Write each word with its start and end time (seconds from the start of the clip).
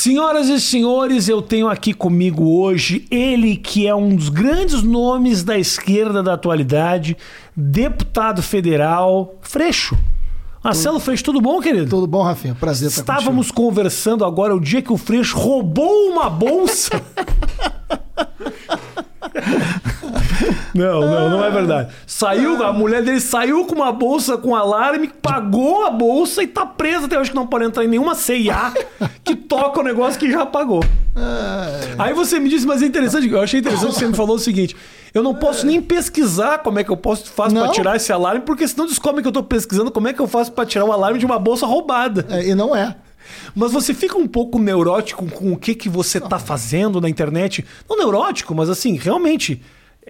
Senhoras 0.00 0.48
e 0.48 0.60
senhores, 0.60 1.28
eu 1.28 1.42
tenho 1.42 1.68
aqui 1.68 1.92
comigo 1.92 2.60
hoje 2.60 3.04
ele 3.10 3.56
que 3.56 3.84
é 3.84 3.92
um 3.92 4.14
dos 4.14 4.28
grandes 4.28 4.80
nomes 4.80 5.42
da 5.42 5.58
esquerda 5.58 6.22
da 6.22 6.34
atualidade, 6.34 7.16
deputado 7.56 8.40
federal, 8.40 9.34
Freixo. 9.42 9.98
Marcelo 10.62 11.00
Freixo, 11.00 11.24
tudo 11.24 11.40
bom, 11.40 11.60
querido? 11.60 11.90
Tudo 11.90 12.06
bom, 12.06 12.22
Rafinha? 12.22 12.54
Prazer 12.54 12.90
estar 12.90 13.00
Estávamos 13.00 13.50
conversando 13.50 14.24
agora 14.24 14.54
o 14.54 14.60
dia 14.60 14.80
que 14.80 14.92
o 14.92 14.96
Freixo 14.96 15.36
roubou 15.36 16.12
uma 16.12 16.30
bolsa. 16.30 16.92
Não, 20.74 21.00
não, 21.00 21.30
não 21.30 21.44
é 21.44 21.50
verdade. 21.50 21.92
Saiu, 22.06 22.62
a 22.62 22.72
mulher 22.72 23.02
dele 23.02 23.20
saiu 23.20 23.64
com 23.64 23.74
uma 23.74 23.92
bolsa 23.92 24.36
com 24.36 24.54
alarme, 24.54 25.08
pagou 25.08 25.84
a 25.84 25.90
bolsa 25.90 26.42
e 26.42 26.46
tá 26.46 26.64
presa 26.64 27.06
até 27.06 27.18
hoje 27.18 27.30
que 27.30 27.36
não 27.36 27.46
pode 27.46 27.64
entrar 27.64 27.84
em 27.84 27.88
nenhuma 27.88 28.14
CIA 28.14 28.72
que 29.24 29.34
toca 29.34 29.80
o 29.80 29.82
negócio 29.82 30.18
que 30.18 30.30
já 30.30 30.46
pagou. 30.46 30.82
Aí 31.98 32.12
você 32.12 32.38
me 32.38 32.48
disse, 32.48 32.66
mas 32.66 32.82
é 32.82 32.86
interessante, 32.86 33.28
eu 33.28 33.40
achei 33.40 33.60
interessante 33.60 33.92
que 33.92 33.98
você 33.98 34.06
me 34.06 34.14
falou 34.14 34.36
o 34.36 34.38
seguinte: 34.38 34.76
eu 35.12 35.22
não 35.22 35.34
posso 35.34 35.66
nem 35.66 35.80
pesquisar 35.80 36.58
como 36.58 36.78
é 36.78 36.84
que 36.84 36.90
eu 36.90 36.96
posso 36.96 37.30
faço 37.30 37.54
para 37.54 37.68
tirar 37.70 37.96
esse 37.96 38.12
alarme, 38.12 38.42
porque 38.42 38.66
senão 38.68 38.86
descobrem 38.86 39.22
que 39.22 39.28
eu 39.28 39.32
tô 39.32 39.42
pesquisando 39.42 39.90
como 39.90 40.08
é 40.08 40.12
que 40.12 40.20
eu 40.20 40.28
faço 40.28 40.52
para 40.52 40.66
tirar 40.66 40.84
o 40.84 40.92
alarme 40.92 41.18
de 41.18 41.26
uma 41.26 41.38
bolsa 41.38 41.66
roubada. 41.66 42.26
É, 42.30 42.48
e 42.48 42.54
não 42.54 42.74
é. 42.74 42.94
Mas 43.54 43.72
você 43.72 43.92
fica 43.92 44.16
um 44.16 44.26
pouco 44.26 44.58
neurótico 44.58 45.26
com 45.26 45.52
o 45.52 45.56
que, 45.56 45.74
que 45.74 45.88
você 45.88 46.20
tá 46.20 46.38
fazendo 46.38 47.00
na 47.00 47.08
internet. 47.08 47.64
Não 47.88 47.96
neurótico, 47.96 48.54
mas 48.54 48.70
assim, 48.70 48.96
realmente. 48.96 49.60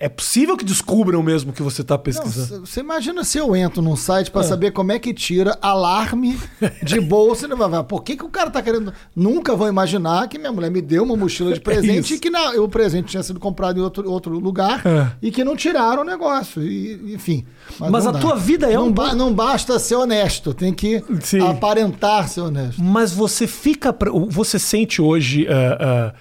É 0.01 0.09
possível 0.09 0.57
que 0.57 0.65
descubram 0.65 1.21
mesmo 1.25 1.53
que 1.53 1.61
você 1.61 1.83
tá 1.83 1.95
Não, 1.97 2.03
pesquisando. 2.03 2.47
c- 2.67 2.73
Você 2.73 2.81
imagina 2.81 3.25
se 3.25 3.37
eu 3.37 3.57
entro 3.57 3.83
num 3.83 3.97
site 3.97 4.29
Ah. 4.29 4.31
pra 4.31 4.43
saber 4.45 4.71
como 4.71 4.93
é 4.93 4.99
que 4.99 5.13
tira 5.13 5.59
alarme 5.61 6.39
de 6.85 7.01
bolsa. 7.03 7.49
não 7.49 7.85
Por 7.85 8.05
que, 8.05 8.17
que 8.17 8.25
o 8.25 8.29
cara 8.29 8.49
tá 8.49 8.63
querendo. 8.63 8.93
Nunca 9.17 9.57
vou 9.57 9.67
imaginar 9.67 10.29
que 10.29 10.39
minha 10.39 10.53
mulher 10.53 10.71
me 10.71 10.81
deu 10.81 11.03
uma 11.03 11.17
mochila 11.17 11.53
de 11.53 11.59
presente 11.61 12.05
Isso. 12.05 12.15
e 12.15 12.19
que 12.21 12.31
na- 12.31 12.53
o 12.53 12.69
presente 12.69 13.09
tinha 13.09 13.23
sido 13.25 13.41
comprado 13.41 13.81
em 13.81 13.83
outro, 13.83 14.09
outro 14.09 14.39
lugar 14.39 14.83
É. 14.87 15.11
e 15.21 15.33
que 15.33 15.43
não 15.43 15.57
tiraram 15.57 16.03
o 16.03 16.05
negócio. 16.05 16.63
E, 16.63 17.15
enfim. 17.15 17.45
Mas 17.81 18.05
não 18.05 18.11
a 18.11 18.15
dá. 18.15 18.21
tua 18.21 18.37
vida 18.37 18.71
é 18.71 18.75
não 18.75 18.87
um 18.87 18.93
ba- 18.93 19.15
Não 19.17 19.33
basta 19.35 19.79
ser 19.81 19.97
honesto, 19.97 20.55
tem 20.55 20.73
que 20.73 21.03
Sim. 21.23 21.41
aparentar 21.41 22.29
ser 22.29 22.43
honesto. 22.43 22.81
Mas 22.81 23.13
você 23.13 23.47
fica. 23.49 23.93
pre- 23.93 24.11
Você 24.29 24.59
sente 24.61 25.03
hoje. 25.03 25.47
ah, 25.49 26.13
ah, 26.13 26.15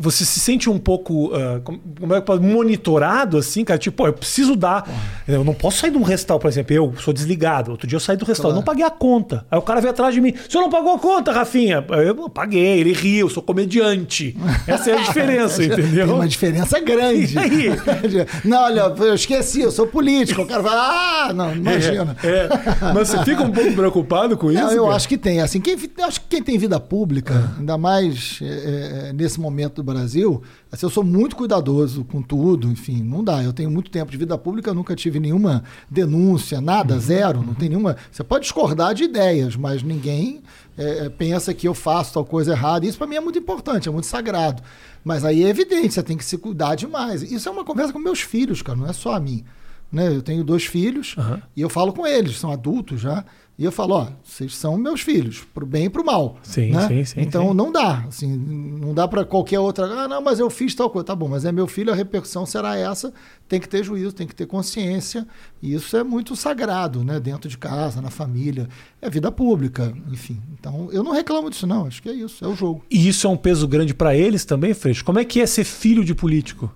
você 0.00 0.24
se 0.24 0.40
sente 0.40 0.68
um 0.70 0.78
pouco 0.78 1.30
ah, 1.34 1.60
como 1.64 2.14
é 2.14 2.38
monitorado, 2.40 3.36
assim, 3.36 3.64
cara? 3.64 3.78
Tipo, 3.78 3.98
pô, 3.98 4.06
eu 4.06 4.12
preciso 4.12 4.56
dar. 4.56 4.88
Eu 5.28 5.44
não 5.44 5.52
posso 5.54 5.78
sair 5.78 5.90
de 5.90 5.98
um 5.98 6.02
restaurante, 6.02 6.42
por 6.42 6.48
exemplo, 6.48 6.74
eu 6.74 6.94
sou 6.98 7.12
desligado. 7.12 7.70
Outro 7.70 7.86
dia 7.86 7.96
eu 7.96 8.00
saí 8.00 8.16
do 8.16 8.24
restaurante, 8.24 8.40
Claro. 8.54 8.56
não 8.56 8.62
paguei 8.62 8.84
a 8.84 8.90
conta. 8.90 9.44
Aí 9.50 9.58
o 9.58 9.62
cara 9.62 9.80
veio 9.80 9.90
atrás 9.90 10.14
de 10.14 10.20
mim. 10.20 10.30
O 10.30 10.50
senhor 10.50 10.62
não 10.64 10.70
pagou 10.70 10.94
a 10.94 10.98
conta, 10.98 11.32
Rafinha? 11.32 11.84
Eu 11.88 12.00
"Eu 12.20 12.28
paguei, 12.30 12.80
ele 12.80 12.92
riu, 12.92 13.26
eu 13.26 13.30
sou 13.30 13.42
comediante. 13.42 14.36
Essa 14.66 14.90
é 14.90 14.98
a 14.98 15.02
diferença, 15.02 15.62
entendeu? 15.62 16.06
Tem 16.06 16.14
uma 16.14 16.28
diferença 16.28 16.80
grande. 16.80 17.34
E 17.36 17.38
aí? 17.38 17.70
Não, 18.44 18.62
olha, 18.64 18.80
eu 18.98 19.14
esqueci, 19.14 19.60
eu 19.60 19.70
sou 19.70 19.86
político. 19.86 20.42
O 20.42 20.46
cara 20.46 20.62
vai, 20.62 20.72
ah, 20.74 21.32
não, 21.34 21.54
imagina. 21.54 22.16
É, 22.22 22.48
mas 22.94 23.08
você 23.08 23.22
fica 23.24 23.42
um 23.42 23.50
pouco 23.50 23.72
preocupado 23.72 24.36
com 24.36 24.50
isso? 24.50 24.60
Não, 24.62 24.72
eu 24.72 24.84
cara? 24.84 24.96
acho 24.96 25.08
que 25.08 25.18
tem. 25.18 25.40
Assim, 25.40 25.60
quem, 25.60 25.76
eu 25.98 26.04
acho 26.04 26.20
que 26.22 26.26
quem 26.28 26.42
tem 26.42 26.58
vida 26.58 26.78
pública, 26.80 27.52
ainda 27.58 27.76
mais 27.76 28.38
é, 28.42 29.08
é, 29.08 29.12
nesse 29.12 29.38
momento 29.40 29.76
do 29.76 29.82
Brasil, 29.92 30.42
assim, 30.70 30.86
eu 30.86 30.90
sou 30.90 31.04
muito 31.04 31.36
cuidadoso 31.36 32.04
com 32.04 32.22
tudo, 32.22 32.68
enfim, 32.68 33.02
não 33.02 33.22
dá. 33.22 33.42
Eu 33.42 33.52
tenho 33.52 33.70
muito 33.70 33.90
tempo 33.90 34.10
de 34.10 34.16
vida 34.16 34.36
pública, 34.38 34.72
nunca 34.74 34.94
tive 34.96 35.20
nenhuma 35.20 35.64
denúncia, 35.90 36.60
nada, 36.60 36.98
zero, 36.98 37.42
não 37.42 37.54
tem 37.54 37.68
nenhuma. 37.68 37.96
Você 38.10 38.24
pode 38.24 38.44
discordar 38.44 38.94
de 38.94 39.04
ideias, 39.04 39.56
mas 39.56 39.82
ninguém 39.82 40.42
é, 40.76 41.06
é, 41.06 41.08
pensa 41.08 41.52
que 41.52 41.68
eu 41.68 41.74
faço 41.74 42.14
tal 42.14 42.24
coisa 42.24 42.52
errada. 42.52 42.86
Isso 42.86 42.98
para 42.98 43.06
mim 43.06 43.16
é 43.16 43.20
muito 43.20 43.38
importante, 43.38 43.88
é 43.88 43.92
muito 43.92 44.06
sagrado. 44.06 44.62
Mas 45.04 45.24
aí 45.24 45.44
é 45.44 45.48
evidente, 45.48 45.94
você 45.94 46.02
tem 46.02 46.16
que 46.16 46.24
se 46.24 46.38
cuidar 46.38 46.74
demais. 46.74 47.22
Isso 47.22 47.48
é 47.48 47.52
uma 47.52 47.64
conversa 47.64 47.92
com 47.92 47.98
meus 47.98 48.20
filhos, 48.20 48.62
cara, 48.62 48.78
não 48.78 48.86
é 48.86 48.92
só 48.92 49.14
a 49.14 49.20
mim. 49.20 49.44
Né? 49.92 50.08
Eu 50.08 50.22
tenho 50.22 50.44
dois 50.44 50.64
filhos 50.66 51.14
Aham. 51.18 51.42
e 51.56 51.60
eu 51.60 51.68
falo 51.68 51.92
com 51.92 52.06
eles, 52.06 52.38
são 52.38 52.52
adultos 52.52 53.00
já, 53.00 53.24
e 53.58 53.64
eu 53.64 53.72
falo, 53.72 53.94
ó, 53.94 54.06
vocês 54.24 54.56
são 54.56 54.78
meus 54.78 55.02
filhos, 55.02 55.44
pro 55.52 55.66
bem 55.66 55.84
e 55.84 55.90
pro 55.90 56.02
mal. 56.02 56.38
Sim, 56.42 56.70
né? 56.70 56.88
sim, 56.88 57.04
sim, 57.04 57.20
Então 57.20 57.48
sim. 57.50 57.54
não 57.54 57.70
dá, 57.70 58.04
assim, 58.08 58.34
não 58.34 58.94
dá 58.94 59.06
para 59.06 59.22
qualquer 59.22 59.58
outra, 59.58 59.84
ah, 59.84 60.08
não, 60.08 60.22
mas 60.22 60.38
eu 60.38 60.48
fiz 60.48 60.74
tal 60.74 60.88
coisa, 60.88 61.04
tá 61.04 61.14
bom, 61.14 61.28
mas 61.28 61.44
é 61.44 61.52
meu 61.52 61.66
filho, 61.66 61.92
a 61.92 61.94
repercussão 61.94 62.46
será 62.46 62.74
essa, 62.78 63.12
tem 63.46 63.60
que 63.60 63.68
ter 63.68 63.84
juízo, 63.84 64.12
tem 64.12 64.26
que 64.26 64.34
ter 64.34 64.46
consciência, 64.46 65.26
e 65.60 65.74
isso 65.74 65.94
é 65.94 66.02
muito 66.02 66.34
sagrado, 66.34 67.04
né, 67.04 67.20
dentro 67.20 67.50
de 67.50 67.58
casa, 67.58 68.00
na 68.00 68.08
família, 68.10 68.66
é 69.02 69.10
vida 69.10 69.30
pública, 69.30 69.92
enfim. 70.10 70.40
Então 70.58 70.88
eu 70.90 71.02
não 71.02 71.12
reclamo 71.12 71.50
disso 71.50 71.66
não, 71.66 71.86
acho 71.86 72.00
que 72.00 72.08
é 72.08 72.14
isso, 72.14 72.42
é 72.42 72.48
o 72.48 72.54
jogo. 72.54 72.82
E 72.90 73.08
isso 73.08 73.26
é 73.26 73.30
um 73.30 73.36
peso 73.36 73.68
grande 73.68 73.92
pra 73.92 74.16
eles 74.16 74.46
também, 74.46 74.72
Freixo? 74.72 75.04
Como 75.04 75.18
é 75.18 75.24
que 75.24 75.38
é 75.38 75.44
ser 75.46 75.64
filho 75.64 76.02
de 76.02 76.14
político? 76.14 76.72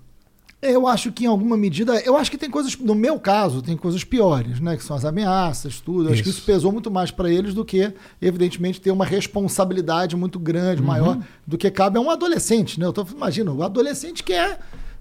Eu 0.67 0.87
acho 0.89 1.13
que 1.13 1.25
em 1.25 1.27
alguma 1.27 1.57
medida, 1.57 2.01
eu 2.01 2.17
acho 2.17 2.31
que 2.31 2.39
tem 2.39 2.49
coisas, 2.51 2.77
no 2.79 2.95
meu 2.95 3.19
caso, 3.21 3.61
tem 3.61 3.77
coisas 3.77 4.03
piores, 4.03 4.61
né? 4.61 4.77
Que 4.77 4.83
são 4.83 4.97
as 4.97 5.05
ameaças, 5.05 5.79
tudo. 5.81 6.09
Eu 6.09 6.13
Acho 6.15 6.23
que 6.23 6.29
Isso. 6.31 6.39
isso 6.39 6.47
pesou 6.47 6.73
muito 6.73 6.91
mais 6.91 7.11
para 7.11 7.31
eles 7.31 7.53
do 7.53 7.65
que, 7.65 7.93
evidentemente, 8.21 8.81
ter 8.81 8.91
uma 8.91 9.05
responsabilidade 9.05 10.17
muito 10.17 10.39
grande, 10.39 10.81
Uhum. 10.81 10.87
maior 10.87 11.19
do 11.47 11.59
que 11.59 11.71
cabe 11.71 11.99
a 11.99 12.01
um 12.01 12.09
adolescente, 12.11 12.81
né? 12.81 12.87
Eu 12.87 12.93
tô 12.93 13.05
imagina, 13.15 13.53
o 13.53 13.63
adolescente 13.63 14.23
quer, 14.23 14.59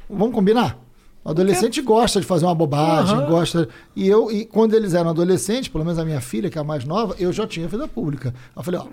vamos 0.10 0.34
combinar. 0.36 0.78
O 1.24 1.30
adolescente 1.30 1.82
gosta 1.82 2.20
de 2.20 2.26
fazer 2.26 2.44
uma 2.46 2.54
bobagem, 2.54 3.16
Aham. 3.16 3.26
gosta. 3.30 3.70
E 3.96 4.06
eu, 4.06 4.30
e 4.30 4.44
quando 4.44 4.74
eles 4.74 4.94
eram 4.94 5.12
adolescentes, 5.12 5.70
pelo 5.70 5.86
menos 5.86 5.98
a 5.98 6.04
minha 6.04 6.20
filha, 6.20 6.50
que 6.50 6.58
é 6.58 6.62
a 6.62 6.64
mais 6.66 6.84
nova, 6.84 7.16
eu 7.18 7.32
já 7.32 7.48
tinha 7.48 7.66
vida 7.70 7.88
pública. 7.88 8.34
Eu 8.54 8.62
falei, 8.62 8.82
ó, 8.82 8.88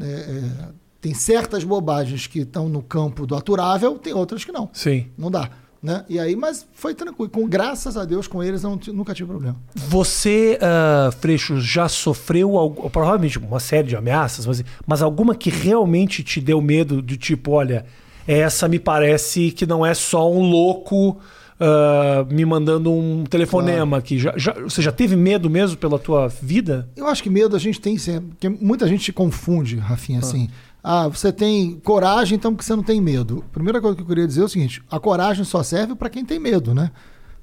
é, 0.00 0.04
é, 0.04 0.68
tem 1.00 1.14
certas 1.14 1.62
bobagens 1.62 2.26
que 2.26 2.40
estão 2.40 2.68
no 2.68 2.82
campo 2.82 3.24
do 3.24 3.36
aturável, 3.36 3.96
tem 3.96 4.12
outras 4.12 4.44
que 4.44 4.50
não. 4.50 4.68
Sim. 4.72 5.06
Não 5.16 5.30
dá. 5.30 5.48
Né? 5.84 6.02
E 6.08 6.18
aí, 6.18 6.34
mas 6.34 6.66
foi 6.72 6.94
tranquilo. 6.94 7.28
Com, 7.28 7.46
graças 7.46 7.94
a 7.98 8.06
Deus, 8.06 8.26
com 8.26 8.42
eles, 8.42 8.64
eu 8.64 8.70
não 8.70 8.80
nunca 8.94 9.12
tive 9.12 9.28
problema. 9.28 9.54
Você, 9.74 10.58
ah, 10.62 11.10
Freixo, 11.20 11.60
já 11.60 11.90
sofreu 11.90 12.56
algu- 12.56 12.88
provavelmente 12.88 13.38
uma 13.38 13.60
série 13.60 13.88
de 13.88 13.94
ameaças, 13.94 14.46
mas, 14.46 14.64
mas 14.86 15.02
alguma 15.02 15.34
que 15.34 15.50
realmente 15.50 16.22
te 16.24 16.40
deu 16.40 16.58
medo 16.62 17.02
de 17.02 17.18
tipo, 17.18 17.50
olha, 17.50 17.84
essa 18.26 18.66
me 18.66 18.78
parece 18.78 19.50
que 19.50 19.66
não 19.66 19.84
é 19.84 19.92
só 19.92 20.32
um 20.32 20.40
louco 20.40 21.18
ah, 21.60 22.24
me 22.30 22.46
mandando 22.46 22.90
um 22.90 23.24
telefonema 23.24 23.98
aqui. 23.98 24.18
Já, 24.18 24.32
já- 24.38 24.54
você 24.54 24.80
já 24.80 24.90
teve 24.90 25.14
medo 25.16 25.50
mesmo 25.50 25.76
pela 25.76 25.98
tua 25.98 26.28
vida? 26.28 26.88
Eu 26.96 27.06
acho 27.08 27.22
que 27.22 27.28
medo 27.28 27.54
a 27.54 27.58
gente 27.58 27.78
tem 27.78 27.98
sempre. 27.98 28.30
Porque 28.30 28.48
muita 28.48 28.88
gente 28.88 29.12
confunde, 29.12 29.76
Rafinha, 29.76 30.20
assim. 30.20 30.48
Ah, 30.86 31.08
você 31.08 31.32
tem 31.32 31.80
coragem, 31.80 32.36
então 32.36 32.52
porque 32.52 32.66
você 32.66 32.76
não 32.76 32.82
tem 32.82 33.00
medo. 33.00 33.42
Primeira 33.50 33.80
coisa 33.80 33.96
que 33.96 34.02
eu 34.02 34.06
queria 34.06 34.26
dizer 34.26 34.42
é 34.42 34.44
o 34.44 34.48
seguinte: 34.48 34.82
a 34.90 35.00
coragem 35.00 35.42
só 35.42 35.62
serve 35.62 35.94
para 35.94 36.10
quem 36.10 36.26
tem 36.26 36.38
medo, 36.38 36.74
né? 36.74 36.90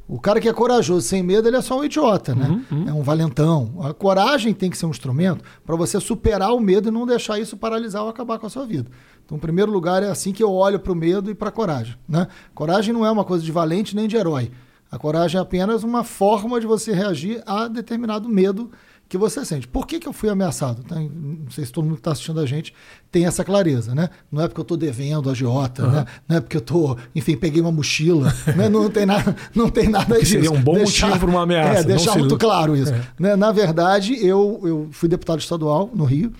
O 0.07 0.19
cara 0.19 0.39
que 0.39 0.47
é 0.47 0.53
corajoso 0.53 1.07
sem 1.07 1.23
medo, 1.23 1.47
ele 1.47 1.55
é 1.57 1.61
só 1.61 1.79
um 1.79 1.83
idiota, 1.83 2.35
né? 2.35 2.61
É 2.85 2.93
um 2.93 3.01
valentão. 3.01 3.79
A 3.81 3.93
coragem 3.93 4.53
tem 4.53 4.69
que 4.69 4.77
ser 4.77 4.85
um 4.85 4.89
instrumento 4.89 5.43
para 5.65 5.75
você 5.75 5.99
superar 5.99 6.53
o 6.53 6.59
medo 6.59 6.89
e 6.89 6.91
não 6.91 7.07
deixar 7.07 7.39
isso 7.39 7.55
paralisar 7.57 8.03
ou 8.03 8.09
acabar 8.09 8.37
com 8.37 8.45
a 8.45 8.49
sua 8.49 8.65
vida. 8.65 8.91
Então, 9.25 9.37
em 9.37 9.39
primeiro 9.39 9.71
lugar, 9.71 10.03
é 10.03 10.09
assim 10.09 10.33
que 10.33 10.43
eu 10.43 10.51
olho 10.51 10.79
para 10.79 10.91
o 10.91 10.95
medo 10.95 11.31
e 11.31 11.33
para 11.33 11.47
a 11.47 11.51
coragem. 11.51 11.95
Né? 12.07 12.27
Coragem 12.53 12.93
não 12.93 13.05
é 13.05 13.09
uma 13.09 13.23
coisa 13.23 13.43
de 13.43 13.51
valente 13.51 13.95
nem 13.95 14.07
de 14.07 14.17
herói. 14.17 14.51
A 14.91 14.99
coragem 14.99 15.39
é 15.39 15.41
apenas 15.41 15.83
uma 15.83 16.03
forma 16.03 16.59
de 16.59 16.67
você 16.67 16.91
reagir 16.91 17.41
a 17.45 17.69
determinado 17.69 18.27
medo 18.27 18.69
que 19.11 19.17
você 19.17 19.43
sente. 19.43 19.67
Por 19.67 19.85
que, 19.85 19.99
que 19.99 20.07
eu 20.07 20.13
fui 20.13 20.29
ameaçado? 20.29 20.83
Tá? 20.83 20.95
Não 20.95 21.51
sei 21.51 21.65
se 21.65 21.71
todo 21.73 21.83
mundo 21.83 21.95
que 21.95 21.99
está 21.99 22.13
assistindo 22.13 22.39
a 22.39 22.45
gente 22.45 22.73
tem 23.11 23.25
essa 23.25 23.43
clareza, 23.43 23.93
né? 23.93 24.09
Não 24.31 24.41
é 24.41 24.47
porque 24.47 24.61
eu 24.61 24.63
estou 24.63 24.77
devendo 24.77 25.27
a 25.27 25.33
agiota, 25.33 25.85
né? 25.85 26.05
Não 26.29 26.37
é 26.37 26.39
porque 26.39 26.55
eu 26.55 26.61
estou, 26.61 26.97
enfim, 27.13 27.35
peguei 27.35 27.59
uma 27.59 27.73
mochila, 27.73 28.33
né? 28.55 28.69
Não 28.69 28.89
tem 28.89 29.05
nada, 29.05 29.35
não 29.53 29.69
tem 29.69 29.89
nada 29.89 30.17
disso. 30.17 30.31
seria 30.31 30.49
um 30.49 30.61
bom 30.61 30.79
motivo 30.79 31.19
para 31.19 31.29
uma 31.29 31.41
ameaça, 31.41 31.81
É, 31.81 31.83
deixar 31.83 32.17
muito 32.17 32.37
claro 32.37 32.73
isso. 32.73 32.93
É. 32.93 33.03
Né? 33.19 33.35
Na 33.35 33.51
verdade, 33.51 34.15
eu, 34.25 34.61
eu 34.63 34.87
fui 34.93 35.09
deputado 35.09 35.41
estadual 35.41 35.91
no 35.93 36.05
Rio. 36.05 36.31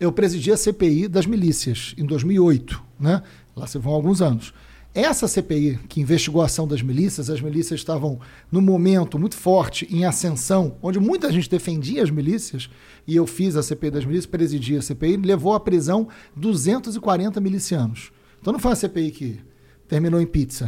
Eu 0.00 0.10
presidi 0.10 0.50
a 0.50 0.56
CPI 0.56 1.06
das 1.06 1.24
milícias 1.24 1.94
em 1.96 2.04
2008, 2.04 2.82
né? 2.98 3.22
Lá 3.54 3.68
se 3.68 3.78
vão 3.78 3.92
alguns 3.92 4.20
anos. 4.20 4.52
Essa 4.98 5.28
CPI, 5.28 5.78
que 5.88 6.00
investigou 6.00 6.42
a 6.42 6.46
ação 6.46 6.66
das 6.66 6.82
milícias, 6.82 7.30
as 7.30 7.40
milícias 7.40 7.78
estavam 7.78 8.18
num 8.50 8.60
momento 8.60 9.16
muito 9.16 9.36
forte 9.36 9.86
em 9.94 10.04
ascensão, 10.04 10.76
onde 10.82 10.98
muita 10.98 11.30
gente 11.30 11.48
defendia 11.48 12.02
as 12.02 12.10
milícias, 12.10 12.68
e 13.06 13.14
eu 13.14 13.24
fiz 13.24 13.54
a 13.54 13.62
CPI 13.62 13.92
das 13.92 14.04
milícias, 14.04 14.26
presidi 14.26 14.76
a 14.76 14.82
CPI, 14.82 15.18
levou 15.18 15.54
à 15.54 15.60
prisão 15.60 16.08
240 16.34 17.40
milicianos. 17.40 18.10
Então 18.40 18.52
não 18.52 18.58
foi 18.58 18.72
uma 18.72 18.76
CPI 18.76 19.10
que 19.12 19.40
terminou 19.86 20.20
em 20.20 20.26
pizza. 20.26 20.66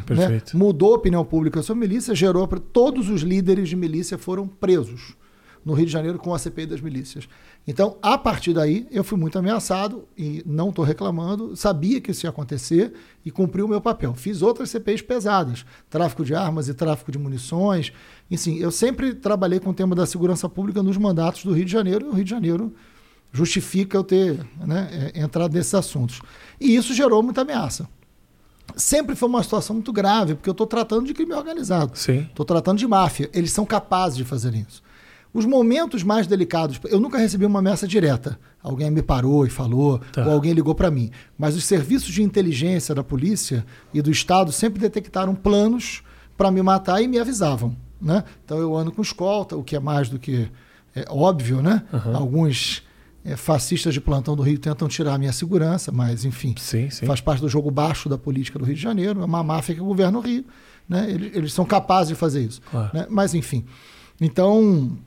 né? 0.54 0.58
Mudou 0.58 0.92
a 0.92 0.98
opinião 0.98 1.24
pública 1.24 1.60
sobre 1.60 1.88
milícia, 1.88 2.14
gerou 2.14 2.46
para 2.46 2.60
todos 2.60 3.08
os 3.08 3.22
líderes 3.22 3.68
de 3.68 3.74
milícia 3.74 4.16
foram 4.16 4.46
presos 4.46 5.16
no 5.64 5.74
Rio 5.74 5.86
de 5.86 5.92
Janeiro 5.92 6.18
com 6.18 6.32
a 6.32 6.38
CPI 6.38 6.66
das 6.66 6.80
milícias. 6.80 7.28
Então, 7.70 7.96
a 8.02 8.18
partir 8.18 8.52
daí, 8.52 8.84
eu 8.90 9.04
fui 9.04 9.16
muito 9.16 9.38
ameaçado 9.38 10.04
e 10.18 10.42
não 10.44 10.70
estou 10.70 10.84
reclamando, 10.84 11.54
sabia 11.56 12.00
que 12.00 12.10
isso 12.10 12.26
ia 12.26 12.30
acontecer 12.30 12.92
e 13.24 13.30
cumpri 13.30 13.62
o 13.62 13.68
meu 13.68 13.80
papel. 13.80 14.12
Fiz 14.12 14.42
outras 14.42 14.70
CPIs 14.70 15.02
pesadas, 15.02 15.64
tráfico 15.88 16.24
de 16.24 16.34
armas 16.34 16.66
e 16.66 16.74
tráfico 16.74 17.12
de 17.12 17.18
munições. 17.18 17.92
Enfim, 18.28 18.58
eu 18.58 18.72
sempre 18.72 19.14
trabalhei 19.14 19.60
com 19.60 19.70
o 19.70 19.72
tema 19.72 19.94
da 19.94 20.04
segurança 20.04 20.48
pública 20.48 20.82
nos 20.82 20.96
mandatos 20.96 21.44
do 21.44 21.52
Rio 21.52 21.64
de 21.64 21.70
Janeiro, 21.70 22.06
e 22.06 22.08
o 22.08 22.12
Rio 22.12 22.24
de 22.24 22.30
Janeiro 22.30 22.74
justifica 23.30 23.96
eu 23.96 24.02
ter 24.02 24.44
né, 24.66 25.12
é, 25.14 25.20
entrado 25.22 25.54
nesses 25.54 25.72
assuntos. 25.72 26.20
E 26.60 26.74
isso 26.74 26.92
gerou 26.92 27.22
muita 27.22 27.42
ameaça. 27.42 27.88
Sempre 28.74 29.14
foi 29.14 29.28
uma 29.28 29.44
situação 29.44 29.74
muito 29.76 29.92
grave, 29.92 30.34
porque 30.34 30.50
eu 30.50 30.52
estou 30.52 30.66
tratando 30.66 31.06
de 31.06 31.14
crime 31.14 31.34
organizado. 31.34 31.92
Estou 32.30 32.44
tratando 32.44 32.78
de 32.78 32.86
máfia. 32.88 33.30
Eles 33.32 33.52
são 33.52 33.64
capazes 33.64 34.16
de 34.16 34.24
fazer 34.24 34.56
isso. 34.56 34.82
Os 35.32 35.44
momentos 35.44 36.02
mais 36.02 36.26
delicados, 36.26 36.80
eu 36.84 36.98
nunca 36.98 37.16
recebi 37.18 37.46
uma 37.46 37.60
ameaça 37.60 37.86
direta. 37.86 38.38
Alguém 38.62 38.90
me 38.90 39.00
parou 39.02 39.46
e 39.46 39.50
falou, 39.50 40.00
Tá. 40.12 40.26
ou 40.26 40.32
alguém 40.32 40.52
ligou 40.52 40.74
para 40.74 40.90
mim. 40.90 41.10
Mas 41.38 41.54
os 41.56 41.64
serviços 41.64 42.12
de 42.12 42.22
inteligência 42.22 42.94
da 42.94 43.04
polícia 43.04 43.64
e 43.94 44.02
do 44.02 44.10
Estado 44.10 44.50
sempre 44.50 44.80
detectaram 44.80 45.34
planos 45.34 46.02
para 46.36 46.50
me 46.50 46.60
matar 46.62 47.00
e 47.00 47.06
me 47.06 47.18
avisavam. 47.18 47.76
Né? 48.00 48.24
Então 48.44 48.58
eu 48.58 48.74
ando 48.76 48.90
com 48.90 49.02
escolta, 49.02 49.56
o 49.56 49.62
que 49.62 49.76
é 49.76 49.80
mais 49.80 50.08
do 50.08 50.18
que 50.18 50.50
é, 50.96 51.04
óbvio, 51.08 51.62
né? 51.62 51.84
Aham. 51.92 52.16
Alguns 52.16 52.82
é, 53.24 53.36
fascistas 53.36 53.94
de 53.94 54.00
plantão 54.00 54.34
do 54.34 54.42
Rio 54.42 54.58
tentam 54.58 54.88
tirar 54.88 55.14
a 55.14 55.18
minha 55.18 55.32
segurança, 55.32 55.92
mas 55.92 56.24
enfim, 56.24 56.54
Sim, 56.58 56.90
sim. 56.90 57.06
faz 57.06 57.20
parte 57.20 57.40
do 57.40 57.48
jogo 57.48 57.70
baixo 57.70 58.08
da 58.08 58.16
política 58.18 58.58
do 58.58 58.64
Rio 58.64 58.74
de 58.74 58.80
Janeiro, 58.80 59.20
é 59.20 59.24
uma 59.24 59.44
máfia 59.44 59.74
que 59.74 59.80
governa 59.80 60.18
o 60.18 60.20
Rio, 60.22 60.44
né? 60.88 61.08
Eles, 61.10 61.36
eles 61.36 61.52
são 61.52 61.64
capazes 61.64 62.08
de 62.08 62.14
fazer 62.16 62.42
isso. 62.42 62.60
Claro. 62.70 62.90
né? 62.92 63.06
Mas 63.08 63.34
enfim. 63.34 63.64
Então, 64.20 64.98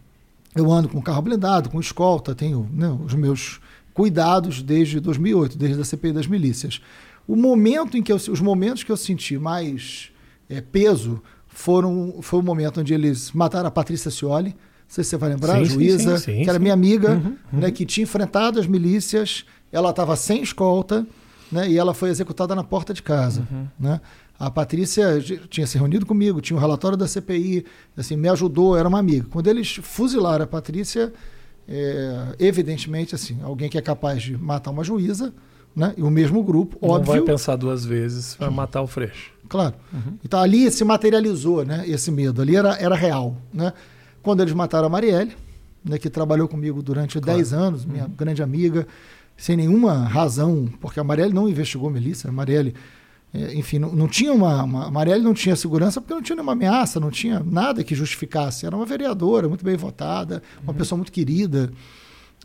eu 0.56 0.72
ando 0.72 0.88
com 0.90 1.02
carro 1.02 1.22
blindado, 1.22 1.70
com 1.70 1.80
escolta, 1.80 2.36
tenho 2.36 2.70
né, 2.72 2.96
os 3.06 3.14
meus 3.14 3.60
cuidados 3.94 4.62
desde 4.62 5.00
2008, 5.00 5.58
desde 5.58 5.82
a 5.82 5.86
CPI 5.86 6.12
das 6.12 6.28
milícias. 6.28 6.82
O 7.28 7.36
momento 7.36 7.98
em 7.98 8.04
que 8.04 8.12
eu, 8.12 8.18
os 8.18 8.42
momentos 8.42 8.84
que 8.84 8.92
eu 8.92 8.98
senti 8.98 9.38
mais 9.38 10.12
é, 10.50 10.62
peso 10.62 11.22
foram 11.48 12.16
foi 12.22 12.40
o 12.40 12.44
momento 12.44 12.82
onde 12.82 12.94
eles 12.94 13.32
mataram 13.32 13.68
a 13.68 13.72
Patrícia 13.72 14.10
Cioli, 14.12 14.50
não 14.50 14.56
sei 14.88 15.04
se 15.04 15.12
você 15.12 15.18
vai 15.18 15.30
lembrar, 15.30 15.56
Sim, 15.56 15.62
a 15.62 15.64
juíza, 15.64 16.18
sim, 16.18 16.38
sim, 16.38 16.44
que 16.44 16.50
era 16.50 16.60
minha 16.60 16.74
amiga, 16.74 17.12
Uhum, 17.12 17.38
né, 17.54 17.72
que 17.72 17.86
tinha 17.86 18.04
enfrentado 18.04 18.60
as 18.60 18.68
milícias, 18.68 19.46
ela 19.72 19.92
estava 19.92 20.16
sem 20.16 20.42
escolta, 20.44 21.06
né, 21.52 21.70
e 21.70 21.78
ela 21.78 21.94
foi 21.94 22.10
executada 22.10 22.56
na 22.56 22.64
porta 22.64 22.94
de 22.94 23.02
casa. 23.02 23.48
Uhum. 23.52 23.68
Né? 23.80 24.02
A 24.40 24.50
Patrícia 24.52 25.22
tinha 25.50 25.66
se 25.68 25.78
reunido 25.78 26.06
comigo, 26.06 26.42
tinha 26.42 26.58
o 26.58 26.60
relatório 26.60 26.98
da 26.98 27.08
CPI, 27.08 27.66
assim, 27.96 28.16
me 28.18 28.28
ajudou, 28.30 28.76
era 28.78 28.88
uma 28.88 29.00
amiga. 29.00 29.26
Quando 29.30 29.48
eles 29.48 29.76
fuzilaram 29.76 30.44
a 30.44 30.48
Patrícia, 30.48 31.14
é, 31.68 32.36
evidentemente, 32.40 33.16
assim, 33.16 33.40
alguém 33.44 33.70
que 33.70 33.78
é 33.78 33.82
capaz 33.82 34.22
de 34.24 34.38
matar 34.38 34.72
uma 34.72 34.84
juíza, 34.84 35.34
né, 35.76 35.94
e 35.98 36.04
o 36.04 36.10
mesmo 36.10 36.44
grupo, 36.44 36.78
Não 36.82 36.90
vai 36.90 37.00
óbvio, 37.00 37.26
pensar 37.26 37.56
duas 37.56 37.84
vezes, 37.86 38.36
vai 38.40 38.50
matar 38.50 38.82
o 38.82 38.88
Freixo. 38.88 39.32
claro. 39.50 39.74
Uhum. 39.92 40.18
Então 40.24 40.40
ali 40.40 40.70
se 40.70 40.84
materializou, 40.84 41.66
né, 41.66 41.84
esse 41.88 42.12
medo, 42.12 42.42
ali 42.42 42.56
era, 42.56 42.76
era 42.76 42.96
real, 42.96 43.38
né? 43.54 43.74
Quando 44.22 44.42
eles 44.42 44.54
mataram 44.54 44.86
a 44.88 44.90
Marielle, 44.90 45.34
né, 45.84 45.98
que 45.98 46.10
trabalhou 46.10 46.48
comigo 46.48 46.82
durante 46.84 47.20
Claro. 47.20 47.38
10 47.40 47.54
anos, 47.54 47.86
minha 47.86 48.04
Uhum. 48.06 48.12
grande 48.16 48.44
amiga, 48.44 48.88
sem 49.36 49.58
nenhuma 49.58 49.94
razão, 50.06 50.70
porque 50.80 51.00
a 51.00 51.04
Marielle 51.04 51.34
não 51.34 51.50
investigou 51.50 51.90
milícia, 51.90 52.30
a 52.30 52.34
Marielle, 52.34 52.76
enfim, 53.34 53.80
não, 53.80 53.92
não 53.92 54.08
tinha 54.08 54.32
uma, 54.32 54.64
uma. 54.64 54.86
A 54.88 54.92
Marielle 54.92 55.24
não 55.24 55.34
tinha 55.34 55.56
segurança 55.56 56.00
porque 56.00 56.14
não 56.14 56.22
tinha 56.22 56.36
nenhuma 56.36 56.52
ameaça, 56.54 57.00
não 57.00 57.10
tinha 57.10 57.40
nada 57.40 57.84
que 57.84 57.96
justificasse. 57.96 58.66
Era 58.66 58.76
uma 58.76 58.86
vereadora, 58.86 59.50
muito 59.50 59.66
bem 59.66 59.76
votada, 59.76 60.42
uma 60.62 60.72
Uhum. 60.72 60.78
pessoa 60.78 60.98
muito 60.98 61.12
querida. 61.12 61.72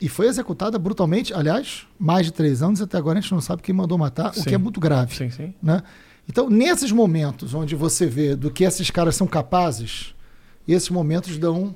E 0.01 0.09
foi 0.09 0.27
executada 0.29 0.79
brutalmente, 0.79 1.35
aliás, 1.35 1.87
mais 1.99 2.25
de 2.27 2.33
três 2.33 2.63
anos, 2.63 2.81
até 2.81 2.97
agora 2.97 3.19
a 3.19 3.21
gente 3.21 3.33
não 3.33 3.41
sabe 3.41 3.63
quem 3.63 3.75
mandou 3.75 3.99
matar, 3.99 4.31
o 4.31 4.35
Sim. 4.35 4.45
que 4.45 4.55
é 4.55 4.59
muito 4.59 4.79
grave 4.81 5.15
Sim, 5.15 5.29
sim. 5.29 5.53
né? 5.63 5.83
Então, 6.29 6.49
nesses 6.49 6.93
momentos 6.93 7.53
onde 7.53 7.75
você 7.75 8.07
vê 8.07 8.37
do 8.37 8.51
que 8.51 8.63
esses 8.65 8.91
caras 8.91 9.17
são 9.17 9.27
capazes, 9.27 10.15
esses 10.69 10.89
momentos 10.91 11.37
dão 11.39 11.75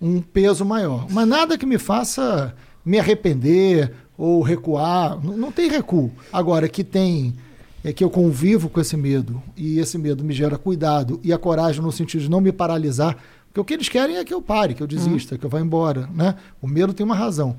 um 0.00 0.20
peso 0.20 0.64
maior. 0.64 1.06
Mas 1.10 1.28
nada 1.28 1.56
que 1.56 1.64
me 1.66 1.78
faça 1.78 2.54
me 2.84 2.98
arrepender 2.98 3.92
ou 4.18 4.42
recuar. 4.42 5.22
Não, 5.22 5.36
não 5.36 5.52
tem 5.52 5.68
recuo. 5.70 6.10
Agora, 6.32 6.66
que 6.68 6.82
tem 6.82 7.34
é 7.82 7.92
que 7.92 8.04
eu 8.04 8.10
convivo 8.10 8.68
com 8.68 8.80
esse 8.80 8.96
medo 8.96 9.42
e 9.56 9.78
esse 9.78 9.96
medo 9.96 10.22
me 10.22 10.34
gera 10.34 10.58
cuidado 10.58 11.18
e 11.22 11.32
a 11.32 11.38
coragem 11.38 11.80
no 11.82 11.90
sentido 11.90 12.22
de 12.22 12.30
não 12.30 12.40
me 12.40 12.52
paralisar. 12.52 13.16
Porque 13.46 13.60
o 13.60 13.64
que 13.64 13.74
eles 13.74 13.88
querem 13.88 14.16
é 14.16 14.24
que 14.24 14.32
eu 14.32 14.42
pare, 14.42 14.74
que 14.74 14.82
eu 14.82 14.86
desista, 14.86 15.36
que 15.36 15.44
eu 15.44 15.50
vá 15.50 15.60
embora. 15.60 16.08
Né? 16.14 16.36
O 16.60 16.68
medo 16.68 16.92
tem 16.92 17.04
uma 17.04 17.14
razão 17.16 17.56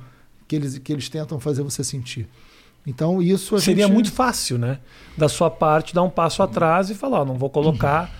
que 0.48 0.56
eles, 0.56 0.78
que 0.78 0.94
eles 0.94 1.10
tentam 1.10 1.40
fazer 1.40 1.64
você 1.64 1.84
sentir. 1.84 2.28
Então, 2.86 3.22
isso 3.22 3.56
a 3.56 3.62
Seria 3.62 3.86
gente... 3.86 3.94
muito 3.94 4.12
fácil, 4.12 4.58
né? 4.58 4.80
Da 5.18 5.30
sua 5.30 5.52
parte, 5.52 5.94
dar 5.94 6.02
um 6.02 6.10
passo 6.10 6.42
atrás 6.42 6.90
e 6.90 6.96
falar: 6.96 7.22
ó, 7.22 7.26
não 7.26 7.36
vou 7.36 7.50
colocar 7.50 8.12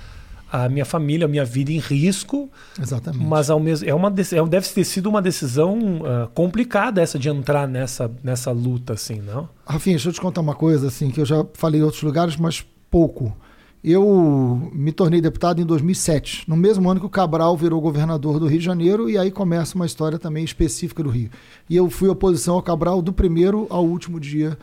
a 0.52 0.68
minha 0.68 0.84
família, 0.84 1.26
a 1.26 1.30
minha 1.30 1.46
vida 1.46 1.72
em 1.72 1.80
risco, 1.80 2.50
Exatamente. 2.80 3.24
mas 3.26 3.50
ao 3.50 3.60
mesmo 3.60 3.88
é 3.88 3.94
uma 3.94 4.10
é- 4.10 4.50
deve 4.50 4.68
ter 4.68 4.84
sido 4.84 5.08
uma 5.08 5.22
decisão 5.22 6.02
ah, 6.06 6.28
complicada 6.34 7.02
essa 7.02 7.18
de 7.18 7.30
entrar 7.30 7.68
nessa, 7.68 8.12
nessa 8.22 8.52
luta, 8.52 8.94
assim, 8.94 9.22
não? 9.22 9.48
Rafinha, 9.66 9.96
deixa 9.96 10.10
eu 10.10 10.14
te 10.14 10.20
contar 10.20 10.42
uma 10.42 10.54
coisa, 10.54 10.88
assim, 10.88 11.10
que 11.10 11.22
eu 11.22 11.26
já 11.26 11.46
falei 11.54 11.80
em 11.80 11.84
outros 11.84 12.04
lugares, 12.04 12.36
mas 12.36 12.66
pouco. 12.90 13.36
Eu 13.84 14.70
me 14.74 14.92
tornei 14.92 15.22
deputado 15.22 15.60
em 15.60 15.66
2007, 15.66 16.44
no 16.48 16.56
mesmo 16.56 16.88
ano 16.90 17.00
que 17.00 17.06
o 17.06 17.10
Cabral 17.10 17.58
virou 17.58 17.82
governador 17.82 18.40
do 18.40 18.46
Rio 18.46 18.60
de 18.60 18.66
Janeiro, 18.66 19.10
e 19.10 19.18
aí 19.18 19.32
começa 19.32 19.76
uma 19.76 19.88
história 19.88 20.20
também 20.20 20.44
específica 20.44 21.02
do 21.02 21.10
Rio. 21.10 21.32
E 21.68 21.76
eu 21.76 21.90
fui 21.90 22.08
oposição 22.08 22.56
ao 22.56 22.62
Cabral 22.62 23.02
do 23.02 23.12
primeiro 23.12 23.66
ao 23.72 23.84
último 23.84 24.20
dia 24.20 24.56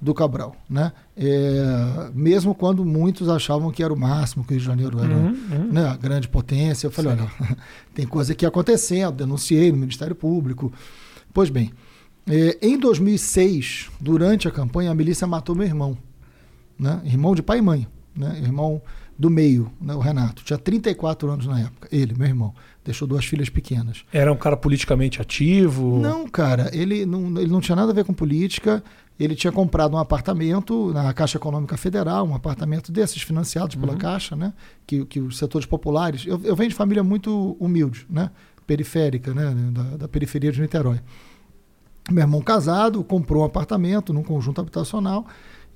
do 0.00 0.12
Cabral, 0.12 0.54
né? 0.68 0.92
É, 1.16 2.10
mesmo 2.14 2.54
quando 2.54 2.84
muitos 2.84 3.28
achavam 3.28 3.70
que 3.70 3.82
era 3.82 3.92
o 3.92 3.98
máximo, 3.98 4.44
que 4.44 4.50
o 4.50 4.52
Rio 4.52 4.60
de 4.60 4.66
Janeiro 4.66 4.98
era 4.98 5.14
Uhum, 5.14 5.38
uhum. 5.50 5.72
né, 5.72 5.86
a 5.86 5.96
grande 5.96 6.28
potência. 6.28 6.86
Eu 6.86 6.90
falei, 6.90 7.16
Sim. 7.16 7.22
olha, 7.22 7.56
tem 7.94 8.06
coisa 8.06 8.32
aqui 8.32 8.44
acontecendo, 8.44 9.16
denunciei 9.16 9.72
no 9.72 9.78
Ministério 9.78 10.14
Público. 10.14 10.72
Pois 11.32 11.50
bem, 11.50 11.72
eh, 12.28 12.58
em 12.60 12.78
2006, 12.78 13.90
durante 14.00 14.46
a 14.46 14.50
campanha, 14.50 14.90
a 14.90 14.94
milícia 14.94 15.26
matou 15.26 15.54
meu 15.54 15.66
irmão, 15.66 15.96
né, 16.78 17.00
irmão 17.04 17.34
de 17.34 17.42
pai 17.42 17.58
e 17.58 17.62
mãe, 17.62 17.86
né, 18.14 18.38
irmão 18.42 18.82
do 19.18 19.30
meio, 19.30 19.70
né, 19.80 19.94
o 19.94 19.98
Renato. 19.98 20.44
Tinha 20.44 20.58
34 20.58 21.30
anos 21.30 21.46
na 21.46 21.60
época, 21.60 21.88
ele, 21.90 22.14
meu 22.14 22.26
irmão. 22.26 22.54
Deixou 22.84 23.08
duas 23.08 23.24
filhas 23.24 23.48
pequenas. 23.48 24.04
Era 24.12 24.32
um 24.32 24.36
cara 24.36 24.56
politicamente 24.56 25.20
ativo? 25.20 25.98
Não, 25.98 26.28
cara, 26.28 26.70
ele 26.72 27.04
não, 27.04 27.40
ele 27.40 27.50
não 27.50 27.60
tinha 27.60 27.74
nada 27.74 27.90
a 27.90 27.94
ver 27.94 28.04
com 28.04 28.14
política. 28.14 28.82
Ele 29.18 29.34
tinha 29.34 29.50
comprado 29.50 29.94
um 29.94 29.98
apartamento 29.98 30.92
na 30.92 31.12
Caixa 31.14 31.38
Econômica 31.38 31.76
Federal, 31.76 32.26
um 32.26 32.34
apartamento 32.34 32.92
desses 32.92 33.22
financiados 33.22 33.74
pela 33.74 33.92
Uhum. 33.92 33.98
Caixa, 33.98 34.36
né? 34.36 34.52
Que, 34.86 35.06
que 35.06 35.20
os 35.20 35.38
setores 35.38 35.66
populares. 35.66 36.26
Eu, 36.26 36.40
eu 36.44 36.54
venho 36.54 36.68
de 36.68 36.76
família 36.76 37.02
muito 37.02 37.56
humilde, 37.58 38.06
né? 38.10 38.30
Periférica, 38.66 39.32
né? 39.32 39.54
Da, 39.72 39.82
da 39.96 40.08
periferia 40.08 40.52
de 40.52 40.60
Niterói. 40.60 41.00
Meu 42.10 42.22
irmão 42.22 42.42
casado 42.42 43.02
comprou 43.02 43.42
um 43.42 43.46
apartamento 43.46 44.12
num 44.12 44.22
conjunto 44.22 44.60
habitacional 44.60 45.26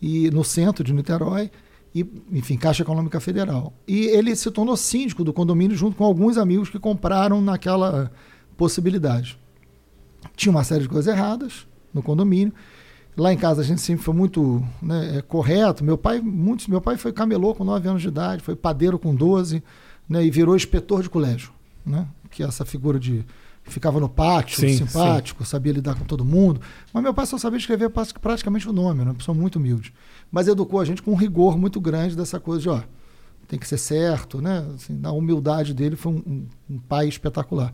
e 0.00 0.30
no 0.30 0.44
centro 0.44 0.84
de 0.84 0.92
Niterói 0.92 1.50
e, 1.94 2.06
enfim, 2.30 2.56
Caixa 2.56 2.82
Econômica 2.82 3.18
Federal. 3.20 3.72
E 3.88 4.06
ele 4.06 4.36
se 4.36 4.50
tornou 4.50 4.76
síndico 4.76 5.24
do 5.24 5.32
condomínio 5.32 5.76
junto 5.76 5.96
com 5.96 6.04
alguns 6.04 6.36
amigos 6.36 6.68
que 6.68 6.78
compraram 6.78 7.40
naquela 7.40 8.12
possibilidade. 8.56 9.38
Tinha 10.36 10.50
uma 10.50 10.62
série 10.62 10.82
de 10.82 10.88
coisas 10.88 11.12
erradas 11.12 11.66
no 11.92 12.02
condomínio. 12.02 12.52
Lá 13.16 13.32
em 13.32 13.36
casa 13.36 13.60
a 13.60 13.64
gente 13.64 13.80
sempre 13.80 14.02
foi 14.04 14.14
muito 14.14 14.62
né, 14.80 15.18
é, 15.18 15.22
correto. 15.22 15.84
Meu 15.84 15.98
pai, 15.98 16.20
muitos, 16.20 16.66
meu 16.68 16.80
pai 16.80 16.96
foi 16.96 17.12
camelô 17.12 17.54
com 17.54 17.64
9 17.64 17.88
anos 17.88 18.02
de 18.02 18.08
idade, 18.08 18.42
foi 18.42 18.54
padeiro 18.56 18.98
com 18.98 19.14
12, 19.14 19.62
né, 20.08 20.24
e 20.24 20.30
virou 20.30 20.56
inspetor 20.56 21.02
de 21.02 21.10
colégio, 21.10 21.50
né? 21.84 22.06
Que 22.30 22.42
é 22.42 22.46
essa 22.46 22.64
figura 22.64 22.98
de 22.98 23.24
ficava 23.64 24.00
no 24.00 24.08
pátio, 24.08 24.58
Sim, 24.60 24.78
simpático, 24.78 25.44
sabia 25.44 25.72
lidar 25.72 25.94
com 25.96 26.04
todo 26.04 26.24
mundo. 26.24 26.60
Mas 26.92 27.02
meu 27.02 27.12
pai 27.14 27.26
só 27.26 27.36
sabia 27.38 27.58
escrever 27.58 27.90
pra- 27.90 28.06
praticamente 28.20 28.68
o 28.68 28.72
nome, 28.72 29.02
uma 29.02 29.14
pessoa 29.14 29.34
muito 29.36 29.56
humilde. 29.56 29.92
Mas 30.32 30.48
educou 30.48 30.80
a 30.80 30.84
gente 30.84 31.02
com 31.02 31.12
um 31.12 31.16
rigor 31.16 31.56
muito 31.58 31.80
grande 31.80 32.16
dessa 32.16 32.40
coisa 32.40 32.62
de, 32.62 32.68
ó, 32.68 32.80
tem 33.46 33.58
que 33.58 33.68
ser 33.68 33.78
certo, 33.78 34.40
né? 34.40 34.64
Assim, 34.74 34.94
na 34.94 35.12
humildade 35.12 35.74
dele 35.74 35.94
foi 35.94 36.12
um, 36.12 36.22
um- 36.26 36.46
um 36.70 36.78
pai 36.78 37.06
espetacular. 37.08 37.72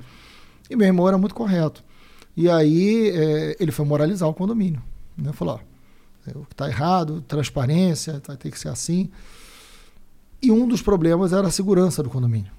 E 0.68 0.74
meu 0.76 0.86
irmão 0.86 1.06
era 1.06 1.16
muito 1.16 1.34
correto. 1.34 1.82
E 2.36 2.48
aí 2.50 3.10
eh, 3.14 3.56
ele 3.60 3.70
foi 3.72 3.84
moralizar 3.86 4.28
o 4.28 4.34
condomínio. 4.34 4.82
Né? 5.16 5.32
Falou, 5.32 5.60
ó, 5.60 6.30
é, 6.30 6.36
o 6.36 6.44
que 6.44 6.52
está 6.52 6.68
errado, 6.68 7.20
transparência, 7.22 8.20
vai 8.26 8.36
ter 8.36 8.50
que 8.50 8.58
ser 8.58 8.68
assim. 8.68 9.10
E 10.42 10.50
um 10.50 10.66
dos 10.66 10.82
problemas 10.82 11.32
era 11.32 11.48
a 11.48 11.50
segurança 11.50 12.02
do 12.02 12.10
condomínio, 12.10 12.52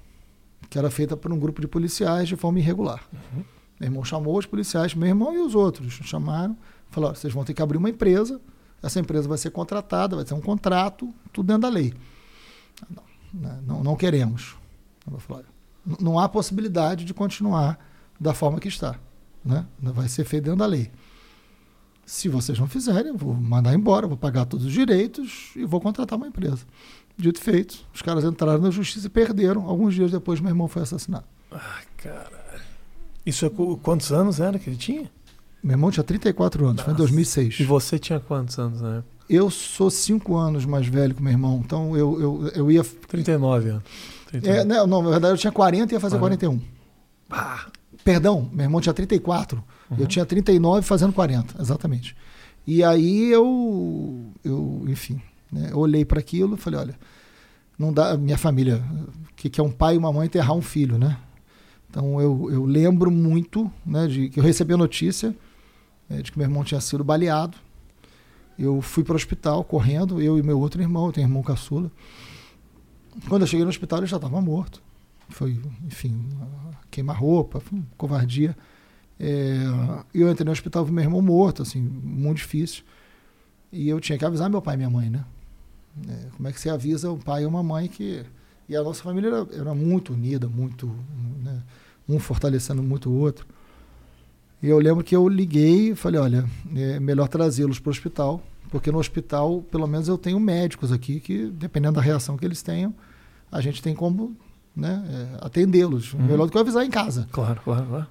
que 0.68 0.78
era 0.78 0.90
feita 0.90 1.16
por 1.16 1.32
um 1.32 1.38
grupo 1.38 1.60
de 1.60 1.68
policiais 1.68 2.28
de 2.28 2.36
forma 2.36 2.58
irregular. 2.58 3.02
Meu 3.78 3.88
irmão 3.88 4.04
chamou 4.04 4.36
os 4.36 4.46
policiais, 4.46 4.94
meu 4.94 5.08
irmão 5.08 5.32
e 5.34 5.38
os 5.38 5.54
outros 5.54 5.92
chamaram, 6.02 6.56
falaram, 6.90 7.14
vocês 7.14 7.32
vão 7.32 7.44
ter 7.44 7.54
que 7.54 7.62
abrir 7.62 7.78
uma 7.78 7.88
empresa, 7.88 8.40
essa 8.82 8.98
empresa 8.98 9.28
vai 9.28 9.38
ser 9.38 9.50
contratada, 9.50 10.16
vai 10.16 10.24
ter 10.24 10.34
um 10.34 10.40
contrato, 10.40 11.12
tudo 11.32 11.46
dentro 11.46 11.62
da 11.62 11.68
lei. 11.68 11.94
Não, 12.90 13.02
né, 13.32 13.60
não, 13.66 13.82
não 13.82 13.96
queremos. 13.96 14.56
Falei, 15.18 15.44
não 16.00 16.18
há 16.18 16.28
possibilidade 16.28 17.04
de 17.04 17.14
continuar 17.14 17.78
da 18.20 18.34
forma 18.34 18.60
que 18.60 18.68
está. 18.68 18.96
Né? 19.44 19.64
Vai 19.80 20.08
ser 20.08 20.24
feito 20.24 20.44
dentro 20.44 20.58
da 20.58 20.66
lei. 20.66 20.90
Se 22.10 22.26
vocês 22.26 22.58
não 22.58 22.66
fizerem, 22.66 23.08
eu 23.08 23.16
vou 23.18 23.34
mandar 23.34 23.74
embora, 23.74 24.06
vou 24.06 24.16
pagar 24.16 24.46
todos 24.46 24.64
os 24.64 24.72
direitos 24.72 25.50
e 25.54 25.66
vou 25.66 25.78
contratar 25.78 26.16
uma 26.16 26.26
empresa. 26.26 26.60
Dito 27.18 27.38
e 27.38 27.44
feito, 27.44 27.76
os 27.92 28.00
caras 28.00 28.24
entraram 28.24 28.62
na 28.62 28.70
justiça 28.70 29.06
e 29.08 29.10
perderam. 29.10 29.66
Alguns 29.68 29.94
dias 29.94 30.10
depois, 30.10 30.40
meu 30.40 30.48
irmão 30.48 30.68
foi 30.68 30.80
assassinado. 30.82 31.24
Ai, 31.52 31.84
cara. 31.98 32.62
Isso 33.26 33.44
é 33.44 33.50
qu- 33.50 33.76
quantos 33.82 34.10
anos 34.10 34.40
era 34.40 34.58
que 34.58 34.70
ele 34.70 34.76
tinha? 34.78 35.10
Meu 35.62 35.72
irmão 35.74 35.90
tinha 35.90 36.02
34 36.04 36.66
anos, 36.66 36.82
foi 36.82 36.94
em 36.94 36.96
2006. 36.96 37.60
E 37.60 37.64
você 37.64 37.98
tinha 37.98 38.18
quantos 38.18 38.58
anos, 38.58 38.80
né? 38.80 39.04
Eu 39.28 39.50
sou 39.50 39.90
5 39.90 40.34
anos 40.34 40.64
mais 40.64 40.86
velho 40.86 41.14
que 41.14 41.22
meu 41.22 41.32
irmão, 41.32 41.60
então 41.62 41.94
eu, 41.94 42.18
eu, 42.18 42.48
eu 42.54 42.70
ia. 42.70 42.82
39 42.82 43.68
anos. 43.68 43.82
39. 44.28 44.60
É, 44.60 44.64
não, 44.64 44.86
não, 44.86 45.02
na 45.02 45.10
verdade 45.10 45.34
eu 45.34 45.38
tinha 45.38 45.52
40 45.52 45.92
e 45.92 45.96
ia 45.96 46.00
fazer 46.00 46.16
Ah. 46.16 46.20
41. 46.20 46.58
Ah, 47.28 47.66
Perdão, 48.02 48.48
meu 48.50 48.64
irmão 48.64 48.80
tinha 48.80 48.94
34. 48.94 49.62
Eu 49.90 49.98
Uhum. 50.00 50.06
tinha 50.06 50.26
39 50.26 50.82
fazendo 50.82 51.12
40, 51.12 51.60
exatamente. 51.62 52.14
E 52.66 52.84
aí 52.84 53.30
eu, 53.32 54.26
eu 54.44 54.84
enfim, 54.88 55.20
né, 55.50 55.68
eu 55.70 55.78
olhei 55.78 56.04
para 56.04 56.20
aquilo 56.20 56.54
e 56.54 56.58
falei, 56.58 56.80
olha, 56.80 56.94
não 57.78 57.92
dá, 57.92 58.16
minha 58.16 58.36
família, 58.36 58.84
que, 59.34 59.48
que 59.48 59.60
é 59.60 59.64
um 59.64 59.70
pai 59.70 59.94
e 59.94 59.98
uma 59.98 60.12
mãe 60.12 60.26
enterrar 60.26 60.54
um 60.54 60.60
filho, 60.60 60.98
né? 60.98 61.16
Então 61.88 62.20
eu, 62.20 62.50
eu 62.50 62.64
lembro 62.66 63.10
muito, 63.10 63.70
né, 63.86 64.06
de 64.06 64.28
que 64.28 64.38
eu 64.38 64.44
recebi 64.44 64.74
a 64.74 64.76
notícia 64.76 65.34
eh, 66.10 66.20
de 66.20 66.30
que 66.30 66.38
meu 66.38 66.46
irmão 66.46 66.62
tinha 66.64 66.80
sido 66.80 67.02
baleado. 67.02 67.56
Eu 68.58 68.82
fui 68.82 69.02
para 69.04 69.12
o 69.14 69.16
hospital 69.16 69.64
correndo, 69.64 70.20
eu 70.20 70.36
e 70.36 70.42
meu 70.42 70.58
outro 70.60 70.82
irmão, 70.82 71.06
eu 71.06 71.12
tenho 71.12 71.24
irmão 71.26 71.42
caçula. 71.42 71.90
Quando 73.28 73.42
eu 73.42 73.46
cheguei 73.46 73.64
no 73.64 73.70
hospital, 73.70 74.00
ele 74.00 74.06
já 74.06 74.16
estava 74.16 74.40
morto. 74.40 74.82
Foi, 75.30 75.58
enfim, 75.86 76.28
queima-roupa, 76.90 77.60
foi 77.60 77.78
uma 77.78 77.86
covardia. 77.96 78.56
É, 79.20 79.58
eu 80.14 80.30
entrei 80.30 80.44
no 80.44 80.52
hospital 80.52 80.86
com 80.86 80.92
meu 80.92 81.02
irmão 81.02 81.20
morto, 81.20 81.62
assim, 81.62 81.80
muito 81.80 82.38
difícil. 82.38 82.84
E 83.72 83.88
eu 83.88 84.00
tinha 84.00 84.16
que 84.16 84.24
avisar 84.24 84.48
meu 84.48 84.62
pai 84.62 84.74
e 84.74 84.76
minha 84.78 84.90
mãe, 84.90 85.10
né? 85.10 85.24
É, 86.08 86.28
como 86.36 86.48
é 86.48 86.52
que 86.52 86.60
você 86.60 86.70
avisa 86.70 87.10
um 87.10 87.18
pai 87.18 87.42
e 87.42 87.46
uma 87.46 87.62
mãe 87.62 87.88
que. 87.88 88.24
E 88.68 88.76
a 88.76 88.82
nossa 88.82 89.02
família 89.02 89.28
era, 89.28 89.46
era 89.52 89.74
muito 89.74 90.12
unida, 90.12 90.48
muito. 90.48 90.86
Né? 91.42 91.62
Um 92.08 92.18
fortalecendo 92.18 92.82
muito 92.82 93.10
o 93.10 93.14
outro. 93.14 93.46
E 94.62 94.68
eu 94.68 94.78
lembro 94.78 95.04
que 95.04 95.14
eu 95.14 95.28
liguei 95.28 95.90
e 95.90 95.94
falei: 95.94 96.20
olha, 96.20 96.48
é 96.74 97.00
melhor 97.00 97.28
trazê-los 97.28 97.78
para 97.78 97.90
o 97.90 97.92
hospital, 97.92 98.42
porque 98.70 98.90
no 98.90 98.98
hospital, 98.98 99.62
pelo 99.70 99.86
menos, 99.86 100.08
eu 100.08 100.16
tenho 100.16 100.38
médicos 100.38 100.92
aqui 100.92 101.20
que, 101.20 101.46
dependendo 101.46 101.96
da 101.96 102.00
reação 102.00 102.36
que 102.36 102.44
eles 102.44 102.62
tenham, 102.62 102.94
a 103.50 103.60
gente 103.60 103.82
tem 103.82 103.94
como 103.94 104.36
né, 104.74 105.04
é, 105.10 105.44
atendê-los. 105.44 106.14
Uhum. 106.14 106.22
Melhor 106.22 106.46
do 106.46 106.52
que 106.52 106.56
eu 106.56 106.62
avisar 106.62 106.84
em 106.84 106.90
casa. 106.90 107.28
claro, 107.32 107.60
claro, 107.62 107.86
claro. 107.86 108.06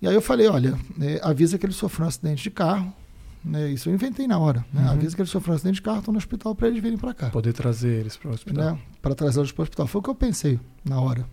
E 0.00 0.06
aí 0.06 0.14
eu 0.14 0.20
falei, 0.22 0.46
olha, 0.48 0.78
é, 1.00 1.20
avisa 1.22 1.58
que 1.58 1.64
ele 1.66 1.72
sofreu 1.72 2.04
um 2.04 2.08
acidente 2.08 2.42
de 2.42 2.50
carro. 2.50 2.92
Né, 3.44 3.70
isso 3.70 3.88
eu 3.88 3.94
inventei 3.94 4.26
na 4.26 4.38
hora. 4.38 4.64
Né, 4.72 4.82
Uhum. 4.82 4.90
Avisa 4.90 5.14
que 5.14 5.22
ele 5.22 5.28
sofreu 5.28 5.52
um 5.52 5.56
acidente 5.56 5.76
de 5.76 5.82
carro, 5.82 6.00
estou 6.00 6.12
no 6.12 6.18
hospital 6.18 6.54
para 6.54 6.68
eles 6.68 6.82
virem 6.82 6.98
para 6.98 7.14
cá. 7.14 7.30
Poder 7.30 7.52
trazer 7.52 8.00
eles 8.00 8.16
para 8.16 8.30
o 8.30 8.34
hospital. 8.34 8.74
Né, 8.74 8.80
para 9.00 9.14
trazê-los 9.14 9.52
para 9.52 9.62
o 9.62 9.64
hospital. 9.64 9.86
Foi 9.86 10.00
o 10.00 10.02
que 10.02 10.10
eu 10.10 10.14
pensei 10.14 10.58
na 10.84 11.00
hora. 11.00 11.26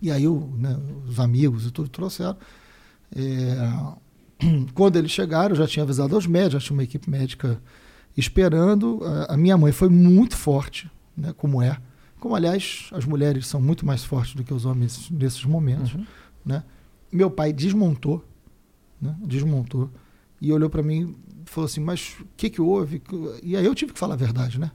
E 0.00 0.10
aí 0.10 0.26
o, 0.26 0.50
né, 0.56 0.78
os 1.06 1.20
amigos 1.20 1.66
e 1.66 1.70
tudo 1.70 1.88
trouxeram. 1.88 2.36
É, 3.14 3.56
quando 4.74 4.96
eles 4.96 5.10
chegaram, 5.10 5.50
eu 5.50 5.56
já 5.56 5.66
tinha 5.66 5.82
avisado 5.82 6.14
aos 6.14 6.26
médicos, 6.26 6.54
já 6.54 6.60
tinha 6.60 6.76
uma 6.76 6.84
equipe 6.84 7.08
médica 7.10 7.60
esperando. 8.16 9.00
A, 9.04 9.34
a 9.34 9.36
minha 9.36 9.56
mãe 9.58 9.72
foi 9.72 9.90
muito 9.90 10.36
forte, 10.36 10.90
né, 11.16 11.34
como 11.36 11.60
é. 11.62 11.76
Como, 12.18 12.34
aliás, 12.34 12.88
as 12.92 13.04
mulheres 13.04 13.46
são 13.46 13.60
muito 13.60 13.84
mais 13.86 14.04
fortes 14.04 14.34
do 14.34 14.44
que 14.44 14.52
os 14.52 14.64
homens 14.64 15.10
nesses 15.10 15.44
momentos. 15.44 15.94
Uhum. 15.94 16.06
né? 16.44 16.62
Meu 17.12 17.30
pai 17.30 17.52
desmontou, 17.52 18.24
né? 19.00 19.16
desmontou, 19.20 19.90
e 20.40 20.52
olhou 20.52 20.70
para 20.70 20.82
mim 20.82 21.16
e 21.44 21.50
falou 21.50 21.66
assim, 21.66 21.80
mas 21.80 22.16
o 22.20 22.26
que 22.36 22.48
que 22.50 22.60
houve? 22.60 23.02
E 23.42 23.56
aí 23.56 23.64
eu 23.64 23.74
tive 23.74 23.92
que 23.92 23.98
falar 23.98 24.14
a 24.14 24.16
verdade, 24.16 24.58
né? 24.58 24.70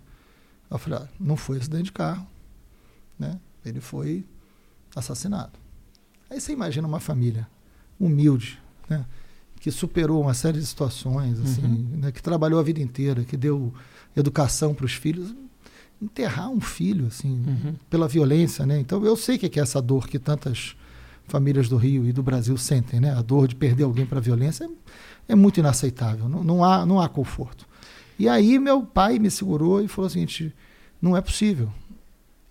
Eu 0.70 0.78
falei, 0.78 1.00
ah, 1.00 1.08
não 1.20 1.38
foi 1.38 1.58
acidente 1.58 1.86
de 1.86 1.92
carro, 1.92 2.28
né? 3.18 3.40
Ele 3.66 3.80
foi 3.80 4.26
assassinado. 4.96 5.54
Aí 6.30 6.40
você 6.42 6.52
imagina 6.54 6.88
uma 6.88 7.00
família 7.00 7.48
humilde, 8.00 8.60
né? 8.90 9.06
Que 9.60 9.72
superou 9.72 10.22
uma 10.22 10.34
série 10.34 10.60
de 10.60 10.66
situações, 10.66 11.40
assim, 11.40 11.64
Uhum. 11.64 11.98
né? 11.98 12.12
que 12.12 12.22
trabalhou 12.22 12.60
a 12.60 12.64
vida 12.64 12.82
inteira, 12.82 13.24
que 13.24 13.38
deu 13.38 13.74
educação 14.16 14.74
para 14.76 14.86
os 14.86 14.94
filhos. 14.94 15.34
Enterrar 16.02 16.50
um 16.50 16.60
filho, 16.60 17.08
assim, 17.08 17.32
Uhum. 17.48 17.76
pela 17.90 18.08
violência, 18.08 18.66
né? 18.66 18.80
Então 18.80 19.04
eu 19.06 19.16
sei 19.16 19.38
que 19.38 19.60
é 19.60 19.64
essa 19.64 19.82
dor 19.82 20.08
que 20.08 20.20
tantas 20.20 20.76
famílias 21.28 21.68
do 21.68 21.78
Rio 21.78 22.06
e 22.06 22.12
do 22.12 22.24
Brasil 22.24 22.58
sentem, 22.58 23.00
né? 23.00 23.14
A 23.14 23.22
dor 23.22 23.48
de 23.48 23.56
perder 23.56 23.84
alguém 23.84 24.06
para 24.06 24.20
a 24.20 24.22
violência 24.22 24.66
é, 24.66 25.34
é 25.34 25.36
muito 25.36 25.60
inaceitável, 25.60 26.30
não, 26.30 26.44
não 26.44 26.64
há 26.64 26.86
não 26.86 27.00
há 27.00 27.10
conforto. 27.10 27.66
E 28.18 28.30
aí 28.30 28.58
meu 28.60 28.84
pai 28.84 29.20
me 29.20 29.30
segurou 29.30 29.82
e 29.82 29.88
falou 29.88 30.08
o 30.08 30.10
seguinte: 30.10 30.54
não 31.02 31.16
é 31.16 31.22
possível. 31.22 31.72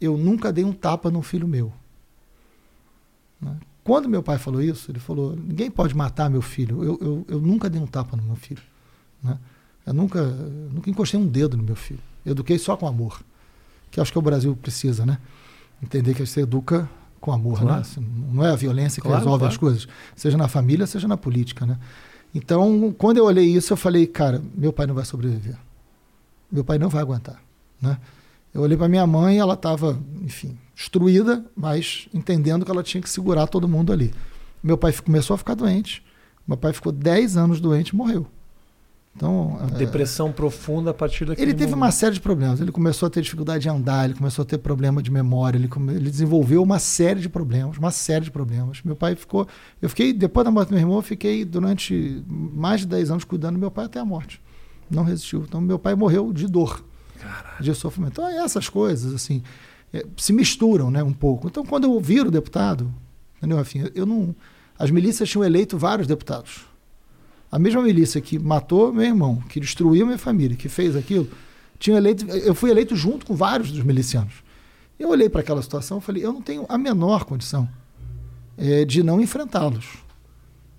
Eu 0.01 0.17
nunca 0.17 0.53
dei 0.53 0.65
um 0.65 0.73
tapa 0.73 1.11
num 1.11 1.23
filho 1.23 1.49
meu. 1.49 1.73
Né? 3.41 3.57
Quando 3.83 4.09
meu 4.09 4.23
pai 4.23 4.39
falou 4.39 4.63
isso, 4.63 4.91
ele 4.91 4.99
falou: 4.99 5.37
ninguém 5.37 5.71
pode 5.71 5.97
matar 5.97 6.29
meu 6.29 6.43
filho. 6.43 6.83
Eu, 6.85 6.99
eu, 7.01 7.27
eu 7.29 7.41
nunca 7.41 7.71
dei 7.71 7.81
um 7.81 7.87
tapa 7.87 8.17
no 8.17 8.23
meu 8.23 8.37
filho. 8.37 8.63
Né? 9.23 9.39
Eu 9.87 9.93
nunca, 9.93 10.23
nunca 10.23 10.91
encostei 10.91 11.19
um 11.19 11.27
dedo 11.27 11.57
no 11.57 11.63
meu 11.63 11.77
filho. 11.77 12.01
Eu 12.25 12.33
eduquei 12.33 12.59
só 12.59 12.77
com 12.77 12.87
amor. 12.87 13.21
Que 13.91 14.01
acho 14.01 14.11
que 14.11 14.19
o 14.19 14.23
Brasil 14.23 14.57
precisa, 14.57 15.05
né? 15.05 15.19
Entender 15.83 16.15
que 16.15 16.25
você 16.25 16.41
educa 16.41 16.89
com 17.25 17.33
amor, 17.33 17.59
Claro. 17.59 17.81
né? 17.81 18.07
Não 18.31 18.45
é 18.45 18.51
a 18.51 18.55
violência 18.57 19.01
que 19.01 19.09
Claro, 19.09 19.21
resolve 19.25 19.39
claro. 19.41 19.53
as 19.53 19.57
coisas. 19.57 19.89
Seja 20.15 20.37
na 20.37 20.47
família, 20.47 20.87
seja 20.87 21.09
na 21.09 21.17
política, 21.17 21.65
né? 21.65 21.79
Então, 22.35 22.95
quando 22.99 23.17
eu 23.17 23.25
olhei 23.25 23.47
isso, 23.47 23.73
eu 23.73 23.77
falei, 23.79 24.07
cara, 24.07 24.43
meu 24.55 24.73
pai 24.75 24.87
não 24.87 24.95
vai 24.95 25.07
sobreviver. 25.07 25.57
Meu 26.53 26.63
pai 26.63 26.77
não 26.77 26.91
vai 26.91 27.01
aguentar, 27.01 27.41
né? 27.81 27.97
Eu 28.53 28.61
olhei 28.61 28.77
para 28.77 28.89
minha 28.89 29.07
mãe, 29.07 29.39
ela 29.39 29.55
estava, 29.55 29.99
enfim, 30.23 30.57
destruída, 30.77 31.45
mas 31.57 32.09
entendendo 32.13 32.65
que 32.65 32.71
ela 32.71 32.83
tinha 32.83 33.01
que 33.01 33.09
segurar 33.09 33.47
todo 33.47 33.67
mundo 33.67 33.91
ali. 33.93 34.13
Meu 34.63 34.77
pai 34.77 34.93
começou 34.93 35.35
a 35.35 35.39
ficar 35.39 35.55
doente. 35.55 36.05
Meu 36.47 36.57
pai 36.59 36.73
ficou 36.75 36.93
10 36.93 37.37
anos 37.39 37.59
doente 37.59 37.89
e 37.91 37.97
morreu. 37.97 38.27
Então, 39.17 39.59
é, 39.73 39.79
Depressão 39.79 40.33
profunda 40.33 40.91
a 40.91 40.95
partir 40.95 41.25
daquele 41.25 41.51
ele 41.53 41.57
teve 41.57 41.71
uma 41.73 41.77
momento. 41.87 41.93
série 41.95 42.15
de 42.15 42.21
problemas. 42.21 42.61
Ele 42.61 42.73
começou 42.73 43.07
a 43.07 43.11
ter 43.11 43.23
dificuldade 43.23 43.63
de 43.63 43.69
andar, 43.69 44.07
ele 44.07 44.15
começou 44.15 44.43
a 44.43 44.47
ter 44.47 44.59
problema 44.59 45.01
de 45.01 45.11
memória, 45.11 45.57
ele, 45.57 45.69
come- 45.69 45.95
ele 45.95 46.11
desenvolveu 46.11 46.61
uma 46.63 46.81
série 46.81 47.21
de 47.21 47.29
problemas, 47.29 47.79
uma 47.79 47.93
série 47.93 48.25
de 48.25 48.31
problemas. 48.33 48.83
Meu 48.85 48.97
pai 48.97 49.15
ficou. 49.15 49.47
Eu 49.81 49.89
fiquei, 49.89 50.13
depois 50.13 50.45
da 50.45 50.51
morte 50.51 50.71
do 50.71 50.73
meu 50.73 50.81
irmão, 50.81 50.97
eu 50.97 51.03
fiquei 51.03 51.45
durante 51.45 52.25
mais 52.29 52.81
de 52.81 52.89
10 52.89 53.13
anos 53.13 53.25
cuidando 53.25 53.55
do 53.55 53.61
meu 53.61 53.71
pai 53.71 53.85
até 53.85 54.01
a 54.01 54.05
morte. 54.05 54.41
Não 54.91 55.05
resistiu. 55.05 55.45
Então, 55.47 55.61
meu 55.61 55.79
pai 55.79 55.95
morreu 55.95 56.33
de 56.33 56.49
dor, 56.49 56.85
Caralho. 57.21 57.63
de 57.63 57.73
sofrimento. 57.75 58.21
Então, 58.21 58.29
essas 58.45 58.69
coisas, 58.69 59.15
assim, 59.15 59.43
é, 59.93 60.05
se 60.17 60.33
misturam, 60.33 60.91
né, 60.91 61.05
um 61.05 61.13
pouco. 61.13 61.47
Então, 61.47 61.65
quando 61.65 61.85
eu 61.85 62.01
viro 62.01 62.33
deputado, 62.33 62.93
entendeu, 63.39 63.57
Rafinha? 63.59 63.91
Eu 63.95 64.05
não. 64.07 64.35
As 64.77 64.91
milícias 64.91 65.29
tinham 65.29 65.45
eleito 65.45 65.79
vários 65.79 66.09
deputados. 66.09 66.67
A 67.55 67.59
mesma 67.61 67.81
milícia 67.83 68.21
que 68.21 68.37
matou 68.37 68.93
meu 68.93 69.05
irmão, 69.05 69.37
que 69.49 69.61
destruiu 69.61 70.05
minha 70.05 70.19
família, 70.19 70.57
que 70.57 70.69
fez 70.69 70.97
aquilo, 70.97 71.29
tinha 71.79 71.97
eleito, 71.97 72.29
eu 72.29 72.53
fui 72.53 72.69
eleito 72.69 72.97
junto 72.97 73.25
com 73.25 73.37
vários 73.37 73.71
dos 73.71 73.85
milicianos. 73.85 74.43
Eu 74.99 75.11
olhei 75.11 75.29
para 75.29 75.41
aquela 75.41 75.63
situação 75.63 75.99
e 75.99 76.01
falei, 76.01 76.27
eu 76.27 76.33
não 76.33 76.43
tenho 76.43 76.67
a 76.69 76.77
menor 76.77 77.23
condição 77.23 77.69
eh, 78.59 78.85
de 78.85 79.05
não 79.05 79.21
enfrentá-los. 79.21 79.99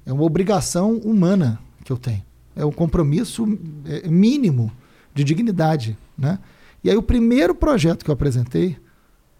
É 0.05 0.11
uma 0.11 0.23
obrigação 0.23 0.97
humana 0.97 1.61
que 1.85 1.93
eu 1.93 1.97
tenho. 1.97 2.23
É 2.53 2.65
um 2.65 2.73
compromisso 2.73 3.47
eh, 3.85 4.09
mínimo 4.09 4.69
de 5.13 5.23
dignidade. 5.23 5.97
Né? 6.17 6.39
E 6.83 6.89
aí 6.89 6.97
o 6.97 7.01
primeiro 7.01 7.55
projeto 7.55 8.03
que 8.03 8.11
eu 8.11 8.13
apresentei, 8.13 8.75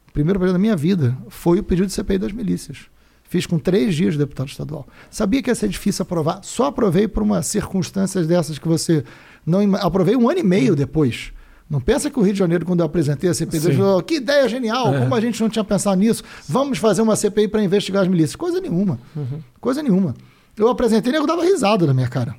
o 0.07 0.13
primeiro 0.13 0.39
projeto 0.39 0.53
da 0.53 0.59
minha 0.59 0.77
vida, 0.77 1.17
foi 1.27 1.59
o 1.59 1.63
pedido 1.63 1.87
de 1.87 1.91
CPI 1.91 2.17
das 2.17 2.31
milícias. 2.31 2.85
Fiz 3.27 3.45
com 3.45 3.57
três 3.57 3.95
dias 3.95 4.13
de 4.13 4.19
deputado 4.19 4.47
estadual. 4.47 4.87
Sabia 5.09 5.41
que 5.41 5.49
ia 5.49 5.55
ser 5.55 5.67
difícil 5.67 6.03
aprovar, 6.03 6.39
só 6.43 6.65
aprovei 6.65 7.07
por 7.07 7.23
umas 7.23 7.47
circunstâncias 7.47 8.27
dessas 8.27 8.59
que 8.59 8.67
você 8.67 9.03
não. 9.45 9.75
Aprovei 9.75 10.15
um 10.15 10.29
ano 10.29 10.39
e 10.39 10.43
meio 10.43 10.75
depois. 10.75 11.31
Não 11.67 11.81
pensa 11.81 12.11
que 12.11 12.19
o 12.19 12.21
Rio 12.21 12.33
de 12.33 12.37
Janeiro, 12.39 12.63
quando 12.63 12.81
eu 12.81 12.85
apresentei 12.85 13.27
a 13.27 13.33
CPI, 13.33 13.59
falou, 13.59 14.03
que 14.03 14.17
ideia 14.17 14.47
genial, 14.47 14.93
É. 14.93 14.99
como 14.99 15.15
a 15.15 15.19
gente 15.19 15.41
não 15.41 15.49
tinha 15.49 15.63
pensado 15.63 15.99
nisso, 15.99 16.23
vamos 16.47 16.77
fazer 16.77 17.01
uma 17.01 17.15
CPI 17.15 17.47
para 17.47 17.63
investigar 17.63 18.03
as 18.03 18.07
milícias. 18.07 18.35
Coisa 18.35 18.61
nenhuma. 18.61 18.99
Uhum. 19.15 19.39
Coisa 19.59 19.81
nenhuma. 19.81 20.13
Eu 20.55 20.69
apresentei 20.69 21.11
e 21.11 21.13
nego 21.13 21.25
dava 21.25 21.43
risada 21.43 21.87
na 21.87 21.93
minha 21.93 22.07
cara. 22.07 22.35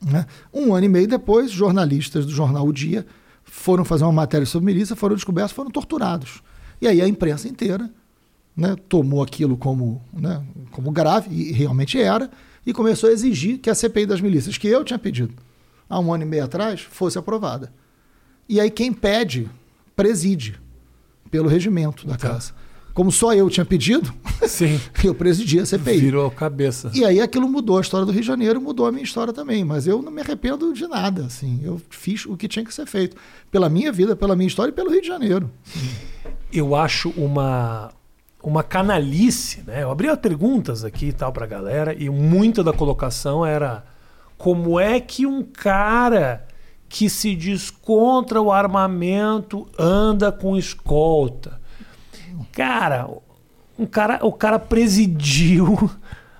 Né? 0.00 0.26
Um 0.52 0.74
ano 0.74 0.84
e 0.84 0.88
meio 0.88 1.08
depois, 1.08 1.50
jornalistas 1.50 2.26
do 2.26 2.30
jornal 2.32 2.66
O 2.66 2.72
Dia 2.72 3.06
foram 3.44 3.84
fazer 3.84 4.04
uma 4.04 4.12
matéria 4.12 4.46
sobre 4.46 4.66
milícia, 4.66 4.94
foram 4.94 5.14
descobertos, 5.16 5.52
foram 5.52 5.70
torturados. 5.70 6.42
E 6.82 6.86
aí 6.86 7.00
a 7.00 7.08
imprensa 7.08 7.48
inteira 7.48 7.90
né, 8.58 8.74
tomou 8.88 9.22
aquilo 9.22 9.56
como, 9.56 10.02
né, 10.12 10.42
como 10.72 10.90
grave, 10.90 11.32
e 11.32 11.52
realmente 11.52 11.96
era, 12.00 12.28
e 12.66 12.72
começou 12.72 13.08
a 13.08 13.12
exigir 13.12 13.58
que 13.58 13.70
a 13.70 13.74
CPI 13.74 14.04
das 14.04 14.20
milícias, 14.20 14.58
que 14.58 14.66
eu 14.66 14.84
tinha 14.84 14.98
pedido 14.98 15.32
há 15.88 15.98
um 16.00 16.12
ano 16.12 16.24
e 16.24 16.26
meio 16.26 16.44
atrás, 16.44 16.80
fosse 16.80 17.16
aprovada. 17.16 17.72
E 18.48 18.60
aí 18.60 18.68
quem 18.70 18.92
pede, 18.92 19.48
preside 19.94 20.58
pelo 21.30 21.48
regimento 21.48 22.04
da 22.06 22.16
Tá. 22.16 22.30
casa. 22.30 22.52
Como 22.94 23.12
só 23.12 23.32
eu 23.32 23.48
tinha 23.48 23.64
pedido, 23.64 24.12
Sim. 24.48 24.80
eu 25.04 25.14
presidi 25.14 25.60
a 25.60 25.64
CPI. 25.64 26.00
Virou 26.00 26.26
a 26.26 26.30
cabeça. 26.32 26.90
E 26.92 27.04
aí 27.04 27.20
aquilo 27.20 27.48
mudou 27.48 27.78
a 27.78 27.80
história 27.80 28.04
do 28.04 28.10
Rio 28.10 28.22
de 28.22 28.26
Janeiro, 28.26 28.60
mudou 28.60 28.86
a 28.86 28.90
minha 28.90 29.04
história 29.04 29.32
também. 29.32 29.62
Mas 29.62 29.86
eu 29.86 30.02
não 30.02 30.10
me 30.10 30.20
arrependo 30.20 30.72
de 30.74 30.84
nada, 30.88 31.26
assim. 31.26 31.60
Eu 31.62 31.80
fiz 31.90 32.26
o 32.26 32.36
que 32.36 32.48
tinha 32.48 32.64
que 32.64 32.74
ser 32.74 32.86
feito. 32.86 33.16
Pela 33.52 33.68
minha 33.68 33.92
vida, 33.92 34.16
pela 34.16 34.34
minha 34.34 34.48
história 34.48 34.72
e 34.72 34.74
pelo 34.74 34.90
Rio 34.90 35.00
de 35.00 35.06
Janeiro. 35.06 35.48
Eu 36.52 36.74
acho 36.74 37.10
uma. 37.10 37.90
Uma 38.42 38.62
canalice, 38.62 39.62
né? 39.66 39.82
Eu 39.82 39.90
abri 39.90 40.08
as 40.08 40.18
perguntas 40.18 40.84
aqui 40.84 41.06
e 41.06 41.12
tal 41.12 41.32
pra 41.32 41.46
galera 41.46 41.94
e 41.94 42.08
muita 42.08 42.62
da 42.62 42.72
colocação 42.72 43.44
era 43.44 43.84
como 44.36 44.78
é 44.78 45.00
que 45.00 45.26
um 45.26 45.42
cara 45.42 46.46
que 46.88 47.10
se 47.10 47.34
diz 47.34 47.70
contra 47.70 48.40
o 48.40 48.50
armamento 48.50 49.68
anda 49.78 50.30
com 50.32 50.56
escolta? 50.56 51.60
Cara, 52.52 53.08
um 53.78 53.84
cara, 53.84 54.20
o 54.24 54.32
cara 54.32 54.58
presidiu 54.58 55.90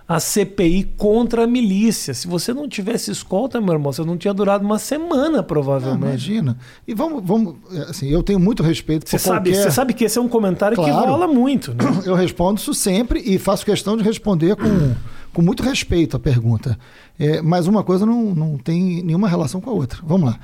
a 0.09 0.19
CPI 0.19 0.85
contra 0.97 1.45
a 1.45 1.47
milícia. 1.47 2.15
Se 2.15 2.27
você 2.27 2.55
não 2.55 2.67
tivesse 2.67 3.11
escolta, 3.11 3.61
meu 3.61 3.75
irmão, 3.75 3.93
você 3.93 4.03
não 4.03 4.17
tinha 4.17 4.33
durado 4.33 4.65
uma 4.65 4.79
semana, 4.79 5.41
Ah, 5.41 5.43
provavelmente. 5.43 6.03
imagina. 6.07 6.57
E 6.87 6.95
vamos, 6.95 7.23
vamos, 7.23 7.57
assim, 7.91 8.09
eu 8.09 8.23
tenho 8.23 8.41
muito 8.41 8.63
respeito 8.63 9.07
Você 9.07 9.19
por 9.19 9.23
sabe, 9.23 9.51
qualquer... 9.51 9.63
você 9.65 9.71
sabe 9.71 9.93
que 9.93 10.05
esse 10.05 10.19
é 10.19 10.23
um 10.23 10.29
comentário 10.29 10.79
que 10.79 10.83
Claro. 10.91 11.11
rola 11.11 11.29
muito, 11.29 11.75
né? 11.75 11.85
Eu 12.07 12.15
respondo 12.15 12.59
isso 12.59 12.73
sempre 12.73 13.21
e 13.21 13.39
faço 13.39 13.67
questão 13.67 13.99
de 13.99 14.03
responder 14.03 14.57
com, 14.57 14.95
com 15.35 15.43
muito 15.43 15.63
respeito 15.63 16.17
a 16.17 16.21
pergunta. 16.21 16.79
É, 17.19 17.43
mas 17.43 17.67
uma 17.67 17.85
coisa 17.85 18.07
não, 18.07 18.35
não 18.35 18.57
tem 18.57 19.03
nenhuma 19.03 19.29
relação 19.29 19.61
com 19.61 19.69
a 19.69 19.75
outra. 19.75 19.99
Vamos 20.03 20.31
lá. 20.31 20.39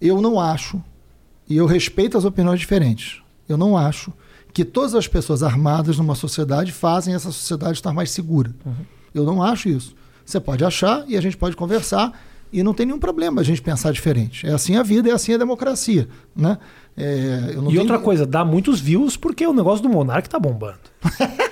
Eu 0.00 0.22
não 0.22 0.40
acho, 0.40 0.82
e 1.46 1.58
eu 1.58 1.66
respeito 1.66 2.16
as 2.16 2.24
opiniões 2.24 2.58
diferentes, 2.58 3.20
eu 3.46 3.58
não 3.58 3.76
acho 3.76 4.10
que 4.54 4.64
todas 4.64 4.94
as 4.94 5.06
pessoas 5.06 5.42
armadas 5.42 5.98
numa 5.98 6.14
sociedade 6.14 6.72
fazem 6.72 7.12
essa 7.14 7.30
sociedade 7.30 7.74
estar 7.74 7.92
mais 7.92 8.10
segura. 8.12 8.50
Eu 9.14 9.24
não 9.24 9.42
acho 9.42 9.68
isso. 9.68 9.94
Você 10.24 10.38
pode 10.38 10.64
achar 10.64 11.04
e 11.08 11.16
a 11.16 11.20
gente 11.20 11.36
pode 11.36 11.56
conversar 11.56 12.12
e 12.52 12.62
não 12.62 12.74
tem 12.74 12.86
nenhum 12.86 12.98
problema 12.98 13.40
a 13.40 13.44
gente 13.44 13.62
pensar 13.62 13.92
diferente. 13.92 14.46
É 14.46 14.52
assim 14.52 14.76
a 14.76 14.82
vida, 14.82 15.08
é 15.08 15.12
assim 15.12 15.34
a 15.34 15.38
democracia. 15.38 16.08
Né? 16.34 16.58
É, 16.96 17.54
E 17.68 17.78
outra 17.78 17.98
coisa, 17.98 18.26
dá 18.26 18.44
muitos 18.44 18.80
views 18.80 19.16
porque 19.16 19.46
o 19.46 19.52
negócio 19.52 19.82
do 19.82 19.88
Monark 19.88 20.28
tá 20.28 20.38
bombando. 20.38 20.78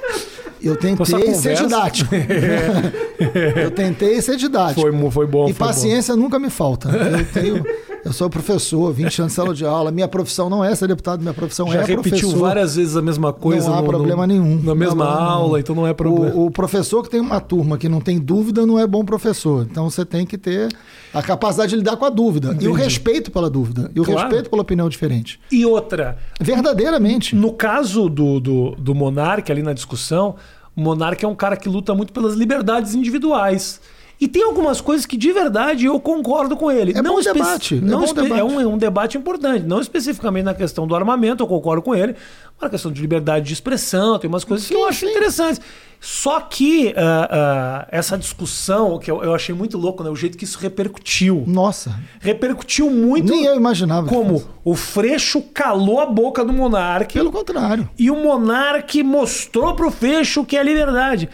Eu 0.62 0.76
tentei 0.76 1.34
ser 1.34 1.54
didático. 1.56 2.14
eu 3.56 3.70
tentei 3.70 4.20
ser 4.20 4.36
didático. 4.36 4.80
Foi, 4.80 5.10
foi 5.10 5.26
bom. 5.26 5.48
e 5.48 5.52
foi 5.52 5.66
paciência 5.66 6.16
nunca 6.16 6.38
me 6.38 6.50
falta. 6.50 6.88
Eu, 6.90 7.24
tenho, 7.26 7.64
eu 8.04 8.12
sou 8.12 8.28
professor, 8.28 8.92
20 8.92 9.20
anos 9.20 9.32
de 9.32 9.36
sala 9.36 9.54
de 9.54 9.64
aula. 9.64 9.90
Minha 9.90 10.08
profissão 10.08 10.48
não 10.50 10.64
é 10.64 10.74
ser 10.74 10.88
deputado, 10.88 11.20
minha 11.20 11.34
profissão 11.34 11.66
bom. 11.66 11.72
Já 11.72 11.80
é 11.80 11.84
repetiu 11.84 12.10
professor. 12.28 12.38
várias 12.38 12.76
vezes 12.76 12.96
a 12.96 13.02
mesma 13.02 13.32
coisa. 13.32 13.68
não 13.68 13.78
há 13.78 13.82
no- 13.82 13.86
problema 13.88 14.26
no- 14.26 14.32
nenhum. 14.32 14.60
Na 14.62 14.74
mesma 14.74 15.04
Não 15.04 15.12
aula, 15.12 15.46
nenhum. 15.48 15.58
então 15.58 15.74
não 15.74 15.86
é 15.86 15.94
problema. 15.94 16.34
O, 16.34 16.46
o 16.46 16.50
professor 16.50 17.02
que 17.02 17.10
tem 17.10 17.20
uma 17.20 17.40
turma 17.40 17.78
que 17.78 17.88
não 17.88 18.00
tem 18.00 18.18
dúvida 18.18 18.66
não 18.66 18.78
é 18.78 18.86
bom 18.86 19.04
professor. 19.04 19.66
Então 19.70 19.88
você 19.88 20.04
tem 20.04 20.26
que 20.26 20.36
ter 20.38 20.68
a 21.14 21.22
capacidade 21.22 21.70
de 21.70 21.76
lidar 21.76 21.96
com 21.96 22.04
a 22.04 22.10
dúvida. 22.10 22.48
E 22.48 22.66
o 22.66 22.70
Entendi. 22.72 22.82
respeito 22.82 23.30
pela 23.30 23.48
dúvida. 23.48 23.90
E 23.94 24.00
o 24.00 24.04
Claro. 24.04 24.20
respeito 24.22 24.50
pela 24.50 24.62
opinião 24.62 24.88
diferente. 24.88 25.40
E 25.50 25.64
outra, 25.64 26.18
Verdadeiramente. 26.40 27.34
no 27.34 27.52
caso 27.52 28.08
do, 28.08 28.38
do, 28.40 28.70
do 28.76 28.94
Monark 28.94 29.50
ali 29.50 29.62
na 29.62 29.72
discussão, 29.72 30.36
o 30.78 30.80
Monark 30.80 31.24
é 31.24 31.28
um 31.28 31.34
cara 31.34 31.56
que 31.56 31.68
luta 31.68 31.92
muito 31.92 32.12
pelas 32.12 32.34
liberdades 32.34 32.94
individuais. 32.94 33.80
E 34.20 34.26
tem 34.26 34.42
algumas 34.42 34.80
coisas 34.80 35.06
que 35.06 35.16
de 35.16 35.30
verdade 35.32 35.86
eu 35.86 36.00
concordo 36.00 36.56
com 36.56 36.70
ele. 36.72 36.92
É 36.96 37.00
bom 37.02 37.20
debate, 37.20 37.76
é 37.76 37.80
Não 37.80 38.00
bom 38.00 38.04
espe- 38.04 38.22
debate. 38.22 38.40
é 38.40 38.44
um, 38.44 38.60
é 38.60 38.66
um 38.66 38.76
debate 38.76 39.16
importante. 39.16 39.64
Não 39.64 39.80
especificamente 39.80 40.44
na 40.44 40.54
questão 40.54 40.86
do 40.88 40.94
armamento, 40.96 41.42
eu 41.44 41.46
concordo 41.46 41.82
com 41.82 41.94
ele. 41.94 42.14
Mas 42.56 42.62
na 42.62 42.68
questão 42.70 42.90
de 42.90 43.00
liberdade 43.00 43.46
de 43.46 43.52
expressão, 43.52 44.18
tem 44.18 44.28
umas 44.28 44.42
coisas 44.42 44.66
que 44.66 44.74
Sim, 44.74 44.80
eu 44.80 44.88
acho 44.88 45.00
sim. 45.06 45.10
interessantes. 45.12 45.60
Só 46.00 46.40
que 46.40 46.92
ah, 46.96 47.28
ah, 47.30 47.88
essa 47.92 48.18
discussão, 48.18 48.98
que 48.98 49.08
eu, 49.10 49.22
eu 49.22 49.34
achei 49.34 49.54
muito 49.54 49.78
louco, 49.78 50.02
né? 50.02 50.10
O 50.10 50.16
jeito 50.16 50.36
que 50.36 50.44
isso 50.44 50.58
repercutiu. 50.58 51.44
Nossa. 51.46 51.94
Repercutiu 52.20 52.90
muito. 52.90 53.30
Nem 53.30 53.44
eu 53.44 53.54
imaginava. 53.56 54.08
que 54.08 54.14
Como 54.14 54.42
o 54.64 54.74
Freixo 54.74 55.40
calou 55.54 56.00
a 56.00 56.06
boca 56.06 56.44
do 56.44 56.52
Monark 56.52 57.12
Pelo 57.14 57.30
contrário. 57.32 57.88
e 57.98 58.10
o 58.10 58.16
Monark 58.16 59.00
mostrou 59.02 59.74
pro 59.76 59.90
Fecho 59.90 60.44
que 60.44 60.56
é 60.56 60.62
liberdade. 60.62 61.28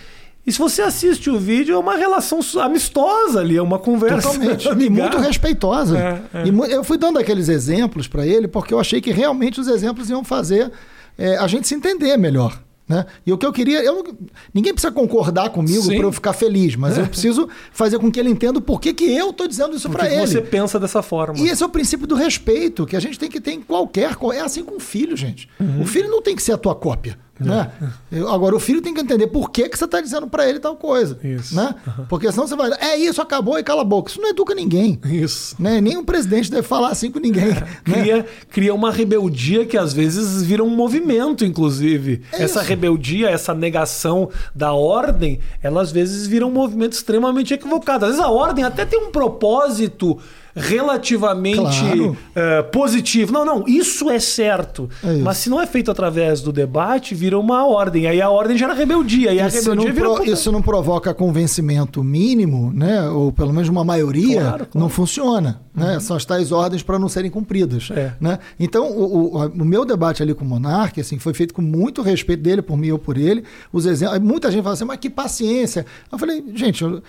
E 0.46 0.52
se 0.52 0.58
você 0.58 0.82
assiste 0.82 1.30
o 1.30 1.38
vídeo, 1.38 1.74
é 1.74 1.78
uma 1.78 1.96
relação 1.96 2.40
amistosa 2.60 3.40
ali, 3.40 3.56
é 3.56 3.62
uma 3.62 3.78
conversa 3.78 4.28
Totalmente. 4.28 4.68
E 4.84 4.90
muito 4.90 5.18
respeitosa. 5.18 5.98
É, 5.98 6.40
é. 6.40 6.46
E 6.46 6.72
eu 6.72 6.84
fui 6.84 6.98
dando 6.98 7.18
aqueles 7.18 7.48
exemplos 7.48 8.06
para 8.06 8.26
ele 8.26 8.46
porque 8.46 8.74
eu 8.74 8.78
achei 8.78 9.00
que 9.00 9.10
realmente 9.10 9.60
os 9.60 9.68
exemplos 9.68 10.10
iam 10.10 10.22
fazer 10.22 10.70
é, 11.16 11.36
a 11.38 11.46
gente 11.46 11.66
se 11.66 11.74
entender 11.74 12.16
melhor. 12.16 12.60
Né? 12.86 13.06
E 13.24 13.32
o 13.32 13.38
que 13.38 13.46
eu 13.46 13.52
queria. 13.52 13.82
Eu 13.82 14.04
ninguém 14.52 14.74
precisa 14.74 14.92
concordar 14.92 15.48
comigo 15.48 15.86
para 15.86 15.96
eu 15.96 16.12
ficar 16.12 16.34
feliz, 16.34 16.76
mas 16.76 16.98
eu 16.98 17.06
preciso 17.06 17.48
fazer 17.72 17.98
com 17.98 18.12
que 18.12 18.20
ele 18.20 18.28
entenda 18.28 18.58
o 18.58 18.62
porquê 18.62 18.92
que 18.92 19.04
eu 19.04 19.30
estou 19.30 19.48
dizendo 19.48 19.74
isso 19.74 19.88
para 19.88 20.12
ele. 20.12 20.26
você 20.26 20.42
pensa 20.42 20.78
dessa 20.78 21.00
forma? 21.00 21.38
E 21.38 21.48
esse 21.48 21.62
é 21.62 21.66
o 21.66 21.70
princípio 21.70 22.06
do 22.06 22.14
respeito 22.14 22.84
que 22.84 22.94
a 22.94 23.00
gente 23.00 23.18
tem 23.18 23.30
que 23.30 23.40
ter 23.40 23.52
em 23.52 23.62
qualquer. 23.62 24.14
É 24.34 24.40
assim 24.40 24.62
com 24.62 24.76
o 24.76 24.80
filho, 24.80 25.16
gente. 25.16 25.48
Uhum. 25.58 25.80
O 25.80 25.86
filho 25.86 26.10
não 26.10 26.20
tem 26.20 26.36
que 26.36 26.42
ser 26.42 26.52
a 26.52 26.58
tua 26.58 26.74
cópia. 26.74 27.18
É. 27.40 27.44
Né? 27.44 27.72
Eu- 28.12 28.28
Agora, 28.28 28.54
o 28.54 28.60
filho 28.60 28.80
tem 28.80 28.94
que 28.94 29.00
entender 29.00 29.26
por 29.26 29.50
que, 29.50 29.68
que 29.68 29.76
você 29.76 29.84
está 29.86 30.00
dizendo 30.00 30.26
para 30.28 30.48
ele 30.48 30.60
tal 30.60 30.76
coisa. 30.76 31.18
Isso. 31.24 31.54
Né? 31.56 31.74
Porque 32.08 32.30
senão 32.30 32.46
você 32.46 32.54
vai. 32.54 32.70
É 32.80 32.96
isso, 32.96 33.20
acabou 33.20 33.58
e 33.58 33.62
cala 33.62 33.82
a 33.82 33.84
boca. 33.84 34.10
Isso 34.10 34.20
não 34.20 34.28
educa 34.30 34.54
ninguém. 34.54 35.00
Isso. 35.04 35.56
Né? 35.58 35.80
Nem 35.80 35.96
um 35.96 36.04
presidente 36.04 36.50
deve 36.50 36.62
falar 36.66 36.88
assim 36.90 37.10
com 37.10 37.18
ninguém. 37.18 37.46
né? 37.48 37.66
Cria, 37.84 38.26
cria 38.50 38.74
uma 38.74 38.90
rebeldia 38.92 39.66
que 39.66 39.76
às 39.76 39.92
vezes 39.92 40.42
vira 40.42 40.62
um 40.62 40.70
movimento, 40.70 41.44
inclusive. 41.44 42.22
É 42.32 42.42
essa 42.44 42.60
isso. 42.60 42.68
rebeldia, 42.68 43.30
essa 43.30 43.52
negação 43.54 44.30
da 44.54 44.72
ordem, 44.72 45.40
ela 45.62 45.82
às 45.82 45.90
vezes 45.90 46.26
vira 46.26 46.46
um 46.46 46.50
movimento 46.52 46.92
extremamente 46.92 47.52
equivocado. 47.54 48.04
Às 48.04 48.12
vezes 48.12 48.24
a 48.24 48.30
ordem 48.30 48.64
até 48.64 48.84
tem 48.84 48.98
um 49.00 49.10
propósito 49.10 50.18
relativamente 50.54 51.56
Claro. 51.58 52.16
eh, 52.34 52.62
positivo. 52.62 53.32
Não, 53.32 53.44
não, 53.44 53.64
isso 53.66 54.10
é 54.10 54.18
certo. 54.18 54.88
É 55.02 55.14
isso. 55.14 55.22
Mas 55.24 55.38
se 55.38 55.50
não 55.50 55.60
é 55.60 55.66
feito 55.66 55.90
através 55.90 56.40
do 56.40 56.52
debate, 56.52 57.14
vira 57.14 57.38
uma 57.38 57.66
ordem. 57.66 58.06
Aí 58.06 58.20
a 58.20 58.30
ordem 58.30 58.56
gera 58.56 58.74
rebeldia. 58.74 59.32
E 59.32 59.40
a 59.40 59.46
Isso 59.48 59.74
não, 59.74 59.82
rebeldia 59.84 59.92
vira. 59.92 60.14
pro- 60.14 60.24
isso 60.32 60.52
não 60.52 60.62
provoca 60.62 61.12
convencimento 61.14 62.02
mínimo, 62.02 62.72
né? 62.72 63.08
ou 63.08 63.32
pelo 63.32 63.52
menos 63.52 63.68
uma 63.68 63.84
maioria, 63.84 64.40
Claro, 64.40 64.56
claro. 64.66 64.68
não 64.74 64.88
funciona. 64.88 65.60
Né? 65.74 65.98
São 66.00 66.16
as 66.16 66.24
tais 66.24 66.52
ordens 66.52 66.82
para 66.82 66.98
não 66.98 67.08
serem 67.08 67.30
cumpridas. 67.30 67.88
É. 67.90 68.12
Né? 68.20 68.38
Então, 68.60 68.90
o, 68.90 69.36
o- 69.36 69.46
o 69.46 69.64
meu 69.64 69.84
debate 69.84 70.22
ali 70.22 70.34
com 70.34 70.44
o 70.44 70.48
Monark 70.48 71.00
assim, 71.00 71.18
foi 71.18 71.34
feito 71.34 71.52
com 71.52 71.62
muito 71.62 72.00
respeito 72.02 72.42
dele, 72.42 72.62
por 72.62 72.76
mim 72.76 72.90
ou 72.92 72.98
por 72.98 73.18
ele. 73.18 73.42
Os 73.72 73.86
exemplos, 73.86 74.20
muita 74.20 74.50
gente 74.50 74.62
fala 74.62 74.74
assim, 74.74 74.84
mas 74.84 74.98
que 74.98 75.10
paciência. 75.10 75.84
Eu 76.12 76.18
falei, 76.18 76.44
gente, 76.54 76.82
eu- 76.84 77.02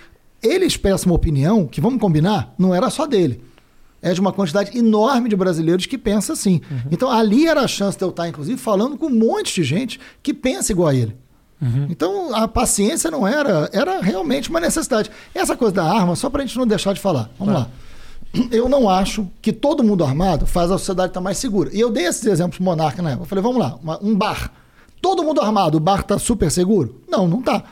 ele 0.45 0.65
expressa 0.65 1.05
uma 1.05 1.15
opinião 1.15 1.65
que, 1.67 1.81
vamos 1.81 1.99
combinar, 1.99 2.53
não 2.57 2.73
era 2.73 2.89
só 2.89 3.05
dele. 3.05 3.41
É 4.01 4.13
de 4.13 4.21
uma 4.21 4.31
quantidade 4.31 4.77
enorme 4.77 5.27
de 5.29 5.35
brasileiros 5.35 5.85
que 5.87 5.97
pensa 5.97 6.33
assim. 6.33 6.61
Então, 6.91 7.09
ali 7.09 7.47
era 7.47 7.61
a 7.61 7.67
chance 7.67 7.97
de 7.97 8.03
eu 8.03 8.09
estar, 8.09 8.27
inclusive, 8.27 8.57
falando 8.59 8.97
com 8.97 9.07
um 9.07 9.09
monte 9.09 9.55
de 9.55 9.63
gente 9.63 9.99
que 10.21 10.33
pensa 10.33 10.71
igual 10.71 10.89
a 10.89 10.95
ele. 10.95 11.15
Então 11.89 12.35
a 12.35 12.47
paciência 12.47 13.09
não 13.09 13.27
era, 13.27 13.67
era 13.73 13.99
realmente 13.99 14.49
uma 14.51 14.59
necessidade. 14.59 15.09
Essa 15.33 15.55
coisa 15.55 15.73
da 15.73 15.83
arma, 15.83 16.15
só 16.15 16.29
para 16.29 16.43
a 16.43 16.45
gente 16.45 16.55
não 16.57 16.67
deixar 16.67 16.93
de 16.93 16.99
falar. 16.99 17.31
Vamos 17.39 17.53
lá. 17.55 17.69
Eu 18.51 18.69
não 18.69 18.87
acho 18.87 19.27
que 19.41 19.51
todo 19.51 19.83
mundo 19.83 20.03
armado 20.03 20.45
faz 20.45 20.69
a 20.69 20.77
sociedade 20.77 21.07
estar 21.09 21.21
mais 21.21 21.37
segura. 21.39 21.71
E 21.73 21.79
eu 21.79 21.89
dei 21.89 22.05
esses 22.05 22.23
exemplos 22.25 22.57
pro 22.57 22.65
Monarca 22.65 23.01
na 23.01 23.11
época. 23.11 23.23
Eu 23.23 23.27
falei, 23.29 23.41
vamos 23.41 23.57
lá, 23.57 23.79
uma- 23.81 23.97
um 24.03 24.13
bar. 24.13 24.51
Todo 25.01 25.23
mundo 25.23 25.41
armado, 25.41 25.77
o 25.77 25.79
bar 25.79 26.01
está 26.01 26.19
super 26.19 26.51
seguro? 26.51 27.01
Não, 27.09 27.27
não 27.27 27.41
tá. 27.41 27.63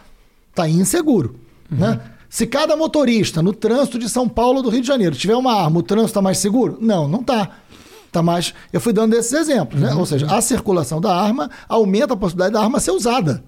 Está 0.50 0.68
inseguro. 0.68 1.36
Né? 1.70 2.00
Se 2.34 2.48
cada 2.48 2.76
motorista 2.76 3.44
no 3.44 3.54
trânsito 3.54 4.00
de 4.00 4.10
São 4.10 4.28
Paulo 4.28 4.64
do 4.64 4.70
Rio 4.70 4.82
de 4.82 4.88
Janeiro 4.88 5.16
tiver 5.16 5.36
uma 5.36 5.54
arma, 5.54 5.78
o 5.78 5.84
trânsito 5.84 6.08
está 6.08 6.22
mais 6.22 6.40
seguro? 6.40 6.80
Não, 6.82 7.08
não 7.08 7.22
está. 7.22 7.52
Tá 8.12 8.24
mais. 8.24 8.56
Eu 8.74 8.82
fui 8.82 8.92
dando 8.92 9.14
esses 9.14 9.34
exemplos, 9.34 9.80
né? 9.80 9.94
Ou 9.94 10.04
seja, 10.04 10.26
a 10.26 10.42
circulação 10.42 11.00
da 11.00 11.16
arma 11.16 11.52
aumenta 11.70 12.16
a 12.16 12.18
possibilidade 12.18 12.54
da 12.54 12.62
arma 12.64 12.80
ser 12.80 12.90
usada. 12.90 13.44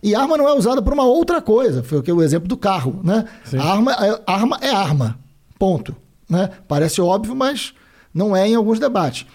E 0.00 0.14
arma 0.14 0.36
não 0.36 0.48
é 0.48 0.54
usada 0.54 0.80
por 0.80 0.92
uma 0.92 1.02
outra 1.02 1.42
coisa. 1.42 1.82
Foi 1.82 1.98
o 1.98 2.02
que 2.02 2.12
o 2.12 2.22
exemplo 2.22 2.46
do 2.46 2.56
carro, 2.56 3.00
né? 3.02 3.24
Arma, 3.58 3.92
é- 3.92 4.22
arma 4.24 4.56
é 4.60 4.70
arma. 4.70 5.18
Ponto. 5.58 5.96
Né? 6.30 6.48
Parece 6.68 7.00
óbvio, 7.00 7.34
mas 7.34 7.74
não 8.14 8.36
é 8.36 8.46
em 8.46 8.54
alguns 8.54 8.78
debates. 8.78 9.26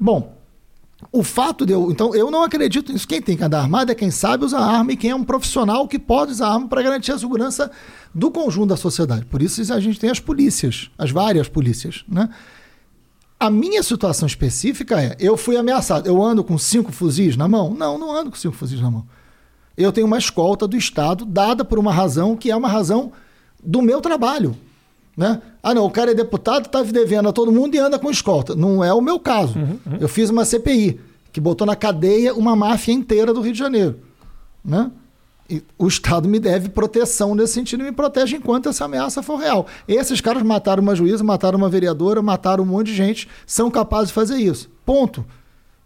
Bom, 0.00 0.34
o 1.10 1.22
fato 1.22 1.64
de 1.64 1.72
eu. 1.72 1.90
Então, 1.90 2.14
eu 2.14 2.30
não 2.30 2.42
acredito 2.42 2.92
nisso. 2.92 3.06
Quem 3.06 3.22
tem 3.22 3.36
que 3.36 3.44
andar 3.44 3.60
armado 3.60 3.90
é 3.90 3.94
quem 3.94 4.10
sabe 4.10 4.44
usar 4.44 4.60
arma 4.60 4.92
e 4.92 4.96
quem 4.96 5.10
é 5.10 5.14
um 5.14 5.24
profissional 5.24 5.88
que 5.88 5.98
pode 5.98 6.32
usar 6.32 6.48
arma 6.48 6.68
para 6.68 6.82
garantir 6.82 7.12
a 7.12 7.18
segurança 7.18 7.70
do 8.14 8.30
conjunto 8.30 8.68
da 8.68 8.76
sociedade. 8.76 9.24
Por 9.24 9.40
isso 9.42 9.72
a 9.72 9.80
gente 9.80 9.98
tem 9.98 10.10
as 10.10 10.20
polícias, 10.20 10.90
as 10.98 11.10
várias 11.10 11.48
polícias. 11.48 12.04
Né? 12.08 12.28
A 13.38 13.50
minha 13.50 13.82
situação 13.82 14.26
específica 14.26 15.00
é: 15.00 15.16
eu 15.18 15.36
fui 15.36 15.56
ameaçado. 15.56 16.06
Eu 16.06 16.22
ando 16.22 16.44
com 16.44 16.58
cinco 16.58 16.92
fuzis 16.92 17.36
na 17.36 17.48
mão? 17.48 17.74
Não, 17.74 17.98
não 17.98 18.14
ando 18.14 18.30
com 18.30 18.36
cinco 18.36 18.54
fuzis 18.54 18.80
na 18.80 18.90
mão. 18.90 19.06
Eu 19.76 19.92
tenho 19.92 20.06
uma 20.06 20.18
escolta 20.18 20.68
do 20.68 20.76
Estado 20.76 21.24
dada 21.24 21.64
por 21.64 21.78
uma 21.78 21.92
razão 21.92 22.36
que 22.36 22.50
é 22.50 22.56
uma 22.56 22.68
razão 22.68 23.12
do 23.62 23.80
meu 23.80 24.00
trabalho. 24.00 24.56
Né? 25.20 25.38
Ah, 25.62 25.74
não, 25.74 25.84
o 25.84 25.90
cara 25.90 26.12
é 26.12 26.14
deputado, 26.14 26.64
está 26.64 26.82
devendo 26.82 27.28
a 27.28 27.32
todo 27.32 27.52
mundo 27.52 27.74
e 27.74 27.78
anda 27.78 27.98
com 27.98 28.10
escolta. 28.10 28.54
Não 28.56 28.82
é 28.82 28.90
o 28.94 29.02
meu 29.02 29.20
caso. 29.20 29.54
Eu 30.00 30.08
fiz 30.08 30.30
uma 30.30 30.46
CPI 30.46 30.98
que 31.30 31.38
botou 31.38 31.66
na 31.66 31.76
cadeia 31.76 32.32
uma 32.32 32.56
máfia 32.56 32.94
inteira 32.94 33.30
do 33.34 33.42
Rio 33.42 33.52
de 33.52 33.58
Janeiro. 33.58 33.98
Né? 34.64 34.90
E 35.50 35.62
o 35.76 35.86
Estado 35.86 36.26
me 36.26 36.40
deve 36.40 36.70
proteção 36.70 37.34
nesse 37.34 37.52
sentido 37.52 37.82
e 37.82 37.84
me 37.84 37.92
protege 37.92 38.34
enquanto 38.36 38.70
essa 38.70 38.86
ameaça 38.86 39.22
for 39.22 39.36
real. 39.36 39.66
Esses 39.86 40.22
caras 40.22 40.42
mataram 40.42 40.82
uma 40.82 40.96
juíza, 40.96 41.22
mataram 41.22 41.58
uma 41.58 41.68
vereadora, 41.68 42.22
mataram 42.22 42.64
um 42.64 42.66
monte 42.68 42.86
de 42.86 42.94
gente, 42.94 43.28
são 43.46 43.70
capazes 43.70 44.08
de 44.08 44.14
fazer 44.14 44.38
isso. 44.38 44.70
Ponto. 44.86 45.22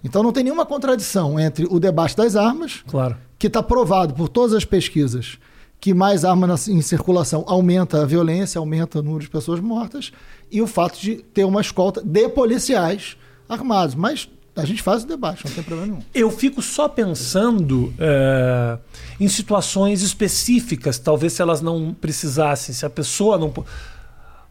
Então 0.04 0.22
não 0.22 0.30
tem 0.30 0.44
nenhuma 0.44 0.64
contradição 0.64 1.40
entre 1.40 1.66
o 1.68 1.80
debate 1.80 2.16
das 2.16 2.36
armas, 2.36 2.84
Claro. 2.86 3.16
que 3.36 3.48
está 3.48 3.64
provado 3.64 4.14
por 4.14 4.28
todas 4.28 4.54
as 4.54 4.64
pesquisas 4.64 5.38
que 5.80 5.92
mais 5.92 6.24
armas 6.24 6.66
em 6.66 6.80
circulação 6.80 7.44
aumenta 7.46 8.02
a 8.02 8.06
violência, 8.06 8.58
aumenta 8.58 9.00
o 9.00 9.02
número 9.02 9.22
de 9.22 9.30
pessoas 9.30 9.60
mortas, 9.60 10.12
e 10.50 10.62
o 10.62 10.66
fato 10.66 10.98
de 10.98 11.16
ter 11.16 11.44
uma 11.44 11.60
escolta 11.60 12.00
de 12.02 12.28
policiais 12.28 13.16
armados. 13.48 13.94
Mas 13.94 14.28
a 14.56 14.64
gente 14.64 14.82
faz 14.82 15.02
o 15.02 15.06
debate, 15.06 15.44
não 15.44 15.52
tem 15.52 15.64
problema 15.64 15.92
nenhum. 15.92 16.04
Eu 16.14 16.30
fico 16.30 16.62
só 16.62 16.88
pensando 16.88 17.92
é, 17.98 18.78
em 19.18 19.28
situações 19.28 20.00
específicas, 20.02 20.98
talvez 20.98 21.32
se 21.32 21.42
elas 21.42 21.60
não 21.60 21.92
precisassem, 21.92 22.74
se 22.74 22.86
a 22.86 22.90
pessoa 22.90 23.36
não. 23.36 23.52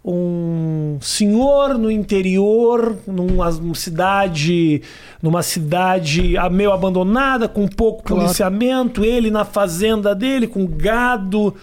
Um 0.05 0.97
senhor 0.99 1.77
no 1.77 1.89
interior, 1.89 2.97
numa 3.07 3.49
cidade, 3.73 4.81
numa 5.21 5.41
cidade 5.41 6.37
ah, 6.37 6.49
meio 6.49 6.73
abandonada, 6.73 7.47
com 7.47 7.65
pouco 7.67 8.03
Claro. 8.03 8.23
policiamento, 8.23 9.05
ele 9.05 9.31
na 9.31 9.45
fazenda 9.45 10.13
dele, 10.13 10.45
com 10.45 10.67
gado. 10.67 11.55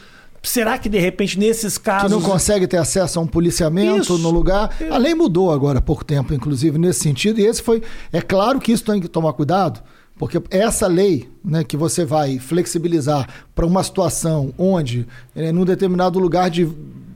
Será 0.43 0.79
que 0.79 0.89
de 0.89 0.99
repente 0.99 1.39
nesses 1.39 1.77
Que 1.77 1.85
casos. 1.85 2.11
não 2.11 2.23
consegue 2.23 2.67
ter 2.67 2.79
acesso 2.79 3.19
a 3.19 3.23
um 3.23 3.27
policiamento 3.27 4.01
Isso. 4.15 4.19
no 4.19 4.31
lugar. 4.31 4.75
A 4.91 4.97
lei 4.97 5.15
mudou 5.15 5.53
agora 5.53 5.79
há 5.81 5.83
pouco 5.83 6.03
tempo, 6.03 6.33
inclusive, 6.33 6.79
nesse 6.79 7.01
sentido. 7.01 7.39
E 7.41 7.45
esse 7.45 7.61
foi. 7.63 7.83
É 8.11 8.23
claro 8.23 8.59
que 8.59 8.73
isso 8.73 8.85
tem 8.87 9.03
que 9.03 9.09
tomar 9.09 9.35
cuidado, 9.35 9.83
porque 10.19 10.41
essa 10.51 10.87
lei, 10.87 11.29
né, 11.45 11.63
que 11.63 11.77
você 11.77 12.07
vai 12.07 12.39
flexibilizar 12.39 13.29
para 13.55 13.67
uma 13.67 13.83
situação 13.83 14.55
onde, 14.57 15.07
eh, 15.37 15.53
num 15.53 15.67
determinado 15.67 16.19
lugar 16.19 16.49
de 16.49 16.67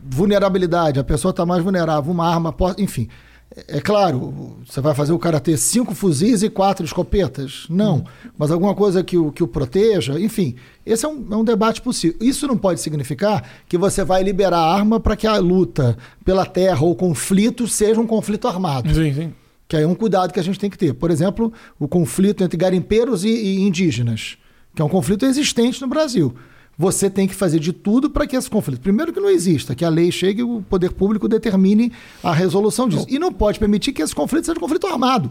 vulnerabilidade, 0.05 1.01
a 1.01 1.05
pessoa 1.05 1.31
está 1.31 1.47
mais 1.47 1.63
vulnerável, 1.63 2.13
uma 2.13 2.29
arma, 2.29 2.53
pode, 2.53 2.83
enfim. 2.83 3.09
É 3.11 3.35
é 3.69 3.81
claro, 3.81 4.57
você 4.67 4.81
vai 4.81 4.95
fazer 4.95 5.13
o 5.13 5.19
cara 5.19 5.39
ter 5.39 5.57
cinco 5.57 5.95
fuzis 5.95 6.43
e 6.43 6.51
quatro 6.51 6.85
escopetas? 6.85 7.67
Não. 7.71 8.05
Mas 8.37 8.51
alguma 8.51 8.75
coisa 8.75 9.03
que 9.05 9.17
o, 9.17 9.31
que 9.31 9.45
o 9.45 9.49
proteja, 9.49 10.19
enfim. 10.19 10.57
Esse 10.85 11.05
é 11.07 11.09
um, 11.09 11.27
é 11.31 11.37
um 11.37 11.45
debate 11.45 11.81
possível. 11.81 12.19
Isso 12.21 12.49
não 12.49 12.57
pode 12.57 12.81
significar 12.81 13.49
que 13.69 13.79
você 13.79 14.03
vai 14.03 14.23
liberar 14.23 14.59
a 14.59 14.75
arma 14.75 14.99
para 14.99 15.17
que 15.17 15.27
a 15.27 15.39
luta 15.39 15.97
pela 16.25 16.45
terra 16.45 16.83
ou 16.83 16.97
conflito 16.97 17.69
seja 17.69 18.01
um 18.01 18.07
conflito 18.07 18.49
armado. 18.49 18.93
Sim, 18.93 19.15
sim. 19.15 19.33
Que 19.69 19.77
aí 19.77 19.85
é 19.85 19.87
um 19.87 19.95
cuidado 19.95 20.33
que 20.33 20.41
a 20.41 20.45
gente 20.45 20.59
tem 20.59 20.69
que 20.69 20.77
ter. 20.77 20.93
Por 20.93 21.11
exemplo, 21.11 21.53
o 21.79 21.87
conflito 21.87 22.43
entre 22.43 22.57
garimpeiros 22.57 23.25
e, 23.25 23.29
e 23.29 23.61
indígenas, 23.61 24.37
que 24.75 24.83
é 24.83 24.85
um 24.85 24.89
conflito 24.89 25.25
existente 25.25 25.81
no 25.81 25.87
Brasil. 25.87 26.35
Você 26.77 27.09
tem 27.09 27.29
que 27.29 27.35
fazer 27.35 27.61
de 27.61 27.73
tudo 27.73 28.11
para 28.11 28.27
que 28.27 28.37
esse 28.37 28.51
conflito, 28.51 28.81
primeiro 28.81 29.13
que 29.13 29.21
não 29.21 29.31
exista, 29.31 29.75
que 29.75 29.85
a 29.85 29.89
lei 29.89 30.11
chegue 30.11 30.41
e 30.41 30.45
o 30.45 30.63
poder 30.69 30.91
público 30.93 31.29
determine 31.29 31.93
a 32.23 32.33
resolução 32.33 32.89
disso. 32.89 33.07
E 33.09 33.19
não 33.19 33.33
pode 33.33 33.59
permitir 33.59 33.93
que 33.93 34.03
esse 34.03 34.15
conflito 34.15 34.47
seja 34.47 34.59
um 34.59 34.61
conflito 34.61 34.87
armado, 34.87 35.31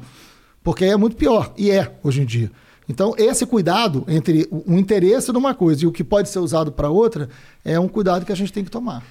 porque 0.63 0.86
aí 0.86 0.91
é 0.91 0.97
muito 0.97 1.15
pior, 1.15 1.53
e 1.58 1.69
é 1.69 1.93
hoje 2.03 2.21
em 2.21 2.25
dia. 2.25 2.51
Então, 2.88 3.13
esse 3.17 3.45
cuidado 3.45 4.03
entre 4.08 4.47
o 4.51 4.77
interesse 4.77 5.32
de 5.32 5.38
uma 5.38 5.53
coisa 5.53 5.84
e 5.84 5.88
o 5.88 5.91
que 5.91 6.03
pode 6.03 6.29
ser 6.29 6.39
usado 6.39 6.71
para 6.71 6.89
outra 6.89 7.29
é 7.63 7.79
um 7.79 7.88
cuidado 7.88 8.25
que 8.25 8.32
a 8.32 8.36
gente 8.36 8.51
tem 8.51 8.63
que 8.63 8.71
tomar. 8.71 9.03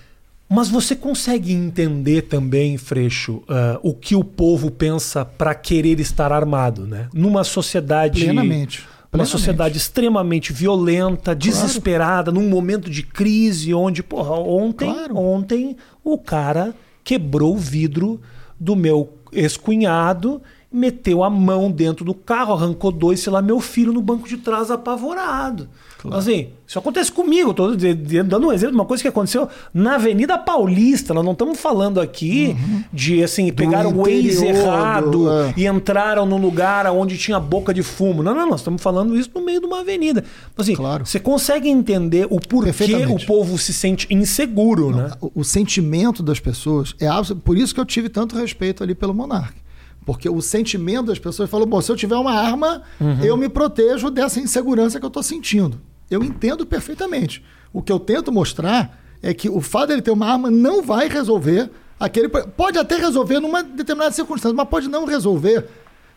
Mas 0.48 0.68
você 0.68 0.94
consegue 0.94 1.50
entender 1.50 2.22
também, 2.22 2.76
Freixo, 2.76 3.42
ah, 3.48 3.80
o 3.82 3.94
que 3.94 4.14
o 4.14 4.22
povo 4.22 4.70
pensa 4.70 5.24
para 5.24 5.54
querer 5.54 5.98
estar 5.98 6.30
armado, 6.30 6.86
né? 6.86 7.08
Numa 7.14 7.42
sociedade. 7.42 8.24
Plenamente. 8.24 8.86
Uma 9.12 9.18
Plenamente. 9.18 9.30
sociedade 9.30 9.76
extremamente 9.76 10.54
violenta, 10.54 11.34
desesperada, 11.34 12.32
num 12.32 12.48
momento 12.48 12.88
de 12.88 13.02
crise 13.02 13.74
onde, 13.74 14.02
porra, 14.02 14.36
ontem, 14.36 14.90
Claro. 14.90 15.18
ontem 15.18 15.76
o 16.02 16.16
cara 16.16 16.74
quebrou 17.04 17.54
o 17.54 17.58
vidro 17.58 18.18
do 18.58 18.74
meu 18.74 19.12
ex-cunhado, 19.30 20.40
meteu 20.72 21.22
a 21.22 21.28
mão 21.28 21.70
dentro 21.70 22.06
do 22.06 22.14
carro, 22.14 22.54
arrancou 22.54 22.90
dois, 22.90 23.20
sei 23.20 23.30
lá, 23.30 23.42
meu 23.42 23.60
filho 23.60 23.92
no 23.92 24.00
banco 24.00 24.26
de 24.26 24.38
trás 24.38 24.70
apavorado. 24.70 25.68
Assim, 26.10 26.48
isso 26.66 26.78
acontece 26.78 27.12
comigo, 27.12 27.52
tô 27.54 27.74
de- 27.76 27.94
dando 28.22 28.46
um 28.48 28.52
exemplo 28.52 28.72
de 28.72 28.78
uma 28.78 28.84
coisa 28.86 29.02
que 29.02 29.08
aconteceu 29.08 29.48
na 29.74 29.96
Avenida 29.96 30.36
Paulista. 30.38 31.12
Nós 31.14 31.24
não 31.24 31.32
estamos 31.32 31.60
falando 31.60 32.00
aqui 32.00 32.56
de 32.92 33.22
assim, 33.22 33.52
pegaram 33.52 33.90
o 33.90 33.98
Waze 33.98 34.12
interior, 34.36 34.44
errado 34.56 35.10
do- 35.10 35.30
é. 35.30 35.54
e 35.56 35.66
entraram 35.66 36.24
num 36.26 36.38
lugar 36.38 36.86
onde 36.86 37.16
tinha 37.18 37.38
boca 37.38 37.72
de 37.74 37.82
fumo. 37.82 38.22
Não, 38.22 38.34
não, 38.34 38.48
nós 38.48 38.60
estamos 38.60 38.82
falando 38.82 39.16
isso 39.18 39.30
no 39.34 39.44
meio 39.44 39.60
de 39.60 39.66
uma 39.66 39.80
avenida. 39.80 40.24
Assim, 40.56 40.74
Claro. 40.74 41.04
Você 41.06 41.20
consegue 41.20 41.68
entender 41.68 42.26
o 42.30 42.40
porquê 42.40 42.72
o 43.14 43.26
povo 43.26 43.58
se 43.58 43.72
sente 43.72 44.06
inseguro, 44.10 44.90
né? 44.94 45.10
O, 45.20 45.40
o 45.40 45.44
sentimento 45.44 46.22
das 46.22 46.40
pessoas 46.40 46.94
é 47.00 47.08
por 47.44 47.56
isso 47.56 47.74
que 47.74 47.80
eu 47.80 47.84
tive 47.84 48.08
tanto 48.08 48.36
respeito 48.36 48.82
ali 48.82 48.94
pelo 48.94 49.12
monarca. 49.14 49.60
Porque 50.04 50.28
o 50.28 50.40
sentimento 50.42 51.06
das 51.06 51.18
pessoas 51.20 51.48
falou: 51.48 51.64
bom, 51.66 51.80
se 51.80 51.90
eu 51.92 51.94
tiver 51.96 52.16
uma 52.16 52.32
arma, 52.32 52.82
eu 53.22 53.36
me 53.36 53.48
protejo 53.48 54.10
dessa 54.10 54.40
insegurança 54.40 54.98
que 54.98 55.04
eu 55.04 55.08
estou 55.08 55.22
sentindo. 55.22 55.80
Eu 56.10 56.22
entendo 56.22 56.66
perfeitamente. 56.66 57.42
O 57.72 57.82
que 57.82 57.90
eu 57.92 57.98
tento 57.98 58.30
mostrar 58.32 58.98
é 59.22 59.32
que 59.32 59.48
o 59.48 59.60
fato 59.60 59.88
dele 59.88 60.02
ter 60.02 60.10
uma 60.10 60.26
arma 60.26 60.50
não 60.50 60.82
vai 60.82 61.08
resolver 61.08 61.70
aquele. 61.98 62.28
Pode 62.28 62.78
até 62.78 62.96
resolver 62.96 63.40
numa 63.40 63.62
determinada 63.62 64.12
circunstância, 64.12 64.54
mas 64.54 64.68
pode 64.68 64.88
não 64.88 65.06
resolver 65.06 65.66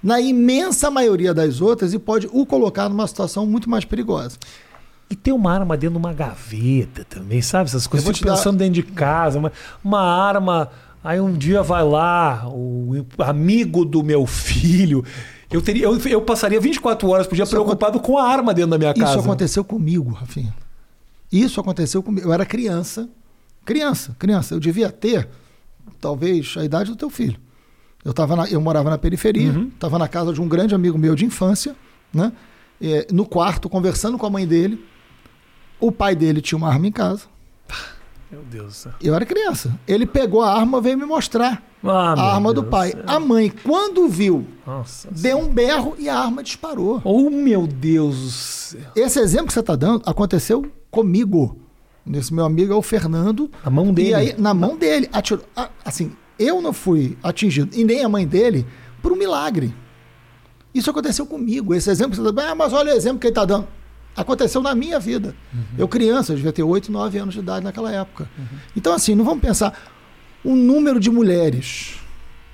na 0.03 0.19
imensa 0.19 0.91
maioria 0.91 1.33
das 1.33 1.61
outras 1.61 1.93
e 1.93 1.99
pode 1.99 2.27
o 2.31 2.45
colocar 2.45 2.89
numa 2.89 3.07
situação 3.07 3.45
muito 3.45 3.69
mais 3.69 3.85
perigosa. 3.85 4.37
E 5.09 5.15
ter 5.15 5.31
uma 5.31 5.53
arma 5.53 5.77
dentro 5.77 5.93
de 5.99 6.05
uma 6.05 6.13
gaveta 6.13 7.05
também, 7.07 7.41
sabe? 7.41 7.65
Essas 7.69 7.85
coisas. 7.87 8.07
Fico 8.07 8.19
te 8.19 8.25
dar- 8.25 8.35
pensando 8.35 8.57
dentro 8.57 8.73
de 8.73 8.83
casa, 8.83 9.37
uma, 9.39 9.51
uma 9.83 10.01
arma. 10.01 10.69
Aí 11.03 11.21
um 11.21 11.31
dia 11.31 11.61
vai 11.61 11.83
lá, 11.83 12.47
o 12.47 13.05
amigo 13.19 13.85
do 13.85 14.01
meu 14.03 14.25
filho. 14.25 15.05
Eu, 15.55 15.61
teria, 15.61 15.85
eu, 15.85 15.97
eu 15.99 16.21
passaria 16.21 16.59
24 16.59 17.07
horas 17.09 17.27
por 17.27 17.35
dia 17.35 17.43
Isso 17.43 17.51
preocupado 17.51 17.99
com 17.99 18.17
a 18.17 18.27
arma 18.27 18.53
dentro 18.53 18.71
da 18.71 18.77
minha 18.77 18.93
casa. 18.93 19.11
Isso 19.11 19.19
aconteceu 19.19 19.63
comigo, 19.63 20.11
Rafinha. 20.11 20.53
Isso 21.31 21.59
aconteceu 21.59 22.03
comigo. 22.03 22.27
Eu 22.27 22.33
era 22.33 22.45
criança. 22.45 23.07
Criança, 23.63 24.15
criança. 24.19 24.53
Eu 24.53 24.59
devia 24.59 24.89
ter, 24.91 25.27
talvez, 26.01 26.55
a 26.57 26.63
idade 26.65 26.91
do 26.91 26.95
teu 26.95 27.09
filho. 27.09 27.39
Eu, 28.03 28.13
tava 28.13 28.35
na- 28.35 28.47
eu 28.49 28.61
morava 28.61 28.89
na 28.89 28.97
periferia, 28.97 29.51
estava 29.73 29.97
na 29.97 30.07
casa 30.07 30.31
de 30.33 30.39
um 30.41 30.47
grande 30.47 30.75
amigo 30.75 30.97
meu 30.97 31.15
de 31.15 31.25
infância, 31.25 31.75
né? 32.13 32.31
É, 32.81 33.07
no 33.11 33.25
quarto, 33.25 33.67
conversando 33.69 34.17
com 34.17 34.25
a 34.25 34.29
mãe 34.29 34.45
dele. 34.45 34.83
O 35.79 35.91
pai 35.91 36.15
dele 36.15 36.41
tinha 36.41 36.57
uma 36.57 36.67
arma 36.69 36.85
em 36.87 36.91
casa. 36.91 37.23
Meu 38.35 38.43
Deus 38.43 38.65
do 38.67 38.73
céu. 38.73 38.91
Eu 39.01 39.15
era 39.15 39.25
criança. 39.25 39.73
Ele 39.87 40.05
pegou 40.05 40.41
a 40.41 40.53
arma, 40.53 40.81
veio 40.81 40.97
me 40.97 41.05
mostrar 41.05 41.63
Ah, 41.81 42.13
a 42.17 42.33
arma 42.35 42.53
do 42.53 42.59
Deus 42.63 42.69
pai. 42.71 42.91
céu. 42.91 43.03
A 43.07 43.17
mãe, 43.17 43.49
quando 43.63 44.09
viu, 44.09 44.45
Nossa. 44.67 45.07
deu 45.09 45.37
um 45.37 45.47
berro 45.47 45.95
e 45.97 46.09
a 46.09 46.19
arma 46.19 46.43
disparou. 46.43 46.99
Oh, 47.05 47.29
meu 47.29 47.65
Deus 47.65 48.15
do 48.19 48.29
céu. 48.29 48.81
Esse 48.93 49.19
exemplo 49.21 49.47
que 49.47 49.53
você 49.53 49.61
está 49.61 49.73
dando 49.77 50.01
aconteceu 50.05 50.69
comigo. 50.91 51.57
Esse 52.11 52.33
meu 52.33 52.43
amigo 52.43 52.73
é 52.73 52.75
o 52.75 52.81
Fernando. 52.81 53.49
A 53.63 53.69
mão 53.69 53.93
dele. 53.93 54.09
E 54.09 54.13
aí, 54.13 54.35
na 54.37 54.53
mão 54.53 54.75
dele, 54.75 55.09
atirou. 55.13 55.45
Assim, 55.85 56.11
eu 56.37 56.61
não 56.61 56.73
fui 56.73 57.17
atingido, 57.23 57.73
e 57.73 57.85
nem 57.85 58.03
a 58.03 58.09
mãe 58.09 58.27
dele, 58.27 58.65
por 59.01 59.13
um 59.13 59.15
milagre. 59.15 59.73
Isso 60.73 60.89
aconteceu 60.89 61.25
comigo. 61.25 61.73
Esse 61.73 61.89
exemplo 61.89 62.11
que 62.11 62.17
você 62.17 62.21
está 62.29 62.41
dando. 62.41 62.51
Ah, 62.51 62.55
mas 62.55 62.73
olha 62.73 62.93
o 62.93 62.97
exemplo 62.97 63.17
que 63.17 63.27
ele 63.27 63.31
está 63.31 63.45
dando. 63.45 63.65
Aconteceu 64.15 64.61
na 64.61 64.73
minha 64.73 64.99
vida. 64.99 65.35
Eu, 65.77 65.87
criança, 65.87 66.31
eu 66.31 66.37
devia 66.37 66.53
ter 66.53 66.63
8, 66.63 66.91
9 66.91 67.17
anos 67.17 67.33
de 67.33 67.41
idade 67.41 67.65
naquela 67.65 67.91
época. 67.91 68.29
Então, 68.75 68.93
assim, 68.93 69.13
não 69.15 69.25
vamos 69.25 69.41
pensar. 69.41 69.77
O 70.43 70.55
número 70.55 70.99
de 70.99 71.09
mulheres. 71.09 71.99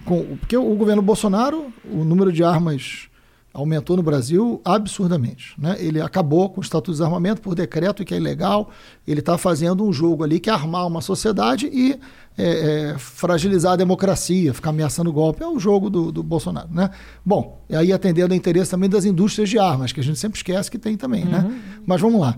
Com, 0.03 0.37
porque 0.37 0.57
o 0.57 0.73
governo 0.75 1.01
Bolsonaro, 1.01 1.71
o 1.85 2.03
número 2.03 2.31
de 2.31 2.43
armas 2.43 3.10
aumentou 3.53 3.97
no 3.97 4.03
Brasil 4.03 4.61
absurdamente. 4.63 5.53
Né? 5.57 5.75
Ele 5.79 5.99
acabou 5.99 6.49
com 6.49 6.61
o 6.61 6.63
estatuto 6.63 6.91
de 6.91 6.97
desarmamento 6.97 7.41
por 7.41 7.53
decreto, 7.53 8.05
que 8.05 8.13
é 8.13 8.17
ilegal. 8.17 8.69
Ele 9.05 9.19
está 9.19 9.37
fazendo 9.37 9.83
um 9.83 9.91
jogo 9.91 10.23
ali 10.23 10.39
que 10.39 10.49
é 10.49 10.53
armar 10.53 10.87
uma 10.87 11.01
sociedade 11.01 11.67
e 11.67 11.99
é, 12.37 12.91
é, 12.91 12.97
fragilizar 12.97 13.73
a 13.73 13.75
democracia, 13.75 14.53
ficar 14.53 14.69
ameaçando 14.69 15.09
o 15.09 15.13
golpe. 15.13 15.43
É 15.43 15.47
o 15.47 15.59
jogo 15.59 15.89
do, 15.89 16.11
do 16.11 16.23
Bolsonaro. 16.23 16.69
Né? 16.71 16.89
Bom, 17.25 17.61
e 17.69 17.75
aí 17.75 17.91
atendendo 17.91 18.33
ao 18.33 18.37
interesse 18.37 18.71
também 18.71 18.89
das 18.89 19.03
indústrias 19.03 19.49
de 19.49 19.59
armas, 19.59 19.91
que 19.91 19.99
a 19.99 20.03
gente 20.03 20.17
sempre 20.17 20.37
esquece 20.37 20.71
que 20.71 20.79
tem 20.79 20.95
também. 20.95 21.25
Né? 21.25 21.61
Mas 21.85 21.99
vamos 21.99 22.21
lá. 22.21 22.37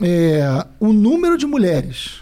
É, 0.00 0.66
o 0.80 0.92
número 0.92 1.36
de 1.36 1.46
mulheres 1.46 2.20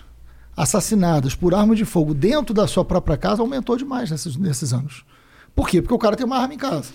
assassinadas 0.56 1.34
por 1.34 1.54
arma 1.54 1.74
de 1.74 1.84
fogo 1.84 2.14
dentro 2.14 2.54
da 2.54 2.66
sua 2.66 2.84
própria 2.84 3.16
casa 3.16 3.42
aumentou 3.42 3.76
demais 3.76 4.10
nesses, 4.10 4.36
nesses 4.36 4.72
anos. 4.72 5.04
Por 5.54 5.68
quê? 5.68 5.80
Porque 5.80 5.94
o 5.94 5.98
cara 5.98 6.16
tem 6.16 6.26
uma 6.26 6.38
arma 6.38 6.54
em 6.54 6.58
casa. 6.58 6.92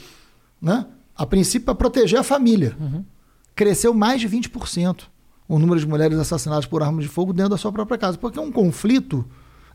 Né? 0.61 0.85
A 1.19 1.25
princípio, 1.25 1.65
para 1.65 1.75
proteger 1.75 2.17
a 2.17 2.23
família. 2.23 2.77
Cresceu 3.53 3.93
mais 3.93 4.21
de 4.21 4.29
20% 4.29 5.01
o 5.49 5.59
número 5.59 5.77
de 5.77 5.85
mulheres 5.85 6.17
assassinadas 6.17 6.65
por 6.65 6.81
arma 6.81 7.01
de 7.01 7.09
fogo 7.09 7.33
dentro 7.33 7.49
da 7.49 7.57
sua 7.57 7.73
própria 7.73 7.97
casa. 7.97 8.17
Porque 8.17 8.39
um 8.39 8.49
conflito 8.49 9.25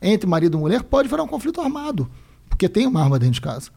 entre 0.00 0.26
marido 0.26 0.56
e 0.56 0.60
mulher 0.60 0.82
pode 0.82 1.06
virar 1.06 1.22
um 1.22 1.26
conflito 1.28 1.60
armado. 1.60 2.08
Porque 2.48 2.66
tem 2.66 2.86
uma 2.86 3.02
arma 3.02 3.18
dentro 3.18 3.34
de 3.34 3.40
casa. 3.42 3.70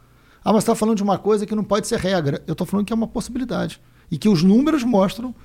Ah, 0.46 0.54
mas 0.54 0.64
você 0.64 0.72
está 0.72 0.76
falando 0.76 0.96
de 0.96 1.04
uma 1.04 1.18
coisa 1.18 1.46
que 1.46 1.54
não 1.54 1.64
pode 1.64 1.88
ser 1.88 2.00
regra. 2.00 2.42
Eu 2.48 2.54
estou 2.54 2.66
falando 2.66 2.86
que 2.86 2.94
é 2.94 2.96
uma 2.96 3.08
possibilidade. 3.08 3.82
E 4.10 4.18
que 4.18 4.30
os 4.30 4.44
números 4.44 4.86
mostram 4.86 5.36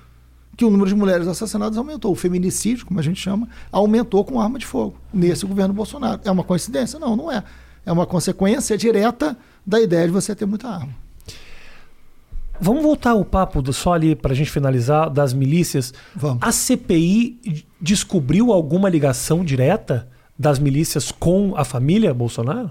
que 0.56 0.64
o 0.64 0.70
número 0.70 0.88
de 0.88 0.94
mulheres 0.94 1.26
assassinadas 1.26 1.76
aumentou. 1.76 2.12
O 2.12 2.14
feminicídio, 2.14 2.86
como 2.86 3.00
a 3.00 3.02
gente 3.02 3.20
chama, 3.20 3.48
aumentou 3.72 4.24
com 4.24 4.40
arma 4.40 4.60
de 4.60 4.66
fogo 4.66 4.94
nesse 5.12 5.44
governo 5.44 5.74
Bolsonaro. 5.74 6.20
É 6.24 6.30
uma 6.30 6.44
coincidência? 6.44 7.00
Não, 7.00 7.16
não 7.16 7.32
é. 7.32 7.42
É 7.84 7.90
uma 7.90 8.06
consequência 8.06 8.78
direta 8.78 9.36
da 9.66 9.80
ideia 9.80 10.06
de 10.06 10.12
você 10.12 10.36
ter 10.36 10.46
muita 10.46 10.68
arma. 10.68 11.01
Vamos 12.62 12.82
voltar 12.82 13.10
ao 13.10 13.24
papo 13.24 13.60
do, 13.60 13.72
só 13.72 13.92
ali 13.92 14.14
pra 14.14 14.34
gente 14.34 14.50
finalizar 14.50 15.10
das 15.10 15.34
milícias. 15.34 15.92
Vamos. 16.14 16.38
A 16.40 16.52
CPI 16.52 17.64
descobriu 17.80 18.52
alguma 18.52 18.88
ligação 18.88 19.44
direta 19.44 20.08
das 20.38 20.58
milícias 20.58 21.10
com 21.10 21.54
a 21.56 21.64
família 21.64 22.14
Bolsonaro? 22.14 22.70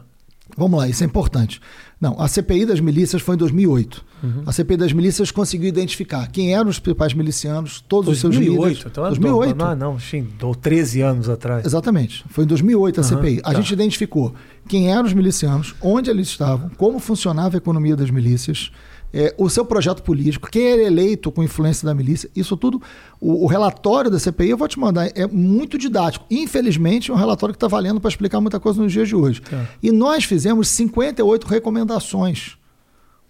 Vamos 0.57 0.79
lá, 0.79 0.87
isso 0.87 1.03
é 1.03 1.05
importante. 1.05 1.61
Não, 1.99 2.19
a 2.19 2.27
CPI 2.27 2.65
das 2.65 2.79
milícias 2.79 3.21
foi 3.21 3.35
em 3.35 3.37
2008. 3.37 4.03
Uhum. 4.23 4.43
A 4.45 4.51
CPI 4.51 4.77
das 4.77 4.91
milícias 4.91 5.31
conseguiu 5.31 5.69
identificar 5.69 6.27
quem 6.27 6.53
eram 6.53 6.69
os 6.69 6.79
principais 6.79 7.13
milicianos, 7.13 7.81
todos 7.87 8.09
os 8.11 8.19
seus 8.19 8.35
líderes. 8.35 8.83
Então 8.85 9.05
é 9.05 9.09
2008. 9.09 9.55
Não, 9.55 9.75
não, 9.75 9.99
sim, 9.99 10.27
do 10.37 10.53
13 10.53 11.01
anos 11.01 11.29
atrás. 11.29 11.65
Exatamente. 11.65 12.25
Foi 12.29 12.43
em 12.43 12.47
2008 12.47 12.99
a 12.99 13.03
Aham, 13.03 13.09
CPI. 13.09 13.39
A 13.39 13.41
tá. 13.43 13.53
gente 13.53 13.71
identificou 13.71 14.33
quem 14.67 14.91
eram 14.91 15.05
os 15.05 15.13
milicianos, 15.13 15.75
onde 15.81 16.09
eles 16.09 16.27
estavam, 16.27 16.69
como 16.75 16.99
funcionava 16.99 17.55
a 17.55 17.59
economia 17.59 17.95
das 17.95 18.09
milícias, 18.09 18.71
é, 19.13 19.33
o 19.37 19.49
seu 19.49 19.65
projeto 19.65 20.01
político, 20.03 20.49
quem 20.49 20.71
era 20.71 20.81
eleito 20.81 21.31
com 21.31 21.43
influência 21.43 21.85
da 21.85 21.93
milícia, 21.93 22.29
isso 22.35 22.55
tudo. 22.55 22.81
O, 23.19 23.43
o 23.43 23.47
relatório 23.47 24.09
da 24.09 24.19
CPI, 24.19 24.51
eu 24.51 24.57
vou 24.57 24.67
te 24.67 24.79
mandar, 24.79 25.11
é 25.15 25.27
muito 25.27 25.77
didático. 25.77 26.25
Infelizmente, 26.29 27.11
é 27.11 27.13
um 27.13 27.17
relatório 27.17 27.53
que 27.53 27.57
está 27.57 27.67
valendo 27.67 27.99
para 27.99 28.09
explicar 28.09 28.39
muita 28.39 28.59
coisa 28.59 28.81
nos 28.81 28.91
dias 28.91 29.07
de 29.07 29.15
hoje. 29.15 29.41
Tá. 29.41 29.65
E 29.81 29.91
nós 29.91 30.23
fizemos 30.23 30.67
58 30.69 31.47
recomendações 31.47 32.57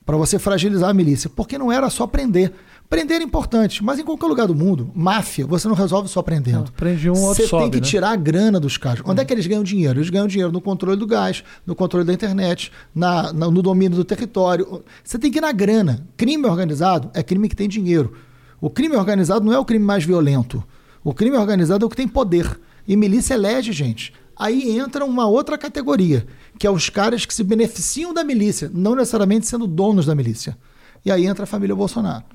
para 0.05 0.17
você 0.17 0.37
fragilizar 0.37 0.89
a 0.89 0.93
milícia, 0.93 1.29
porque 1.29 1.57
não 1.57 1.71
era 1.71 1.89
só 1.89 2.05
prender. 2.05 2.51
Prender 2.91 3.21
é 3.21 3.23
importante, 3.23 3.81
mas 3.81 3.99
em 3.99 4.03
qualquer 4.03 4.25
lugar 4.27 4.47
do 4.47 4.53
mundo, 4.53 4.91
máfia, 4.93 5.47
você 5.47 5.65
não 5.65 5.73
resolve 5.75 6.09
só 6.09 6.21
prendendo. 6.21 6.57
Não, 6.65 6.73
prende 6.73 7.09
um, 7.09 7.13
outro 7.13 7.41
Você 7.41 7.47
sobe, 7.47 7.63
tem 7.63 7.71
que 7.71 7.79
né? 7.79 7.85
tirar 7.87 8.09
a 8.11 8.15
grana 8.17 8.59
dos 8.59 8.75
caras. 8.75 9.01
Onde 9.05 9.21
é 9.21 9.23
que 9.23 9.33
eles 9.33 9.47
ganham 9.47 9.63
dinheiro? 9.63 9.97
Eles 9.97 10.09
ganham 10.09 10.27
dinheiro 10.27 10.51
no 10.51 10.59
controle 10.59 10.97
do 10.97 11.07
gás, 11.07 11.41
no 11.65 11.73
controle 11.73 12.05
da 12.05 12.11
internet, 12.13 12.69
na- 12.93 13.31
na- 13.31 13.49
no 13.49 13.61
domínio 13.61 13.95
do 13.95 14.03
território. 14.03 14.83
Você 15.05 15.17
tem 15.17 15.31
que 15.31 15.37
ir 15.37 15.41
na 15.41 15.53
grana. 15.53 16.05
Crime 16.17 16.45
organizado 16.45 17.09
é 17.13 17.23
crime 17.23 17.47
que 17.47 17.55
tem 17.55 17.69
dinheiro. 17.69 18.11
O 18.59 18.69
crime 18.69 18.97
organizado 18.97 19.45
não 19.45 19.53
é 19.53 19.57
o 19.57 19.63
crime 19.63 19.85
mais 19.85 20.03
violento. 20.03 20.61
O 21.01 21.13
crime 21.13 21.37
organizado 21.37 21.85
é 21.85 21.87
o 21.87 21.89
que 21.89 21.95
tem 21.95 22.09
poder. 22.09 22.59
E 22.85 22.97
milícia 22.97 23.35
elege 23.35 23.71
gente. 23.71 24.13
Aí 24.37 24.77
entra 24.77 25.05
uma 25.05 25.25
outra 25.27 25.57
categoria, 25.57 26.27
que 26.59 26.67
é 26.67 26.69
os 26.69 26.89
caras 26.89 27.25
que 27.25 27.33
se 27.33 27.41
beneficiam 27.45 28.13
da 28.13 28.21
milícia, 28.25 28.69
não 28.73 28.95
necessariamente 28.95 29.47
sendo 29.47 29.65
donos 29.65 30.05
da 30.07 30.13
milícia. 30.13 30.57
E 31.05 31.09
aí 31.11 31.25
entra 31.25 31.45
a 31.45 31.47
família 31.47 31.73
Bolsonaro. 31.73 32.25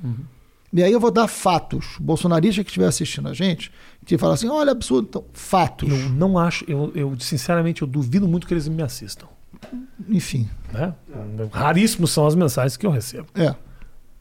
E 0.72 0.82
aí 0.82 0.92
eu 0.92 1.00
vou 1.00 1.10
dar 1.10 1.26
fatos. 1.28 1.96
O 1.98 2.02
bolsonarista 2.02 2.62
que 2.62 2.70
estiver 2.70 2.86
assistindo 2.86 3.28
a 3.28 3.32
gente, 3.34 3.70
que 4.04 4.18
fala 4.18 4.34
assim, 4.34 4.48
olha, 4.48 4.72
absurdo. 4.72 5.06
Então, 5.08 5.24
fatos. 5.32 5.88
Eu 5.90 6.10
não 6.10 6.38
acho, 6.38 6.64
eu, 6.68 6.92
eu 6.94 7.16
sinceramente 7.20 7.82
eu 7.82 7.88
duvido 7.88 8.26
muito 8.28 8.46
que 8.46 8.52
eles 8.54 8.68
me 8.68 8.82
assistam. 8.82 9.26
Enfim. 10.08 10.48
Né? 10.72 10.92
Raríssimos 11.50 12.10
são 12.10 12.26
as 12.26 12.34
mensagens 12.34 12.76
que 12.76 12.86
eu 12.86 12.90
recebo. 12.90 13.26
É. 13.34 13.54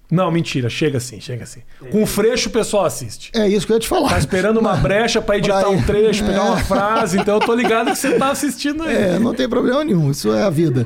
Não, 0.09 0.29
mentira, 0.31 0.69
chega 0.69 0.99
assim, 0.99 1.19
chega 1.19 1.43
assim. 1.43 1.61
Com 1.91 2.03
o 2.03 2.05
freixo 2.05 2.47
o 2.49 2.51
pessoal 2.51 2.85
assiste. 2.85 3.31
É 3.33 3.47
isso 3.49 3.65
que 3.65 3.73
eu 3.73 3.77
ia 3.77 3.79
te 3.79 3.87
falar. 3.87 4.09
Tá 4.09 4.19
esperando 4.19 4.59
uma 4.59 4.75
brecha 4.75 5.19
pra 5.19 5.37
editar 5.37 5.61
Pra- 5.61 5.69
um 5.71 5.81
trecho, 5.81 6.23
pegar 6.23 6.37
É. 6.45 6.49
uma 6.51 6.57
frase, 6.57 7.17
então 7.19 7.33
eu 7.35 7.39
tô 7.41 7.55
ligado 7.55 7.87
que 7.91 7.95
você 7.97 8.13
tá 8.17 8.29
assistindo 8.29 8.83
aí. 8.83 8.95
É, 8.95 9.19
não 9.19 9.33
tem 9.33 9.49
problema 9.49 9.83
nenhum, 9.83 10.11
isso 10.11 10.31
é 10.31 10.43
a 10.43 10.49
vida. 10.51 10.85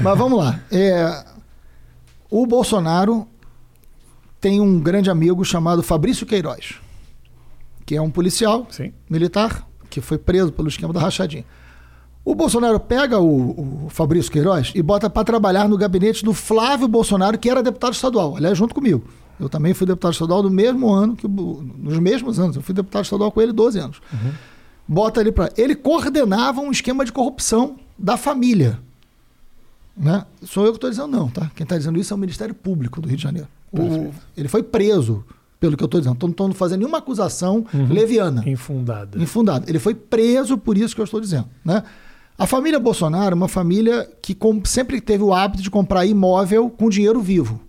Mas 0.00 0.16
vamos 0.18 0.38
lá. 0.38 0.60
É, 0.72 1.24
o 2.30 2.46
Bolsonaro 2.46 3.28
tem 4.44 4.60
um 4.60 4.78
grande 4.78 5.08
amigo 5.08 5.42
chamado 5.42 5.82
Fabrício 5.82 6.26
Queiroz, 6.26 6.74
que 7.86 7.96
é 7.96 8.02
um 8.02 8.10
policial 8.10 8.66
Sim. 8.68 8.92
militar 9.08 9.66
que 9.88 10.02
foi 10.02 10.18
preso 10.18 10.52
pelo 10.52 10.68
esquema 10.68 10.92
da 10.92 11.00
rachadinha. 11.00 11.46
O 12.22 12.34
Bolsonaro 12.34 12.78
pega 12.78 13.18
o, 13.18 13.86
o 13.86 13.88
Fabrício 13.88 14.30
Queiroz 14.30 14.72
e 14.74 14.82
bota 14.82 15.08
para 15.08 15.24
trabalhar 15.24 15.66
no 15.66 15.78
gabinete 15.78 16.22
do 16.22 16.34
Flávio 16.34 16.86
Bolsonaro, 16.86 17.38
que 17.38 17.48
era 17.48 17.62
deputado 17.62 17.94
estadual, 17.94 18.36
aliás, 18.36 18.58
junto 18.58 18.74
comigo. 18.74 19.02
Eu 19.40 19.48
também 19.48 19.72
fui 19.72 19.86
deputado 19.86 20.12
estadual 20.12 20.42
no 20.42 20.50
mesmo 20.50 20.92
ano, 20.92 21.16
que 21.16 21.26
nos 21.26 21.98
mesmos 21.98 22.38
anos. 22.38 22.56
Eu 22.56 22.60
fui 22.60 22.74
deputado 22.74 23.04
estadual 23.04 23.32
com 23.32 23.40
ele 23.40 23.50
12 23.50 23.78
anos. 23.78 24.02
Bota 24.86 25.22
ele 25.22 25.32
para. 25.32 25.50
Ele 25.56 25.74
coordenava 25.74 26.60
um 26.60 26.70
esquema 26.70 27.02
de 27.02 27.12
corrupção 27.12 27.76
da 27.98 28.18
família. 28.18 28.78
Né? 29.96 30.22
Sou 30.42 30.66
eu 30.66 30.72
que 30.72 30.76
estou 30.76 30.90
dizendo, 30.90 31.08
não, 31.08 31.30
tá? 31.30 31.50
Quem 31.56 31.64
está 31.64 31.78
dizendo 31.78 31.98
isso 31.98 32.12
é 32.12 32.14
o 32.14 32.18
Ministério 32.18 32.54
Público 32.54 33.00
do 33.00 33.08
Rio 33.08 33.16
de 33.16 33.22
Janeiro. 33.22 33.48
O- 33.82 34.12
ele 34.36 34.48
foi 34.48 34.62
preso, 34.62 35.24
pelo 35.60 35.76
que 35.76 35.82
eu 35.82 35.86
estou 35.86 36.00
dizendo. 36.00 36.16
Não 36.20 36.30
estou 36.30 36.52
fazendo 36.52 36.80
nenhuma 36.80 36.98
acusação 36.98 37.64
leviana 37.90 38.42
Infundada. 38.46 39.18
infundado. 39.22 39.64
Ele 39.68 39.78
foi 39.78 39.94
preso 39.94 40.56
por 40.58 40.76
isso 40.76 40.94
que 40.94 41.00
eu 41.00 41.04
estou 41.04 41.20
dizendo. 41.20 41.46
Né? 41.64 41.82
A 42.36 42.46
família 42.46 42.78
Bolsonaro 42.80 43.32
é 43.32 43.36
uma 43.36 43.48
família 43.48 44.08
que 44.20 44.36
sempre 44.64 45.00
teve 45.00 45.22
o 45.22 45.32
hábito 45.32 45.62
de 45.62 45.70
comprar 45.70 46.04
imóvel 46.04 46.68
com 46.68 46.88
dinheiro 46.90 47.20
vivo. 47.20 47.60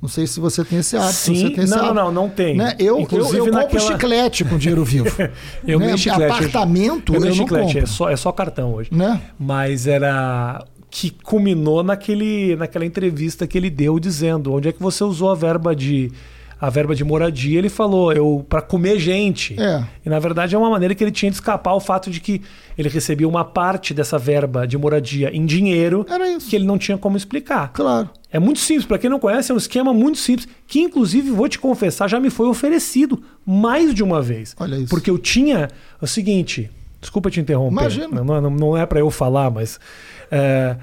Não 0.00 0.08
sei 0.08 0.26
se 0.26 0.38
você 0.38 0.62
tem 0.62 0.80
esse 0.80 0.96
hábito. 0.98 1.14
Sim, 1.14 1.50
tem 1.54 1.66
não, 1.66 1.78
hábito. 1.78 1.94
não, 1.94 2.12
não 2.12 2.28
tenho. 2.28 2.58
Né? 2.58 2.74
Eu, 2.78 3.00
Inclusive 3.00 3.38
eu, 3.38 3.46
eu 3.46 3.52
compro 3.52 3.62
naquela- 3.74 3.92
chiclete 3.92 4.44
com 4.44 4.58
dinheiro 4.58 4.84
vivo. 4.84 5.06
Eu 5.66 5.78
né? 5.78 5.96
chiclete. 5.96 6.30
Apartamento 6.30 7.14
eu, 7.14 7.20
eu, 7.20 7.26
não 7.28 7.34
chiclete, 7.34 7.64
compro. 7.66 7.78
é 7.78 7.86
só, 7.86 8.10
é 8.10 8.16
só 8.16 8.30
cartão 8.30 8.74
hoje. 8.74 8.90
Né? 8.92 9.18
Mas 9.38 9.86
era 9.86 10.62
que 10.94 11.10
culminou 11.10 11.82
naquele, 11.82 12.54
naquela 12.54 12.86
entrevista 12.86 13.48
que 13.48 13.58
ele 13.58 13.68
deu 13.68 13.98
dizendo 13.98 14.52
onde 14.52 14.68
é 14.68 14.72
que 14.72 14.80
você 14.80 15.02
usou 15.02 15.28
a 15.28 15.34
verba 15.34 15.74
de 15.74 16.12
a 16.60 16.70
verba 16.70 16.94
de 16.94 17.02
moradia. 17.02 17.58
Ele 17.58 17.68
falou 17.68 18.12
eu 18.12 18.46
para 18.48 18.62
comer 18.62 19.00
gente. 19.00 19.60
É. 19.60 19.84
E 20.06 20.08
na 20.08 20.20
verdade 20.20 20.54
é 20.54 20.58
uma 20.58 20.70
maneira 20.70 20.94
que 20.94 21.02
ele 21.02 21.10
tinha 21.10 21.28
de 21.28 21.36
escapar 21.36 21.72
ao 21.72 21.80
fato 21.80 22.12
de 22.12 22.20
que 22.20 22.40
ele 22.78 22.88
recebia 22.88 23.28
uma 23.28 23.44
parte 23.44 23.92
dessa 23.92 24.16
verba 24.18 24.68
de 24.68 24.78
moradia 24.78 25.34
em 25.34 25.44
dinheiro 25.44 26.06
que 26.48 26.54
ele 26.54 26.64
não 26.64 26.78
tinha 26.78 26.96
como 26.96 27.16
explicar. 27.16 27.72
Claro. 27.72 28.08
É 28.30 28.38
muito 28.38 28.60
simples, 28.60 28.86
para 28.86 28.96
quem 28.96 29.10
não 29.10 29.18
conhece, 29.18 29.50
é 29.50 29.54
um 29.54 29.58
esquema 29.58 29.92
muito 29.92 30.18
simples, 30.18 30.46
que 30.64 30.80
inclusive, 30.80 31.28
vou 31.32 31.48
te 31.48 31.58
confessar, 31.58 32.08
já 32.08 32.20
me 32.20 32.30
foi 32.30 32.46
oferecido 32.46 33.20
mais 33.44 33.92
de 33.92 34.02
uma 34.04 34.22
vez. 34.22 34.54
Olha 34.60 34.76
isso. 34.76 34.90
Porque 34.90 35.10
eu 35.10 35.18
tinha 35.18 35.68
o 36.00 36.06
seguinte, 36.06 36.70
desculpa 37.00 37.30
te 37.30 37.40
interromper, 37.40 37.80
Imagina. 37.80 38.22
não, 38.22 38.40
não, 38.40 38.50
não 38.50 38.76
é 38.76 38.86
para 38.86 39.00
eu 39.00 39.10
falar, 39.10 39.50
mas 39.50 39.78
é, 40.30 40.76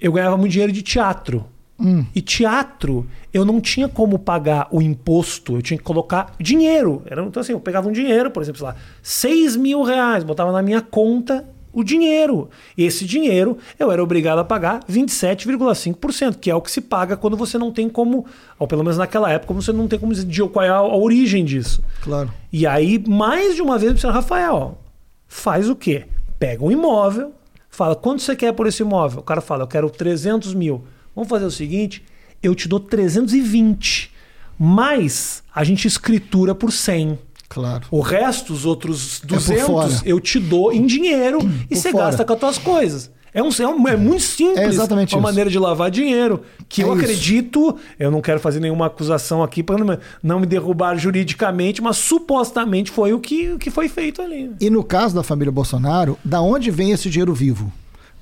eu 0.00 0.12
ganhava 0.12 0.36
muito 0.36 0.52
dinheiro 0.52 0.72
de 0.72 0.82
teatro. 0.82 1.46
Hum. 1.78 2.04
E 2.14 2.20
teatro, 2.20 3.06
eu 3.32 3.44
não 3.44 3.60
tinha 3.60 3.88
como 3.88 4.18
pagar 4.18 4.68
o 4.70 4.80
imposto, 4.80 5.56
eu 5.56 5.62
tinha 5.62 5.76
que 5.76 5.82
colocar 5.82 6.32
dinheiro. 6.38 7.02
Era, 7.06 7.22
então, 7.22 7.40
assim, 7.40 7.52
eu 7.52 7.60
pegava 7.60 7.88
um 7.88 7.92
dinheiro, 7.92 8.30
por 8.30 8.42
exemplo, 8.42 8.58
sei 8.58 8.68
lá, 8.68 8.76
6 9.02 9.56
mil 9.56 9.82
reais, 9.82 10.22
botava 10.22 10.52
na 10.52 10.62
minha 10.62 10.80
conta 10.80 11.44
o 11.74 11.82
dinheiro. 11.82 12.48
E 12.78 12.84
esse 12.84 13.04
dinheiro 13.04 13.58
eu 13.78 13.90
era 13.90 14.02
obrigado 14.02 14.38
a 14.38 14.44
pagar 14.44 14.84
27,5%, 14.84 16.36
que 16.36 16.50
é 16.50 16.54
o 16.54 16.60
que 16.60 16.70
se 16.70 16.80
paga 16.80 17.16
quando 17.16 17.36
você 17.36 17.58
não 17.58 17.72
tem 17.72 17.88
como, 17.88 18.24
ou 18.58 18.68
pelo 18.68 18.84
menos 18.84 18.96
naquela 18.96 19.30
época, 19.30 19.52
você 19.52 19.72
não 19.72 19.88
tem 19.88 19.98
como 19.98 20.14
dizer 20.14 20.48
qual 20.48 20.64
é 20.64 20.68
a, 20.68 20.76
a 20.76 20.96
origem 20.96 21.44
disso. 21.44 21.82
Claro. 22.02 22.32
E 22.52 22.66
aí, 22.66 23.02
mais 23.06 23.56
de 23.56 23.62
uma 23.62 23.76
vez, 23.76 24.00
você 24.00 24.06
Rafael, 24.06 24.78
faz 25.26 25.68
o 25.68 25.74
quê? 25.74 26.04
Pega 26.38 26.64
um 26.64 26.70
imóvel, 26.70 27.32
fala, 27.74 27.94
quanto 27.96 28.22
você 28.22 28.34
quer 28.36 28.52
por 28.52 28.66
esse 28.66 28.82
imóvel? 28.82 29.20
O 29.20 29.22
cara 29.22 29.40
fala, 29.40 29.64
eu 29.64 29.66
quero 29.68 29.90
300 29.90 30.54
mil. 30.54 30.84
Vamos 31.14 31.28
fazer 31.28 31.44
o 31.44 31.50
seguinte, 31.50 32.02
eu 32.42 32.54
te 32.54 32.68
dou 32.68 32.80
320, 32.80 34.10
mas 34.58 35.42
a 35.54 35.62
gente 35.64 35.86
escritura 35.86 36.54
por 36.54 36.72
100. 36.72 37.18
Claro. 37.48 37.86
O 37.90 38.00
resto, 38.00 38.52
os 38.52 38.64
outros 38.66 39.18
É 39.18 39.26
por 39.26 39.36
200, 39.36 39.66
fora. 39.66 39.92
eu 40.04 40.18
te 40.20 40.40
dou 40.40 40.72
em 40.72 40.86
dinheiro 40.86 41.38
e 41.70 41.74
Por 41.74 41.76
você 41.76 41.90
fora. 41.92 42.04
gasta 42.06 42.24
com 42.24 42.32
as 42.32 42.38
tuas 42.40 42.58
coisas. 42.58 43.10
É, 43.34 43.42
um, 43.42 43.48
é, 43.48 43.66
um- 43.66 43.88
é 43.88 43.96
muito 43.96 44.22
simples 44.22 44.58
É 44.58 44.66
exatamente 44.66 45.12
uma 45.14 45.18
isso. 45.18 45.22
maneira 45.28 45.50
de 45.50 45.58
lavar 45.58 45.90
dinheiro. 45.90 46.42
Que 46.68 46.82
É 46.82 46.84
eu 46.84 46.92
isso. 46.94 47.02
acredito, 47.02 47.76
eu 47.98 48.08
não 48.10 48.20
quero 48.22 48.38
fazer 48.38 48.60
nenhuma 48.60 48.86
acusação 48.86 49.42
aqui 49.42 49.60
para 49.60 49.76
não, 49.84 49.98
não 50.22 50.38
me 50.40 50.46
derrubar 50.46 50.96
juridicamente, 50.96 51.82
mas 51.82 51.96
supostamente 51.96 52.92
foi 52.92 53.12
o 53.12 53.18
que, 53.18 53.50
o 53.52 53.58
que 53.58 53.70
foi 53.72 53.88
feito 53.88 54.22
ali. 54.22 54.52
E 54.60 54.70
no 54.70 54.84
caso 54.84 55.16
da 55.16 55.24
família 55.24 55.50
Bolsonaro, 55.50 56.16
da 56.24 56.40
onde 56.40 56.70
vem 56.70 56.92
esse 56.92 57.10
dinheiro 57.10 57.34
vivo? 57.34 57.72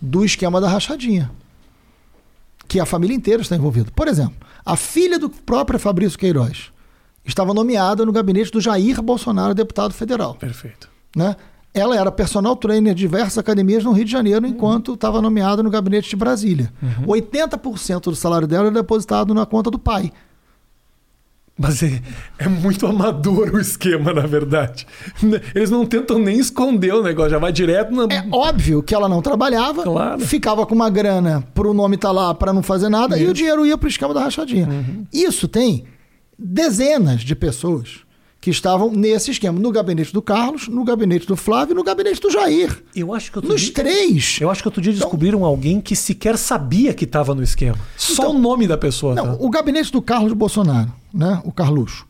Do 0.01 0.25
esquema 0.25 0.61
da 0.63 0.69
rachadinha. 0.69 1.31
Que 2.67 2.81
a 2.81 2.87
família 2.87 3.15
inteira 3.15 3.43
está 3.43 3.55
envolvida. 3.55 3.91
Por 3.95 4.09
exemplo, 4.09 4.35
a 4.65 4.77
filha 4.77 5.19
do 5.19 5.29
próprio 5.29 5.79
Fabrício 5.79 6.19
Queiroz 6.19 6.73
estava 7.25 7.53
nomeada 7.53 8.07
no 8.07 8.13
gabinete 8.13 8.51
do 8.51 8.61
Jair 8.63 9.01
Bolsonaro, 9.03 9.55
deputado 9.55 9.93
federal. 9.93 10.35
Perfeito. 10.37 10.89
Né? 11.15 11.37
Ela 11.75 11.97
era 11.97 12.13
personal 12.13 12.55
trainer 12.55 12.95
de 12.95 13.01
diversas 13.01 13.39
academias 13.39 13.83
no 13.83 13.93
Rio 13.93 14.05
de 14.05 14.11
Janeiro, 14.13 14.47
enquanto 14.47 14.93
estava 14.93 15.23
nomeada 15.23 15.63
no 15.63 15.71
gabinete 15.71 16.11
de 16.11 16.17
Brasília. 16.17 16.71
80% 17.07 18.03
do 18.05 18.15
salário 18.17 18.47
dela 18.47 18.67
era 18.67 18.75
depositado 18.75 19.33
na 19.33 19.47
conta 19.47 19.71
do 19.71 19.79
pai. 19.79 20.13
Mas 21.59 21.83
é, 21.83 22.01
é 22.39 22.49
muito 22.49 22.87
amador 22.87 23.51
o 23.55 23.61
esquema, 23.61 24.13
na 24.13 24.27
verdade. 24.27 24.87
Eles 25.55 25.71
não 25.71 25.85
tentam 25.87 26.19
nem 26.19 26.39
esconder 26.39 26.93
o 26.95 27.03
negócio, 27.03 27.31
já 27.31 27.39
vai 27.39 27.53
direto 27.53 27.95
na. 27.95 28.13
É 28.13 28.27
óbvio 28.33 28.83
que 28.83 28.95
ela 28.95 29.09
não 29.09 29.21
trabalhava, 29.23 29.83
Claro. 29.83 30.21
ficava 30.21 30.67
com 30.67 30.75
uma 30.75 30.89
grana 30.91 31.43
pro 31.55 31.73
nome 31.75 31.97
estar 31.97 32.11
lá 32.11 32.35
para 32.35 32.53
não 32.53 32.63
fazer 32.63 32.89
nada 32.89 33.17
e 33.19 33.23
Isso. 33.23 33.31
o 33.31 33.35
dinheiro 33.35 33.67
ia 33.67 33.77
pro 33.79 33.89
esquema 33.89 34.13
da 34.15 34.21
rachadinha. 34.21 34.67
Isso 35.13 35.47
tem 35.47 35.85
dezenas 36.39 37.21
de 37.21 37.35
pessoas 37.37 38.01
que 38.43 38.51
estavam 38.51 38.91
nesse 38.91 39.31
esquema, 39.31 39.57
no 39.57 39.71
gabinete 39.71 40.13
do 40.13 40.21
Carlos, 40.21 40.67
no 40.67 40.83
gabinete 40.83 41.29
do 41.29 41.37
Flávio 41.37 41.75
e 41.75 41.77
no 41.77 41.85
gabinete 41.85 42.21
do 42.21 42.29
Jair. 42.29 42.83
Eu 42.93 43.15
acho 43.15 43.31
que 43.31 43.39
outro 43.39 43.53
Nos 43.53 43.61
dia, 43.61 43.73
três. 43.73 44.39
eu 44.41 44.51
acho 44.51 44.61
que 44.61 44.67
outro 44.67 44.83
dia 44.83 44.93
descobriram 44.93 45.45
alguém 45.45 45.81
que 45.81 45.95
sequer 45.95 46.37
sabia 46.37 46.93
que 46.93 47.05
estava 47.05 47.37
no 47.37 47.43
esquema. 47.45 47.79
Só 47.97 48.33
o 48.33 48.39
nome 48.39 48.67
da 48.67 48.77
pessoa. 48.77 49.15
Não, 49.15 49.37
tá? 49.37 49.37
o 49.39 49.49
gabinete 49.49 49.93
do 49.93 50.03
Carlos 50.03 50.33
Bolsonaro, 50.33 50.93
né? 51.15 51.41
O 51.45 51.53
Carluxo, 51.53 52.05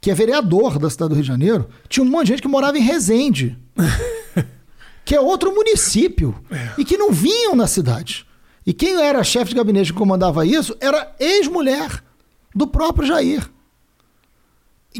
que 0.00 0.10
é 0.10 0.14
vereador 0.14 0.78
da 0.78 0.88
cidade 0.88 1.10
do 1.10 1.14
Rio 1.14 1.22
de 1.22 1.28
Janeiro, 1.28 1.68
tinha 1.90 2.02
um 2.02 2.08
monte 2.08 2.28
de 2.28 2.32
gente 2.32 2.42
que 2.42 2.48
morava 2.48 2.78
em 2.78 2.82
Resende, 2.82 3.58
que 5.04 5.14
é 5.14 5.20
outro 5.20 5.54
município, 5.54 6.34
e 6.78 6.86
que 6.86 6.96
não 6.96 7.12
vinham 7.12 7.54
na 7.54 7.66
cidade. 7.66 8.24
E 8.66 8.72
quem 8.72 8.98
era 8.98 9.22
chefe 9.22 9.50
de 9.50 9.56
gabinete 9.56 9.92
que 9.92 9.98
comandava 9.98 10.46
isso 10.46 10.74
era 10.80 11.14
ex-mulher 11.20 12.02
do 12.54 12.66
próprio 12.66 13.06
Jair. 13.06 13.46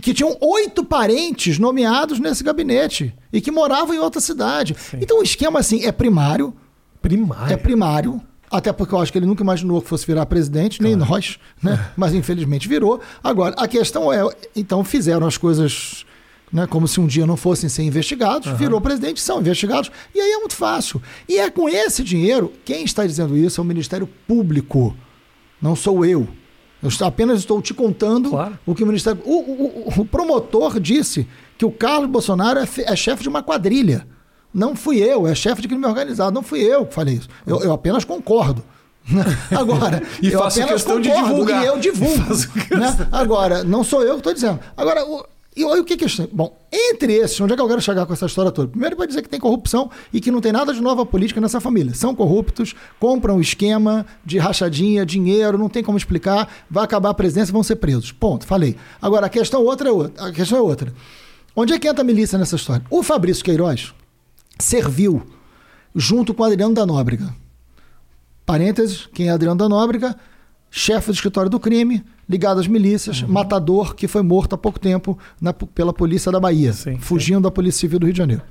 Que 0.01 0.13
tinham 0.15 0.37
oito 0.41 0.85
parentes 0.85 1.59
nomeados 1.59 2.19
nesse 2.19 2.43
gabinete 2.45 3.15
e 3.33 3.41
que 3.41 3.51
moravam 3.51 3.95
em 3.95 3.99
outra 3.99 4.21
cidade. 4.21 4.77
Então 5.01 5.21
o 5.21 5.23
esquema 5.23 5.61
assim 5.61 5.85
é 5.85 5.93
primário, 5.93 6.55
Primário. 7.01 7.53
é 7.53 7.57
primário, 7.57 8.21
até 8.51 8.73
porque 8.73 8.95
eu 8.95 9.01
acho 9.01 9.11
que 9.13 9.19
ele 9.19 9.27
nunca 9.27 9.43
imaginou 9.43 9.81
que 9.81 9.89
fosse 9.89 10.07
virar 10.07 10.27
presidente, 10.27 10.83
nem 10.83 10.95
nós, 10.97 11.39
né? 11.63 11.91
Mas 11.97 12.15
infelizmente 12.15 12.69
virou. 12.69 13.01
Agora, 13.23 13.55
a 13.59 13.67
questão 13.69 14.13
é, 14.13 14.21
então 14.55 14.83
fizeram 14.85 15.27
as 15.27 15.37
coisas 15.37 16.05
né, 16.53 16.67
como 16.67 16.87
se 16.87 17.01
um 17.01 17.07
dia 17.07 17.27
não 17.27 17.37
fossem 17.37 17.69
ser 17.69 17.83
investigados, 17.83 18.49
virou 18.57 18.81
presidente, 18.81 19.21
são 19.21 19.41
investigados, 19.41 19.91
e 20.15 20.21
aí 20.21 20.33
é 20.33 20.39
muito 20.39 20.55
fácil. 20.55 21.03
E 21.29 21.39
é 21.39 21.51
com 21.51 21.69
esse 21.69 22.05
dinheiro, 22.05 22.53
quem 22.65 22.85
está 22.85 23.05
dizendo 23.05 23.37
isso 23.37 23.61
é 23.61 23.63
o 23.63 23.67
Ministério 23.67 24.07
Público, 24.29 24.97
não 25.61 25.75
sou 25.75 26.05
eu. 26.05 26.29
Eu 26.83 26.91
apenas 27.07 27.39
estou 27.39 27.61
te 27.63 27.73
contando 27.75 28.31
Claro. 28.31 28.59
o 28.67 28.75
que 28.75 28.83
o 28.83 28.87
Ministério. 28.87 29.21
O, 29.25 29.33
o- 29.35 29.93
o- 30.01 30.05
promotor 30.07 30.79
disse 30.79 31.27
que 31.59 31.65
o 31.65 31.71
Carlos 31.71 32.09
Bolsonaro 32.11 32.61
é, 32.61 32.69
é 32.85 32.95
chefe 32.97 33.23
de 33.23 33.29
uma 33.29 33.43
quadrilha. 33.43 34.07
Não 34.53 34.77
fui 34.77 34.99
eu, 34.99 35.27
é 35.27 35.35
chefe 35.35 35.63
de 35.63 35.69
crime 35.69 35.85
organizado. 35.87 36.33
Não 36.33 36.43
fui 36.43 36.61
eu 36.61 36.87
que 36.87 36.95
falei 36.95 37.15
isso. 37.15 37.29
Eu, 37.47 37.61
eu 37.63 37.73
apenas 37.73 38.05
concordo. 38.05 38.63
Agora, 39.57 40.03
E 40.23 40.33
eu 40.33 40.39
faço 40.41 40.61
apenas 40.61 40.83
questão 40.83 41.01
de 41.01 41.09
concordo 41.09 41.29
divulgar. 41.31 41.63
E 41.65 41.67
eu 41.67 41.79
divulgo. 41.79 42.35
Né? 42.79 43.09
Agora, 43.13 43.65
não 43.65 43.83
sou 43.85 44.03
eu 44.03 44.13
que 44.15 44.19
estou 44.21 44.35
dizendo. 44.35 44.61
Agora, 44.77 45.05
o, 45.05 45.25
e 45.57 45.65
olha 45.65 45.81
o 45.81 45.85
que 45.85 45.97
que 45.97 46.05
é. 46.05 46.27
Bom, 46.31 46.55
entre 46.71 47.15
esses, 47.15 47.41
onde 47.41 47.55
é 47.55 47.57
que 47.57 47.63
eu 47.63 47.67
quero 47.67 47.81
chegar 47.81 48.05
com 48.05 48.13
essa 48.13 48.27
história 48.27 48.53
toda? 48.53 48.69
Primeiro, 48.69 48.95
para 48.95 49.07
dizer 49.07 49.23
que 49.23 49.29
tem 49.29 49.41
corrupção 49.41 49.91
e 50.13 50.21
que 50.21 50.31
não 50.31 50.41
tem 50.41 50.53
nada 50.53 50.75
de 50.75 50.83
nova 50.83 51.07
política 51.07 51.41
nessa 51.41 51.61
família. 51.61 51.95
São 51.95 52.15
corruptos, 52.15 52.75
compram 53.01 53.41
esquema 53.41 54.05
de 54.23 54.37
rachadinha, 54.37 55.07
dinheiro, 55.07 55.57
não 55.57 55.71
tem 55.71 55.83
como 55.83 55.97
explicar, 55.97 56.53
vai 56.71 56.85
acabar 56.85 57.09
a 57.09 57.15
presidência 57.15 57.53
vão 57.53 57.63
ser 57.63 57.77
presos. 57.77 58.13
Ponto, 58.13 58.47
falei. 58.47 58.77
Agora, 59.01 59.27
a 59.27 59.29
questão, 59.31 59.65
outra 59.65 59.89
é 59.89 59.93
outra, 59.93 60.29
a 60.29 60.31
questão 60.31 60.59
é 60.59 60.61
outra. 60.61 60.93
Onde 61.55 61.73
é 61.73 61.79
que 61.79 61.89
entra 61.89 62.03
a 62.03 62.05
milícia 62.05 62.39
nessa 62.39 62.57
história? 62.57 62.85
O 62.91 63.03
Fabrício 63.03 63.43
Queiroz 63.43 63.95
serviu 64.59 65.27
junto 65.95 66.35
com 66.35 66.45
Adriano 66.45 66.75
da 66.75 66.85
Nóbrega. 66.85 67.35
Parênteses, 68.45 69.09
quem 69.15 69.29
é 69.29 69.31
Adriano 69.31 69.57
da 69.57 69.71
Nóbrega? 69.71 70.15
Chefe 70.71 71.07
do 71.07 71.15
escritório 71.15 71.49
do 71.49 71.59
crime, 71.59 72.05
ligado 72.29 72.59
às 72.61 72.67
milícias, 72.67 73.23
Uhum. 73.23 73.29
matador 73.29 73.95
que 73.95 74.09
foi 74.09 74.23
morto 74.23 74.55
há 74.55 74.59
pouco 74.59 74.79
tempo 74.81 75.19
na- 75.41 75.53
pela 75.53 75.93
polícia 75.93 76.31
da 76.33 76.41
Bahia, 76.41 76.73
Sim, 76.73 76.99
fugindo 76.99 77.43
da 77.43 77.51
Polícia 77.51 77.81
Civil 77.81 77.99
do 78.01 78.07
Rio 78.07 78.13
de 78.13 78.19
Janeiro. 78.19 78.43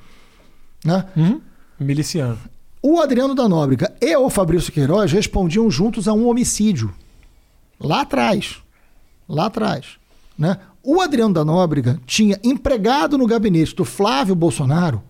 Né? 0.84 1.06
Uhum. 1.18 1.42
Miliciano. 1.80 2.38
O 2.82 3.02
Adriano 3.02 3.34
da 3.36 3.50
Nóbrega 3.50 3.94
e 4.00 4.16
o 4.16 4.30
Fabrício 4.30 4.72
Queiroz 4.72 5.12
respondiam 5.12 5.70
juntos 5.70 6.08
a 6.08 6.14
um 6.14 6.28
homicídio. 6.28 6.94
Lá 7.80 8.02
atrás. 8.02 8.58
Lá 9.28 9.48
atrás. 9.48 9.98
Né? 10.38 10.58
O 10.84 11.02
Adriano 11.02 11.34
da 11.34 11.44
Nóbrega 11.44 12.00
tinha 12.06 12.40
empregado 12.44 13.18
no 13.18 13.26
gabinete 13.26 13.76
do 13.76 13.84
Flávio 13.84 14.36
Bolsonaro 14.36 15.02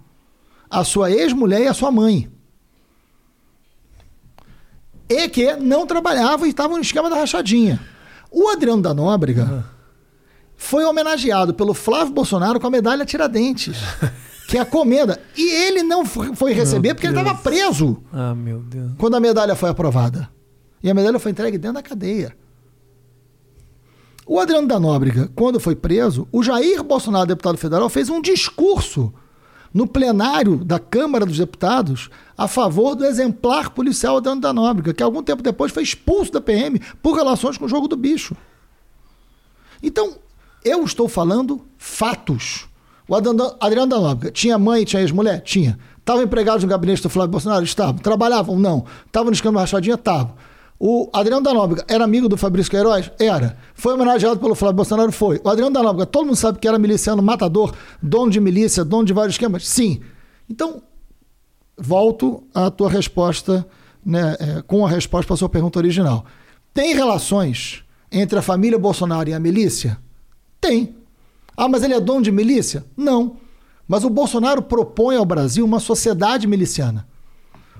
a 0.69 0.83
sua 0.83 1.11
ex-mulher 1.11 1.61
e 1.61 1.67
a 1.67 1.73
sua 1.73 1.91
mãe. 1.91 2.29
E 5.07 5.29
que 5.29 5.55
não 5.57 5.85
trabalhavam 5.85 6.45
e 6.47 6.49
estavam 6.49 6.77
no 6.77 6.81
esquema 6.81 7.09
da 7.09 7.17
rachadinha. 7.17 7.79
O 8.37 8.49
Adriano 8.49 8.81
da 8.81 8.93
Nóbrega 8.93 9.63
foi 10.57 10.83
homenageado 10.83 11.53
pelo 11.53 11.73
Flávio 11.73 12.13
Bolsonaro 12.13 12.59
com 12.59 12.67
a 12.67 12.69
medalha 12.69 13.05
Tiradentes, 13.05 13.77
que 14.47 14.57
é 14.57 14.61
a 14.61 14.65
comenda. 14.65 15.21
E 15.37 15.49
ele 15.67 15.83
não 15.83 16.05
foi 16.05 16.51
receber 16.53 16.93
porque 16.93 17.07
ele 17.07 17.13
Deus. 17.13 17.25
estava 17.25 17.41
preso 17.41 18.03
Ah, 18.11 18.35
meu 18.35 18.59
Deus. 18.59 18.91
quando 18.97 19.15
a 19.15 19.19
medalha 19.21 19.55
foi 19.55 19.69
aprovada. 19.69 20.29
E 20.83 20.89
a 20.89 20.93
medalha 20.93 21.17
foi 21.17 21.31
entregue 21.31 21.57
dentro 21.57 21.75
da 21.75 21.81
cadeia. 21.81 22.35
O 24.27 24.39
Adriano 24.39 24.67
da 24.67 24.79
Nóbrega, 24.79 25.29
quando 25.35 25.59
foi 25.59 25.75
preso, 25.75 26.27
o 26.31 26.43
Jair 26.43 26.83
Bolsonaro, 26.83 27.27
deputado 27.27 27.57
federal, 27.57 27.87
fez 27.89 28.09
um 28.09 28.21
discurso 28.21 29.13
no 29.75 29.85
plenário 29.85 30.63
da 30.63 30.79
Câmara 30.79 31.25
dos 31.25 31.37
Deputados 31.37 32.09
a 32.37 32.47
favor 32.47 32.95
do 32.95 33.03
exemplar 33.03 33.71
policial 33.71 34.15
Adriano 34.15 34.39
da 34.39 34.53
Nóbrega, 34.53 34.93
que 34.93 35.03
algum 35.03 35.21
tempo 35.21 35.43
depois 35.43 35.69
foi 35.69 35.83
expulso 35.83 36.31
da 36.31 36.39
PM 36.39 36.79
por 37.03 37.13
relações 37.13 37.57
com 37.57 37.65
o 37.65 37.67
jogo 37.67 37.85
do 37.85 37.97
bicho. 37.97 38.37
Então, 39.83 40.15
eu 40.63 40.81
estou 40.85 41.09
falando 41.09 41.61
fatos. 41.77 42.69
O 43.05 43.13
Adriano 43.13 43.87
da 43.87 43.99
Nóbrega 43.99 44.31
tinha 44.31 44.57
mãe 44.57 44.85
tinha 44.85 45.01
ex-mulher? 45.01 45.41
Tinha. 45.41 45.77
Estavam 45.99 46.23
empregados 46.23 46.63
no 46.63 46.69
gabinete 46.69 47.03
do 47.03 47.09
Flávio 47.09 47.31
Bolsonaro? 47.31 47.65
Estavam. 47.65 47.97
Trabalhavam? 47.97 48.57
Não. 48.57 48.85
Estavam 49.05 49.29
no 49.29 49.35
escândalo 49.35 49.59
rachadinha? 49.59 49.95
Estavam. 49.95 50.35
O 50.79 51.09
Adriano 51.13 51.41
da 51.41 51.53
Nóbrega 51.53 51.85
era 51.87 52.03
amigo 52.03 52.27
do 52.27 52.35
Fabrício 52.35 52.69
Queiroz? 52.69 53.09
Era. 53.17 53.57
Foi 53.73 53.93
homenageado 53.93 54.39
pelo 54.39 54.55
Flávio 54.55 54.75
Bolsonaro? 54.75 55.11
Foi. 55.11 55.39
O 55.43 55.49
Adriano 55.49 55.73
da 55.73 55.81
Nóbrega, 55.81 56.05
todo 56.05 56.25
mundo 56.25 56.35
sabe 56.35 56.59
que 56.59 56.67
era 56.67 56.77
miliciano, 56.77 57.21
matador, 57.21 57.73
dono 58.01 58.29
de 58.29 58.39
milícia, 58.41 58.83
dono 58.83 59.05
de 59.05 59.13
vários 59.13 59.35
esquemas? 59.35 59.67
Sim. 59.67 60.01
Então, 60.49 60.81
volto 61.77 62.43
à 62.53 62.69
tua 62.69 62.89
resposta, 62.89 63.65
né, 64.05 64.35
é, 64.39 64.61
com 64.63 64.85
a 64.85 64.89
resposta 64.89 65.27
para 65.27 65.33
a 65.35 65.37
sua 65.37 65.49
pergunta 65.49 65.79
original. 65.79 66.25
Tem 66.73 66.93
relações 66.93 67.83
entre 68.11 68.37
a 68.37 68.41
família 68.41 68.77
Bolsonaro 68.77 69.29
e 69.29 69.33
a 69.33 69.39
milícia? 69.39 69.97
Tem. 70.59 70.95
Ah, 71.55 71.69
mas 71.69 71.83
ele 71.83 71.93
é 71.93 72.01
dono 72.01 72.21
de 72.21 72.31
milícia? 72.31 72.83
Não. 72.97 73.37
Mas 73.87 74.03
o 74.03 74.09
Bolsonaro 74.09 74.61
propõe 74.61 75.15
ao 75.15 75.25
Brasil 75.25 75.63
uma 75.63 75.79
sociedade 75.79 76.47
miliciana. 76.47 77.07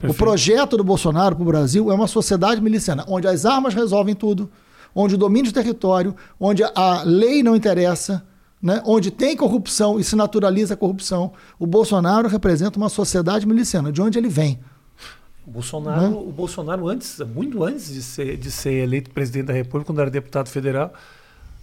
O 0.06 0.14
Perfeito. 0.14 0.18
projeto 0.18 0.78
do 0.78 0.84
Bolsonaro 0.84 1.36
para 1.36 1.44
o 1.44 1.46
Brasil 1.46 1.92
é 1.92 1.94
uma 1.94 2.08
sociedade 2.08 2.62
miliciana, 2.62 3.06
onde 3.08 3.28
as 3.28 3.46
armas 3.46 3.74
resolvem 3.74 4.16
tudo, 4.16 4.50
onde 4.94 5.16
o 5.16 5.18
domínio 5.18 5.46
de 5.46 5.54
território, 5.54 6.16
onde 6.40 6.64
a 6.64 7.04
lei 7.04 7.44
não 7.44 7.56
interessa, 7.56 8.26
né? 8.62 8.82
onde 8.86 9.12
tem 9.12 9.36
corrupção 9.36 10.00
e 10.00 10.04
se 10.04 10.16
naturaliza 10.16 10.74
a 10.74 10.78
corrupção. 10.78 11.34
O 11.60 11.68
Bolsonaro 11.68 12.28
representa 12.28 12.78
uma 12.78 12.90
sociedade 12.90 13.46
miliciana, 13.46 13.92
de 13.92 14.02
onde 14.02 14.18
ele 14.18 14.30
vem. 14.30 14.60
O 15.46 15.52
Bolsonaro, 15.52 16.28
o 16.28 16.32
Bolsonaro 16.32 16.88
antes, 16.88 17.20
muito 17.20 17.64
antes 17.64 17.94
de 17.94 18.02
ser, 18.02 18.36
de 18.38 18.50
ser 18.50 18.84
eleito 18.84 19.12
presidente 19.12 19.46
da 19.46 19.54
República, 19.54 19.86
quando 19.86 20.02
era 20.02 20.10
deputado 20.10 20.50
federal, 20.50 20.92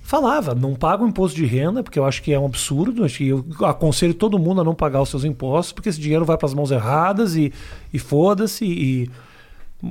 falava, 0.03 0.55
não 0.55 0.75
paga 0.75 1.05
o 1.05 1.09
imposto 1.09 1.37
de 1.37 1.47
renda, 1.47 1.83
porque 1.83 1.99
eu 1.99 2.05
acho 2.05 2.23
que 2.23 2.33
é 2.33 2.39
um 2.39 2.45
absurdo, 2.47 3.05
acho 3.05 3.19
que 3.19 3.29
eu 3.29 3.45
aconselho 3.63 4.13
todo 4.13 4.39
mundo 4.39 4.61
a 4.61 4.65
não 4.65 4.75
pagar 4.75 5.01
os 5.01 5.09
seus 5.09 5.25
impostos, 5.25 5.73
porque 5.73 5.89
esse 5.89 6.01
dinheiro 6.01 6.25
vai 6.25 6.37
para 6.37 6.47
as 6.47 6.55
mãos 6.55 6.71
erradas 6.71 7.37
e, 7.37 7.53
e 7.93 7.99
foda-se, 7.99 8.65
e 8.65 9.11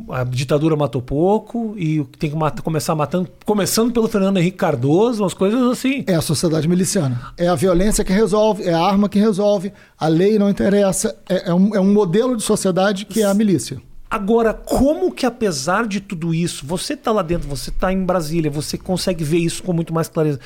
a 0.10 0.24
ditadura 0.24 0.76
matou 0.76 1.02
pouco, 1.02 1.74
e 1.78 2.04
tem 2.18 2.30
que 2.30 2.36
matar- 2.36 2.62
começar 2.62 2.96
matando, 2.96 3.30
começando 3.46 3.92
pelo 3.92 4.08
Fernando 4.08 4.38
Henrique 4.38 4.58
Cardoso, 4.58 5.24
umas 5.24 5.34
coisas 5.34 5.62
assim. 5.64 6.04
É 6.08 6.16
a 6.16 6.22
sociedade 6.22 6.68
miliciana. 6.68 7.20
É 7.38 7.48
a 7.48 7.56
violência 7.56 8.04
que 8.04 8.14
resolve, 8.14 8.64
é 8.64 8.74
a 8.74 8.80
arma 8.80 9.10
que 9.10 9.20
resolve, 9.20 9.74
a 9.98 10.08
lei 10.08 10.38
não 10.40 10.50
interessa. 10.50 11.18
É, 11.28 11.50
é 11.50 11.54
um, 11.54 11.76
é 11.76 11.80
um 11.80 11.92
modelo 11.92 12.38
de 12.38 12.44
sociedade 12.44 13.06
que 13.06 13.22
é 13.22 13.26
a 13.26 13.34
milícia. 13.34 13.82
Agora, 14.12 14.54
como 14.54 15.10
que 15.10 15.26
apesar 15.26 15.88
de 15.88 16.02
tudo 16.02 16.34
isso, 16.34 16.66
você 16.66 16.98
tá 16.98 17.14
lá 17.14 17.22
dentro, 17.22 17.48
você 17.48 17.72
tá 17.72 17.94
em 17.94 18.04
Brasília, 18.04 18.52
você 18.52 18.78
consegue 18.78 19.24
ver 19.24 19.38
isso 19.38 19.64
com 19.64 19.72
muito 19.72 19.94
mais 19.94 20.10
clareza. 20.10 20.38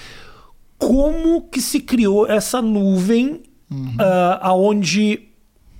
Como 0.77 1.41
que 1.41 1.59
se 1.59 1.79
criou 1.79 2.27
essa 2.27 2.61
nuvem 2.61 3.41
ah, 3.97 4.39
aonde 4.39 5.29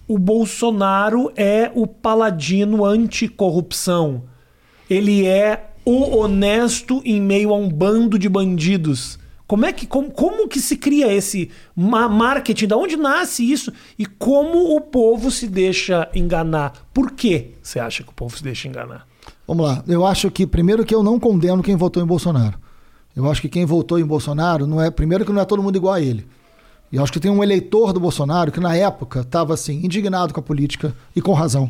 o 0.08 0.18
Bolsonaro 0.18 1.32
é 1.36 1.72
o 1.76 1.86
paladino 1.86 2.84
anticorrupção? 2.84 4.24
Ele 4.90 5.28
é 5.28 5.70
o 5.86 6.18
honesto 6.18 7.04
em 7.06 7.22
meio 7.22 7.54
a 7.54 7.56
um 7.56 7.70
bando 7.70 8.18
de 8.18 8.28
bandidos. 8.28 9.20
Como 9.48 9.66
é 9.66 9.72
que 9.72 9.86
como, 9.86 10.10
como 10.12 10.48
que 10.48 10.60
se 10.60 10.76
cria 10.76 11.14
esse 11.14 11.52
ma- 11.76 12.10
marketing? 12.10 12.68
Da 12.68 12.78
onde 12.78 12.98
nasce 12.98 13.50
isso? 13.50 13.72
E 13.98 14.06
como 14.06 14.76
o 14.76 14.82
povo 14.82 15.30
se 15.30 15.48
deixa 15.48 16.10
enganar? 16.16 16.74
Por 16.94 17.12
que 17.12 17.52
você 17.62 17.80
acha 17.80 18.04
que 18.04 18.10
o 18.10 18.14
povo 18.14 18.36
se 18.36 18.44
deixa 18.44 18.68
enganar? 18.68 19.06
Vamos 19.48 19.66
lá. 19.66 19.84
Eu 19.88 20.06
acho 20.06 20.32
que, 20.32 20.48
primeiro, 20.48 20.84
que 20.84 20.96
eu 20.96 21.04
não 21.04 21.20
condeno 21.20 21.62
quem 21.62 21.76
votou 21.76 22.02
em 22.02 22.06
Bolsonaro. 22.06 22.58
Eu 23.16 23.30
acho 23.30 23.40
que 23.42 23.48
quem 23.48 23.66
votou 23.66 24.00
em 24.00 24.04
Bolsonaro 24.06 24.66
não 24.66 24.82
é. 24.82 24.90
Primeiro, 24.90 25.24
que 25.24 25.32
não 25.32 25.42
é 25.42 25.46
todo 25.46 25.62
mundo 25.62 25.76
igual 25.76 25.94
a 25.94 26.02
ele. 26.02 26.28
E 26.92 26.98
acho 26.98 27.12
que 27.14 27.20
tem 27.20 27.30
um 27.32 27.44
eleitor 27.44 27.94
do 27.94 28.00
Bolsonaro 28.00 28.52
que, 28.52 28.60
na 28.60 28.76
época, 28.76 29.22
estava 29.22 29.54
assim, 29.54 29.86
indignado 29.86 30.34
com 30.34 30.40
a 30.40 30.44
política 30.44 30.96
e 31.16 31.22
com 31.22 31.34
razão. 31.34 31.70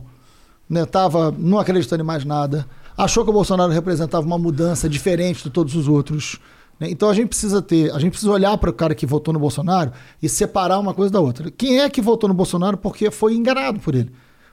Né? 0.70 0.86
Tava 0.86 1.34
não 1.38 1.60
acreditando 1.60 2.04
em 2.04 2.06
mais 2.06 2.24
nada. 2.24 2.66
Achou 2.98 3.24
que 3.26 3.30
o 3.30 3.34
Bolsonaro 3.34 3.72
representava 3.72 4.26
uma 4.26 4.38
mudança 4.38 4.88
diferente 4.88 5.44
de 5.44 5.50
todos 5.50 5.76
os 5.76 5.88
outros. 5.90 6.40
Né? 6.80 6.90
Então 6.90 7.10
a 7.10 7.14
gente 7.14 7.30
precisa 7.30 7.62
ter, 7.62 7.92
a 7.92 8.00
gente 8.00 8.12
precisa 8.12 8.32
olhar 8.32 8.58
para 8.58 8.70
o 8.70 8.74
cara 8.74 8.96
que 8.96 9.06
votou 9.06 9.34
no 9.34 9.40
Bolsonaro 9.40 9.92
e 10.22 10.28
separar 10.30 10.80
uma 10.80 10.94
coisa 10.94 11.12
da 11.12 11.20
outra. 11.20 11.50
Quem 11.52 11.80
é 11.80 11.90
que 11.90 12.02
votou 12.02 12.28
no 12.28 12.34
Bolsonaro 12.34 12.78
porque 12.78 13.10
foi 13.12 13.36
enganado 13.36 13.80
por 13.80 13.96
ele? 13.96 14.12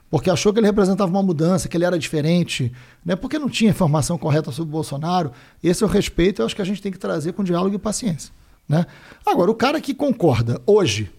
Porque 0.09 0.29
achou 0.29 0.53
que 0.53 0.59
ele 0.59 0.67
representava 0.67 1.09
uma 1.09 1.23
mudança, 1.23 1.67
que 1.67 1.75
ele 1.75 1.85
era 1.85 1.97
diferente, 1.97 2.71
né? 3.03 3.15
porque 3.15 3.39
não 3.39 3.49
tinha 3.49 3.71
informação 3.71 4.17
correta 4.17 4.51
sobre 4.51 4.69
o 4.69 4.71
Bolsonaro. 4.71 5.31
Esse 5.63 5.83
é 5.83 5.87
o 5.87 5.89
respeito, 5.89 6.41
eu 6.41 6.45
acho 6.45 6.55
que 6.55 6.61
a 6.61 6.65
gente 6.65 6.81
tem 6.81 6.91
que 6.91 6.99
trazer 6.99 7.33
com 7.33 7.43
diálogo 7.43 7.75
e 7.75 7.79
paciência. 7.79 8.31
Né? 8.69 8.85
Agora, 9.25 9.49
o 9.49 9.55
cara 9.55 9.81
que 9.81 9.93
concorda 9.93 10.61
hoje 10.65 11.11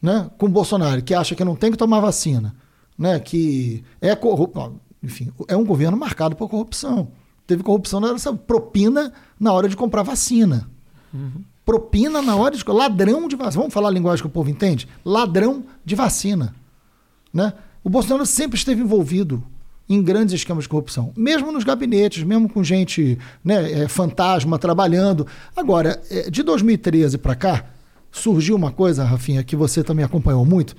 né, 0.00 0.30
com 0.38 0.46
o 0.46 0.48
Bolsonaro, 0.48 1.02
que 1.02 1.14
acha 1.14 1.34
que 1.34 1.44
não 1.44 1.54
tem 1.54 1.70
que 1.70 1.76
tomar 1.76 2.00
vacina, 2.00 2.54
né, 2.96 3.20
que 3.20 3.84
é 4.00 4.14
corrupto, 4.16 4.80
enfim, 5.02 5.32
é 5.48 5.56
um 5.56 5.64
governo 5.64 5.96
marcado 5.96 6.34
por 6.34 6.48
corrupção. 6.48 7.08
Teve 7.50 7.64
corrupção 7.64 7.98
nessa 7.98 8.32
propina 8.32 9.12
na 9.38 9.52
hora 9.52 9.68
de 9.68 9.74
comprar 9.74 10.04
vacina. 10.04 10.70
Uhum. 11.12 11.42
Propina 11.66 12.22
na 12.22 12.36
hora 12.36 12.56
de. 12.56 12.62
Ladrão 12.64 13.26
de 13.26 13.34
vacina. 13.34 13.62
Vamos 13.62 13.74
falar 13.74 13.88
a 13.88 13.90
linguagem 13.90 14.22
que 14.22 14.28
o 14.28 14.30
povo 14.30 14.48
entende? 14.48 14.86
Ladrão 15.04 15.64
de 15.84 15.96
vacina. 15.96 16.54
Né? 17.34 17.52
O 17.82 17.90
Bolsonaro 17.90 18.24
sempre 18.24 18.56
esteve 18.56 18.82
envolvido 18.82 19.42
em 19.88 20.00
grandes 20.00 20.32
esquemas 20.32 20.62
de 20.62 20.68
corrupção, 20.68 21.12
mesmo 21.16 21.50
nos 21.50 21.64
gabinetes, 21.64 22.22
mesmo 22.22 22.48
com 22.48 22.62
gente 22.62 23.18
né, 23.42 23.82
é, 23.82 23.88
fantasma 23.88 24.56
trabalhando. 24.56 25.26
Agora, 25.56 26.00
é, 26.08 26.30
de 26.30 26.44
2013 26.44 27.18
para 27.18 27.34
cá, 27.34 27.64
surgiu 28.12 28.54
uma 28.54 28.70
coisa, 28.70 29.02
Rafinha, 29.02 29.42
que 29.42 29.56
você 29.56 29.82
também 29.82 30.04
acompanhou 30.04 30.46
muito. 30.46 30.76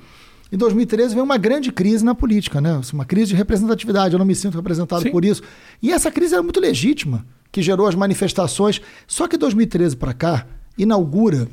Em 0.51 0.57
2013 0.57 1.13
veio 1.13 1.23
uma 1.23 1.37
grande 1.37 1.71
crise 1.71 2.03
na 2.03 2.13
política, 2.13 2.59
né? 2.59 2.79
Uma 2.93 3.05
crise 3.05 3.27
de 3.27 3.35
representatividade. 3.35 4.13
Eu 4.13 4.19
não 4.19 4.25
me 4.25 4.35
sinto 4.35 4.55
representado 4.55 5.03
Sim. 5.03 5.11
por 5.11 5.23
isso. 5.23 5.41
E 5.81 5.91
essa 5.91 6.11
crise 6.11 6.33
era 6.33 6.43
muito 6.43 6.59
legítima, 6.59 7.25
que 7.51 7.61
gerou 7.61 7.87
as 7.87 7.95
manifestações. 7.95 8.81
Só 9.07 9.27
que 9.27 9.37
2013 9.37 9.95
para 9.95 10.13
cá 10.13 10.45
inaugura 10.77 11.47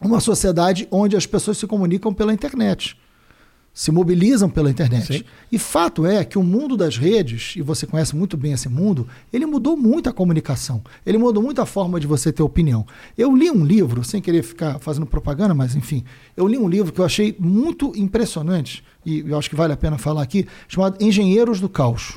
uma 0.00 0.20
sociedade 0.20 0.88
onde 0.90 1.16
as 1.16 1.26
pessoas 1.26 1.58
se 1.58 1.66
comunicam 1.66 2.12
pela 2.12 2.32
internet 2.32 2.96
se 3.78 3.92
mobilizam 3.92 4.50
pela 4.50 4.68
internet. 4.68 5.18
Sim. 5.18 5.24
E 5.52 5.56
fato 5.56 6.04
é 6.04 6.24
que 6.24 6.36
o 6.36 6.42
mundo 6.42 6.76
das 6.76 6.96
redes, 6.96 7.54
e 7.54 7.62
você 7.62 7.86
conhece 7.86 8.16
muito 8.16 8.36
bem 8.36 8.50
esse 8.50 8.68
mundo, 8.68 9.06
ele 9.32 9.46
mudou 9.46 9.76
muito 9.76 10.08
a 10.08 10.12
comunicação. 10.12 10.82
Ele 11.06 11.16
mudou 11.16 11.40
muito 11.40 11.60
a 11.62 11.64
forma 11.64 12.00
de 12.00 12.06
você 12.08 12.32
ter 12.32 12.42
opinião. 12.42 12.84
Eu 13.16 13.36
li 13.36 13.48
um 13.48 13.64
livro, 13.64 14.02
sem 14.02 14.20
querer 14.20 14.42
ficar 14.42 14.80
fazendo 14.80 15.06
propaganda, 15.06 15.54
mas 15.54 15.76
enfim, 15.76 16.02
eu 16.36 16.48
li 16.48 16.58
um 16.58 16.68
livro 16.68 16.92
que 16.92 17.00
eu 17.00 17.04
achei 17.04 17.36
muito 17.38 17.92
impressionante, 17.94 18.82
e 19.06 19.20
eu 19.20 19.38
acho 19.38 19.48
que 19.48 19.54
vale 19.54 19.72
a 19.72 19.76
pena 19.76 19.96
falar 19.96 20.22
aqui, 20.22 20.44
chamado 20.66 21.00
Engenheiros 21.00 21.60
do 21.60 21.68
Caos. 21.68 22.16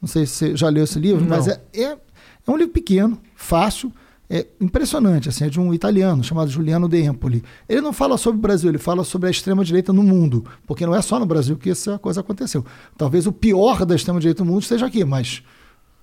Não 0.00 0.08
sei 0.08 0.24
se 0.24 0.32
você 0.32 0.56
já 0.56 0.70
leu 0.70 0.84
esse 0.84 0.98
livro, 0.98 1.20
Não. 1.20 1.28
mas 1.28 1.46
é, 1.46 1.60
é, 1.74 1.82
é 1.90 2.50
um 2.50 2.56
livro 2.56 2.72
pequeno, 2.72 3.20
fácil, 3.34 3.92
é 4.28 4.44
impressionante, 4.60 5.28
assim, 5.28 5.44
é 5.44 5.48
de 5.48 5.60
um 5.60 5.72
italiano 5.72 6.22
chamado 6.24 6.50
Giuliano 6.50 6.88
De 6.88 7.00
Empoli. 7.00 7.44
Ele 7.68 7.80
não 7.80 7.92
fala 7.92 8.18
sobre 8.18 8.38
o 8.38 8.42
Brasil, 8.42 8.68
ele 8.68 8.78
fala 8.78 9.04
sobre 9.04 9.28
a 9.28 9.30
extrema-direita 9.30 9.92
no 9.92 10.02
mundo, 10.02 10.44
porque 10.66 10.84
não 10.84 10.94
é 10.94 11.00
só 11.00 11.20
no 11.20 11.26
Brasil 11.26 11.56
que 11.56 11.70
essa 11.70 11.96
coisa 11.98 12.20
aconteceu. 12.20 12.64
Talvez 12.96 13.26
o 13.26 13.32
pior 13.32 13.84
da 13.86 13.94
extrema-direita 13.94 14.44
no 14.44 14.50
mundo 14.50 14.62
esteja 14.62 14.86
aqui, 14.86 15.04
mas 15.04 15.44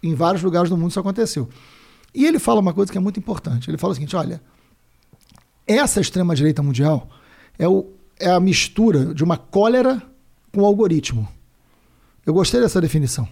em 0.01 0.15
vários 0.15 0.41
lugares 0.41 0.69
do 0.69 0.77
mundo 0.77 0.91
isso 0.91 0.99
aconteceu. 0.99 1.49
E 2.15 2.25
ele 2.25 2.39
fala 2.39 2.61
uma 2.61 2.73
coisa 2.73 2.91
que 2.91 2.97
é 2.97 3.01
muito 3.01 3.19
importante. 3.19 3.69
Ele 3.69 3.77
fala 3.77 3.91
o 3.91 3.95
seguinte: 3.95 4.15
olha, 4.15 4.41
essa 5.67 5.99
extrema-direita 5.99 6.63
mundial 6.63 7.09
é, 7.59 7.67
o, 7.67 7.87
é 8.17 8.29
a 8.29 8.39
mistura 8.39 9.13
de 9.13 9.23
uma 9.23 9.35
cólera 9.35 10.01
com 10.53 10.61
o 10.61 10.65
algoritmo. 10.65 11.27
Eu 12.25 12.33
gostei 12.33 12.61
dessa 12.61 12.79
definição. 12.79 13.27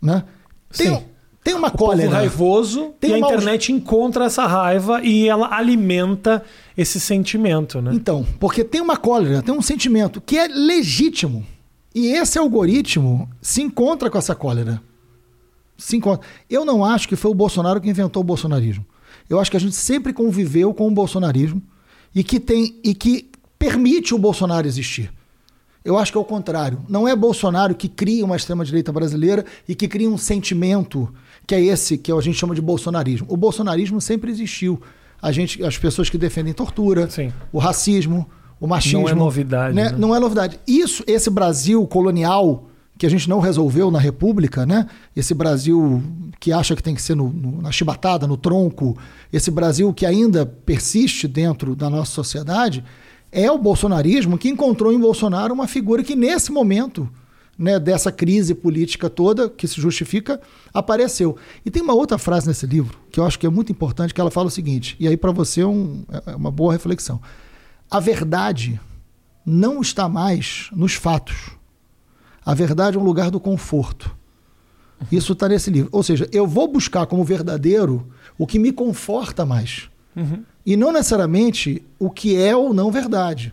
Né? 0.00 0.22
Tem, 0.70 0.94
Sim 0.94 1.13
tem 1.44 1.54
uma 1.54 1.70
cólera. 1.70 2.08
Povo 2.08 2.16
raivoso 2.16 2.94
tem 2.98 3.10
e 3.10 3.14
a 3.14 3.18
internet 3.18 3.70
encontra 3.70 4.24
essa 4.24 4.46
raiva 4.46 5.02
e 5.02 5.28
ela 5.28 5.54
alimenta 5.54 6.42
esse 6.76 6.98
sentimento, 6.98 7.82
né? 7.82 7.90
Então, 7.94 8.26
porque 8.40 8.64
tem 8.64 8.80
uma 8.80 8.96
cólera, 8.96 9.42
tem 9.42 9.54
um 9.54 9.60
sentimento 9.60 10.22
que 10.22 10.38
é 10.38 10.48
legítimo. 10.48 11.44
E 11.94 12.06
esse 12.08 12.38
algoritmo 12.38 13.28
se 13.42 13.60
encontra 13.60 14.10
com 14.10 14.16
essa 14.16 14.34
cólera. 14.34 14.80
Se 15.76 15.96
encontra. 15.96 16.26
Eu 16.48 16.64
não 16.64 16.82
acho 16.82 17.06
que 17.06 17.14
foi 17.14 17.30
o 17.30 17.34
Bolsonaro 17.34 17.80
que 17.80 17.90
inventou 17.90 18.22
o 18.22 18.24
bolsonarismo. 18.24 18.84
Eu 19.28 19.38
acho 19.38 19.50
que 19.50 19.56
a 19.56 19.60
gente 19.60 19.76
sempre 19.76 20.14
conviveu 20.14 20.72
com 20.72 20.88
o 20.88 20.90
bolsonarismo 20.90 21.62
e 22.14 22.24
que 22.24 22.40
tem 22.40 22.80
e 22.82 22.94
que 22.94 23.30
permite 23.58 24.14
o 24.14 24.18
Bolsonaro 24.18 24.66
existir. 24.66 25.12
Eu 25.84 25.98
acho 25.98 26.10
que 26.10 26.16
é 26.16 26.20
o 26.20 26.24
contrário. 26.24 26.82
Não 26.88 27.06
é 27.06 27.14
Bolsonaro 27.14 27.74
que 27.74 27.88
cria 27.88 28.24
uma 28.24 28.36
extrema-direita 28.36 28.90
brasileira 28.90 29.44
e 29.68 29.74
que 29.74 29.86
cria 29.86 30.08
um 30.08 30.16
sentimento 30.16 31.12
que 31.46 31.54
é 31.54 31.60
esse 31.60 31.98
que 31.98 32.10
a 32.10 32.20
gente 32.20 32.38
chama 32.38 32.54
de 32.54 32.60
bolsonarismo. 32.60 33.26
O 33.30 33.36
bolsonarismo 33.36 34.00
sempre 34.00 34.30
existiu. 34.30 34.80
A 35.20 35.32
gente, 35.32 35.62
as 35.62 35.78
pessoas 35.78 36.10
que 36.10 36.18
defendem 36.18 36.52
tortura, 36.52 37.08
Sim. 37.08 37.32
o 37.52 37.58
racismo, 37.58 38.28
o 38.60 38.66
machismo. 38.66 39.02
Não 39.02 39.08
é 39.08 39.14
novidade. 39.14 39.74
Né? 39.74 39.90
Né? 39.90 39.96
Não 39.98 40.14
é 40.14 40.20
novidade. 40.20 40.58
Isso, 40.66 41.02
esse 41.06 41.30
Brasil 41.30 41.86
colonial 41.86 42.68
que 42.96 43.06
a 43.06 43.10
gente 43.10 43.28
não 43.28 43.40
resolveu 43.40 43.90
na 43.90 43.98
República, 43.98 44.64
né? 44.64 44.86
Esse 45.16 45.34
Brasil 45.34 46.02
que 46.38 46.52
acha 46.52 46.76
que 46.76 46.82
tem 46.82 46.94
que 46.94 47.02
ser 47.02 47.16
no, 47.16 47.28
no, 47.28 47.60
na 47.60 47.72
chibatada, 47.72 48.26
no 48.26 48.36
tronco, 48.36 48.96
esse 49.32 49.50
Brasil 49.50 49.92
que 49.92 50.06
ainda 50.06 50.46
persiste 50.46 51.26
dentro 51.26 51.74
da 51.74 51.90
nossa 51.90 52.12
sociedade, 52.12 52.84
é 53.32 53.50
o 53.50 53.58
bolsonarismo 53.58 54.38
que 54.38 54.48
encontrou 54.48 54.92
em 54.92 55.00
Bolsonaro 55.00 55.52
uma 55.52 55.66
figura 55.66 56.04
que, 56.04 56.14
nesse 56.14 56.52
momento, 56.52 57.08
né, 57.58 57.78
dessa 57.78 58.10
crise 58.10 58.54
política 58.54 59.08
toda, 59.08 59.48
que 59.48 59.66
se 59.66 59.80
justifica, 59.80 60.40
apareceu. 60.72 61.36
E 61.64 61.70
tem 61.70 61.82
uma 61.82 61.94
outra 61.94 62.18
frase 62.18 62.46
nesse 62.46 62.66
livro, 62.66 62.98
que 63.10 63.20
eu 63.20 63.24
acho 63.24 63.38
que 63.38 63.46
é 63.46 63.50
muito 63.50 63.70
importante, 63.70 64.12
que 64.12 64.20
ela 64.20 64.30
fala 64.30 64.48
o 64.48 64.50
seguinte, 64.50 64.96
e 64.98 65.06
aí 65.06 65.16
para 65.16 65.32
você 65.32 65.60
é, 65.60 65.66
um, 65.66 66.04
é 66.26 66.34
uma 66.34 66.50
boa 66.50 66.72
reflexão. 66.72 67.20
A 67.90 68.00
verdade 68.00 68.80
não 69.44 69.80
está 69.80 70.08
mais 70.08 70.68
nos 70.72 70.94
fatos. 70.94 71.50
A 72.44 72.54
verdade 72.54 72.96
é 72.96 73.00
um 73.00 73.04
lugar 73.04 73.30
do 73.30 73.40
conforto. 73.40 74.14
Isso 75.10 75.32
está 75.32 75.48
nesse 75.48 75.70
livro. 75.70 75.88
Ou 75.92 76.02
seja, 76.02 76.28
eu 76.32 76.46
vou 76.46 76.68
buscar 76.68 77.06
como 77.06 77.24
verdadeiro 77.24 78.06
o 78.38 78.46
que 78.46 78.58
me 78.58 78.72
conforta 78.72 79.44
mais. 79.44 79.88
Uhum. 80.16 80.42
E 80.64 80.76
não 80.76 80.92
necessariamente 80.92 81.84
o 81.98 82.10
que 82.10 82.36
é 82.36 82.54
ou 82.56 82.72
não 82.72 82.90
verdade. 82.90 83.52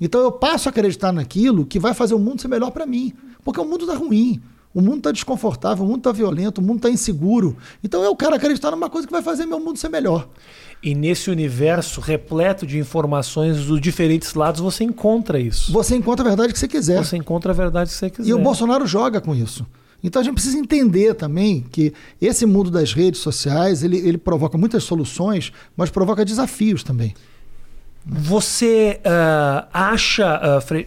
Então 0.00 0.20
eu 0.20 0.32
passo 0.32 0.68
a 0.68 0.70
acreditar 0.70 1.12
naquilo 1.12 1.64
que 1.64 1.78
vai 1.78 1.94
fazer 1.94 2.14
o 2.14 2.18
mundo 2.18 2.40
ser 2.40 2.48
melhor 2.48 2.70
para 2.70 2.86
mim. 2.86 3.12
Porque 3.44 3.60
o 3.60 3.64
mundo 3.64 3.84
está 3.84 3.96
ruim. 3.96 4.40
O 4.74 4.80
mundo 4.80 4.96
está 4.96 5.12
desconfortável, 5.12 5.84
o 5.84 5.88
mundo 5.88 5.98
está 5.98 6.10
violento, 6.10 6.58
o 6.58 6.62
mundo 6.62 6.78
está 6.78 6.90
inseguro. 6.90 7.56
Então 7.82 8.02
eu 8.02 8.16
quero 8.16 8.34
acreditar 8.34 8.72
numa 8.72 8.90
coisa 8.90 9.06
que 9.06 9.12
vai 9.12 9.22
fazer 9.22 9.46
meu 9.46 9.60
mundo 9.60 9.78
ser 9.78 9.88
melhor. 9.88 10.28
E 10.82 10.96
nesse 10.96 11.30
universo 11.30 12.00
repleto 12.00 12.66
de 12.66 12.76
informações 12.76 13.66
dos 13.66 13.80
diferentes 13.80 14.34
lados, 14.34 14.60
você 14.60 14.82
encontra 14.82 15.38
isso. 15.38 15.72
Você 15.72 15.94
encontra 15.94 16.26
a 16.26 16.28
verdade 16.28 16.52
que 16.52 16.58
você 16.58 16.66
quiser. 16.66 17.04
Você 17.04 17.16
encontra 17.16 17.52
a 17.52 17.54
verdade 17.54 17.90
que 17.90 17.96
você 17.96 18.10
quiser. 18.10 18.28
E 18.28 18.34
o 18.34 18.38
Bolsonaro 18.38 18.84
joga 18.84 19.20
com 19.20 19.32
isso. 19.32 19.64
Então 20.02 20.20
a 20.20 20.24
gente 20.24 20.34
precisa 20.34 20.58
entender 20.58 21.14
também 21.14 21.64
que 21.70 21.94
esse 22.20 22.44
mundo 22.44 22.70
das 22.70 22.92
redes 22.92 23.20
sociais 23.20 23.82
ele, 23.84 23.96
ele 23.96 24.18
provoca 24.18 24.58
muitas 24.58 24.82
soluções, 24.82 25.52
mas 25.76 25.88
provoca 25.88 26.24
desafios 26.24 26.82
também. 26.82 27.14
Você 28.06 29.00
uh, 29.00 29.66
acha, 29.72 30.58
uh, 30.58 30.60
Fre... 30.60 30.86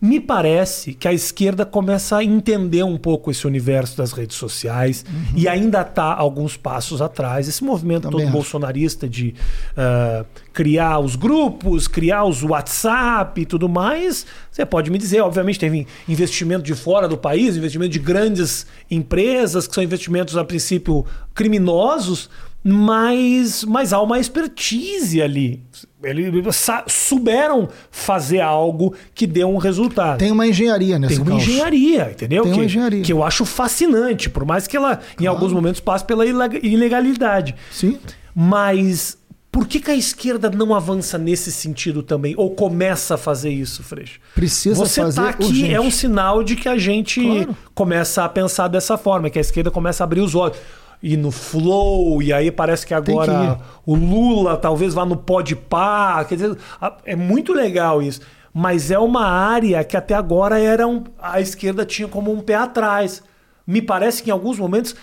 me 0.00 0.20
parece 0.20 0.92
que 0.92 1.08
a 1.08 1.12
esquerda 1.12 1.64
começa 1.64 2.18
a 2.18 2.24
entender 2.24 2.82
um 2.82 2.98
pouco 2.98 3.30
esse 3.30 3.46
universo 3.46 3.96
das 3.96 4.12
redes 4.12 4.36
sociais 4.36 5.04
uhum. 5.08 5.38
e 5.38 5.48
ainda 5.48 5.80
está 5.80 6.12
alguns 6.12 6.58
passos 6.58 7.00
atrás. 7.00 7.48
Esse 7.48 7.64
movimento 7.64 8.02
Também 8.02 8.18
todo 8.18 8.24
acho. 8.24 8.32
bolsonarista 8.32 9.08
de 9.08 9.34
uh, 9.72 10.26
criar 10.52 10.98
os 10.98 11.16
grupos, 11.16 11.88
criar 11.88 12.24
os 12.24 12.42
WhatsApp 12.42 13.40
e 13.40 13.46
tudo 13.46 13.66
mais, 13.66 14.26
você 14.50 14.66
pode 14.66 14.90
me 14.90 14.98
dizer, 14.98 15.20
obviamente 15.22 15.58
teve 15.58 15.86
investimento 16.06 16.64
de 16.64 16.74
fora 16.74 17.08
do 17.08 17.16
país, 17.16 17.56
investimento 17.56 17.92
de 17.92 17.98
grandes 17.98 18.66
empresas, 18.90 19.66
que 19.66 19.74
são 19.74 19.82
investimentos 19.82 20.36
a 20.36 20.44
princípio 20.44 21.06
criminosos, 21.34 22.28
mas, 22.62 23.64
mas 23.64 23.92
há 23.92 24.00
uma 24.00 24.18
expertise 24.18 25.22
ali. 25.22 25.62
Eles 26.02 26.66
souberam 26.86 27.68
fazer 27.90 28.40
algo 28.40 28.94
que 29.14 29.26
dê 29.26 29.44
um 29.44 29.56
resultado. 29.56 30.18
Tem 30.18 30.30
uma 30.30 30.46
engenharia 30.46 30.98
nessa 30.98 31.14
Tem 31.14 31.22
uma 31.22 31.34
engenharia, 31.34 32.10
entendeu? 32.10 32.42
Tem 32.42 32.52
que, 32.52 32.58
uma 32.58 32.64
engenharia. 32.64 33.02
Que 33.02 33.12
eu 33.12 33.22
acho 33.22 33.44
fascinante, 33.44 34.30
por 34.30 34.44
mais 34.44 34.66
que 34.66 34.76
ela, 34.76 34.96
claro. 34.96 35.12
em 35.20 35.26
alguns 35.26 35.52
momentos, 35.52 35.80
passe 35.80 36.04
pela 36.04 36.24
ilegalidade. 36.26 37.54
Sim. 37.70 37.98
Mas 38.34 39.18
por 39.50 39.66
que, 39.66 39.80
que, 39.80 39.90
a 39.90 39.96
esquerda 39.96 40.50
não 40.50 40.74
avança 40.74 41.16
nesse 41.18 41.50
sentido 41.50 42.02
também? 42.02 42.34
Ou 42.36 42.50
começa 42.50 43.14
a 43.14 43.18
fazer 43.18 43.50
isso, 43.50 43.82
Freixo? 43.82 44.20
Precisa 44.34 44.76
Você 44.76 45.00
fazer 45.00 45.20
tá 45.20 45.28
aqui 45.30 45.44
urgente. 45.44 45.74
é 45.74 45.80
um 45.80 45.90
sinal 45.90 46.44
de 46.44 46.54
que 46.54 46.68
a 46.68 46.76
gente 46.78 47.20
claro. 47.20 47.56
começa 47.74 48.24
a 48.24 48.28
pensar 48.28 48.68
dessa 48.68 48.96
forma, 48.96 49.30
que 49.30 49.38
a 49.38 49.40
esquerda 49.40 49.70
começa 49.70 50.02
a 50.02 50.04
abrir 50.04 50.20
os 50.20 50.34
olhos 50.34 50.58
e 51.02 51.16
no 51.16 51.30
Flow, 51.30 52.22
e 52.22 52.32
aí 52.32 52.50
parece 52.50 52.86
que 52.86 52.92
agora 52.92 53.56
que 53.56 53.62
o 53.86 53.94
Lula 53.94 54.56
talvez 54.56 54.94
vá 54.94 55.04
no 55.06 55.16
Podpah, 55.16 56.24
quer 56.28 56.34
dizer, 56.34 56.58
é 57.04 57.14
muito 57.14 57.52
legal 57.52 58.02
isso. 58.02 58.20
Mas 58.52 58.90
é 58.90 58.98
uma 58.98 59.24
área 59.24 59.84
que 59.84 59.96
até 59.96 60.14
agora 60.14 60.58
era 60.58 60.86
um, 60.86 61.04
a 61.20 61.40
esquerda 61.40 61.84
tinha 61.84 62.08
como 62.08 62.32
um 62.32 62.40
pé 62.40 62.56
atrás. 62.56 63.22
Me 63.66 63.80
parece 63.80 64.22
que 64.22 64.30
em 64.30 64.32
alguns 64.32 64.58
momentos 64.58 64.96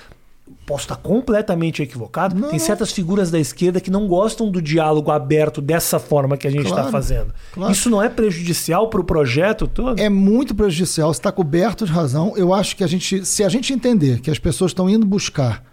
Posso 0.65 0.83
estar 0.83 0.95
completamente 0.97 1.81
equivocado. 1.81 2.35
Não. 2.35 2.49
Tem 2.49 2.59
certas 2.59 2.91
figuras 2.91 3.31
da 3.31 3.39
esquerda 3.39 3.79
que 3.79 3.89
não 3.89 4.07
gostam 4.07 4.49
do 4.49 4.61
diálogo 4.61 5.09
aberto 5.09 5.59
dessa 5.59 5.99
forma 5.99 6.37
que 6.37 6.47
a 6.47 6.51
gente 6.51 6.65
está 6.65 6.75
claro, 6.75 6.91
fazendo. 6.91 7.33
Claro. 7.51 7.71
Isso 7.71 7.89
não 7.89 8.01
é 8.01 8.09
prejudicial 8.09 8.89
para 8.89 9.01
o 9.01 9.03
projeto 9.03 9.67
todo? 9.67 9.99
É 9.99 10.09
muito 10.09 10.53
prejudicial. 10.53 11.11
Você 11.11 11.19
está 11.19 11.31
coberto 11.31 11.85
de 11.85 11.91
razão. 11.91 12.33
Eu 12.35 12.53
acho 12.53 12.75
que 12.75 12.83
a 12.83 12.87
gente, 12.87 13.25
se 13.25 13.43
a 13.43 13.49
gente 13.49 13.73
entender 13.73 14.21
que 14.21 14.29
as 14.29 14.37
pessoas 14.37 14.69
estão 14.69 14.87
indo 14.87 15.05
buscar 15.05 15.63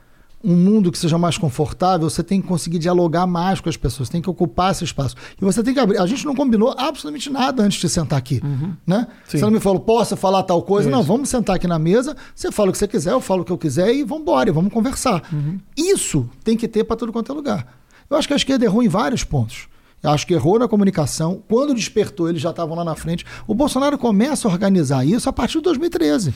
um 0.45 0.55
mundo 0.55 0.91
que 0.91 0.99
seja 0.99 1.17
mais 1.19 1.39
confortável, 1.39 2.09
você 2.09 2.23
tem 2.23 2.41
que 2.41 2.49
conseguir 2.49 2.79
dialogar 2.79 3.27
mais 3.27 3.61
com 3.61 3.69
as 3.69 3.77
pessoas, 3.77 4.09
tem 4.09 4.21
que 4.21 4.29
ocupar 4.29 4.73
esse 4.73 4.85
espaço. 4.85 5.15
E 5.41 5.45
você 5.45 5.63
tem 5.63 5.73
que 5.73 5.81
abrir. 5.81 5.99
A 5.99 6.07
gente 6.07 6.25
não 6.25 6.35
combinou 6.35 6.75
absolutamente 6.77 7.31
nada 7.31 7.63
antes 7.63 7.81
de 7.81 7.89
sentar 7.89 8.19
aqui. 8.19 8.41
Uhum. 8.43 8.75
Né? 8.87 9.07
Você 9.27 9.39
não 9.39 9.51
me 9.51 9.61
falou, 9.61 9.81
posso 9.81 10.17
falar 10.17 10.43
tal 10.43 10.63
coisa? 10.63 10.89
Isso. 10.89 10.97
Não, 10.97 11.03
vamos 11.03 11.29
sentar 11.29 11.57
aqui 11.57 11.67
na 11.67 11.79
mesa, 11.79 12.17
você 12.35 12.51
fala 12.51 12.71
o 12.71 12.73
que 12.73 12.79
você 12.79 12.89
quiser, 12.89 13.13
eu 13.13 13.21
falo 13.21 13.43
o 13.43 13.45
que 13.45 13.53
eu 13.53 13.59
quiser 13.59 13.95
e 13.95 14.03
vamos 14.03 14.23
embora, 14.23 14.49
e 14.49 14.53
vamos 14.53 14.73
conversar. 14.73 15.23
Uhum. 15.33 15.59
Isso 15.77 16.29
tem 16.43 16.57
que 16.57 16.67
ter 16.67 16.85
para 16.85 16.97
tudo 16.97 17.13
quanto 17.13 17.31
é 17.31 17.35
lugar. 17.35 17.67
Eu 18.11 18.17
acho 18.17 18.27
que 18.27 18.35
a 18.35 18.37
esquerda 18.37 18.65
errou 18.65 18.83
em 18.83 18.89
vários 18.89 19.25
pontos. 19.25 19.69
Eu 20.03 20.11
acho 20.11 20.27
que 20.27 20.35
errou 20.35 20.59
na 20.59 20.67
comunicação. 20.67 21.43
Quando 21.49 21.75
despertou, 21.75 22.29
eles 22.29 22.43
já 22.43 22.51
estavam 22.51 22.77
lá 22.77 22.85
na 22.85 22.97
frente. 22.97 23.25
O 23.47 23.55
Bolsonaro 23.55 23.97
começa 23.97 24.49
a 24.49 24.51
organizar 24.51 25.07
isso 25.07 25.29
a 25.29 25.33
partir 25.33 25.59
de 25.59 25.65
2013. 25.65 26.35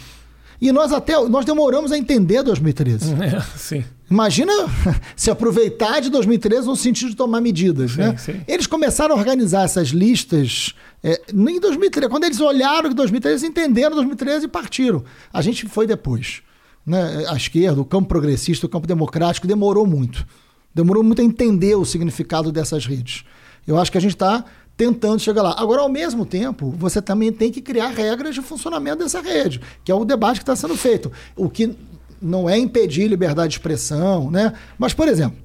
E 0.61 0.73
nós 0.73 0.93
até 0.93 1.21
nós 1.29 1.45
demoramos 1.45 1.93
a 1.93 1.99
entender 1.99 2.43
2013. 2.43 3.15
É, 3.23 3.41
sim. 3.57 3.85
Imagina 4.11 4.53
se 5.17 5.31
aproveitar 5.31 6.01
de 6.01 6.11
2013 6.11 6.67
no 6.67 6.77
sentido 6.77 7.11
de 7.11 7.17
tomar 7.17 7.41
medidas. 7.41 7.93
Sim, 7.93 7.99
né? 7.99 8.17
Sim. 8.17 8.41
Eles 8.47 8.67
começaram 8.67 9.15
a 9.15 9.19
organizar 9.19 9.65
essas 9.65 9.89
listas 9.89 10.75
é, 11.03 11.21
em 11.33 11.61
2013. 11.61 12.09
Quando 12.09 12.25
eles 12.25 12.41
olharam 12.41 12.89
que 12.89 12.95
2013, 12.95 13.47
entenderam 13.47 13.97
2013 13.97 14.45
e 14.45 14.49
partiram. 14.49 15.05
A 15.33 15.43
gente 15.43 15.67
foi 15.67 15.87
depois. 15.87 16.43
Né? 16.87 17.25
A 17.29 17.35
esquerda, 17.35 17.81
o 17.81 17.85
campo 17.85 18.09
progressista, 18.09 18.65
o 18.65 18.69
campo 18.69 18.87
democrático, 18.87 19.47
demorou 19.47 19.87
muito. 19.87 20.25
Demorou 20.73 21.03
muito 21.03 21.21
a 21.21 21.25
entender 21.25 21.75
o 21.75 21.85
significado 21.85 22.53
dessas 22.53 22.87
redes. 22.87 23.25
Eu 23.67 23.79
acho 23.79 23.91
que 23.91 23.99
a 23.99 24.01
gente 24.01 24.15
está 24.15 24.45
tentando 24.77 25.19
chegar 25.19 25.43
lá. 25.43 25.55
Agora, 25.59 25.81
ao 25.81 25.89
mesmo 25.89 26.27
tempo, 26.27 26.71
você 26.77 27.01
também 27.01 27.33
tem 27.33 27.51
que 27.51 27.63
criar 27.63 27.89
regras 27.89 28.35
de 28.35 28.43
funcionamento 28.43 28.99
dessa 28.99 29.21
rede, 29.21 29.61
que 29.83 29.91
é 29.91 29.95
o 29.95 30.05
debate 30.05 30.41
que 30.41 30.43
está 30.43 30.55
sendo 30.55 30.77
feito. 30.77 31.11
O 31.35 31.49
que 31.49 31.75
não 32.21 32.49
é 32.49 32.59
impedir 32.59 33.09
liberdade 33.09 33.51
de 33.51 33.55
expressão, 33.55 34.31
né? 34.31 34.53
Mas, 34.79 34.93
por 34.93 35.09
exemplo, 35.09 35.39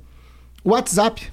o 0.64 0.72
WhatsApp 0.72 1.32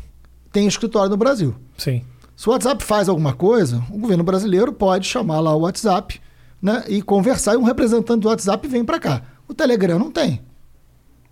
tem 0.52 0.66
escritório 0.66 1.10
no 1.10 1.16
Brasil. 1.16 1.54
Sim. 1.76 2.02
Se 2.36 2.48
o 2.48 2.52
WhatsApp 2.52 2.84
faz 2.84 3.08
alguma 3.08 3.32
coisa, 3.32 3.82
o 3.90 3.98
governo 3.98 4.22
brasileiro 4.22 4.72
pode 4.72 5.06
chamar 5.06 5.40
lá 5.40 5.54
o 5.54 5.60
WhatsApp 5.60 6.20
né, 6.62 6.84
e 6.88 7.02
conversar, 7.02 7.54
e 7.54 7.56
um 7.56 7.64
representante 7.64 8.20
do 8.20 8.28
WhatsApp 8.28 8.66
vem 8.68 8.84
para 8.84 9.00
cá. 9.00 9.22
O 9.48 9.54
Telegram 9.54 9.98
não 9.98 10.10
tem. 10.10 10.40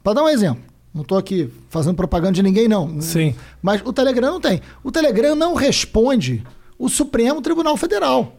Para 0.03 0.15
dar 0.15 0.25
um 0.25 0.29
exemplo. 0.29 0.65
Não 0.93 1.03
estou 1.03 1.19
aqui 1.19 1.53
fazendo 1.69 1.95
propaganda 1.95 2.33
de 2.33 2.43
ninguém, 2.43 2.67
não. 2.67 3.01
Sim. 3.03 3.35
Mas 3.63 3.83
o 3.85 3.93
Telegram 3.93 4.33
não 4.33 4.41
tem. 4.41 4.63
O 4.83 4.91
Telegram 4.91 5.35
não 5.35 5.55
responde 5.55 6.43
o 6.79 6.89
Supremo 6.89 7.41
Tribunal 7.41 7.77
Federal. 7.77 8.37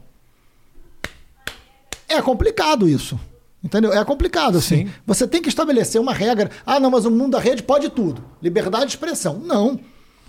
É 2.07 2.21
complicado 2.21 2.87
isso. 2.87 3.19
Entendeu? 3.63 3.91
É 3.91 4.03
complicado, 4.05 4.57
assim. 4.57 4.85
Sim. 4.85 4.93
Você 5.05 5.27
tem 5.27 5.41
que 5.41 5.49
estabelecer 5.49 5.99
uma 5.99 6.13
regra. 6.13 6.49
Ah, 6.65 6.79
não, 6.79 6.91
mas 6.91 7.05
o 7.05 7.11
mundo 7.11 7.31
da 7.31 7.39
rede 7.39 7.63
pode 7.63 7.89
tudo. 7.89 8.23
Liberdade 8.41 8.85
de 8.85 8.91
expressão. 8.91 9.39
Não. 9.39 9.79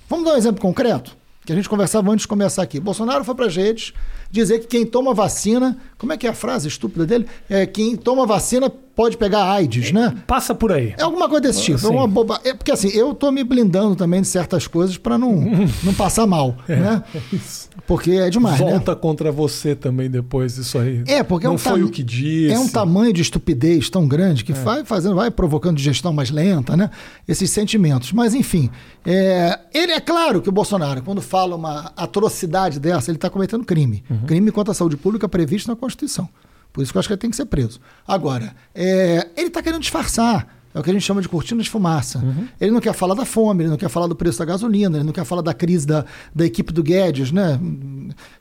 Vamos 0.09 0.25
dar 0.25 0.33
um 0.33 0.37
exemplo 0.37 0.61
concreto? 0.61 1.17
Que 1.45 1.53
a 1.53 1.55
gente 1.55 1.69
conversava 1.69 2.11
antes 2.11 2.23
de 2.23 2.29
começar 2.29 2.63
aqui. 2.63 2.81
Bolsonaro 2.81 3.25
foi 3.25 3.35
para 3.35 3.47
as 3.47 3.55
redes 3.55 3.93
dizer 4.31 4.61
que 4.61 4.67
quem 4.67 4.87
toma 4.87 5.15
vacina. 5.15 5.77
Como 5.97 6.13
é 6.13 6.17
que 6.17 6.27
é 6.27 6.31
a 6.31 6.35
frase 6.35 6.69
estúpida 6.69 7.07
dele? 7.07 7.27
É 7.49 7.67
quem 7.67 7.97
toma 7.97 8.27
vacina 8.27 8.71
pode 8.99 9.17
pegar 9.17 9.45
AIDS, 9.53 9.93
né? 9.93 10.13
Passa 10.27 10.53
por 10.53 10.73
aí. 10.73 10.93
É 10.99 11.03
alguma 11.05 11.29
coisa 11.29 11.43
desse 11.43 11.63
tipo. 11.63 11.87
É 11.87 11.89
uma 11.89 12.09
boba... 12.09 12.41
é 12.45 12.53
porque 12.53 12.73
assim, 12.73 12.89
eu 12.89 13.15
tô 13.15 13.31
me 13.31 13.45
blindando 13.45 13.95
também 13.95 14.21
de 14.21 14.27
certas 14.27 14.67
coisas 14.67 14.97
para 14.97 15.17
não, 15.17 15.37
não 15.85 15.95
passar 15.95 16.27
mal, 16.27 16.57
é, 16.69 16.75
né? 16.75 17.05
Isso. 17.33 17.69
Porque 17.87 18.11
é 18.11 18.29
demais, 18.29 18.59
né? 18.59 18.71
Volta 18.71 18.93
né? 18.93 18.99
contra 19.01 19.31
você 19.31 19.77
também 19.77 20.11
depois 20.11 20.59
isso 20.59 20.77
aí. 20.79 21.05
É, 21.07 21.23
porque 21.23 21.47
não 21.47 21.53
é 21.53 21.55
um 21.55 21.59
foi 21.59 21.83
o 21.85 21.89
que 21.89 22.03
disse. 22.03 22.53
É 22.53 22.59
um 22.59 22.69
tamanho 22.69 23.13
de 23.13 23.23
estupidez 23.23 23.89
tão 23.89 24.09
grande 24.09 24.45
que 24.45 24.51
é. 24.51 24.55
vai 24.57 24.85
fazendo, 24.85 25.15
vai 25.15 25.31
provocando 25.31 25.77
digestão 25.77 26.13
mais 26.13 26.31
lenta, 26.31 26.77
né? 26.77 26.91
Esses 27.27 27.51
sentimentos. 27.51 28.13
Mas 28.13 28.35
enfim, 28.35 28.69
é... 29.07 29.61
ele 29.73 29.93
é 29.93 30.01
claro 30.01 30.43
que 30.43 30.49
o 30.49 30.53
Bolsonaro, 30.53 31.03
quando 31.03 31.23
fala 31.23 31.55
uma 31.55 31.93
atrocidade 31.97 32.81
dessa, 32.81 33.13
ele 33.13 33.17
está 33.17 33.31
cometendo 33.31 33.65
crime. 33.65 34.03
Uhum. 34.21 34.27
Crime 34.27 34.51
contra 34.53 34.73
a 34.73 34.75
saúde 34.75 34.97
pública 34.97 35.29
previsto 35.29 35.69
na 35.69 35.77
Constituição. 35.77 36.29
Por 36.73 36.83
isso 36.83 36.93
que 36.93 36.99
eu 36.99 37.01
acho 37.01 37.09
que 37.09 37.15
ele 37.15 37.21
tem 37.21 37.31
que 37.31 37.37
ser 37.37 37.47
preso. 37.47 37.81
Agora, 38.07 38.55
é, 38.75 39.29
ele 39.37 39.49
está 39.49 39.63
querendo 39.63 39.81
disfarçar. 39.81 40.58
É 40.75 40.79
o 40.79 40.83
que 40.83 40.91
a 40.91 40.93
gente 40.93 41.03
chama 41.03 41.23
de 41.23 41.29
cortina 41.29 41.63
de 41.63 41.71
fumaça. 41.71 42.19
Uhum. 42.19 42.47
Ele 42.61 42.71
não 42.71 42.81
quer 42.81 42.93
falar 42.93 43.15
da 43.15 43.25
fome, 43.25 43.65
ele 43.65 43.71
não 43.71 43.77
quer 43.77 43.89
falar 43.89 44.07
do 44.07 44.15
preço 44.15 44.39
da 44.39 44.45
gasolina, 44.45 44.99
ele 44.99 45.05
não 45.05 45.13
quer 45.13 45.25
falar 45.25 45.41
da 45.41 45.55
crise 45.55 45.87
da, 45.87 46.05
da 46.35 46.45
equipe 46.45 46.73
do 46.73 46.83
Guedes, 46.83 47.33
né? 47.33 47.59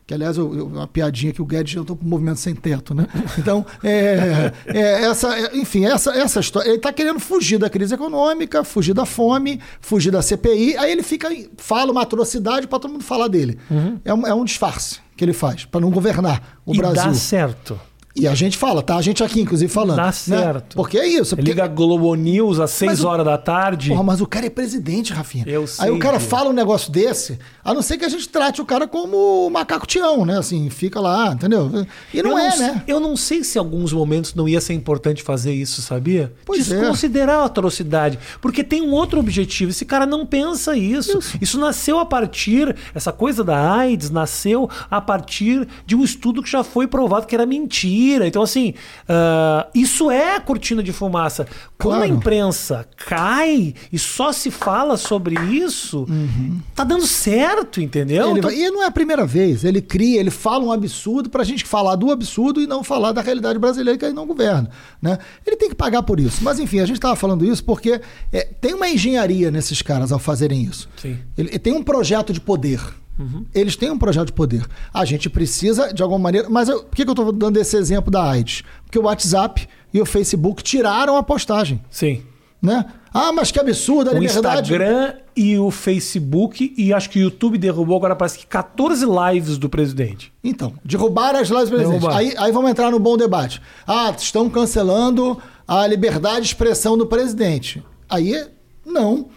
Que, 0.05 0.13
aliás, 0.13 0.37
eu, 0.37 0.55
eu, 0.55 0.67
uma 0.67 0.87
piadinha 0.87 1.31
que 1.31 1.41
o 1.41 1.45
Guedes 1.45 1.73
jantou 1.73 1.95
para 1.95 2.05
o 2.05 2.09
movimento 2.09 2.39
sem 2.39 2.53
teto, 2.53 2.93
né? 2.93 3.07
Então, 3.37 3.65
é, 3.83 4.51
é, 4.65 5.03
essa, 5.03 5.37
é, 5.37 5.57
enfim, 5.57 5.85
essa, 5.85 6.11
essa 6.11 6.39
história. 6.39 6.67
Ele 6.67 6.77
está 6.77 6.91
querendo 6.91 7.19
fugir 7.19 7.57
da 7.57 7.69
crise 7.69 7.93
econômica, 7.93 8.63
fugir 8.63 8.93
da 8.93 9.05
fome, 9.05 9.59
fugir 9.79 10.11
da 10.11 10.21
CPI. 10.21 10.75
Aí 10.77 10.91
ele 10.91 11.03
fica, 11.03 11.29
fala 11.57 11.91
uma 11.91 12.01
atrocidade 12.01 12.67
para 12.67 12.79
todo 12.79 12.91
mundo 12.91 13.03
falar 13.03 13.27
dele. 13.27 13.57
Uhum. 13.69 13.99
É, 14.03 14.13
um, 14.13 14.27
é 14.27 14.33
um 14.33 14.43
disfarce 14.43 14.99
que 15.15 15.23
ele 15.23 15.33
faz 15.33 15.65
para 15.65 15.81
não 15.81 15.89
governar 15.89 16.59
o 16.65 16.73
e 16.73 16.77
Brasil. 16.77 17.03
Dá 17.03 17.13
certo. 17.13 17.79
E 18.19 18.27
a 18.27 18.33
gente 18.33 18.57
fala, 18.57 18.81
tá? 18.81 18.97
A 18.97 19.01
gente 19.01 19.23
aqui, 19.23 19.39
inclusive, 19.39 19.71
falando. 19.71 19.97
Né? 19.97 20.11
certo. 20.11 20.75
Porque 20.75 20.97
é 20.97 21.07
isso. 21.07 21.35
Porque... 21.35 21.51
Liga 21.51 21.67
Globo 21.67 22.15
News 22.15 22.59
às 22.59 22.71
6 22.71 23.03
horas 23.03 23.23
da 23.23 23.37
tarde. 23.37 23.89
Porra, 23.89 24.01
mas 24.01 24.21
o 24.21 24.25
cara 24.25 24.47
é 24.47 24.49
presidente, 24.49 25.13
Rafinha. 25.13 25.43
Eu 25.47 25.67
sei. 25.67 25.85
Aí 25.85 25.91
o 25.91 25.99
cara 25.99 26.19
fala 26.19 26.49
um 26.49 26.53
negócio 26.53 26.91
desse, 26.91 27.37
a 27.63 27.73
não 27.73 27.83
ser 27.83 27.97
que 27.97 28.05
a 28.05 28.09
gente 28.09 28.27
trate 28.27 28.59
o 28.59 28.65
cara 28.65 28.87
como 28.87 29.47
macaco 29.51 29.85
tião, 29.85 30.25
né? 30.25 30.39
Assim, 30.39 30.67
fica 30.71 30.99
lá, 30.99 31.31
entendeu? 31.33 31.85
E 32.11 32.23
não, 32.23 32.31
não 32.31 32.39
é, 32.39 32.57
né? 32.57 32.83
Eu 32.87 32.99
não 32.99 33.15
sei 33.15 33.43
se 33.43 33.57
em 33.57 33.59
alguns 33.59 33.93
momentos 33.93 34.33
não 34.33 34.47
ia 34.47 34.59
ser 34.59 34.73
importante 34.73 35.21
fazer 35.21 35.53
isso, 35.53 35.81
sabia? 35.83 36.33
Pois 36.43 36.71
é. 36.71 36.79
Desconsiderar 36.79 37.35
é. 37.35 37.41
a 37.43 37.45
atrocidade. 37.45 38.17
Porque 38.41 38.63
tem 38.63 38.81
um 38.81 38.91
outro 38.91 39.19
objetivo. 39.19 39.69
Esse 39.69 39.85
cara 39.85 40.07
não 40.07 40.25
pensa 40.25 40.75
isso. 40.75 41.19
isso. 41.19 41.37
Isso 41.39 41.59
nasceu 41.59 41.99
a 41.99 42.05
partir, 42.05 42.75
essa 42.95 43.11
coisa 43.11 43.43
da 43.43 43.73
AIDS 43.73 44.09
nasceu 44.09 44.67
a 44.89 44.99
partir 44.99 45.67
de 45.85 45.95
um 45.95 46.03
estudo 46.03 46.41
que 46.41 46.49
já 46.49 46.63
foi 46.63 46.87
provado 46.87 47.27
que 47.27 47.35
era 47.35 47.45
mentira. 47.45 48.06
Então, 48.25 48.41
assim, 48.41 48.73
Uh, 49.07 49.63
isso 49.73 50.11
é 50.11 50.37
cortina 50.39 50.83
de 50.83 50.91
fumaça. 50.91 51.47
Quando 51.77 51.99
claro. 51.99 52.11
a 52.11 52.15
imprensa 52.15 52.85
cai 52.97 53.73
e 53.91 53.97
só 53.97 54.33
se 54.33 54.51
fala 54.51 54.97
sobre 54.97 55.35
isso, 55.49 56.05
uhum. 56.09 56.59
tá 56.75 56.83
dando 56.83 57.07
certo, 57.07 57.79
entendeu? 57.79 58.35
Ele, 58.35 58.53
E 58.53 58.69
não 58.69 58.83
é 58.83 58.87
a 58.87 58.91
primeira 58.91 59.25
vez. 59.25 59.63
Ele 59.63 59.81
cria, 59.81 60.19
ele 60.19 60.29
fala 60.29 60.65
um 60.65 60.71
absurdo 60.71 61.29
pra 61.29 61.43
gente 61.45 61.63
falar 61.63 61.95
do 61.95 62.11
absurdo 62.11 62.61
e 62.61 62.67
não 62.67 62.83
falar 62.83 63.13
da 63.13 63.21
realidade 63.21 63.57
brasileira 63.57 63.97
que 63.97 64.03
ele 64.03 64.13
não 64.13 64.27
governa. 64.27 64.69
Né? 65.01 65.17
Ele 65.45 65.55
tem 65.55 65.69
que 65.69 65.75
pagar 65.75 66.03
por 66.03 66.19
isso. 66.19 66.43
Mas 66.43 66.59
enfim, 66.59 66.79
a 66.79 66.85
gente 66.85 66.97
estava 66.97 67.15
falando 67.15 67.45
isso 67.45 67.63
porque 67.63 68.01
é, 68.33 68.43
tem 68.59 68.73
uma 68.73 68.89
engenharia 68.89 69.49
nesses 69.49 69.81
caras 69.81 70.11
ao 70.11 70.19
fazerem 70.19 70.63
isso. 70.63 70.89
Sim. 70.97 71.17
Ele, 71.37 71.49
ele 71.49 71.59
tem 71.59 71.73
um 71.73 71.83
projeto 71.83 72.33
de 72.33 72.41
poder. 72.41 72.81
Uhum. 73.19 73.45
Eles 73.53 73.75
têm 73.75 73.89
um 73.89 73.97
projeto 73.97 74.27
de 74.27 74.33
poder. 74.33 74.65
A 74.93 75.03
gente 75.05 75.29
precisa, 75.29 75.93
de 75.93 76.03
alguma 76.03 76.19
maneira. 76.19 76.49
Mas 76.49 76.69
eu, 76.69 76.83
por 76.83 76.95
que, 76.95 77.03
que 77.03 77.09
eu 77.09 77.13
estou 77.13 77.31
dando 77.31 77.57
esse 77.57 77.75
exemplo 77.75 78.11
da 78.11 78.23
AIDS? 78.23 78.63
Porque 78.83 78.99
o 78.99 79.03
WhatsApp 79.03 79.67
e 79.93 79.99
o 79.99 80.05
Facebook 80.05 80.63
tiraram 80.63 81.17
a 81.17 81.23
postagem. 81.23 81.81
Sim. 81.89 82.23
Né? 82.61 82.85
Ah, 83.13 83.31
mas 83.31 83.51
que 83.51 83.59
absurdo 83.59 84.09
a 84.09 84.13
o 84.13 84.17
liberdade. 84.17 84.71
O 84.71 84.75
Instagram 84.75 85.13
e 85.35 85.57
o 85.57 85.71
Facebook, 85.71 86.73
e 86.77 86.93
acho 86.93 87.09
que 87.09 87.19
o 87.19 87.21
YouTube 87.21 87.57
derrubou 87.57 87.97
agora 87.97 88.15
parece 88.15 88.39
que 88.39 88.45
14 88.45 89.05
lives 89.05 89.57
do 89.57 89.69
presidente. 89.69 90.31
Então, 90.43 90.73
derrubaram 90.83 91.39
as 91.39 91.49
lives 91.49 91.69
do 91.69 91.75
presidente. 91.75 92.07
Aí, 92.09 92.33
aí 92.37 92.51
vamos 92.51 92.69
entrar 92.69 92.91
no 92.91 92.99
bom 92.99 93.17
debate. 93.17 93.61
Ah, 93.85 94.13
estão 94.15 94.49
cancelando 94.49 95.39
a 95.67 95.85
liberdade 95.87 96.41
de 96.41 96.47
expressão 96.47 96.97
do 96.97 97.05
presidente. 97.05 97.83
Aí, 98.09 98.47
não. 98.85 99.27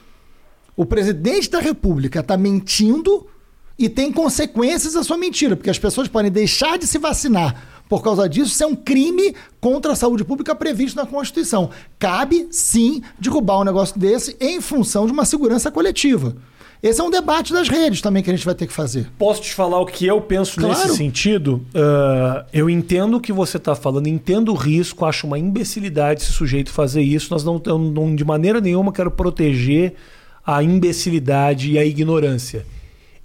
O 0.77 0.87
presidente 0.87 1.51
da 1.51 1.59
República 1.59 2.21
está 2.21 2.37
mentindo 2.37 3.27
e 3.81 3.89
tem 3.89 4.13
consequências 4.13 4.95
a 4.95 5.03
sua 5.03 5.17
mentira, 5.17 5.57
porque 5.57 5.71
as 5.71 5.79
pessoas 5.79 6.07
podem 6.07 6.31
deixar 6.31 6.79
de 6.79 6.87
se 6.87 6.99
vacinar 6.99 7.81
por 7.89 8.05
causa 8.05 8.29
disso, 8.29 8.53
isso 8.53 8.63
é 8.63 8.67
um 8.67 8.77
crime 8.77 9.35
contra 9.61 9.93
a 9.93 9.97
saúde 9.97 10.23
pública 10.23 10.55
previsto 10.55 10.95
na 10.95 11.05
Constituição. 11.05 11.71
Cabe, 11.99 12.47
sim, 12.53 13.03
derrubar 13.19 13.59
um 13.59 13.65
negócio 13.65 13.99
desse 13.99 14.37
em 14.41 14.61
função 14.61 15.07
de 15.07 15.13
uma 15.13 15.25
segurança 15.25 15.73
coletiva. 15.73 16.37
Esse 16.81 17.01
é 17.01 17.05
um 17.05 17.11
debate 17.11 17.53
das 17.53 17.69
redes 17.69 18.01
também 18.01 18.23
que 18.23 18.31
a 18.31 18.33
gente 18.33 18.47
vai 18.47 18.55
ter 18.55 18.69
que 18.69 18.73
fazer. 18.73 19.11
Posso 19.19 19.43
te 19.43 19.53
falar 19.53 19.81
o 19.81 19.87
que 19.87 20.07
eu 20.07 20.21
penso 20.21 20.61
claro. 20.61 20.73
nesse 20.73 20.97
sentido? 20.97 21.67
Uh, 21.75 22.47
eu 22.53 22.71
entendo 22.71 23.17
o 23.17 23.21
que 23.21 23.33
você 23.33 23.57
está 23.57 23.75
falando, 23.75 24.07
entendo 24.07 24.53
o 24.53 24.55
risco, 24.55 25.05
acho 25.05 25.27
uma 25.27 25.39
imbecilidade 25.39 26.23
esse 26.23 26.33
sujeito 26.33 26.71
fazer 26.71 27.03
isso. 27.03 27.33
Nós 27.33 27.43
não, 27.43 27.61
eu 27.67 27.77
não 27.77 28.15
de 28.15 28.25
maneira 28.25 28.61
nenhuma 28.61 28.93
quero 28.93 29.11
proteger 29.11 29.95
a 30.47 30.63
imbecilidade 30.63 31.73
e 31.73 31.79
a 31.79 31.85
ignorância. 31.85 32.65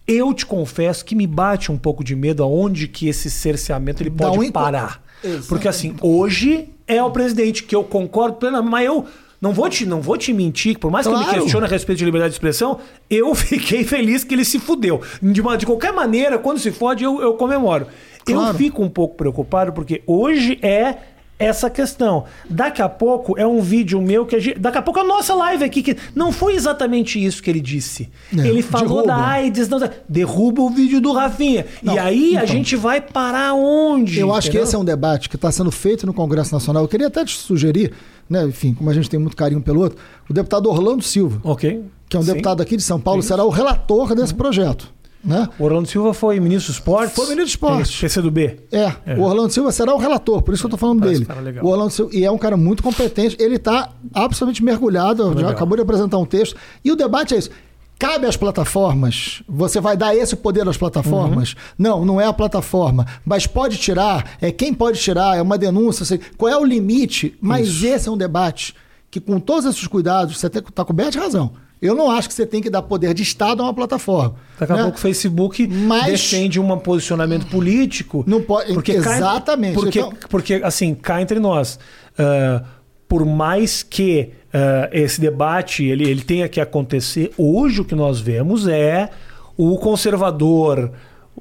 Eu 0.07 0.33
te 0.33 0.45
confesso 0.45 1.03
que 1.03 1.15
me 1.15 1.25
bate 1.25 1.71
um 1.71 1.77
pouco 1.77 2.03
de 2.03 2.15
medo 2.15 2.43
aonde 2.43 2.87
que 2.87 3.07
esse 3.07 3.29
cerceamento 3.31 4.03
ele 4.03 4.11
pode 4.11 4.37
um 4.39 4.51
parar. 4.51 5.03
Exatamente. 5.23 5.47
Porque 5.47 5.67
assim, 5.67 5.95
hoje 6.01 6.69
é 6.87 7.01
o 7.01 7.09
presidente 7.09 7.63
que 7.63 7.75
eu 7.75 7.83
concordo 7.83 8.35
plenamente, 8.37 8.71
mas 8.71 8.85
eu 8.85 9.05
Não 9.41 9.51
vou 9.51 9.67
te, 9.69 9.85
não 9.85 10.01
vou 10.01 10.17
te 10.17 10.31
mentir, 10.33 10.79
por 10.79 10.89
mais 10.89 11.05
que 11.05 11.11
eu 11.13 11.17
Claro. 11.17 11.35
me 11.37 11.41
questione 11.43 11.65
a 11.65 11.69
respeito 11.69 11.99
de 11.99 12.05
liberdade 12.05 12.31
de 12.31 12.35
expressão, 12.37 12.79
eu 13.09 13.33
fiquei 13.35 13.83
feliz 13.83 14.23
que 14.23 14.33
ele 14.33 14.45
se 14.45 14.59
fudeu. 14.59 15.01
De, 15.21 15.41
uma- 15.41 15.57
de 15.57 15.65
qualquer 15.65 15.91
maneira, 15.93 16.37
quando 16.39 16.57
se 16.59 16.71
fode, 16.71 17.03
eu, 17.03 17.21
eu 17.21 17.33
comemoro. 17.33 17.85
Eu 18.27 18.35
Claro. 18.39 18.57
fico 18.57 18.81
um 18.81 18.89
pouco 18.89 19.15
preocupado 19.15 19.73
porque 19.73 20.01
hoje 20.07 20.57
é 20.63 20.95
essa 21.38 21.69
questão. 21.69 22.25
Daqui 22.49 22.81
a 22.81 22.88
pouco 22.88 23.38
é 23.38 23.45
um 23.45 23.61
vídeo 23.61 24.01
meu 24.01 24.25
que 24.25 24.36
a 24.36 24.39
gente, 24.39 24.57
daqui 24.59 24.77
a 24.77 24.81
pouco 24.81 24.99
a 24.99 25.03
nossa 25.03 25.33
live 25.36 25.63
aqui 25.63 25.83
que 25.83 25.97
não 26.13 26.31
foi 26.31 26.55
exatamente 26.55 27.23
isso 27.23 27.43
que 27.43 27.49
ele 27.49 27.59
disse. 27.59 28.09
É, 28.38 28.47
ele 28.47 28.61
falou 28.61 29.03
derruba. 29.03 29.07
da 29.07 29.27
AIDS, 29.27 29.67
não, 29.67 29.79
derruba 30.07 30.61
o 30.61 30.69
vídeo 30.69 31.01
do 31.01 31.11
Rafinha. 31.11 31.65
Não, 31.83 31.95
e 31.95 31.99
aí 31.99 32.38
a 32.38 32.43
então. 32.43 32.47
gente 32.47 32.75
vai 32.75 33.01
parar 33.01 33.53
onde? 33.53 34.19
Eu 34.19 34.33
acho 34.33 34.49
que 34.49 34.57
esse 34.57 34.75
é 34.75 34.77
um 34.77 34.86
debate 34.86 35.29
que 35.29 35.36
está 35.36 35.51
sendo 35.51 35.71
feito 35.71 36.05
no 36.05 36.13
Congresso 36.13 36.53
Nacional. 36.53 36.83
Eu 36.83 36.88
queria 36.88 37.07
até 37.07 37.25
te 37.25 37.38
sugerir, 37.38 37.91
né, 38.29 38.45
enfim, 38.45 38.73
como 38.73 38.89
a 38.89 38.93
gente 38.93 39.09
tem 39.09 39.19
muito 39.19 39.36
carinho 39.36 39.61
pelo 39.61 39.81
outro, 39.81 39.97
o 40.29 40.33
deputado 40.33 40.69
Orlando 40.69 41.03
Silva, 41.03 41.39
OK. 41.43 41.83
que 42.07 42.15
é 42.15 42.19
um 42.19 42.23
Sim. 42.23 42.31
deputado 42.31 42.61
aqui 42.61 42.77
de 42.77 42.83
São 42.83 42.99
Paulo, 42.99 43.21
será 43.21 43.43
o 43.43 43.49
relator 43.49 44.15
desse 44.15 44.33
projeto. 44.33 44.93
Né? 45.26 45.49
O 45.57 45.63
Orlando 45.63 45.88
Silva 45.88 46.13
foi 46.13 46.39
ministro 46.39 46.71
dos 46.71 46.78
esportes. 46.78 47.15
Foi 47.15 47.26
ministro 47.26 47.43
dos 47.45 47.51
esportes. 47.51 47.89
Isso, 47.91 48.01
PCdoB. 48.01 48.59
É, 48.71 49.15
o 49.17 49.23
Orlando 49.23 49.51
Silva 49.51 49.71
será 49.71 49.93
o 49.93 49.97
relator, 49.97 50.41
por 50.43 50.53
isso 50.53 50.61
que 50.61 50.65
eu 50.65 50.76
estou 50.76 50.80
falando 50.80 50.99
Parece 50.99 51.15
dele. 51.15 51.26
cara 51.26 51.41
legal. 51.41 51.65
O 51.65 51.69
Orlando 51.69 51.89
Silva, 51.89 52.15
e 52.15 52.23
é 52.23 52.30
um 52.30 52.38
cara 52.38 52.55
muito 52.55 52.84
competente, 52.84 53.36
ele 53.39 53.55
está 53.55 53.89
absolutamente 54.13 54.63
mergulhado, 54.63 55.23
já 55.23 55.30
Legal. 55.30 55.51
acabou 55.51 55.76
de 55.76 55.82
apresentar 55.82 56.17
um 56.19 56.26
texto. 56.26 56.55
E 56.84 56.91
o 56.91 56.95
debate 56.95 57.34
é 57.34 57.38
isso. 57.39 57.49
Cabe 57.97 58.28
às 58.28 58.36
plataformas, 58.36 59.41
você 59.47 59.80
vai 59.80 59.95
dar 59.95 60.13
esse 60.13 60.36
poder 60.36 60.67
às 60.67 60.76
plataformas? 60.76 61.53
Uhum. 61.53 61.57
Não, 61.78 62.05
não 62.05 62.21
é 62.21 62.26
a 62.26 62.34
plataforma. 62.34 63.07
Mas 63.26 63.47
pode 63.47 63.78
tirar, 63.78 64.36
é 64.41 64.51
quem 64.51 64.73
pode 64.73 64.99
tirar, 64.99 65.38
é 65.38 65.41
uma 65.41 65.57
denúncia, 65.57 66.03
sei, 66.05 66.19
qual 66.38 66.51
é 66.51 66.57
o 66.57 66.65
limite? 66.65 67.38
Mas 67.41 67.84
esse 67.84 68.09
é 68.09 68.11
um 68.11 68.17
debate 68.17 68.76
que, 69.09 69.21
com 69.21 69.39
todos 69.39 69.65
esses 69.65 69.88
cuidados, 69.88 70.38
você 70.38 70.47
está 70.47 70.84
coberto 70.84 71.13
de 71.13 71.19
razão. 71.19 71.53
Eu 71.82 71.93
não 71.93 72.09
acho 72.09 72.28
que 72.28 72.34
você 72.34 72.45
tem 72.45 72.61
que 72.61 72.69
dar 72.69 72.82
poder 72.82 73.13
de 73.13 73.21
Estado 73.21 73.61
a 73.61 73.65
uma 73.65 73.73
plataforma. 73.73 74.36
Daqui 74.59 74.71
a 74.71 74.76
né? 74.76 74.82
pouco 74.84 74.97
o 74.97 75.01
Facebook 75.01 75.67
Mas- 75.67 76.05
defende 76.05 76.59
um 76.59 76.78
posicionamento 76.80 77.45
político. 77.47 78.23
Não 78.26 78.41
pode- 78.41 78.73
cai- 78.82 78.95
exatamente. 78.95 79.73
porque, 79.76 79.99
Então- 79.99 80.13
porque, 80.30 80.61
assim, 80.63 80.95
cá 80.95 81.21
entre 81.21 81.39
nós, 81.39 81.78
ah, 82.17 82.63
por 83.07 83.26
mais 83.26 83.84
que 83.84 84.30
ah, 84.53 84.89
esse 84.93 85.19
debate 85.19 85.84
ele, 85.84 86.09
ele 86.09 86.21
tenha 86.21 86.47
que 86.47 86.61
acontecer, 86.61 87.30
hoje 87.38 87.82
o 87.82 87.86
que 87.86 87.93
nós 87.93 88.21
vemos 88.21 88.67
é 88.69 89.09
o 89.57 89.78
conservador 89.78 90.91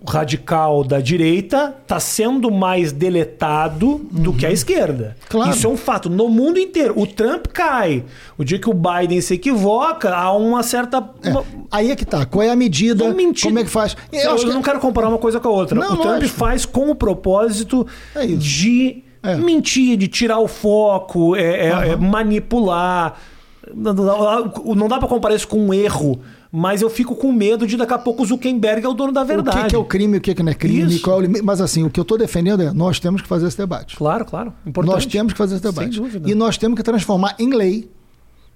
radical 0.06 0.82
da 0.84 1.00
direita 1.00 1.74
está 1.82 1.98
sendo 2.00 2.50
mais 2.50 2.92
deletado 2.92 4.00
do 4.10 4.32
que 4.32 4.44
a 4.44 4.50
esquerda. 4.50 5.16
Uhum. 5.20 5.26
Claro. 5.28 5.50
Isso 5.50 5.66
é 5.66 5.70
um 5.70 5.76
fato. 5.76 6.10
No 6.10 6.28
mundo 6.28 6.58
inteiro. 6.58 6.94
O 6.96 7.06
Trump 7.06 7.46
cai. 7.52 8.04
O 8.36 8.44
dia 8.44 8.58
que 8.58 8.68
o 8.68 8.74
Biden 8.74 9.20
se 9.20 9.34
equivoca, 9.34 10.14
há 10.14 10.32
uma 10.36 10.62
certa... 10.62 11.02
É, 11.22 11.30
uma- 11.30 11.44
Aí 11.70 11.90
é 11.90 11.96
que 11.96 12.04
tá. 12.04 12.26
Qual 12.26 12.42
é 12.42 12.50
a 12.50 12.56
medida? 12.56 13.04
Como 13.42 13.58
é 13.58 13.64
que 13.64 13.70
faz? 13.70 13.96
Eu, 14.12 14.32
acho 14.34 14.44
que- 14.46 14.52
não 14.52 14.62
quero 14.62 14.80
comparar 14.80 15.08
uma 15.08 15.18
coisa 15.18 15.38
com 15.40 15.48
a 15.48 15.52
outra. 15.52 15.78
Não, 15.78 15.94
o 15.94 15.96
Trump 15.96 16.06
lógico. 16.20 16.36
faz 16.38 16.66
com 16.66 16.90
o 16.90 16.94
propósito 16.94 17.86
É 18.14 18.26
de 18.26 19.02
É. 19.22 19.36
mentir, 19.36 19.96
de 19.96 20.08
tirar 20.08 20.38
o 20.38 20.48
foco, 20.48 21.34
é 21.36 21.96
manipular. 21.96 23.18
Não, 23.74 24.88
dá 24.88 24.98
pra 24.98 25.08
comparar 25.08 25.34
isso 25.34 25.48
com 25.48 25.58
um 25.58 25.72
erro, 25.72 26.20
mas 26.56 26.82
eu 26.82 26.88
fico 26.88 27.16
com 27.16 27.32
medo 27.32 27.66
de 27.66 27.76
daqui 27.76 27.92
a 27.94 27.98
pouco 27.98 28.22
o 28.22 28.26
Zuckerberg 28.26 28.86
é 28.86 28.88
o 28.88 28.94
dono 28.94 29.10
da 29.10 29.24
verdade. 29.24 29.58
O 29.58 29.62
que, 29.62 29.68
que 29.70 29.74
é 29.74 29.78
o 29.78 29.84
crime, 29.84 30.18
o 30.18 30.20
que, 30.20 30.32
que 30.36 30.40
não 30.40 30.52
é 30.52 30.54
crime, 30.54 31.00
qual 31.00 31.16
é 31.16 31.18
o 31.18 31.22
limite. 31.22 31.42
Mas 31.42 31.60
assim, 31.60 31.82
o 31.82 31.90
que 31.90 31.98
eu 31.98 32.02
estou 32.02 32.16
defendendo 32.16 32.62
é 32.62 32.72
nós 32.72 33.00
temos 33.00 33.20
que 33.20 33.26
fazer 33.26 33.48
esse 33.48 33.58
debate. 33.58 33.96
Claro, 33.96 34.24
claro. 34.24 34.52
Importante. 34.64 34.94
Nós 34.94 35.04
temos 35.04 35.32
que 35.32 35.36
fazer 35.36 35.56
esse 35.56 35.64
debate. 35.64 35.94
Sem 35.94 36.02
dúvida. 36.04 36.30
E 36.30 36.32
nós 36.32 36.56
temos 36.56 36.76
que 36.76 36.84
transformar 36.84 37.34
em 37.40 37.52
lei. 37.52 37.90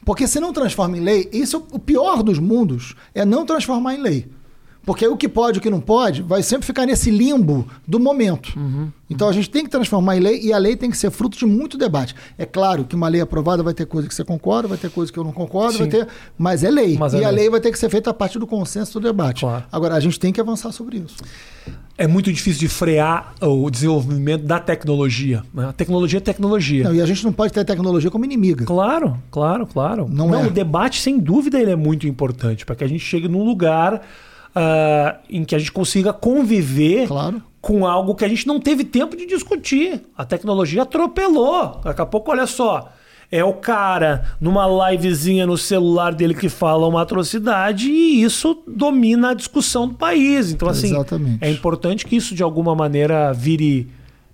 Porque 0.05 0.29
se 0.29 0.39
não 0.39 0.53
transforma 0.53 0.97
em 0.97 1.01
lei, 1.01 1.29
isso 1.33 1.57
é 1.57 1.75
o 1.75 1.79
pior 1.81 2.23
dos 2.23 2.39
mundos 2.39 2.95
é 3.13 3.25
não 3.25 3.45
transformar 3.45 3.97
em 3.97 4.01
lei. 4.01 4.29
Porque 4.89 5.07
o 5.07 5.19
que 5.19 5.29
pode 5.29 5.59
e 5.59 5.61
o 5.61 5.63
que 5.63 5.69
não 5.69 5.83
pode 5.83 6.23
vai 6.23 6.43
sempre 6.43 6.65
ficar 6.67 6.87
nesse 6.87 7.11
limbo 7.11 7.69
do 7.87 8.01
momento. 8.01 8.59
Uhum. 8.59 8.91
Então 9.11 9.29
a 9.29 9.33
gente 9.33 9.51
tem 9.51 9.63
que 9.63 9.69
transformar 9.69 10.17
em 10.17 10.21
lei 10.21 10.41
e 10.41 10.51
a 10.51 10.57
lei 10.57 10.77
tem 10.77 10.91
que 10.91 10.97
ser 10.97 11.11
fruto 11.11 11.37
de 11.37 11.45
muito 11.45 11.77
debate. 11.77 12.15
É 12.39 12.47
claro 12.47 12.87
que 12.87 12.97
uma 12.97 13.07
lei 13.07 13.21
aprovada 13.21 13.63
vai 13.63 13.75
ter 13.75 13.85
coisa 13.85 14.09
que 14.09 14.15
você 14.15 14.25
concorda, 14.25 14.67
vai 14.67 14.79
ter 14.79 14.91
coisa 14.91 15.13
que 15.13 15.19
eu 15.19 15.25
não 15.25 15.31
concordo, 15.31 15.73
Sim. 15.73 15.79
vai 15.81 15.89
ter. 15.89 16.09
Mas 16.39 16.65
é 16.65 16.71
lei. 16.71 16.97
Mas 16.97 17.13
e 17.13 17.19
é 17.19 17.25
a 17.27 17.29
lei. 17.29 17.41
lei 17.41 17.51
vai 17.51 17.61
ter 17.61 17.71
que 17.71 17.79
ser 17.79 17.91
feita 17.91 18.09
a 18.09 18.15
partir 18.15 18.39
do 18.39 18.47
consenso 18.47 18.99
do 18.99 19.07
debate. 19.07 19.43
Claro. 19.43 19.63
Agora, 19.71 19.95
a 19.95 20.01
gente 20.01 20.19
tem 20.19 20.33
que 20.33 20.41
avançar 20.41 20.73
sobre 20.73 20.97
isso. 20.97 21.17
É 21.99 22.07
muito 22.07 22.33
difícil 22.33 22.61
de 22.61 22.69
frear 22.69 23.35
o 23.43 23.69
desenvolvimento 23.69 24.45
da 24.45 24.59
tecnologia. 24.59 25.43
né? 25.53 25.67
A 25.69 25.73
tecnologia 25.75 26.17
é 26.17 26.21
tecnologia. 26.21 26.85
Não, 26.85 26.95
e 26.95 27.03
a 27.03 27.07
gente 27.07 27.25
não 27.25 27.33
pode 27.33 27.53
ter 27.53 27.61
a 27.61 27.65
tecnologia 27.65 28.11
como 28.11 28.25
inimiga. 28.25 28.65
Claro, 28.65 29.23
claro, 29.31 29.67
claro. 29.67 30.09
Não 30.11 30.35
é. 30.35 30.47
O 30.47 30.51
debate, 30.51 31.03
sem 31.03 31.19
dúvida, 31.19 31.61
ele 31.61 31.73
é 31.73 31.77
muito 31.77 32.07
importante 32.07 32.65
para 32.65 32.75
que 32.75 32.85
a 32.85 32.87
gente 32.87 33.05
chegue 33.05 33.29
num 33.29 33.45
lugar 33.45 34.01
ah, 34.61 35.17
em 35.31 35.45
que 35.45 35.55
a 35.55 35.59
gente 35.59 35.71
consiga 35.71 36.13
conviver 36.13 37.07
Claro. 37.07 37.41
com 37.61 37.87
algo 37.87 38.15
que 38.15 38.25
a 38.25 38.29
gente 38.29 38.47
não 38.47 38.59
teve 38.59 38.83
tempo 38.85 39.17
de 39.17 39.25
discutir. 39.27 40.03
A 40.17 40.25
tecnologia 40.25 40.83
atropelou. 40.83 41.81
Daqui 41.85 42.01
a 42.03 42.07
pouco, 42.07 42.31
olha 42.33 42.47
só. 42.47 42.89
É 43.31 43.45
o 43.45 43.53
cara 43.53 44.25
numa 44.41 44.67
livezinha 44.91 45.47
no 45.47 45.57
celular 45.59 46.15
dele 46.15 46.33
que 46.35 46.49
fala 46.49 46.87
uma 46.89 47.03
atrocidade 47.03 47.91
e 47.91 48.23
isso 48.23 48.63
domina 48.67 49.31
a 49.31 49.35
discussão 49.35 49.87
do 49.87 49.95
país. 49.95 50.51
Então, 50.51 50.67
assim, 50.67 50.89
Exatamente. 50.89 51.39
é 51.45 51.51
importante 51.51 52.07
que 52.07 52.17
isso 52.17 52.35
de 52.35 52.43
alguma 52.43 52.75
maneira 52.75 53.33
vire 53.35 53.87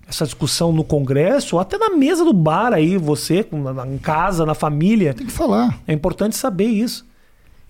essa 0.07 0.23
discussão 0.23 0.71
no 0.71 0.83
Congresso, 0.83 1.55
ou 1.55 1.59
até 1.59 1.77
na 1.77 1.89
mesa 1.89 2.23
do 2.23 2.31
bar 2.31 2.71
aí, 2.73 2.95
você, 2.95 3.45
em 3.91 3.97
casa, 3.97 4.45
na 4.45 4.53
família. 4.53 5.13
Tem 5.13 5.25
que 5.25 5.31
falar. 5.33 5.77
É 5.87 5.91
importante 5.93 6.37
saber 6.37 6.67
isso. 6.67 7.05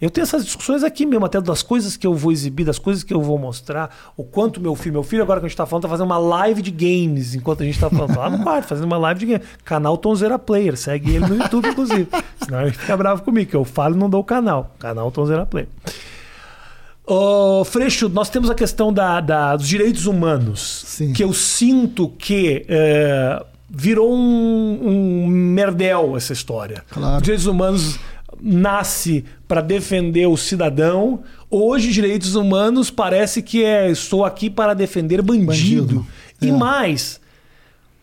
Eu 0.01 0.09
tenho 0.09 0.23
essas 0.23 0.43
discussões 0.43 0.83
aqui 0.83 1.05
mesmo, 1.05 1.25
até 1.25 1.39
das 1.39 1.63
coisas 1.63 1.95
que 1.95 2.05
eu 2.05 2.13
vou 2.13 2.31
exibir, 2.31 2.65
das 2.65 2.77
coisas 2.77 3.01
que 3.01 3.13
eu 3.13 3.21
vou 3.21 3.37
mostrar, 3.39 4.13
o 4.17 4.23
quanto 4.25 4.59
meu 4.59 4.75
filho, 4.75 4.91
meu 4.93 5.03
filho 5.03 5.23
agora 5.23 5.39
que 5.39 5.45
a 5.45 5.49
gente 5.49 5.57
tá 5.57 5.65
falando, 5.65 5.83
tá 5.83 5.89
fazendo 5.89 6.05
uma 6.07 6.17
live 6.17 6.61
de 6.61 6.69
games, 6.69 7.33
enquanto 7.33 7.63
a 7.63 7.65
gente 7.65 7.79
tá 7.79 7.89
falando, 7.89 8.13
tá 8.13 8.19
lá 8.19 8.29
no 8.29 8.43
quarto, 8.43 8.67
fazendo 8.67 8.85
uma 8.85 8.97
live 8.97 9.19
de 9.21 9.25
games. 9.25 9.47
Canal 9.63 9.97
Tonzeira 9.97 10.37
Player, 10.37 10.75
segue 10.75 11.11
ele 11.15 11.25
no 11.27 11.35
YouTube, 11.37 11.69
inclusive. 11.69 12.07
Senão 12.43 12.61
ele 12.63 12.71
fica 12.73 12.95
bravo 12.97 13.23
comigo, 13.23 13.49
que 13.49 13.55
eu 13.55 13.63
falo 13.63 13.95
e 13.95 13.97
não 13.97 14.09
dou 14.09 14.19
o 14.19 14.23
canal. 14.23 14.75
Canal 14.79 15.09
Tonzeira 15.11 15.45
Player. 15.45 15.69
Ô, 17.07 17.63
Freixo, 17.63 18.09
nós 18.09 18.29
temos 18.29 18.49
a 18.49 18.55
questão 18.55 18.91
da, 18.91 19.21
da- 19.21 19.55
dos 19.55 19.67
direitos 19.67 20.07
humanos. 20.07 20.83
Sim. 20.87 21.13
Que 21.13 21.23
eu 21.23 21.31
sinto 21.33 22.09
que 22.09 22.65
é, 22.67 23.43
virou 23.69 24.11
um, 24.11 24.79
um 25.23 25.27
merdel 25.27 26.17
essa 26.17 26.33
história. 26.33 26.83
Claro. 26.89 27.17
Os 27.17 27.21
direitos 27.21 27.45
humanos 27.45 27.99
nasce 28.41 29.23
para 29.47 29.61
defender 29.61 30.27
o 30.27 30.37
cidadão. 30.37 31.21
Hoje, 31.49 31.91
direitos 31.91 32.35
humanos 32.35 32.89
parece 32.89 33.41
que 33.41 33.63
é 33.63 33.89
estou 33.89 34.25
aqui 34.25 34.49
para 34.49 34.73
defender 34.73 35.21
bandido. 35.21 35.45
Bandido. 35.85 36.07
E 36.41 36.49
É. 36.49 36.51
mais, 36.51 37.19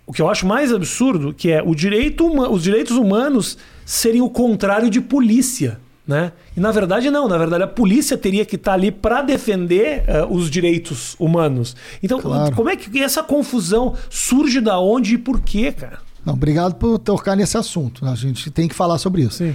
o 0.07 0.13
que 0.13 0.23
eu 0.23 0.29
acho 0.31 0.47
mais 0.47 0.73
absurdo, 0.73 1.33
que 1.33 1.51
é 1.51 1.63
o 1.63 1.75
direito 1.75 2.27
os 2.51 2.63
direitos 2.63 2.97
humanos 2.97 3.59
serem 3.85 4.21
o 4.23 4.31
contrário 4.31 4.89
de 4.91 5.01
polícia. 5.01 5.79
Né? 6.05 6.33
E 6.57 6.59
na 6.61 6.73
verdade 6.73 7.09
não, 7.13 7.29
na 7.29 7.39
verdade 7.39 7.63
a 7.63 7.67
polícia 7.69 8.19
teria 8.19 8.45
que 8.45 8.57
estar 8.57 8.73
ali 8.73 8.91
para 8.91 9.23
defender 9.23 10.03
eh, 10.09 10.27
os 10.29 10.51
direitos 10.51 11.15
humanos. 11.17 11.77
Então, 12.03 12.21
Claro. 12.21 12.57
como 12.57 12.69
é 12.69 12.75
que 12.75 13.01
essa 13.01 13.23
confusão 13.23 13.95
surge 14.11 14.61
da 14.61 14.81
onde 14.81 15.15
e 15.15 15.19
por 15.19 15.41
quê, 15.41 15.71
cara? 15.71 16.01
Não, 16.27 16.35
obrigado 16.35 16.75
por 16.75 16.99
tocar 16.99 17.37
nesse 17.37 17.57
assunto. 17.57 18.05
A 18.05 18.17
gente 18.17 18.51
tem 18.51 18.67
que 18.67 18.75
falar 18.75 18.99
sobre 18.99 19.23
isso. 19.23 19.37
Sim. 19.39 19.55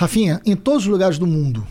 Rafinha, 0.00 0.40
em 0.46 0.56
todos 0.56 0.84
os 0.84 0.88
lugares 0.88 1.18
do 1.18 1.26
mundo, 1.26 1.66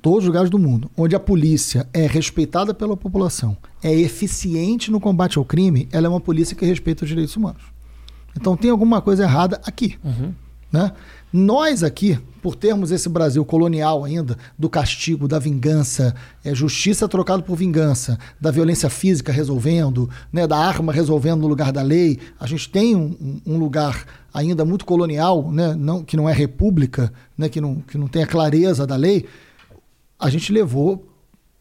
todos 0.00 0.20
os 0.20 0.26
lugares 0.26 0.48
do 0.48 0.56
mundo, 0.56 0.88
onde 0.96 1.16
a 1.16 1.18
polícia 1.18 1.88
é 1.92 2.06
respeitada 2.06 2.72
pela 2.72 2.96
população, 2.96 3.56
é 3.82 3.92
eficiente 3.92 4.88
no 4.88 5.00
combate 5.00 5.36
ao 5.36 5.44
crime, 5.44 5.88
ela 5.90 6.06
é 6.06 6.08
uma 6.08 6.20
polícia 6.20 6.54
que 6.54 6.64
respeita 6.64 7.02
os 7.02 7.08
direitos 7.08 7.34
humanos. 7.34 7.62
Então 8.36 8.56
tem 8.56 8.70
alguma 8.70 9.02
coisa 9.02 9.24
errada 9.24 9.60
aqui. 9.64 9.98
Né? 10.70 10.92
Nós 11.38 11.82
aqui, 11.82 12.18
por 12.40 12.56
termos 12.56 12.90
esse 12.90 13.10
Brasil 13.10 13.44
colonial 13.44 14.06
ainda, 14.06 14.38
do 14.58 14.70
castigo, 14.70 15.28
da 15.28 15.38
vingança, 15.38 16.16
é, 16.42 16.54
justiça 16.54 17.06
trocada 17.06 17.42
por 17.42 17.54
vingança, 17.56 18.18
da 18.40 18.50
violência 18.50 18.88
física 18.88 19.30
resolvendo, 19.30 20.08
né, 20.32 20.46
da 20.46 20.56
arma 20.56 20.94
resolvendo 20.94 21.42
no 21.42 21.46
lugar 21.46 21.72
da 21.72 21.82
lei, 21.82 22.18
a 22.40 22.46
gente 22.46 22.70
tem 22.70 22.96
um, 22.96 23.38
um- 23.44 23.58
lugar 23.58 24.06
ainda 24.32 24.64
muito 24.64 24.86
colonial, 24.86 25.52
né, 25.52 25.74
não, 25.74 26.02
que 26.02 26.16
não 26.16 26.26
é 26.26 26.32
república, 26.32 27.12
né, 27.36 27.50
que, 27.50 27.60
não, 27.60 27.82
que 27.82 27.98
não 27.98 28.08
tem 28.08 28.22
a 28.22 28.26
clareza 28.26 28.86
da 28.86 28.96
lei, 28.96 29.26
a 30.18 30.30
gente 30.30 30.50
levou 30.50 31.06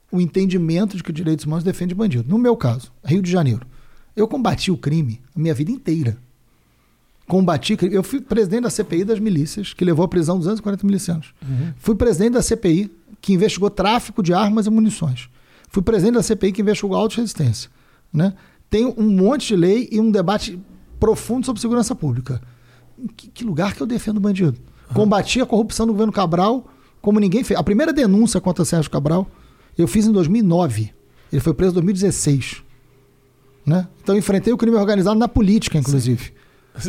o 0.09 0.21
entendimento 0.21 0.95
de 0.95 1.03
que 1.03 1.09
os 1.09 1.15
direitos 1.15 1.45
humanos 1.45 1.65
defende 1.65 1.93
bandido. 1.93 2.23
No 2.30 2.38
meu 2.38 2.55
caso, 2.55 2.93
Rio 3.03 3.21
de 3.21 3.30
Janeiro, 3.30 3.67
eu 4.15 4.26
combati 4.26 4.71
o 4.71 4.78
crime 4.78 5.19
a 5.36 5.39
minha 5.39 5.53
vida 5.53 5.69
inteira 5.69 6.15
combati. 7.28 7.78
Eu 7.91 8.03
fui 8.03 8.21
presidente 8.21 8.63
da 8.63 8.69
CPI 8.69 9.03
das 9.03 9.19
milícias, 9.19 9.73
que 9.73 9.84
levou 9.84 10.05
à 10.05 10.07
prisão 10.07 10.38
240 10.38 10.86
milicianos. 10.86 11.34
Fui 11.78 11.95
presidente 11.95 12.34
da 12.34 12.41
CPI, 12.41 12.91
que 13.21 13.34
investigou 13.34 13.69
tráfico 13.69 14.21
de 14.21 14.34
armas 14.34 14.67
e 14.67 14.69
munições. 14.69 15.30
Fui 15.69 15.82
presidente 15.82 16.15
da 16.15 16.23
CPI, 16.23 16.51
que 16.51 16.61
investigou 16.61 16.95
auto-resistência. 16.95 17.69
Né? 18.13 18.34
Tem 18.69 18.86
um 18.86 19.09
monte 19.09 19.47
de 19.47 19.55
lei 19.55 19.89
e 19.91 19.99
um 19.99 20.11
debate 20.11 20.59
profundo 20.99 21.45
sobre 21.45 21.61
segurança 21.61 21.95
pública. 21.95 22.41
Em 22.97 23.07
que, 23.07 23.28
que 23.28 23.43
lugar 23.43 23.73
que 23.73 23.82
eu 23.82 23.88
defendo 23.88 24.19
bandido? 24.19 24.57
Combati 24.93 25.41
a 25.41 25.45
corrupção 25.45 25.86
do 25.86 25.93
governo 25.93 26.13
Cabral 26.13 26.69
como 27.01 27.19
ninguém 27.19 27.43
fez. 27.43 27.59
A 27.59 27.63
primeira 27.63 27.93
denúncia 27.93 28.41
contra 28.41 28.65
Sérgio 28.65 28.89
Cabral 28.89 29.30
eu 29.78 29.88
fiz 29.88 30.07
em 30.07 30.11
2009. 30.11 30.91
Ele 31.32 31.39
foi 31.39 31.53
preso 31.53 31.71
em 31.71 31.76
2016. 31.76 32.63
Né? 33.63 33.88
Então 34.01 34.15
eu 34.15 34.19
enfrentei 34.19 34.51
o 34.51 34.57
crime 34.57 34.76
organizado 34.76 35.19
na 35.19 35.28
política, 35.28 35.78
inclusive. 35.78 36.26
Sim. 36.26 36.32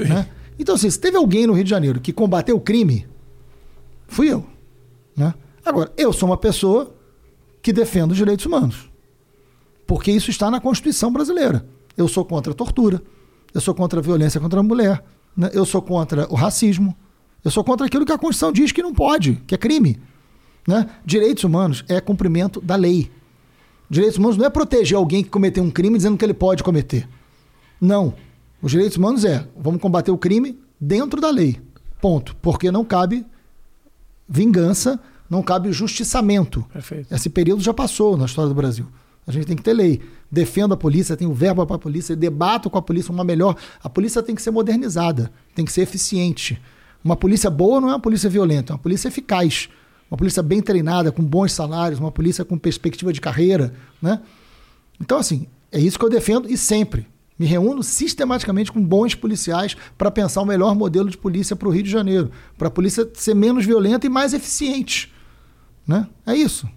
Né? 0.08 0.28
Então, 0.58 0.74
assim, 0.74 0.90
se 0.90 0.98
teve 0.98 1.16
alguém 1.16 1.46
no 1.46 1.52
Rio 1.52 1.64
de 1.64 1.70
Janeiro 1.70 2.00
que 2.00 2.12
combateu 2.12 2.56
o 2.56 2.60
crime, 2.60 3.06
fui 4.08 4.32
eu. 4.32 4.46
Né? 5.16 5.34
Agora, 5.64 5.92
eu 5.96 6.12
sou 6.12 6.28
uma 6.28 6.36
pessoa 6.36 6.94
que 7.62 7.72
defendo 7.72 8.12
os 8.12 8.16
direitos 8.16 8.46
humanos. 8.46 8.90
Porque 9.86 10.10
isso 10.10 10.30
está 10.30 10.50
na 10.50 10.60
Constituição 10.60 11.12
brasileira. 11.12 11.66
Eu 11.96 12.08
sou 12.08 12.24
contra 12.24 12.52
a 12.52 12.54
tortura, 12.54 13.02
eu 13.54 13.60
sou 13.60 13.74
contra 13.74 14.00
a 14.00 14.02
violência 14.02 14.40
contra 14.40 14.60
a 14.60 14.62
mulher, 14.62 15.02
né? 15.36 15.50
eu 15.52 15.64
sou 15.64 15.80
contra 15.80 16.26
o 16.30 16.34
racismo, 16.34 16.96
eu 17.44 17.50
sou 17.50 17.64
contra 17.64 17.86
aquilo 17.86 18.04
que 18.04 18.12
a 18.12 18.18
Constituição 18.18 18.52
diz 18.52 18.72
que 18.72 18.82
não 18.82 18.92
pode, 18.92 19.42
que 19.46 19.54
é 19.54 19.58
crime. 19.58 19.98
Né? 20.66 20.88
Direitos 21.04 21.44
humanos 21.44 21.84
é 21.88 22.00
cumprimento 22.00 22.60
da 22.60 22.76
lei. 22.76 23.10
Direitos 23.88 24.18
humanos 24.18 24.36
não 24.36 24.44
é 24.44 24.50
proteger 24.50 24.96
alguém 24.96 25.22
que 25.22 25.30
cometeu 25.30 25.62
um 25.62 25.70
crime 25.70 25.96
dizendo 25.96 26.18
que 26.18 26.24
ele 26.24 26.34
pode 26.34 26.62
cometer. 26.62 27.08
Não. 27.80 28.14
Os 28.66 28.72
direitos 28.72 28.98
humanos 28.98 29.24
é 29.24 29.46
vamos 29.56 29.80
combater 29.80 30.10
o 30.10 30.18
crime 30.18 30.58
dentro 30.80 31.20
da 31.20 31.30
lei. 31.30 31.60
Ponto. 32.00 32.34
Porque 32.42 32.68
não 32.68 32.84
cabe 32.84 33.24
vingança, 34.28 34.98
não 35.30 35.40
cabe 35.40 35.70
justiçamento. 35.70 36.66
Perfeito. 36.72 37.14
Esse 37.14 37.30
período 37.30 37.62
já 37.62 37.72
passou 37.72 38.16
na 38.16 38.24
história 38.24 38.48
do 38.48 38.56
Brasil. 38.56 38.88
A 39.24 39.30
gente 39.30 39.46
tem 39.46 39.54
que 39.54 39.62
ter 39.62 39.72
lei. 39.72 40.02
Defendo 40.28 40.74
a 40.74 40.76
polícia, 40.76 41.16
tenho 41.16 41.32
verba 41.32 41.64
para 41.64 41.76
a 41.76 41.78
polícia, 41.78 42.16
debato 42.16 42.68
com 42.68 42.76
a 42.76 42.82
polícia 42.82 43.12
uma 43.12 43.22
melhor. 43.22 43.54
A 43.80 43.88
polícia 43.88 44.20
tem 44.20 44.34
que 44.34 44.42
ser 44.42 44.50
modernizada, 44.50 45.30
tem 45.54 45.64
que 45.64 45.70
ser 45.70 45.82
eficiente. 45.82 46.60
Uma 47.04 47.14
polícia 47.14 47.48
boa 47.48 47.80
não 47.80 47.90
é 47.90 47.92
uma 47.92 48.00
polícia 48.00 48.28
violenta, 48.28 48.72
é 48.72 48.74
uma 48.74 48.82
polícia 48.82 49.06
eficaz. 49.06 49.68
Uma 50.10 50.16
polícia 50.16 50.42
bem 50.42 50.60
treinada, 50.60 51.12
com 51.12 51.22
bons 51.22 51.52
salários, 51.52 52.00
uma 52.00 52.10
polícia 52.10 52.44
com 52.44 52.58
perspectiva 52.58 53.12
de 53.12 53.20
carreira. 53.20 53.72
Né? 54.02 54.20
Então, 55.00 55.18
assim, 55.18 55.46
é 55.70 55.78
isso 55.78 55.96
que 55.96 56.04
eu 56.04 56.10
defendo 56.10 56.50
e 56.50 56.58
sempre. 56.58 57.06
Me 57.38 57.46
reúno 57.46 57.82
sistematicamente 57.82 58.72
com 58.72 58.82
bons 58.82 59.14
policiais 59.14 59.76
para 59.96 60.10
pensar 60.10 60.40
o 60.40 60.46
melhor 60.46 60.74
modelo 60.74 61.10
de 61.10 61.18
polícia 61.18 61.54
para 61.54 61.68
o 61.68 61.70
Rio 61.70 61.82
de 61.82 61.90
Janeiro, 61.90 62.30
para 62.56 62.68
a 62.68 62.70
polícia 62.70 63.08
ser 63.14 63.34
menos 63.34 63.66
violenta 63.66 64.06
e 64.06 64.10
mais 64.10 64.32
eficiente. 64.32 65.12
Né? 65.86 66.06
É 66.26 66.34
isso. 66.34 66.68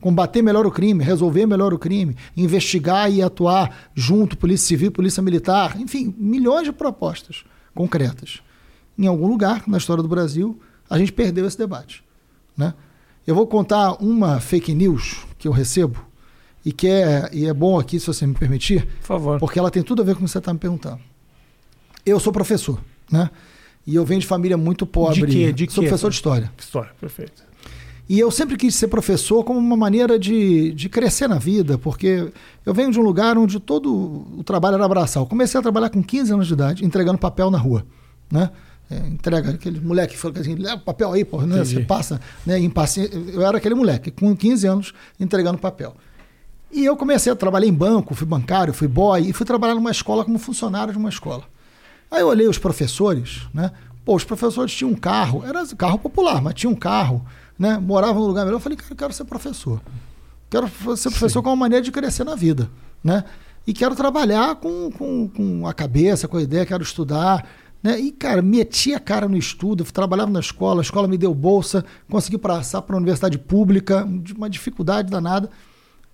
Combater 0.00 0.40
melhor 0.40 0.66
o 0.66 0.70
crime, 0.70 1.04
resolver 1.04 1.44
melhor 1.44 1.74
o 1.74 1.78
crime, 1.78 2.16
investigar 2.34 3.12
e 3.12 3.20
atuar 3.20 3.90
junto, 3.94 4.38
Polícia 4.38 4.68
Civil, 4.68 4.90
Polícia 4.90 5.22
Militar, 5.22 5.78
enfim, 5.78 6.14
milhões 6.18 6.64
de 6.64 6.72
propostas 6.72 7.44
concretas 7.74 8.40
em 8.98 9.06
algum 9.06 9.26
lugar 9.26 9.64
na 9.66 9.78
história 9.78 10.02
do 10.02 10.08
Brasil, 10.08 10.58
a 10.88 10.98
gente 10.98 11.12
perdeu 11.12 11.46
esse 11.46 11.58
debate. 11.58 12.02
Né? 12.56 12.72
Eu 13.26 13.34
vou 13.34 13.46
contar 13.46 14.02
uma 14.02 14.40
fake 14.40 14.74
news 14.74 15.26
que 15.38 15.46
eu 15.46 15.52
recebo 15.52 16.05
e 16.66 16.72
que 16.72 16.88
é, 16.88 17.30
e 17.32 17.46
é 17.46 17.54
bom 17.54 17.78
aqui, 17.78 18.00
se 18.00 18.08
você 18.08 18.26
me 18.26 18.34
permitir, 18.34 18.84
Por 18.98 19.06
favor. 19.06 19.38
porque 19.38 19.56
ela 19.56 19.70
tem 19.70 19.84
tudo 19.84 20.02
a 20.02 20.04
ver 20.04 20.16
com 20.16 20.22
o 20.22 20.24
que 20.24 20.30
você 20.32 20.38
está 20.38 20.52
me 20.52 20.58
perguntando. 20.58 20.98
Eu 22.04 22.18
sou 22.18 22.32
professor, 22.32 22.80
né? 23.08 23.30
E 23.86 23.94
eu 23.94 24.04
venho 24.04 24.20
de 24.20 24.26
família 24.26 24.56
muito 24.56 24.84
pobre. 24.84 25.24
De 25.24 25.26
quê? 25.26 25.52
De 25.52 25.70
sou 25.70 25.84
quê? 25.84 25.88
professor 25.88 26.10
de 26.10 26.16
história. 26.16 26.52
História, 26.58 26.90
perfeito. 27.00 27.44
E 28.08 28.18
eu 28.18 28.32
sempre 28.32 28.56
quis 28.56 28.74
ser 28.74 28.88
professor 28.88 29.44
como 29.44 29.60
uma 29.60 29.76
maneira 29.76 30.18
de, 30.18 30.72
de 30.72 30.88
crescer 30.88 31.28
na 31.28 31.38
vida, 31.38 31.78
porque 31.78 32.32
eu 32.64 32.74
venho 32.74 32.90
de 32.90 32.98
um 32.98 33.02
lugar 33.02 33.38
onde 33.38 33.60
todo 33.60 34.26
o 34.36 34.42
trabalho 34.42 34.74
era 34.74 34.84
abraçar. 34.84 35.22
Eu 35.22 35.26
comecei 35.26 35.60
a 35.60 35.62
trabalhar 35.62 35.90
com 35.90 36.02
15 36.02 36.32
anos 36.32 36.48
de 36.48 36.52
idade, 36.52 36.84
entregando 36.84 37.16
papel 37.16 37.48
na 37.48 37.58
rua, 37.58 37.86
né? 38.28 38.50
É, 38.90 38.98
entrega 39.06 39.50
aquele 39.50 39.78
moleque 39.78 40.14
que 40.14 40.18
falou 40.18 40.36
assim, 40.40 40.56
leva 40.56 40.78
papel 40.78 41.12
aí, 41.12 41.24
porra, 41.24 41.46
né? 41.46 41.64
Você 41.64 41.78
passa, 41.80 42.20
né? 42.44 42.58
Impaci... 42.58 43.08
Eu 43.32 43.42
era 43.46 43.56
aquele 43.56 43.74
moleque, 43.76 44.10
com 44.10 44.34
15 44.34 44.66
anos, 44.66 44.92
entregando 45.20 45.58
papel. 45.58 45.94
E 46.70 46.84
eu 46.84 46.96
comecei 46.96 47.32
a 47.32 47.36
trabalhar 47.36 47.66
em 47.66 47.72
banco, 47.72 48.14
fui 48.14 48.26
bancário, 48.26 48.74
fui 48.74 48.88
boy, 48.88 49.20
e 49.28 49.32
fui 49.32 49.46
trabalhar 49.46 49.74
numa 49.74 49.90
escola 49.90 50.24
como 50.24 50.38
funcionário 50.38 50.92
de 50.92 50.98
uma 50.98 51.08
escola. 51.08 51.44
Aí 52.10 52.20
eu 52.20 52.28
olhei 52.28 52.48
os 52.48 52.58
professores, 52.58 53.42
né? 53.52 53.70
Pô, 54.04 54.14
os 54.14 54.24
professores 54.24 54.72
tinham 54.72 54.90
um 54.90 54.94
carro, 54.94 55.44
era 55.44 55.66
carro 55.74 55.98
popular, 55.98 56.40
mas 56.40 56.54
tinha 56.54 56.70
um 56.70 56.76
carro, 56.76 57.24
né? 57.58 57.78
Moravam 57.78 58.22
num 58.22 58.28
lugar 58.28 58.44
melhor. 58.44 58.56
Eu 58.56 58.60
falei, 58.60 58.76
cara, 58.76 58.92
eu 58.92 58.96
quero 58.96 59.12
ser 59.12 59.24
professor. 59.24 59.80
Quero 60.48 60.68
ser 60.96 61.10
professor 61.10 61.40
Sim. 61.40 61.42
com 61.42 61.50
uma 61.50 61.56
maneira 61.56 61.82
de 61.82 61.90
crescer 61.90 62.24
na 62.24 62.36
vida, 62.36 62.70
né? 63.02 63.24
E 63.66 63.72
quero 63.72 63.96
trabalhar 63.96 64.54
com, 64.56 64.90
com, 64.92 65.28
com 65.28 65.66
a 65.66 65.74
cabeça, 65.74 66.28
com 66.28 66.36
a 66.36 66.42
ideia, 66.42 66.64
quero 66.64 66.84
estudar. 66.84 67.44
Né? 67.82 67.98
E, 67.98 68.12
cara, 68.12 68.40
meti 68.40 68.94
a 68.94 69.00
cara 69.00 69.28
no 69.28 69.36
estudo, 69.36 69.84
trabalhava 69.84 70.30
na 70.30 70.40
escola, 70.40 70.80
a 70.80 70.82
escola 70.82 71.08
me 71.08 71.18
deu 71.18 71.34
bolsa, 71.34 71.84
consegui 72.08 72.38
passar 72.38 72.82
para 72.82 72.94
a 72.94 72.98
universidade 72.98 73.38
pública, 73.38 74.06
uma 74.36 74.48
dificuldade 74.48 75.10
danada. 75.10 75.50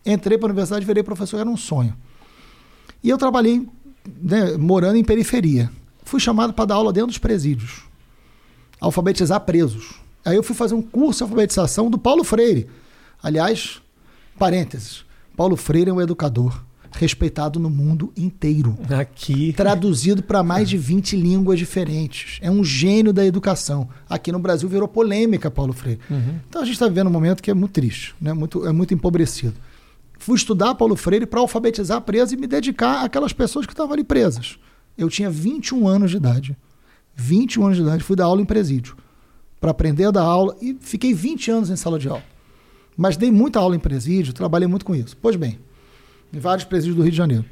Entrei 0.05 0.36
para 0.36 0.46
a 0.46 0.50
universidade, 0.50 0.84
virei 0.84 1.03
professor, 1.03 1.38
era 1.38 1.48
um 1.48 1.57
sonho. 1.57 1.94
E 3.03 3.09
eu 3.09 3.18
trabalhei 3.18 3.66
né, 4.20 4.57
morando 4.57 4.96
em 4.96 5.05
periferia. 5.05 5.70
Fui 6.05 6.20
chamado 6.20 6.53
para 6.53 6.66
dar 6.66 6.74
aula 6.74 6.92
dentro 6.92 7.09
dos 7.09 7.18
presídios, 7.18 7.82
alfabetizar 8.80 9.40
presos. 9.40 9.94
Aí 10.24 10.36
eu 10.36 10.42
fui 10.42 10.55
fazer 10.55 10.74
um 10.74 10.82
curso 10.82 11.18
de 11.18 11.22
alfabetização 11.24 11.90
do 11.90 11.98
Paulo 11.98 12.24
Freire. 12.24 12.68
Aliás, 13.22 13.80
parênteses, 14.38 15.05
Paulo 15.36 15.57
Freire 15.57 15.90
é 15.90 15.92
um 15.92 16.00
educador 16.00 16.62
respeitado 16.92 17.59
no 17.59 17.70
mundo 17.70 18.12
inteiro. 18.16 18.76
Aqui. 18.90 19.53
Traduzido 19.55 20.22
para 20.22 20.42
mais 20.42 20.68
de 20.68 20.76
20 20.76 21.16
línguas 21.16 21.59
diferentes. 21.59 22.38
É 22.42 22.50
um 22.50 22.62
gênio 22.62 23.12
da 23.12 23.24
educação. 23.24 23.88
Aqui 24.09 24.30
no 24.30 24.38
Brasil 24.38 24.68
virou 24.68 24.86
polêmica, 24.86 25.50
Paulo 25.50 25.72
Freire. 25.72 26.00
Uhum. 26.11 26.38
Então 26.48 26.62
a 26.62 26.64
gente 26.64 26.74
está 26.74 26.86
vivendo 26.86 27.07
um 27.07 27.11
momento 27.11 27.42
que 27.42 27.50
é 27.50 27.55
muito 27.55 27.72
triste, 27.72 28.14
né? 28.20 28.32
muito, 28.32 28.66
é 28.66 28.72
muito 28.72 28.92
empobrecido. 28.92 29.55
Fui 30.22 30.36
estudar 30.36 30.76
Paulo 30.76 30.94
Freire 30.94 31.26
para 31.26 31.40
alfabetizar 31.40 32.00
presos 32.00 32.32
e 32.32 32.36
me 32.36 32.46
dedicar 32.46 33.04
àquelas 33.04 33.32
pessoas 33.32 33.66
que 33.66 33.72
estavam 33.72 33.92
ali 33.92 34.04
presas. 34.04 34.56
Eu 34.96 35.08
tinha 35.08 35.28
21 35.28 35.88
anos 35.88 36.12
de 36.12 36.16
idade. 36.16 36.56
21 37.16 37.64
anos 37.64 37.76
de 37.76 37.82
idade, 37.82 38.04
fui 38.04 38.14
dar 38.14 38.26
aula 38.26 38.40
em 38.40 38.44
presídio. 38.44 38.96
Para 39.60 39.72
aprender 39.72 40.04
a 40.04 40.10
dar 40.12 40.22
aula 40.22 40.56
e 40.62 40.78
fiquei 40.80 41.12
20 41.12 41.50
anos 41.50 41.70
em 41.70 41.74
sala 41.74 41.98
de 41.98 42.08
aula. 42.08 42.22
Mas 42.96 43.16
dei 43.16 43.32
muita 43.32 43.58
aula 43.58 43.74
em 43.74 43.80
presídio, 43.80 44.32
trabalhei 44.32 44.68
muito 44.68 44.84
com 44.84 44.94
isso. 44.94 45.16
Pois 45.20 45.34
bem, 45.34 45.58
em 46.32 46.38
vários 46.38 46.64
presídios 46.64 46.94
do 46.94 47.02
Rio 47.02 47.10
de 47.10 47.16
Janeiro. 47.18 47.44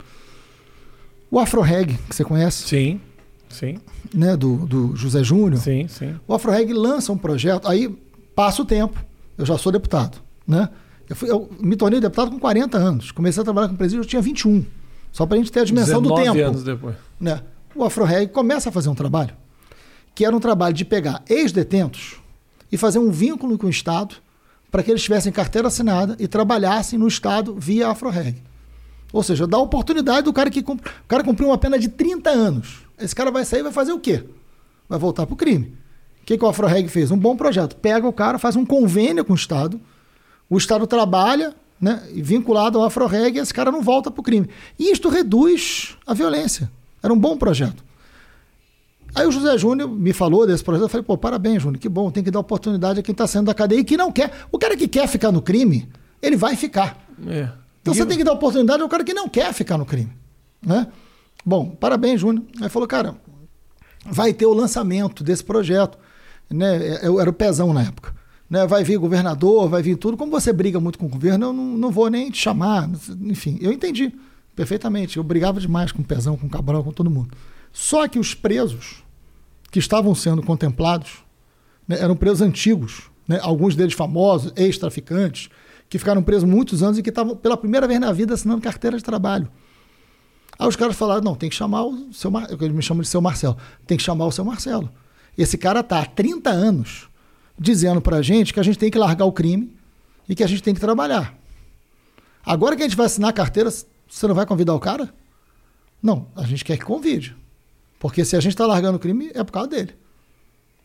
O 1.28 1.40
Afroreg, 1.40 1.98
que 2.08 2.14
você 2.14 2.22
conhece? 2.22 2.68
Sim, 2.68 3.00
sim. 3.48 3.80
Né, 4.14 4.36
do, 4.36 4.64
do 4.64 4.94
José 4.94 5.24
Júnior. 5.24 5.60
Sim, 5.60 5.88
sim. 5.88 6.14
O 6.24 6.32
Afroreg 6.34 6.72
lança 6.72 7.12
um 7.12 7.18
projeto, 7.18 7.66
aí 7.66 7.88
passa 8.32 8.62
o 8.62 8.64
tempo, 8.64 9.04
eu 9.36 9.44
já 9.44 9.58
sou 9.58 9.72
deputado, 9.72 10.18
né? 10.46 10.68
Eu, 11.10 11.16
fui, 11.16 11.30
eu 11.30 11.50
me 11.60 11.76
tornei 11.76 12.00
deputado 12.00 12.30
com 12.30 12.38
40 12.38 12.78
anos. 12.78 13.10
Comecei 13.10 13.40
a 13.40 13.44
trabalhar 13.44 13.68
com 13.68 13.74
presídio, 13.74 14.02
eu 14.02 14.06
tinha 14.06 14.22
21. 14.22 14.64
Só 15.12 15.26
para 15.26 15.34
a 15.34 15.38
gente 15.38 15.50
ter 15.50 15.60
a 15.60 15.64
dimensão 15.64 16.00
do 16.00 16.14
tempo. 16.14 16.38
anos 16.38 16.62
depois. 16.62 16.94
Né? 17.20 17.42
O 17.74 17.84
Afroreg 17.84 18.28
começa 18.32 18.68
a 18.68 18.72
fazer 18.72 18.88
um 18.88 18.94
trabalho 18.94 19.34
que 20.14 20.24
era 20.24 20.34
um 20.34 20.40
trabalho 20.40 20.74
de 20.74 20.84
pegar 20.84 21.22
ex-detentos 21.28 22.20
e 22.70 22.76
fazer 22.76 22.98
um 22.98 23.10
vínculo 23.10 23.56
com 23.56 23.66
o 23.66 23.70
Estado 23.70 24.16
para 24.70 24.82
que 24.82 24.90
eles 24.90 25.02
tivessem 25.02 25.32
carteira 25.32 25.68
assinada 25.68 26.16
e 26.18 26.28
trabalhassem 26.28 26.98
no 26.98 27.08
Estado 27.08 27.56
via 27.58 27.88
Afroreg. 27.88 28.40
Ou 29.12 29.22
seja, 29.22 29.46
dá 29.46 29.58
oportunidade 29.58 30.24
do 30.24 30.32
cara 30.32 30.50
que 30.50 30.60
o 30.60 30.78
cara 31.08 31.24
cumpriu 31.24 31.48
uma 31.48 31.58
pena 31.58 31.78
de 31.78 31.88
30 31.88 32.30
anos. 32.30 32.82
Esse 32.98 33.14
cara 33.14 33.30
vai 33.30 33.44
sair 33.44 33.60
e 33.60 33.62
vai 33.64 33.72
fazer 33.72 33.92
o 33.92 33.98
quê? 33.98 34.22
Vai 34.88 34.98
voltar 34.98 35.26
para 35.26 35.34
o 35.34 35.36
crime. 35.36 35.74
O 36.22 36.26
que, 36.26 36.38
que 36.38 36.44
o 36.44 36.48
Afroreg 36.48 36.88
fez? 36.88 37.10
Um 37.10 37.18
bom 37.18 37.34
projeto. 37.34 37.74
Pega 37.76 38.06
o 38.06 38.12
cara, 38.12 38.38
faz 38.38 38.54
um 38.54 38.64
convênio 38.64 39.24
com 39.24 39.32
o 39.32 39.36
Estado, 39.36 39.80
o 40.50 40.58
Estado 40.58 40.86
trabalha, 40.86 41.54
né, 41.80 42.02
vinculado 42.12 42.78
ao 42.78 42.84
Afroreg, 42.84 43.38
e 43.38 43.40
esse 43.40 43.54
cara 43.54 43.70
não 43.70 43.80
volta 43.80 44.10
para 44.10 44.20
o 44.20 44.24
crime. 44.24 44.50
E 44.76 44.90
isto 44.90 45.08
reduz 45.08 45.96
a 46.04 46.12
violência. 46.12 46.70
Era 47.02 47.14
um 47.14 47.18
bom 47.18 47.36
projeto. 47.38 47.84
Aí 49.14 49.26
o 49.26 49.32
José 49.32 49.56
Júnior 49.56 49.88
me 49.88 50.12
falou 50.12 50.46
desse 50.46 50.62
projeto, 50.62 50.82
eu 50.84 50.88
falei, 50.88 51.04
pô, 51.04 51.16
parabéns, 51.16 51.62
Júnior, 51.62 51.80
que 51.80 51.88
bom, 51.88 52.10
tem 52.10 52.22
que 52.22 52.30
dar 52.30 52.40
oportunidade 52.40 53.00
a 53.00 53.02
quem 53.02 53.12
está 53.12 53.26
saindo 53.26 53.46
da 53.46 53.54
cadeia 53.54 53.80
e 53.80 53.84
que 53.84 53.96
não 53.96 54.12
quer. 54.12 54.30
O 54.52 54.58
cara 54.58 54.76
que 54.76 54.86
quer 54.86 55.08
ficar 55.08 55.32
no 55.32 55.40
crime, 55.40 55.88
ele 56.20 56.36
vai 56.36 56.56
ficar. 56.56 56.98
É. 57.26 57.48
Então 57.80 57.94
você 57.94 58.04
tem 58.04 58.18
que 58.18 58.24
dar 58.24 58.32
oportunidade 58.32 58.82
ao 58.82 58.88
cara 58.88 59.02
que 59.02 59.14
não 59.14 59.28
quer 59.28 59.52
ficar 59.52 59.78
no 59.78 59.86
crime. 59.86 60.12
Né? 60.64 60.86
Bom, 61.44 61.70
parabéns, 61.70 62.20
Júnior. 62.20 62.44
Aí 62.60 62.68
falou, 62.68 62.86
cara, 62.86 63.16
vai 64.04 64.32
ter 64.32 64.46
o 64.46 64.52
lançamento 64.52 65.24
desse 65.24 65.42
projeto. 65.42 65.98
Né? 66.48 67.00
Eu 67.02 67.20
era 67.20 67.30
o 67.30 67.32
pezão 67.32 67.72
na 67.72 67.82
época. 67.82 68.14
Né? 68.50 68.66
Vai 68.66 68.82
vir 68.82 68.98
governador, 68.98 69.68
vai 69.68 69.80
vir 69.80 69.96
tudo. 69.96 70.16
Como 70.16 70.32
você 70.32 70.52
briga 70.52 70.80
muito 70.80 70.98
com 70.98 71.06
o 71.06 71.08
governo, 71.08 71.46
eu 71.46 71.52
não, 71.52 71.64
não 71.78 71.90
vou 71.90 72.10
nem 72.10 72.30
te 72.30 72.38
chamar. 72.38 72.90
Enfim, 73.22 73.56
eu 73.62 73.72
entendi 73.72 74.12
perfeitamente. 74.56 75.16
Eu 75.16 75.22
brigava 75.22 75.60
demais 75.60 75.92
com 75.92 76.02
o 76.02 76.04
pezão, 76.04 76.36
com 76.36 76.48
o 76.48 76.50
Cabral, 76.50 76.82
com 76.82 76.92
todo 76.92 77.08
mundo. 77.08 77.30
Só 77.72 78.08
que 78.08 78.18
os 78.18 78.34
presos 78.34 79.04
que 79.70 79.78
estavam 79.78 80.14
sendo 80.16 80.42
contemplados 80.42 81.18
né, 81.86 81.98
eram 82.00 82.16
presos 82.16 82.42
antigos, 82.42 83.02
né? 83.28 83.38
alguns 83.40 83.76
deles 83.76 83.94
famosos, 83.94 84.52
ex-traficantes, 84.56 85.48
que 85.88 85.98
ficaram 85.98 86.22
presos 86.22 86.48
muitos 86.48 86.82
anos 86.82 86.98
e 86.98 87.02
que 87.02 87.08
estavam 87.08 87.36
pela 87.36 87.56
primeira 87.56 87.86
vez 87.86 88.00
na 88.00 88.12
vida 88.12 88.34
assinando 88.34 88.60
carteira 88.60 88.96
de 88.96 89.04
trabalho. 89.04 89.48
Aí 90.58 90.66
os 90.66 90.76
caras 90.76 90.96
falaram: 90.96 91.22
não, 91.22 91.34
tem 91.36 91.48
que 91.48 91.54
chamar 91.54 91.84
o 91.84 92.12
seu 92.12 92.30
Mar... 92.30 92.48
eu 92.50 92.74
me 92.74 92.82
chamo 92.82 93.02
de 93.02 93.08
seu 93.08 93.20
Marcelo, 93.20 93.56
tem 93.86 93.96
que 93.96 94.02
chamar 94.02 94.26
o 94.26 94.32
seu 94.32 94.44
Marcelo. 94.44 94.90
Esse 95.38 95.56
cara 95.56 95.82
tá 95.82 96.00
há 96.00 96.04
30 96.04 96.50
anos 96.50 97.09
dizendo 97.60 98.00
pra 98.00 98.22
gente 98.22 98.54
que 98.54 98.58
a 98.58 98.62
gente 98.62 98.78
tem 98.78 98.90
que 98.90 98.96
largar 98.96 99.26
o 99.26 99.32
crime 99.32 99.76
e 100.26 100.34
que 100.34 100.42
a 100.42 100.46
gente 100.46 100.62
tem 100.62 100.72
que 100.72 100.80
trabalhar. 100.80 101.38
Agora 102.44 102.74
que 102.74 102.82
a 102.82 102.88
gente 102.88 102.96
vai 102.96 103.04
assinar 103.04 103.28
a 103.28 103.34
carteira, 103.34 103.70
você 103.70 104.26
não 104.26 104.34
vai 104.34 104.46
convidar 104.46 104.74
o 104.74 104.80
cara? 104.80 105.12
Não, 106.02 106.26
a 106.34 106.44
gente 106.44 106.64
quer 106.64 106.78
que 106.78 106.84
convide. 106.84 107.36
Porque 107.98 108.24
se 108.24 108.34
a 108.34 108.40
gente 108.40 108.52
está 108.52 108.66
largando 108.66 108.96
o 108.96 108.98
crime, 108.98 109.30
é 109.34 109.44
por 109.44 109.52
causa 109.52 109.68
dele. 109.68 109.94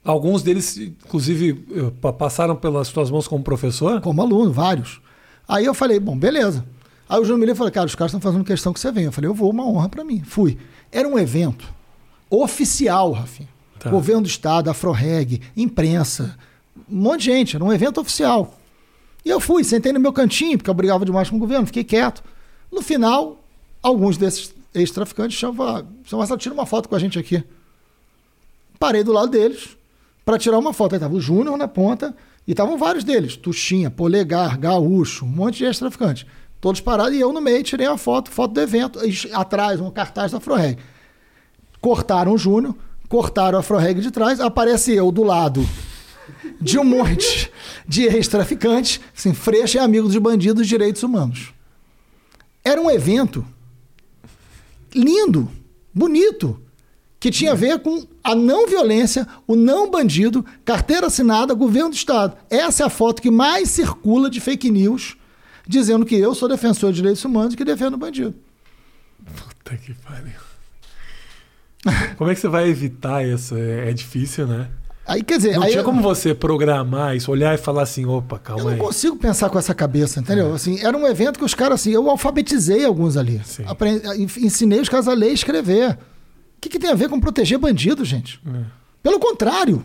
Alguns 0.03 0.43
deles, 0.43 0.77
inclusive, 0.77 1.65
eh, 1.71 2.11
passaram 2.11 2.57
pelas 2.57 2.89
suas 2.89 3.09
mãos 3.09 3.25
como 3.25 3.41
professor? 3.41 4.01
Como 4.01 4.21
aluno, 4.21 4.51
vários. 4.51 5.01
Aí 5.47 5.63
eu 5.63 5.73
falei, 5.73 5.99
bom, 5.99 6.17
beleza. 6.17 6.65
Aí 7.07 7.19
o 7.19 7.23
Júnior 7.23 7.47
me 7.47 7.55
falou, 7.55 7.71
cara, 7.71 7.85
os 7.85 7.95
caras 7.95 8.11
estão 8.11 8.19
fazendo 8.19 8.43
questão 8.43 8.73
que 8.73 8.79
você 8.79 8.91
venha. 8.91 9.07
Eu 9.07 9.11
falei, 9.13 9.29
eu 9.29 9.33
vou, 9.33 9.49
uma 9.49 9.65
honra 9.65 9.87
para 9.87 10.03
mim. 10.03 10.21
Fui. 10.25 10.57
Era 10.91 11.07
um 11.07 11.17
evento 11.17 11.65
oficial, 12.29 13.13
Rafinha. 13.13 13.49
Tá. 13.79 13.89
Governo 13.89 14.23
do 14.23 14.27
Estado, 14.27 14.69
Afroreg, 14.69 15.41
imprensa, 15.55 16.37
um 16.89 16.95
monte 16.97 17.21
de 17.21 17.25
gente. 17.25 17.55
Era 17.55 17.63
um 17.63 17.73
evento 17.73 17.99
oficial. 17.99 18.55
E 19.25 19.29
eu 19.29 19.39
fui, 19.39 19.63
sentei 19.63 19.91
no 19.91 19.99
meu 19.99 20.13
cantinho, 20.13 20.57
porque 20.57 20.69
eu 20.69 20.73
brigava 20.73 21.03
demais 21.03 21.29
com 21.29 21.35
o 21.35 21.39
governo, 21.39 21.65
fiquei 21.65 21.83
quieto. 21.83 22.23
No 22.71 22.81
final, 22.81 23.43
alguns 23.81 24.17
desses 24.17 24.53
ex-traficantes 24.73 25.37
chamavam, 25.37 25.87
chamavam, 26.03 26.37
tira 26.37 26.53
uma 26.53 26.65
foto 26.65 26.87
com 26.87 26.95
a 26.95 26.99
gente 26.99 27.17
aqui. 27.17 27.43
Parei 28.77 29.03
do 29.03 29.11
lado 29.11 29.29
deles 29.29 29.75
para 30.23 30.37
tirar 30.37 30.59
uma 30.59 30.73
foto. 30.73 30.93
Aí 30.93 30.99
tava 30.99 31.15
o 31.15 31.21
Júnior 31.21 31.57
na 31.57 31.67
ponta 31.67 32.15
e 32.47 32.51
estavam 32.51 32.77
vários 32.77 33.03
deles. 33.03 33.35
Tuxinha, 33.35 33.89
Polegar, 33.89 34.59
Gaúcho, 34.59 35.25
um 35.25 35.29
monte 35.29 35.57
de 35.57 35.65
ex-traficantes. 35.65 36.27
Todos 36.61 36.81
parados 36.81 37.15
e 37.15 37.19
eu 37.19 37.33
no 37.33 37.41
meio 37.41 37.63
tirei 37.63 37.87
a 37.87 37.97
foto, 37.97 38.29
foto 38.29 38.53
do 38.53 38.61
evento. 38.61 38.99
Atrás, 39.33 39.79
um 39.79 39.89
cartaz 39.89 40.31
da 40.31 40.37
Afroreg. 40.37 40.77
Cortaram 41.81 42.33
o 42.33 42.37
Júnior, 42.37 42.75
cortaram 43.09 43.57
a 43.57 43.61
Afroreg 43.61 44.01
de 44.01 44.11
trás, 44.11 44.39
aparece 44.39 44.93
eu 44.93 45.11
do 45.11 45.23
lado 45.23 45.65
de 46.59 46.79
um 46.79 46.83
monte 46.83 47.51
de 47.87 48.03
ex-traficantes, 48.03 48.99
assim, 49.15 49.33
Freixo 49.33 49.77
é 49.77 49.81
amigo 49.81 50.07
dos 50.07 50.17
bandidos 50.17 50.63
de 50.63 50.69
direitos 50.69 51.03
humanos. 51.03 51.53
Era 52.63 52.81
um 52.81 52.89
evento 52.89 53.45
lindo, 54.93 55.51
bonito, 55.93 56.59
que 57.19 57.29
tinha 57.29 57.51
a 57.51 57.55
ver 57.55 57.79
com 57.79 58.05
a 58.23 58.33
não 58.33 58.67
violência, 58.67 59.27
o 59.47 59.55
não 59.55 59.89
bandido, 59.89 60.45
carteira 60.63 61.07
assinada, 61.07 61.53
governo 61.53 61.89
do 61.89 61.95
Estado. 61.95 62.37
Essa 62.49 62.83
é 62.83 62.85
a 62.85 62.89
foto 62.89 63.21
que 63.21 63.31
mais 63.31 63.69
circula 63.69 64.29
de 64.29 64.39
fake 64.39 64.71
news, 64.71 65.17
dizendo 65.67 66.05
que 66.05 66.15
eu 66.15 66.33
sou 66.33 66.47
defensor 66.47 66.91
de 66.91 66.97
direitos 66.97 67.23
humanos 67.25 67.53
e 67.53 67.57
que 67.57 67.65
defendo 67.65 67.97
bandido. 67.97 68.35
Puta 69.25 69.77
que 69.77 69.93
pariu. 69.95 70.33
Como 72.17 72.29
é 72.29 72.35
que 72.35 72.41
você 72.41 72.47
vai 72.47 72.67
evitar 72.67 73.25
isso? 73.25 73.55
É, 73.55 73.89
é 73.89 73.93
difícil, 73.93 74.47
né? 74.47 74.69
Aí, 75.07 75.21
quer 75.21 75.37
dizer, 75.37 75.55
não 75.55 75.63
aí 75.63 75.69
tinha 75.69 75.81
eu, 75.81 75.85
como 75.85 76.01
você 76.01 76.33
programar 76.33 77.15
isso, 77.15 77.29
olhar 77.29 77.53
e 77.53 77.57
falar 77.57 77.83
assim, 77.83 78.05
opa, 78.05 78.39
calma 78.39 78.63
eu 78.63 78.67
aí. 78.69 78.77
não 78.77 78.85
consigo 78.85 79.15
pensar 79.15 79.49
com 79.49 79.59
essa 79.59 79.73
cabeça, 79.73 80.19
entendeu? 80.19 80.51
É. 80.51 80.55
Assim, 80.55 80.83
era 80.83 80.97
um 80.97 81.05
evento 81.05 81.37
que 81.37 81.45
os 81.45 81.53
caras, 81.53 81.81
assim, 81.81 81.91
eu 81.91 82.09
alfabetizei 82.09 82.83
alguns 82.83 83.15
ali. 83.15 83.39
Ensinei 84.37 84.79
os 84.79 84.89
caras 84.89 85.07
a 85.07 85.13
ler 85.13 85.29
e 85.29 85.33
escrever. 85.33 85.91
O 85.91 85.97
que, 86.61 86.69
que 86.69 86.79
tem 86.79 86.89
a 86.89 86.95
ver 86.95 87.07
com 87.09 87.19
proteger 87.19 87.59
bandido, 87.59 88.03
gente? 88.03 88.41
É. 88.47 88.63
Pelo 89.03 89.19
contrário. 89.19 89.83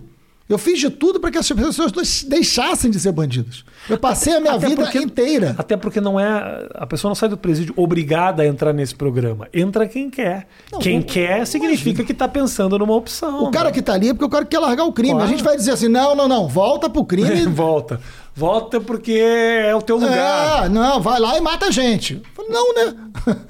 Eu 0.50 0.58
fiz 0.58 0.80
de 0.80 0.90
tudo 0.90 1.20
para 1.20 1.30
que 1.30 1.38
as 1.38 1.48
pessoas 1.48 1.92
deixassem 2.24 2.90
de 2.90 2.98
ser 2.98 3.12
bandidos. 3.12 3.64
Eu 3.88 3.96
passei 3.96 4.34
a 4.34 4.40
minha 4.40 4.54
até 4.54 4.68
vida 4.68 4.82
porque, 4.82 4.98
inteira. 4.98 5.54
Até 5.56 5.76
porque 5.76 6.00
não 6.00 6.18
é. 6.18 6.68
A 6.74 6.84
pessoa 6.88 7.08
não 7.08 7.14
sai 7.14 7.28
do 7.28 7.36
presídio 7.36 7.72
obrigada 7.76 8.42
a 8.42 8.46
entrar 8.46 8.72
nesse 8.72 8.92
programa. 8.92 9.46
Entra 9.54 9.86
quem 9.86 10.10
quer. 10.10 10.48
Não, 10.72 10.80
quem 10.80 11.00
quer 11.02 11.46
significa 11.46 12.02
que 12.02 12.10
está 12.10 12.26
pensando 12.26 12.76
numa 12.76 12.96
opção. 12.96 13.44
O 13.44 13.52
cara 13.52 13.66
né? 13.66 13.72
que 13.72 13.78
está 13.78 13.92
ali 13.92 14.08
é 14.08 14.12
porque 14.12 14.24
o 14.24 14.28
cara 14.28 14.44
quer 14.44 14.58
largar 14.58 14.82
o 14.86 14.92
crime. 14.92 15.12
Claro. 15.12 15.24
A 15.24 15.30
gente 15.30 15.44
vai 15.44 15.56
dizer 15.56 15.70
assim: 15.70 15.86
não, 15.86 16.16
não, 16.16 16.26
não, 16.26 16.48
volta 16.48 16.90
pro 16.90 17.04
crime. 17.04 17.46
volta. 17.54 18.00
Volta 18.34 18.80
porque 18.80 19.12
é 19.12 19.72
o 19.72 19.80
teu 19.80 19.98
lugar. 19.98 20.66
É, 20.66 20.68
não, 20.68 21.00
vai 21.00 21.20
lá 21.20 21.38
e 21.38 21.40
mata 21.40 21.66
a 21.66 21.70
gente. 21.70 22.20
Não, 22.48 22.74
né? 22.74 22.96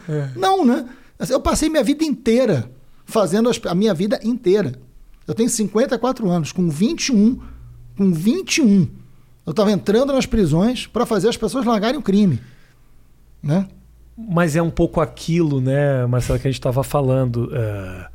É. 0.07 0.28
Não, 0.36 0.66
né? 0.66 0.84
Eu 1.30 1.40
passei 1.40 1.70
minha 1.70 1.82
vida 1.82 2.05
inteira 2.05 2.70
fazendo 3.07 3.51
a 3.66 3.74
minha 3.74 3.94
vida 3.94 4.20
inteira 4.22 4.74
eu 5.31 5.35
tenho 5.35 5.49
54 5.49 6.28
anos, 6.28 6.51
com 6.51 6.68
21, 6.68 7.39
com 7.97 8.12
21, 8.12 8.89
eu 9.47 9.53
estava 9.53 9.70
entrando 9.70 10.12
nas 10.12 10.26
prisões 10.26 10.89
para 10.89 11.07
fazer 11.07 11.28
as 11.28 11.37
pessoas 11.37 11.64
largarem 11.64 11.97
o 11.97 12.03
crime, 12.03 12.41
né? 13.41 13.68
Mas 14.18 14.57
é 14.57 14.62
um 14.62 14.70
pouco 14.70 15.01
aquilo, 15.01 15.61
né, 15.61 16.05
Marcelo, 16.07 16.39
que 16.41 16.49
a 16.49 16.51
gente 16.51 16.59
estava 16.59 16.83
falando. 16.83 17.45
Uh, 17.45 18.11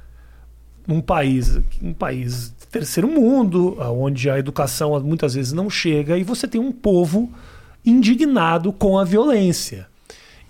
um 0.87 1.01
país, 1.01 1.59
um 1.81 1.93
país 1.93 2.53
terceiro 2.69 3.07
mundo, 3.07 3.77
onde 3.79 4.29
a 4.29 4.37
educação 4.37 4.99
muitas 4.99 5.35
vezes 5.35 5.53
não 5.53 5.69
chega, 5.69 6.17
e 6.17 6.23
você 6.23 6.47
tem 6.49 6.59
um 6.59 6.71
povo 6.71 7.31
indignado 7.85 8.73
com 8.73 8.99
a 8.99 9.05
violência. 9.05 9.87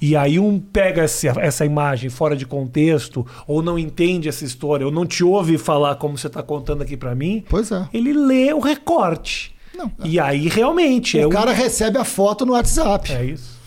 E 0.06 0.16
aí 0.16 0.38
um 0.40 0.60
pega 0.60 1.02
essa, 1.02 1.30
essa 1.40 1.66
imagem 1.66 2.12
fora 2.12 2.36
de 2.36 2.46
contexto, 2.46 3.26
ou 3.48 3.64
não 3.64 3.80
entende 3.80 4.30
essa 4.30 4.46
história, 4.46 4.86
ou 4.86 4.92
não 4.92 5.04
te 5.04 5.24
ouve 5.24 5.58
falar 5.58 5.96
como 5.96 6.16
você 6.16 6.28
está 6.28 6.44
contando 6.44 6.84
aqui 6.84 6.96
para 6.96 7.16
mim. 7.16 7.44
Pois 7.50 7.72
é. 7.72 7.90
Ele 7.92 8.14
lê 8.14 8.54
o 8.54 8.60
recorte. 8.60 9.56
Não, 9.76 9.92
e 10.04 10.20
aí 10.20 10.48
realmente. 10.48 11.18
O 11.18 11.28
é 11.28 11.32
cara 11.32 11.50
um... 11.50 11.56
recebe 11.56 11.98
a 11.98 12.04
foto 12.04 12.46
no 12.46 12.54
WhatsApp. 12.54 13.12
É 13.12 13.26
isso. 13.26 13.58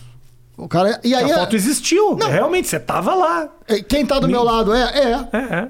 O 0.55 0.65
cara. 0.65 1.01
E 1.03 1.13
aí 1.13 1.29
a 1.29 1.39
foto 1.39 1.57
existiu. 1.57 2.15
Não. 2.15 2.29
Realmente, 2.29 2.69
você 2.69 2.79
tava 2.79 3.13
lá. 3.13 3.49
É, 3.67 3.81
quem 3.81 4.05
tá 4.05 4.17
do 4.17 4.27
Me... 4.27 4.31
meu 4.31 4.43
lado 4.43 4.73
é? 4.73 4.81
É. 4.81 5.11
É, 5.33 5.55
é. 5.59 5.67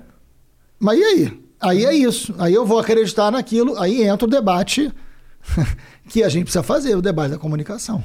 Mas 0.80 1.00
e 1.00 1.04
aí? 1.04 1.44
Aí 1.60 1.84
é 1.84 1.96
isso. 1.96 2.36
Aí 2.38 2.54
eu 2.54 2.64
vou 2.64 2.78
acreditar 2.78 3.32
naquilo, 3.32 3.76
aí 3.82 4.04
entra 4.04 4.28
o 4.28 4.30
debate 4.30 4.94
que 6.08 6.22
a 6.22 6.30
gente 6.30 6.44
precisa 6.44 6.62
fazer, 6.62 6.96
o 6.96 7.02
debate 7.02 7.32
da 7.32 7.40
comunicação. 7.40 8.04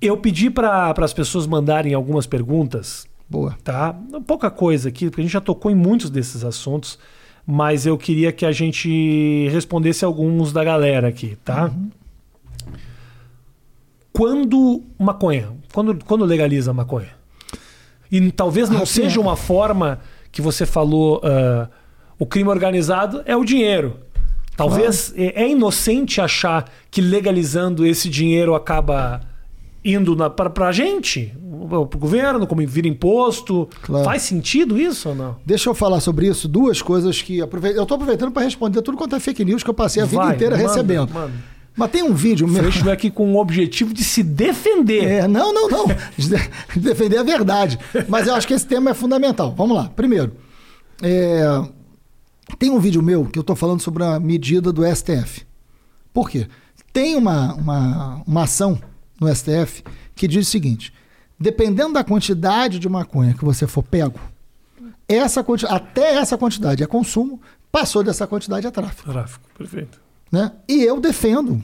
Eu 0.00 0.16
pedi 0.16 0.48
para 0.48 0.94
as 0.98 1.12
pessoas 1.12 1.46
mandarem 1.46 1.94
algumas 1.94 2.26
perguntas. 2.26 3.06
Boa. 3.28 3.56
Tá? 3.62 3.94
Pouca 4.26 4.50
coisa 4.50 4.88
aqui, 4.88 5.08
porque 5.08 5.20
a 5.20 5.24
gente 5.24 5.32
já 5.32 5.40
tocou 5.40 5.70
em 5.70 5.74
muitos 5.74 6.10
desses 6.10 6.42
assuntos, 6.42 6.98
mas 7.46 7.86
eu 7.86 7.96
queria 7.96 8.32
que 8.32 8.44
a 8.44 8.52
gente 8.52 9.48
respondesse 9.50 10.04
alguns 10.04 10.52
da 10.52 10.64
galera 10.64 11.08
aqui, 11.08 11.36
tá? 11.44 11.66
Uhum. 11.66 11.90
Quando 14.12 14.82
maconha? 14.98 15.52
Quando, 15.72 16.04
quando 16.04 16.24
legaliza 16.24 16.72
a 16.72 16.74
maconha? 16.74 17.08
E 18.10 18.32
talvez 18.32 18.68
não 18.68 18.84
seja 18.84 19.20
uma 19.20 19.36
forma 19.36 20.00
que 20.32 20.42
você 20.42 20.66
falou, 20.66 21.18
uh, 21.18 21.68
o 22.18 22.26
crime 22.26 22.48
organizado 22.48 23.22
é 23.24 23.36
o 23.36 23.44
dinheiro. 23.44 24.00
Talvez 24.56 25.10
claro. 25.10 25.32
é, 25.34 25.44
é 25.44 25.48
inocente 25.48 26.20
achar 26.20 26.68
que 26.90 27.00
legalizando 27.00 27.86
esse 27.86 28.10
dinheiro 28.10 28.54
acaba 28.54 29.20
indo 29.84 30.16
para 30.30 30.68
a 30.68 30.72
gente, 30.72 31.34
para 31.68 31.78
o 31.78 31.86
governo, 31.86 32.46
como 32.46 32.66
vira 32.66 32.88
imposto. 32.88 33.68
Claro. 33.82 34.04
Faz 34.04 34.22
sentido 34.22 34.78
isso 34.78 35.08
ou 35.08 35.14
não? 35.14 35.36
Deixa 35.44 35.68
eu 35.68 35.74
falar 35.74 36.00
sobre 36.00 36.28
isso. 36.28 36.46
Duas 36.46 36.82
coisas 36.82 37.20
que. 37.22 37.40
Aprove... 37.40 37.70
Eu 37.70 37.82
estou 37.82 37.94
aproveitando 37.94 38.30
para 38.30 38.42
responder 38.42 38.82
tudo 38.82 38.96
quanto 38.96 39.16
é 39.16 39.20
fake 39.20 39.44
news 39.44 39.62
que 39.62 39.70
eu 39.70 39.74
passei 39.74 40.02
a 40.02 40.06
vida 40.06 40.22
Vai, 40.22 40.34
inteira 40.34 40.56
manda, 40.56 40.68
recebendo. 40.68 41.12
Manda. 41.12 41.32
Mas 41.76 41.90
tem 41.90 42.02
um 42.02 42.12
vídeo 42.12 42.46
meu. 42.46 42.62
Freixo 42.62 42.90
aqui 42.90 43.10
com 43.10 43.32
o 43.32 43.40
objetivo 43.40 43.94
de 43.94 44.04
se 44.04 44.22
defender. 44.22 45.04
É, 45.04 45.28
não, 45.28 45.52
não, 45.52 45.68
não. 45.68 45.86
defender 46.76 47.18
a 47.18 47.22
verdade. 47.22 47.78
Mas 48.08 48.26
eu 48.26 48.34
acho 48.34 48.46
que 48.46 48.52
esse 48.52 48.66
tema 48.66 48.90
é 48.90 48.94
fundamental. 48.94 49.54
Vamos 49.56 49.76
lá. 49.76 49.88
Primeiro, 49.88 50.32
é... 51.00 51.42
tem 52.58 52.70
um 52.70 52.78
vídeo 52.78 53.02
meu 53.02 53.24
que 53.24 53.38
eu 53.38 53.42
estou 53.42 53.56
falando 53.56 53.80
sobre 53.80 54.04
a 54.04 54.20
medida 54.20 54.72
do 54.72 54.82
STF. 54.84 55.46
Por 56.12 56.28
quê? 56.28 56.48
Tem 56.92 57.14
uma, 57.14 57.54
uma, 57.54 58.22
uma 58.26 58.42
ação 58.42 58.78
no 59.20 59.32
STF 59.32 59.84
que 60.14 60.26
diz 60.26 60.48
o 60.48 60.50
seguinte: 60.50 60.92
dependendo 61.38 61.92
da 61.92 62.02
quantidade 62.02 62.78
de 62.78 62.88
maconha 62.88 63.34
que 63.34 63.44
você 63.44 63.66
for 63.66 63.82
pego, 63.82 64.18
essa 65.06 65.44
até 65.68 66.14
essa 66.14 66.38
quantidade 66.38 66.82
é 66.82 66.86
consumo, 66.86 67.40
passou 67.70 68.02
dessa 68.02 68.26
quantidade 68.26 68.66
é 68.66 68.70
tráfico. 68.70 69.10
Tráfico, 69.10 69.48
perfeito. 69.56 70.00
Né? 70.30 70.52
E 70.68 70.82
eu 70.82 71.00
defendo 71.00 71.62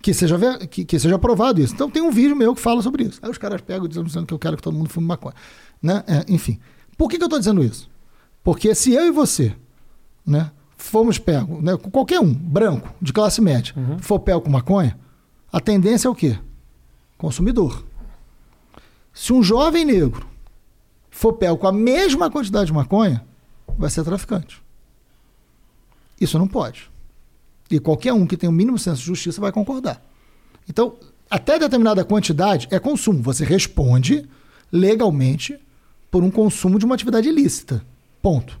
que 0.00 0.14
seja, 0.14 0.38
que, 0.68 0.84
que, 0.84 0.98
seja 0.98 1.16
aprovado 1.16 1.60
isso. 1.60 1.74
Então 1.74 1.90
tem 1.90 2.02
um 2.02 2.10
vídeo 2.10 2.36
meu 2.36 2.54
que 2.54 2.60
fala 2.60 2.80
sobre 2.82 3.04
isso. 3.04 3.18
Aí 3.22 3.30
os 3.30 3.38
caras 3.38 3.60
pegam 3.60 3.88
dizendo 3.88 4.26
que 4.26 4.34
eu 4.34 4.38
quero 4.38 4.56
que 4.56 4.62
todo 4.62 4.76
mundo 4.76 4.88
fume 4.88 5.06
maconha. 5.06 5.34
Né? 5.82 6.04
É, 6.06 6.24
enfim. 6.32 6.58
Por 6.96 7.08
que, 7.08 7.16
que 7.16 7.22
eu 7.22 7.26
estou 7.26 7.38
dizendo 7.38 7.62
isso? 7.62 7.90
Porque 8.42 8.74
se 8.74 8.92
eu 8.92 9.06
e 9.06 9.10
você 9.10 9.54
né, 10.24 10.50
fomos 10.76 11.18
pegos, 11.18 11.62
né, 11.62 11.76
qualquer 11.90 12.20
um, 12.20 12.32
branco, 12.32 12.94
de 13.02 13.12
classe 13.12 13.40
média, 13.40 13.74
uhum. 13.76 13.98
for 13.98 14.20
pego 14.20 14.40
com 14.40 14.50
maconha, 14.50 14.98
a 15.52 15.60
tendência 15.60 16.06
é 16.06 16.10
o 16.10 16.14
quê? 16.14 16.38
Consumidor. 17.18 17.84
Se 19.12 19.32
um 19.32 19.42
jovem 19.42 19.84
negro 19.84 20.26
for 21.10 21.32
pego 21.32 21.58
com 21.58 21.66
a 21.66 21.72
mesma 21.72 22.30
quantidade 22.30 22.66
de 22.66 22.72
maconha, 22.72 23.24
vai 23.76 23.90
ser 23.90 24.04
traficante. 24.04 24.62
Isso 26.20 26.38
não 26.38 26.48
pode. 26.48 26.90
E 27.70 27.78
qualquer 27.78 28.12
um 28.12 28.26
que 28.26 28.36
tem 28.36 28.48
o 28.48 28.52
mínimo 28.52 28.78
senso 28.78 29.00
de 29.00 29.06
justiça 29.06 29.40
vai 29.40 29.52
concordar. 29.52 30.02
Então, 30.68 30.94
até 31.30 31.58
determinada 31.58 32.04
quantidade 32.04 32.68
é 32.70 32.78
consumo. 32.78 33.22
Você 33.22 33.44
responde 33.44 34.24
legalmente 34.72 35.58
por 36.10 36.22
um 36.22 36.30
consumo 36.30 36.78
de 36.78 36.84
uma 36.84 36.94
atividade 36.94 37.28
ilícita. 37.28 37.84
Ponto. 38.22 38.58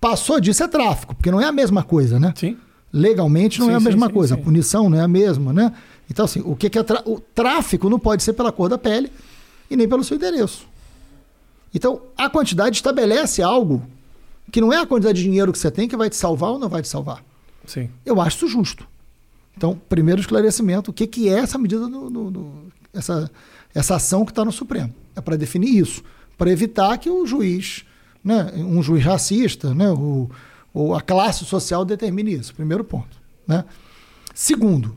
Passou 0.00 0.40
disso 0.40 0.62
é 0.62 0.68
tráfico, 0.68 1.14
porque 1.14 1.30
não 1.30 1.40
é 1.40 1.44
a 1.44 1.52
mesma 1.52 1.82
coisa, 1.82 2.18
né? 2.18 2.32
Sim. 2.36 2.56
Legalmente 2.92 3.58
não 3.58 3.66
Sim, 3.66 3.72
é 3.72 3.76
a 3.76 3.80
mesma 3.80 4.06
sim, 4.06 4.12
coisa, 4.12 4.34
sim. 4.34 4.40
a 4.40 4.44
punição 4.44 4.88
não 4.88 4.98
é 4.98 5.02
a 5.02 5.08
mesma, 5.08 5.52
né? 5.52 5.72
Então, 6.10 6.24
assim, 6.24 6.40
o 6.44 6.54
que, 6.54 6.70
que 6.70 6.78
é 6.78 6.82
tra- 6.82 7.02
o 7.04 7.18
tráfico 7.20 7.88
não 7.90 7.98
pode 7.98 8.22
ser 8.22 8.32
pela 8.32 8.52
cor 8.52 8.68
da 8.68 8.78
pele 8.78 9.10
e 9.70 9.76
nem 9.76 9.88
pelo 9.88 10.04
seu 10.04 10.16
endereço. 10.16 10.66
Então, 11.74 12.02
a 12.16 12.30
quantidade 12.30 12.76
estabelece 12.76 13.42
algo 13.42 13.82
que 14.52 14.60
não 14.60 14.72
é 14.72 14.76
a 14.78 14.86
quantidade 14.86 15.18
de 15.18 15.24
dinheiro 15.24 15.52
que 15.52 15.58
você 15.58 15.70
tem 15.70 15.88
que 15.88 15.96
vai 15.96 16.08
te 16.08 16.16
salvar 16.16 16.50
ou 16.50 16.58
não 16.58 16.68
vai 16.68 16.80
te 16.82 16.88
salvar. 16.88 17.22
Sim. 17.66 17.90
Eu 18.04 18.20
acho 18.20 18.36
isso 18.36 18.48
justo. 18.48 18.86
Então, 19.56 19.80
primeiro 19.88 20.20
esclarecimento, 20.20 20.90
o 20.90 20.94
que, 20.94 21.06
que 21.06 21.28
é 21.28 21.40
essa 21.40 21.58
medida, 21.58 21.88
do, 21.88 22.08
do- 22.08 22.30
do- 22.30 22.52
essa, 22.94 23.30
essa 23.74 23.96
ação 23.96 24.24
que 24.24 24.30
está 24.30 24.44
no 24.44 24.52
Supremo? 24.52 24.94
É 25.16 25.20
para 25.20 25.36
definir 25.36 25.76
isso, 25.76 26.02
para 26.38 26.50
evitar 26.50 26.96
que 26.98 27.10
o 27.10 27.26
juiz, 27.26 27.84
né, 28.22 28.52
um 28.56 28.82
juiz 28.82 29.02
racista, 29.04 29.74
né, 29.74 29.90
o, 29.90 30.30
ou 30.72 30.94
a 30.94 31.00
classe 31.00 31.44
social 31.44 31.84
determine 31.84 32.34
isso. 32.34 32.54
Primeiro 32.54 32.84
ponto. 32.84 33.16
Né? 33.48 33.64
Segundo, 34.34 34.94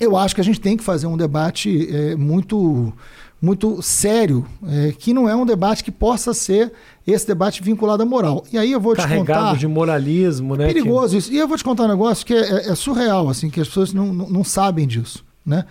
eu 0.00 0.16
acho 0.16 0.34
que 0.34 0.40
a 0.40 0.44
gente 0.44 0.60
tem 0.60 0.76
que 0.76 0.84
fazer 0.84 1.06
um 1.06 1.16
debate 1.16 1.88
é, 1.94 2.16
muito 2.16 2.92
muito 3.40 3.82
sério, 3.82 4.46
é, 4.66 4.92
que 4.98 5.12
não 5.12 5.28
é 5.28 5.36
um 5.36 5.44
debate 5.44 5.84
que 5.84 5.92
possa 5.92 6.32
ser 6.32 6.72
esse 7.06 7.26
debate 7.26 7.62
vinculado 7.62 8.02
à 8.02 8.06
moral. 8.06 8.42
E 8.50 8.56
aí 8.56 8.72
eu 8.72 8.80
vou 8.80 8.94
te 8.94 9.02
Carregado 9.02 9.26
contar 9.50 9.58
de 9.58 9.66
moralismo, 9.68 10.56
né? 10.56 10.66
perigoso 10.66 11.16
isso. 11.18 11.30
E 11.30 11.36
eu 11.36 11.46
vou 11.46 11.56
te 11.56 11.62
contar 11.62 11.84
um 11.84 11.88
negócio 11.88 12.24
que 12.24 12.32
é, 12.32 12.38
é- 12.40 12.68
é 12.70 12.74
surreal, 12.74 13.28
assim, 13.28 13.50
que 13.50 13.60
as 13.60 13.68
pessoas 13.68 13.92
não, 13.92 14.06
não, 14.12 14.28
não 14.30 14.42
sabem 14.42 14.86
disso, 14.86 15.22
né? 15.44 15.66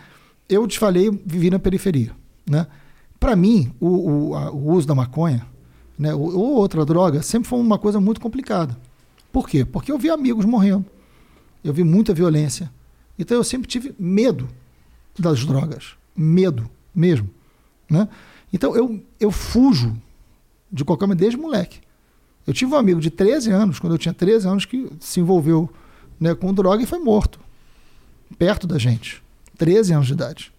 Eu 0.47 0.67
te 0.67 0.77
falei, 0.77 1.09
vivi 1.25 1.49
na 1.49 1.57
periferia, 1.57 2.11
né? 2.47 2.67
Para 3.19 3.35
mim, 3.35 3.71
o, 3.79 3.87
o, 4.29 4.35
a- 4.35 4.51
o 4.51 4.71
uso 4.71 4.87
da 4.87 4.93
maconha, 4.93 5.43
né, 5.97 6.13
ou, 6.13 6.35
ou 6.37 6.51
outra 6.57 6.85
droga, 6.85 7.23
sempre 7.23 7.49
foi 7.49 7.57
uma 7.59 7.79
coisa 7.79 7.99
muito 7.99 8.21
complicada. 8.21 8.77
Por 9.31 9.49
quê? 9.49 9.65
Porque 9.65 9.91
eu 9.91 9.97
vi 9.97 10.09
amigos 10.11 10.45
morrendo, 10.45 10.85
eu 11.63 11.73
vi 11.73 11.83
muita 11.83 12.13
violência. 12.13 12.69
Então 13.17 13.37
eu 13.37 13.43
sempre 13.43 13.67
tive 13.67 13.95
medo 13.97 14.47
das 15.17 15.45
drogas, 15.45 15.95
medo 16.15 16.69
mesmo, 16.93 17.29
né? 17.89 18.07
Então 18.51 18.75
eu, 18.75 19.01
eu 19.19 19.31
fujo 19.31 19.95
de 20.71 20.83
qualquer 20.83 21.07
maneira 21.07 21.29
desde 21.29 21.37
moleque. 21.37 21.79
Eu 22.45 22.53
tive 22.53 22.73
um 22.73 22.77
amigo 22.77 22.99
de 22.99 23.09
13 23.09 23.51
anos, 23.51 23.79
quando 23.79 23.93
eu 23.93 23.97
tinha 23.97 24.13
13 24.13 24.47
anos, 24.47 24.65
que 24.65 24.89
se 24.99 25.19
envolveu 25.19 25.69
né, 26.19 26.35
com 26.35 26.53
droga 26.53 26.83
e 26.83 26.85
foi 26.85 26.99
morto. 26.99 27.39
Perto 28.37 28.67
da 28.67 28.77
gente. 28.77 29.23
13 29.57 29.93
anos 29.93 30.07
de 30.07 30.13
idade. 30.13 30.51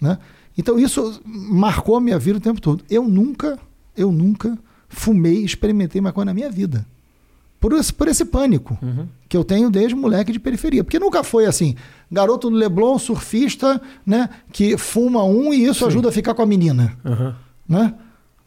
Né? 0.00 0.18
Então 0.56 0.78
isso 0.78 1.20
marcou 1.24 1.96
a 1.96 2.00
minha 2.00 2.18
vida 2.18 2.38
o 2.38 2.40
tempo 2.40 2.60
todo. 2.60 2.84
Eu 2.88 3.06
nunca, 3.06 3.58
eu 3.96 4.10
nunca 4.10 4.58
fumei, 4.88 5.44
experimentei 5.44 6.00
maconha 6.00 6.26
na 6.26 6.34
minha 6.34 6.50
vida. 6.50 6.86
Por 7.60 7.72
esse, 7.72 7.92
por 7.92 8.06
esse 8.08 8.24
pânico 8.24 8.78
Uhum. 8.80 9.06
que 9.28 9.36
eu 9.36 9.42
tenho 9.42 9.68
desde 9.70 9.94
moleque 9.94 10.30
de 10.32 10.38
periferia. 10.38 10.84
Porque 10.84 10.98
nunca 10.98 11.24
foi 11.24 11.44
assim, 11.46 11.74
garoto 12.10 12.48
do 12.48 12.56
Leblon, 12.56 12.98
surfista, 12.98 13.80
né, 14.06 14.28
que 14.52 14.76
fuma 14.78 15.24
um 15.24 15.52
e 15.52 15.64
isso 15.64 15.80
Sim. 15.80 15.86
ajuda 15.86 16.08
a 16.08 16.12
ficar 16.12 16.34
com 16.34 16.42
a 16.42 16.46
menina 16.46 16.96
Uhum. 17.04 17.32
né? 17.68 17.94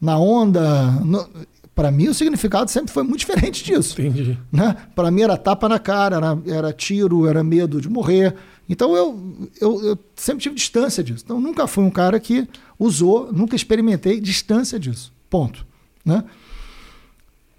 Na 0.00 0.18
onda. 0.18 0.90
No... 1.04 1.28
Para 1.74 1.90
mim, 1.90 2.08
o 2.08 2.14
significado 2.14 2.70
sempre 2.70 2.92
foi 2.92 3.02
muito 3.02 3.20
diferente 3.20 3.64
disso. 3.64 4.00
Entendi. 4.00 4.38
Né? 4.50 4.76
Para 4.94 5.10
mim, 5.10 5.22
era 5.22 5.36
tapa 5.38 5.68
na 5.68 5.78
cara, 5.78 6.16
era, 6.16 6.38
era 6.46 6.72
tiro, 6.72 7.26
era 7.26 7.42
medo 7.42 7.80
de 7.80 7.88
morrer. 7.88 8.34
Então, 8.68 8.94
eu, 8.94 9.48
eu, 9.60 9.82
eu 9.84 9.98
sempre 10.14 10.42
tive 10.42 10.54
distância 10.54 11.02
disso. 11.02 11.22
Então, 11.24 11.40
nunca 11.40 11.66
fui 11.66 11.82
um 11.84 11.90
cara 11.90 12.18
que 12.20 12.46
usou, 12.78 13.32
nunca 13.32 13.56
experimentei 13.56 14.20
distância 14.20 14.78
disso. 14.78 15.12
Ponto. 15.30 15.64
Né? 16.04 16.22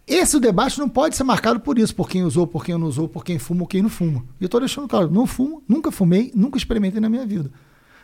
Esse 0.05 0.39
debate 0.39 0.77
não 0.79 0.89
pode 0.89 1.15
ser 1.15 1.23
marcado 1.23 1.59
por 1.61 1.79
isso, 1.79 1.95
por 1.95 2.09
quem 2.09 2.23
usou, 2.23 2.45
por 2.45 2.65
quem 2.65 2.77
não 2.77 2.87
usou, 2.87 3.07
por 3.07 3.23
quem 3.23 3.39
fuma 3.39 3.61
ou 3.61 3.67
quem 3.67 3.81
não 3.81 3.89
fuma. 3.89 4.23
E 4.39 4.43
eu 4.43 4.47
estou 4.47 4.59
deixando 4.59 4.87
claro, 4.87 5.09
não 5.09 5.25
fumo, 5.25 5.63
nunca 5.67 5.91
fumei, 5.91 6.31
nunca 6.35 6.57
experimentei 6.57 6.99
na 6.99 7.09
minha 7.09 7.25
vida. 7.25 7.49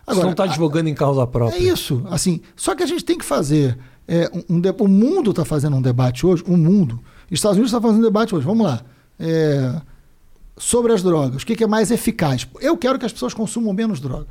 Você 0.08 0.22
não 0.24 0.32
está 0.32 0.44
a- 0.44 0.46
advogando 0.48 0.88
em 0.90 0.96
causa 0.96 1.28
própria. 1.28 1.58
é 1.58 1.62
isso, 1.62 2.02
assim. 2.10 2.40
Só 2.56 2.74
que 2.74 2.84
a 2.84 2.86
gente 2.86 3.04
tem 3.04 3.18
que 3.18 3.26
fazer. 3.26 3.78
é, 4.08 4.30
um, 4.50 4.56
um 4.58 4.62
o 4.80 4.88
mundo 4.88 5.32
está 5.32 5.44
fazendo 5.46 5.76
um 5.76 5.82
debate 5.82 6.26
hoje, 6.26 6.44
o 6.48 6.58
mundo. 6.58 7.00
Estados 7.30 7.58
Unidos 7.58 7.72
está 7.72 7.82
fazendo 7.82 8.00
um 8.00 8.06
debate 8.06 8.34
hoje. 8.34 8.46
Vamos 8.46 8.66
lá. 8.66 8.82
É, 9.20 9.80
sobre 10.58 10.94
as 10.94 11.04
drogas. 11.04 11.44
O 11.44 11.46
que, 11.46 11.56
que 11.56 11.64
é 11.64 11.68
mais 11.68 11.92
eficaz? 11.92 12.48
Eu 12.60 12.76
quero 12.78 12.98
que 12.98 13.06
as 13.06 13.14
pessoas 13.14 13.34
consumam 13.36 13.72
menos 13.74 14.00
droga. 14.00 14.28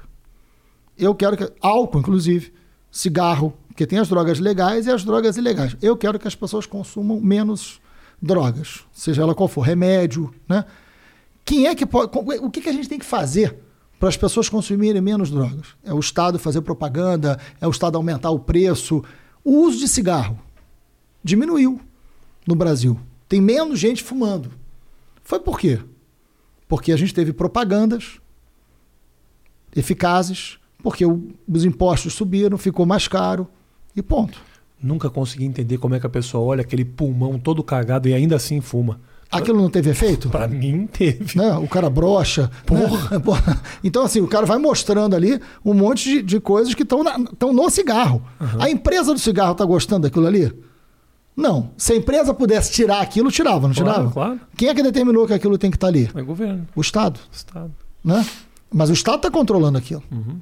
Eu 0.96 1.14
quero 1.14 1.36
que. 1.36 1.52
Álcool, 1.60 2.00
inclusive. 2.00 2.52
Cigarro. 2.90 3.52
Porque 3.78 3.86
tem 3.86 4.00
as 4.00 4.08
drogas 4.08 4.40
legais 4.40 4.86
e 4.86 4.90
as 4.90 5.04
drogas 5.04 5.36
ilegais. 5.36 5.76
Eu 5.80 5.96
quero 5.96 6.18
que 6.18 6.26
as 6.26 6.34
pessoas 6.34 6.66
consumam 6.66 7.20
menos 7.20 7.80
drogas. 8.20 8.80
Seja 8.92 9.22
ela 9.22 9.36
qual 9.36 9.48
for. 9.48 9.60
Remédio, 9.60 10.34
né? 10.48 10.64
Quem 11.44 11.68
é 11.68 11.76
que 11.76 11.86
pode. 11.86 12.10
O 12.42 12.50
que, 12.50 12.60
que 12.60 12.68
a 12.68 12.72
gente 12.72 12.88
tem 12.88 12.98
que 12.98 13.04
fazer 13.04 13.56
para 13.96 14.08
as 14.08 14.16
pessoas 14.16 14.48
consumirem 14.48 15.00
menos 15.00 15.30
drogas? 15.30 15.76
É 15.84 15.94
o 15.94 16.00
Estado 16.00 16.40
fazer 16.40 16.60
propaganda, 16.62 17.38
é 17.60 17.68
o 17.68 17.70
Estado 17.70 17.94
aumentar 17.94 18.30
o 18.30 18.40
preço. 18.40 19.04
O 19.44 19.58
uso 19.58 19.78
de 19.78 19.86
cigarro 19.86 20.36
diminuiu 21.22 21.80
no 22.48 22.56
Brasil. 22.56 22.98
Tem 23.28 23.40
menos 23.40 23.78
gente 23.78 24.02
fumando. 24.02 24.50
Foi 25.22 25.38
por 25.38 25.56
quê? 25.56 25.78
Porque 26.66 26.90
a 26.90 26.96
gente 26.96 27.14
teve 27.14 27.32
propagandas 27.32 28.18
eficazes, 29.72 30.58
porque 30.82 31.04
os 31.06 31.64
impostos 31.64 32.14
subiram, 32.14 32.58
ficou 32.58 32.84
mais 32.84 33.06
caro 33.06 33.48
e 33.96 34.02
ponto. 34.02 34.38
Nunca 34.80 35.10
consegui 35.10 35.44
entender 35.44 35.78
como 35.78 35.94
é 35.94 36.00
que 36.00 36.06
a 36.06 36.10
pessoa 36.10 36.44
olha 36.44 36.60
aquele 36.60 36.84
pulmão 36.84 37.38
todo 37.38 37.62
cagado 37.64 38.08
e 38.08 38.14
ainda 38.14 38.36
assim 38.36 38.60
fuma. 38.60 39.00
Aquilo 39.30 39.60
não 39.60 39.68
teve 39.68 39.90
efeito? 39.90 40.30
Pra 40.30 40.48
mim 40.48 40.86
teve. 40.86 41.36
né? 41.36 41.52
O 41.58 41.68
cara 41.68 41.90
brocha. 41.90 42.50
Porra. 42.64 43.18
Porra. 43.20 43.60
Então, 43.84 44.02
assim, 44.04 44.20
o 44.22 44.26
cara 44.28 44.46
vai 44.46 44.56
mostrando 44.56 45.14
ali 45.14 45.38
um 45.64 45.74
monte 45.74 46.04
de, 46.08 46.22
de 46.22 46.40
coisas 46.40 46.74
que 46.74 46.82
estão 46.82 47.02
no 47.52 47.68
cigarro. 47.70 48.22
A 48.58 48.70
empresa 48.70 49.12
do 49.12 49.18
cigarro 49.20 49.52
está 49.52 49.64
gostando 49.66 50.02
daquilo 50.02 50.26
ali? 50.26 50.50
Não. 51.36 51.70
Se 51.76 51.92
a 51.92 51.96
empresa 51.96 52.32
pudesse 52.32 52.72
tirar 52.72 53.00
aquilo, 53.00 53.30
tirava, 53.30 53.68
não 53.68 53.74
Claro, 53.74 53.92
tirava? 53.92 54.10
claro. 54.12 54.40
Quem 54.56 54.68
é 54.70 54.74
que 54.74 54.82
determinou 54.82 55.26
que 55.26 55.34
aquilo 55.34 55.58
tem 55.58 55.70
que 55.70 55.76
estar 55.76 55.88
ali? 55.88 56.08
É 56.14 56.22
governo, 56.22 56.66
O 56.74 56.80
Estado. 56.80 57.20
Estado. 57.30 57.70
Né? 58.02 58.24
Mas 58.72 58.88
o 58.88 58.92
Estado 58.94 59.16
está 59.16 59.30
controlando 59.30 59.76
aquilo. 59.76 60.02
Uhum. 60.10 60.38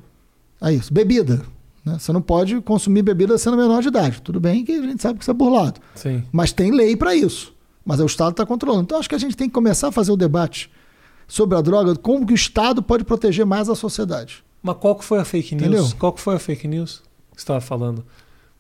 É 0.63 0.73
isso. 0.73 0.93
Bebida. 0.95 1.43
Né? 1.87 1.97
Você 1.99 2.13
não 2.13 2.21
pode 2.21 2.61
consumir 2.61 3.03
bebida 3.03 3.39
sendo 3.39 3.57
menor 3.57 3.81
de 3.81 3.89
idade. 3.89 4.21
Tudo 4.21 4.41
bem 4.41 4.65
que 4.65 4.73
a 4.73 4.83
gente 4.83 5.01
sabe 5.01 5.19
que 5.19 5.25
isso 5.25 5.31
é 5.31 5.35
burlado. 5.35 5.81
Sim. 5.95 6.25
Mas 6.33 6.53
tem 6.53 6.73
lei 6.73 6.97
para 6.97 7.15
isso. 7.15 7.55
Mas 7.85 8.01
é 8.01 8.03
o 8.03 8.07
Estado 8.07 8.33
está 8.33 8.45
controlando. 8.45 8.83
Então 8.83 8.99
acho 8.99 9.09
que 9.09 9.15
a 9.15 9.19
gente 9.19 9.37
tem 9.37 9.49
que 9.49 9.55
começar 9.55 9.89
a 9.89 9.93
fazer 9.93 10.11
o 10.11 10.17
debate 10.17 10.69
sobre 11.29 11.57
a 11.57 11.61
droga, 11.61 11.95
como 11.95 12.27
que 12.27 12.33
o 12.33 12.35
Estado 12.35 12.83
pode 12.83 13.05
proteger 13.05 13.47
mais 13.47 13.69
a 13.69 13.75
sociedade. 13.77 14.45
Mas 14.63 14.77
qual 14.81 14.97
que 14.97 15.05
foi 15.05 15.21
a 15.21 15.25
fake 15.25 15.55
news? 15.55 15.67
Entendeu? 15.69 15.89
Qual 15.99 16.13
que 16.13 16.21
foi 16.21 16.35
a 16.35 16.39
fake 16.41 16.67
news 16.67 17.03
que 17.33 17.37
você 17.41 17.45
estava 17.45 17.61
falando? 17.61 18.05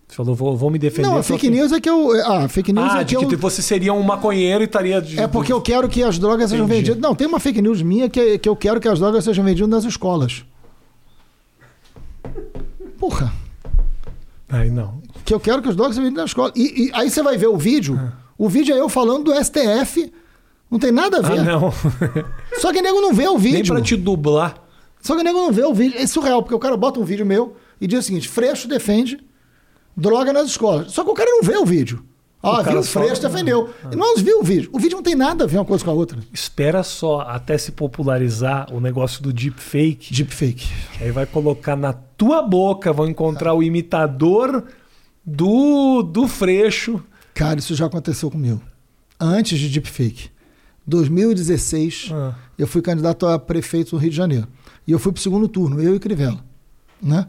Você 0.07 0.15
falou, 0.15 0.37
vou, 0.37 0.57
vou 0.57 0.71
me 0.71 0.79
defender. 0.79 1.09
Não, 1.09 1.17
a 1.17 1.23
fake 1.25 1.51
news 1.51 1.73
é 1.73 1.81
que 1.81 1.91
eu. 1.91 2.13
Ah, 2.25 2.47
fake 2.49 2.73
news 2.73 2.89
Ah, 2.93 3.01
é 3.01 3.05
de 3.05 3.17
que 3.17 3.27
que 3.27 3.35
eu. 3.35 3.39
você 3.39 3.61
seria 3.61 3.93
um 3.93 4.03
maconheiro 4.05 4.63
e 4.63 4.67
estaria... 4.67 5.03
De, 5.03 5.19
É 5.19 5.27
porque 5.27 5.53
eu 5.53 5.61
quero 5.61 5.89
que 5.89 6.01
as 6.01 6.17
drogas 6.17 6.49
sejam 6.51 6.65
Entendi. 6.65 6.79
vendidas. 6.83 7.03
Não, 7.03 7.13
tem 7.13 7.27
uma 7.27 7.41
fake 7.41 7.61
news 7.61 7.83
minha 7.83 8.09
que, 8.09 8.39
que 8.39 8.49
eu 8.49 8.55
quero 8.55 8.79
que 8.81 8.87
as 8.87 9.01
drogas 9.01 9.25
sejam 9.25 9.45
vendidas 9.45 9.69
nas 9.69 9.85
escolas. 9.85 10.45
Porra. 12.99 13.33
Ai, 14.49 14.71
não. 14.71 15.03
Que 15.25 15.35
eu 15.35 15.41
quero 15.41 15.61
que 15.61 15.73
drogas 15.73 15.95
sejam 15.95 16.05
vendidas 16.05 16.23
na 16.23 16.27
escola. 16.27 16.53
E, 16.55 16.87
e 16.87 16.91
aí 16.95 17.11
você 17.11 17.23
vai 17.23 17.37
ver 17.37 17.49
o 17.49 17.57
vídeo. 17.57 18.13
O 18.39 18.49
vídeo 18.49 18.75
é 18.75 18.81
eu 18.81 18.89
falando 18.89 19.25
do 19.25 19.45
STF. 19.45 20.13
Não 20.71 20.79
tem 20.79 20.93
nada 20.93 21.19
a 21.19 21.21
ver. 21.23 21.41
Ah, 21.41 21.43
não. 21.43 21.73
Só 22.61 22.73
que 22.73 22.79
o 22.79 22.83
nego 22.83 23.01
não 23.01 23.13
vê 23.13 23.29
o 23.29 23.39
vídeo. 23.39 23.55
Nem 23.55 23.65
pra 23.65 23.81
te 23.81 23.97
dublar. 23.97 24.63
Só 25.01 25.15
que 25.15 25.21
o 25.21 25.25
nego 25.25 25.39
não 25.39 25.53
vê 25.53 25.65
o 25.65 25.75
vídeo. 25.75 25.99
É 25.99 26.07
surreal, 26.07 26.43
porque 26.43 26.55
o 26.55 26.59
cara 26.59 26.77
bota 26.77 26.99
um 27.01 27.05
vídeo 27.05 27.25
meu 27.25 27.57
e 27.81 27.87
diz 27.87 28.01
o 28.01 28.03
seguinte: 28.03 28.29
Freixo 28.29 28.69
defende 28.69 29.19
droga 29.97 30.33
nas 30.33 30.47
escolas. 30.47 30.93
Só 30.93 31.05
que 31.05 31.11
o 31.11 31.15
cara 31.15 31.31
não 31.31 31.43
vê 31.43 31.57
o 31.57 31.65
vídeo. 31.65 32.05
Ah, 32.43 32.61
O 32.61 32.63
viu? 32.63 32.83
só- 32.83 33.01
Freixo 33.01 33.23
defendeu. 33.23 33.71
Ele 33.87 33.97
não 33.97 34.17
viu 34.19 34.41
o 34.41 34.43
vídeo. 34.43 34.71
O 34.73 34.79
vídeo 34.79 34.97
não 34.97 35.03
tem 35.03 35.15
nada 35.17 35.45
a 35.45 35.47
ver 35.47 35.57
uma 35.59 35.65
coisa 35.65 35.85
com 35.85 35.91
a 35.91 35.95
outra. 35.95 36.19
Espera 36.33 36.83
só 36.83 37.21
até 37.23 37.59
se 37.59 37.73
popularizar 37.73 38.73
o 38.73 38.81
negócio 38.81 39.23
do 39.23 39.33
deepfake. 39.33 40.13
Deepfake. 40.15 40.69
Que 40.99 41.05
aí 41.05 41.11
vai 41.11 41.27
colocar 41.27 41.75
na 41.75 41.93
tua 41.93 42.43
boca, 42.43 42.93
vão 42.93 43.09
encontrar 43.09 43.53
o 43.55 43.63
imitador 43.63 44.65
do, 45.25 46.03
do 46.03 46.29
Freixo. 46.29 47.03
Cara, 47.35 47.59
isso 47.59 47.75
já 47.75 47.87
aconteceu 47.87 48.31
comigo. 48.31 48.63
Antes 49.19 49.59
de 49.59 49.69
deepfake. 49.69 50.31
2016, 50.87 52.11
Ah. 52.13 52.35
eu 52.59 52.67
fui 52.67 52.81
candidato 52.81 53.27
a 53.27 53.39
prefeito 53.39 53.91
do 53.93 53.97
Rio 53.97 54.11
de 54.11 54.17
Janeiro. 54.17 54.47
E 54.87 54.93
eu 54.93 54.99
fui 54.99 55.11
pro 55.13 55.21
segundo 55.21 55.49
turno, 55.49 55.83
eu 55.83 55.97
e 55.97 55.99
Crivella. 55.99 56.39
Né? 57.03 57.27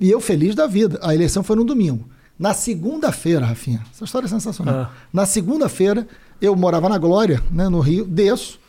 E 0.00 0.10
eu 0.10 0.20
feliz 0.20 0.54
da 0.54 0.66
vida. 0.66 0.98
A 1.02 1.14
eleição 1.14 1.42
foi 1.44 1.54
no 1.56 1.64
domingo. 1.64 2.08
Na 2.38 2.54
segunda-feira, 2.54 3.44
Rafinha, 3.44 3.84
essa 3.92 4.04
história 4.04 4.26
é 4.26 4.28
sensacional. 4.28 4.74
Ah. 4.74 4.90
Na 5.12 5.26
segunda-feira, 5.26 6.06
eu 6.40 6.54
morava 6.54 6.88
na 6.88 6.96
Glória, 6.98 7.42
né, 7.50 7.68
no 7.68 7.80
Rio, 7.80 8.04
desço. 8.04 8.60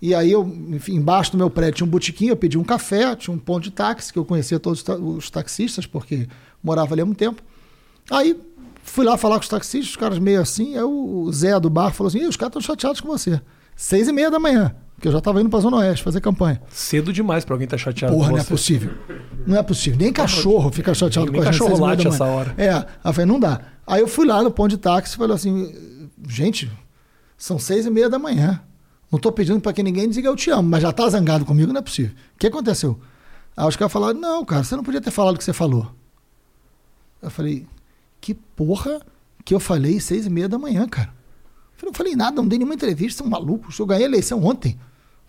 E 0.00 0.14
aí, 0.14 0.30
eu, 0.30 0.46
enfim, 0.68 0.94
embaixo 0.96 1.32
do 1.32 1.38
meu 1.38 1.50
prédio 1.50 1.78
tinha 1.78 1.86
um 1.86 1.90
botiquim, 1.90 2.26
eu 2.28 2.36
pedi 2.36 2.56
um 2.58 2.62
café, 2.62 3.16
tinha 3.16 3.34
um 3.34 3.38
ponto 3.38 3.64
de 3.64 3.70
táxi, 3.70 4.12
que 4.12 4.18
eu 4.18 4.24
conhecia 4.24 4.60
todos 4.60 4.78
os 4.80 4.84
ta- 4.84 4.94
os 4.96 5.30
taxistas, 5.30 5.86
porque 5.86 6.28
morava 6.62 6.94
ali 6.94 7.00
há 7.02 7.06
muito 7.06 7.18
tempo. 7.18 7.42
Aí 8.10 8.38
fui 8.82 9.04
lá 9.04 9.16
falar 9.16 9.36
com 9.36 9.42
os 9.42 9.48
taxistas, 9.48 9.90
os 9.90 9.96
caras 9.96 10.18
meio 10.18 10.40
assim. 10.40 10.76
Aí 10.76 10.84
o 10.84 11.28
Zé 11.32 11.58
do 11.58 11.68
bar 11.70 11.92
falou 11.92 12.08
assim: 12.08 12.18
"Ih, 12.20 12.26
os 12.28 12.36
caras 12.36 12.50
estão 12.50 12.60
chateados 12.62 13.00
com 13.00 13.08
você. 13.08 13.40
Seis 13.74 14.06
e 14.06 14.12
meia 14.12 14.30
da 14.30 14.38
manhã. 14.38 14.74
Porque 15.06 15.10
eu 15.10 15.12
já 15.12 15.18
estava 15.18 15.40
indo 15.40 15.48
para 15.48 15.60
a 15.60 15.62
Zona 15.62 15.76
Oeste 15.76 16.02
fazer 16.02 16.20
campanha. 16.20 16.60
Cedo 16.68 17.12
demais 17.12 17.44
para 17.44 17.54
alguém 17.54 17.66
estar 17.66 17.76
tá 17.76 17.82
chateado 17.84 18.12
Porra, 18.12 18.32
não 18.32 18.38
é 18.38 18.42
possível. 18.42 18.90
Não 19.46 19.56
é 19.56 19.62
possível. 19.62 20.00
Nem 20.00 20.12
cachorro 20.12 20.72
fica 20.72 20.92
chateado 20.92 21.30
nem 21.30 21.40
com 21.40 21.48
a 21.48 21.52
gente. 21.52 21.60
cachorro 21.60 21.80
late 21.80 22.08
essa 22.08 22.24
hora. 22.24 22.52
É, 22.58 22.72
aí 22.72 22.84
eu 23.04 23.12
falei, 23.12 23.26
não 23.26 23.38
dá. 23.38 23.60
Aí 23.86 24.00
eu 24.00 24.08
fui 24.08 24.26
lá 24.26 24.42
no 24.42 24.50
ponto 24.50 24.70
de 24.70 24.78
táxi 24.78 25.14
e 25.14 25.16
falei 25.16 25.36
assim, 25.36 26.10
gente, 26.28 26.68
são 27.38 27.56
seis 27.56 27.86
e 27.86 27.90
meia 27.90 28.10
da 28.10 28.18
manhã. 28.18 28.60
Não 29.08 29.18
estou 29.18 29.30
pedindo 29.30 29.60
para 29.60 29.72
que 29.72 29.80
ninguém 29.80 30.08
diga 30.08 30.28
eu 30.28 30.34
te 30.34 30.50
amo, 30.50 30.68
mas 30.68 30.82
já 30.82 30.90
está 30.90 31.08
zangado 31.08 31.44
comigo, 31.44 31.72
não 31.72 31.78
é 31.78 31.82
possível. 31.82 32.10
O 32.34 32.38
que 32.38 32.48
aconteceu? 32.48 32.98
Aí 33.56 33.68
os 33.68 33.76
caras 33.76 33.92
falaram, 33.92 34.18
não, 34.18 34.44
cara, 34.44 34.64
você 34.64 34.74
não 34.74 34.82
podia 34.82 35.00
ter 35.00 35.12
falado 35.12 35.36
o 35.36 35.38
que 35.38 35.44
você 35.44 35.52
falou. 35.52 35.88
Eu 37.22 37.30
falei, 37.30 37.64
que 38.20 38.34
porra 38.34 39.00
que 39.44 39.54
eu 39.54 39.60
falei 39.60 40.00
seis 40.00 40.26
e 40.26 40.30
meia 40.30 40.48
da 40.48 40.58
manhã, 40.58 40.88
cara. 40.88 41.14
Eu 41.80 41.86
não 41.86 41.94
falei 41.94 42.16
nada, 42.16 42.34
não 42.34 42.48
dei 42.48 42.58
nenhuma 42.58 42.74
entrevista, 42.74 43.22
são 43.22 43.30
malucos. 43.30 43.78
Eu 43.78 43.86
ganhei 43.86 44.04
a 44.04 44.08
eleição 44.08 44.42
ontem. 44.42 44.76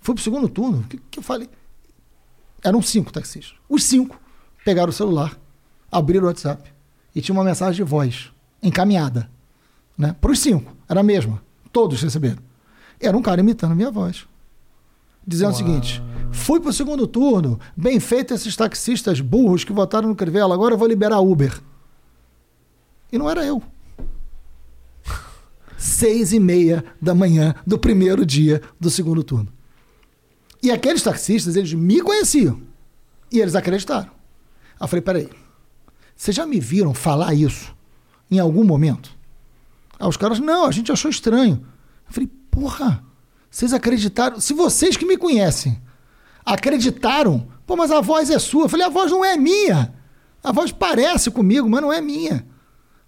Fui 0.07 0.15
pro 0.15 0.23
segundo 0.23 0.47
turno. 0.47 0.79
O 0.79 0.83
que, 0.83 0.97
que 1.11 1.19
eu 1.19 1.23
falei? 1.23 1.49
Eram 2.63 2.81
cinco 2.81 3.11
taxistas. 3.11 3.57
Os 3.67 3.83
cinco 3.83 4.17
pegaram 4.63 4.89
o 4.89 4.93
celular, 4.93 5.37
abriram 5.91 6.23
o 6.23 6.27
WhatsApp 6.27 6.63
e 7.13 7.19
tinha 7.19 7.35
uma 7.35 7.43
mensagem 7.43 7.75
de 7.75 7.83
voz 7.83 8.31
encaminhada. 8.63 9.29
Né? 9.97 10.15
Para 10.21 10.31
os 10.31 10.39
cinco. 10.39 10.73
Era 10.87 11.01
a 11.01 11.03
mesma. 11.03 11.43
Todos 11.73 12.01
receberam. 12.01 12.37
Era 13.01 13.17
um 13.17 13.21
cara 13.21 13.41
imitando 13.41 13.73
a 13.73 13.75
minha 13.75 13.91
voz. 13.91 14.25
Dizendo 15.27 15.51
Uau. 15.51 15.55
o 15.55 15.57
seguinte: 15.57 16.01
fui 16.31 16.61
pro 16.61 16.71
segundo 16.71 17.05
turno, 17.05 17.59
bem 17.75 17.99
feito 17.99 18.33
esses 18.33 18.55
taxistas 18.55 19.19
burros 19.19 19.65
que 19.65 19.73
votaram 19.73 20.07
no 20.07 20.15
Crivella, 20.15 20.55
agora 20.55 20.73
eu 20.73 20.77
vou 20.77 20.87
liberar 20.87 21.19
Uber. 21.19 21.61
E 23.11 23.17
não 23.17 23.29
era 23.29 23.45
eu 23.45 23.61
seis 25.77 26.31
e 26.31 26.39
meia 26.39 26.85
da 27.01 27.13
manhã 27.13 27.53
do 27.67 27.77
primeiro 27.77 28.25
dia 28.25 28.61
do 28.79 28.89
segundo 28.89 29.21
turno. 29.21 29.56
E 30.61 30.71
aqueles 30.71 31.01
taxistas, 31.01 31.55
eles 31.55 31.73
me 31.73 32.01
conheciam. 32.01 32.61
E 33.31 33.39
eles 33.39 33.55
acreditaram. 33.55 34.09
Aí 34.79 34.83
eu 34.83 34.87
falei, 34.87 35.01
peraí, 35.01 35.29
vocês 36.15 36.35
já 36.35 36.45
me 36.45 36.59
viram 36.59 36.93
falar 36.93 37.33
isso 37.33 37.75
em 38.29 38.39
algum 38.39 38.63
momento? 38.63 39.11
Aí 39.99 40.07
os 40.07 40.17
caras, 40.17 40.39
não, 40.39 40.65
a 40.65 40.71
gente 40.71 40.91
achou 40.91 41.09
estranho. 41.09 41.65
Eu 42.07 42.13
falei, 42.13 42.29
porra, 42.49 43.03
vocês 43.49 43.73
acreditaram? 43.73 44.39
Se 44.39 44.53
vocês 44.53 44.95
que 44.95 45.05
me 45.05 45.17
conhecem 45.17 45.81
acreditaram, 46.45 47.47
pô, 47.65 47.75
mas 47.75 47.91
a 47.91 47.99
voz 47.99 48.29
é 48.29 48.39
sua. 48.39 48.65
Eu 48.65 48.69
falei, 48.69 48.85
a 48.85 48.89
voz 48.89 49.11
não 49.11 49.23
é 49.23 49.35
minha. 49.35 49.93
A 50.43 50.51
voz 50.51 50.71
parece 50.71 51.29
comigo, 51.29 51.69
mas 51.69 51.81
não 51.81 51.91
é 51.91 51.99
minha. 51.99 52.45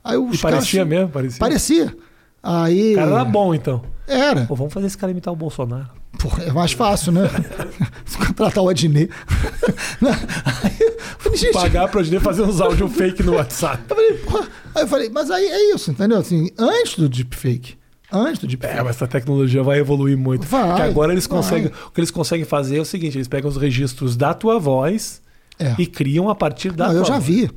Aí 0.04 0.18
os 0.18 0.40
e 0.40 0.42
parecia 0.42 0.80
caras, 0.80 0.90
mesmo? 0.90 1.10
Parecia. 1.10 1.40
Parecia. 1.40 1.98
Aí... 2.44 2.94
O 2.94 2.96
cara 2.96 3.12
era 3.12 3.26
bom, 3.26 3.54
então. 3.54 3.84
Era. 4.08 4.46
Pô, 4.46 4.56
vamos 4.56 4.74
fazer 4.74 4.88
esse 4.88 4.98
cara 4.98 5.12
imitar 5.12 5.34
o 5.34 5.38
Bolsonaro. 5.38 5.99
Porra, 6.20 6.44
é 6.44 6.52
mais 6.52 6.74
fácil, 6.74 7.14
né? 7.14 7.22
Contratar 8.28 8.62
o 8.62 8.68
Adnet. 8.68 9.10
falei, 11.18 11.52
Pagar 11.54 11.88
pro 11.88 12.02
Adnet 12.02 12.22
fazer 12.22 12.42
uns 12.42 12.60
áudios 12.60 12.94
fake 12.94 13.24
no 13.24 13.36
WhatsApp. 13.36 13.82
Eu 13.90 13.96
falei, 13.96 14.14
porra. 14.18 14.48
Aí 14.76 14.84
eu 14.84 14.88
falei, 14.88 15.10
mas 15.10 15.32
aí 15.32 15.46
é 15.46 15.74
isso, 15.74 15.92
entendeu? 15.92 16.18
Assim, 16.18 16.50
antes 16.58 16.98
do 16.98 17.08
deepfake. 17.08 17.76
Antes 18.12 18.40
do 18.40 18.48
deepfake. 18.48 18.78
É, 18.78 18.84
mas 18.84 18.98
essa 18.98 19.08
tecnologia 19.08 19.64
vai 19.64 19.80
evoluir 19.80 20.18
muito. 20.18 20.46
Vai, 20.46 20.68
Porque 20.68 20.82
agora 20.82 21.14
eles 21.14 21.26
conseguem. 21.26 21.72
O 21.88 21.92
que 21.92 22.02
eles 22.02 22.12
conseguem 22.12 22.46
fazer 22.46 22.78
é 22.78 22.82
o 22.82 22.86
seguinte: 22.86 23.18
eles 23.18 23.28
pegam 23.28 23.50
os 23.50 23.56
registros 23.56 24.18
da 24.18 24.34
tua 24.34 24.60
voz 24.60 25.22
é. 25.58 25.74
e 25.80 25.88
criam 25.88 26.30
a 26.30 26.36
partir 26.36 26.74
da 26.74 26.88
Não, 26.88 26.92
tua 26.92 27.02
eu 27.02 27.06
já 27.06 27.14
voz. 27.14 27.26
vi. 27.26 27.50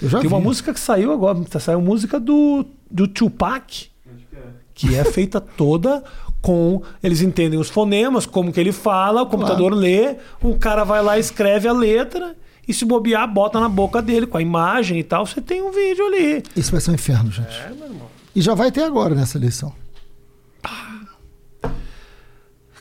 Eu 0.00 0.08
já 0.08 0.20
Tem 0.20 0.28
vi. 0.28 0.34
uma 0.34 0.40
música 0.40 0.72
que 0.72 0.80
saiu 0.80 1.12
agora, 1.12 1.38
saiu 1.60 1.82
música 1.82 2.18
do, 2.18 2.64
do 2.90 3.06
Tupac 3.06 3.90
que 4.80 4.94
é 4.94 5.04
feita 5.04 5.40
toda 5.40 6.02
com 6.40 6.82
eles 7.02 7.20
entendem 7.20 7.58
os 7.58 7.68
fonemas, 7.68 8.26
como 8.26 8.52
que 8.52 8.60
ele 8.60 8.72
fala, 8.72 9.22
o 9.22 9.26
computador 9.26 9.72
claro. 9.72 9.76
lê, 9.76 10.16
um 10.42 10.58
cara 10.58 10.84
vai 10.84 11.02
lá 11.02 11.18
escreve 11.18 11.68
a 11.68 11.72
letra 11.72 12.36
e 12.66 12.72
se 12.72 12.84
bobear 12.84 13.32
bota 13.32 13.58
na 13.58 13.68
boca 13.68 14.00
dele 14.00 14.26
com 14.26 14.38
a 14.38 14.42
imagem 14.42 14.98
e 14.98 15.02
tal, 15.02 15.26
você 15.26 15.40
tem 15.40 15.60
um 15.62 15.70
vídeo 15.70 16.06
ali. 16.06 16.42
Isso 16.56 16.70
vai 16.70 16.80
ser 16.80 16.92
um 16.92 16.94
inferno, 16.94 17.30
gente. 17.30 17.48
É, 17.48 17.70
meu 17.70 17.86
irmão. 17.86 18.08
E 18.34 18.40
já 18.40 18.54
vai 18.54 18.70
ter 18.70 18.82
agora 18.82 19.14
nessa 19.14 19.38
eleição. 19.38 19.74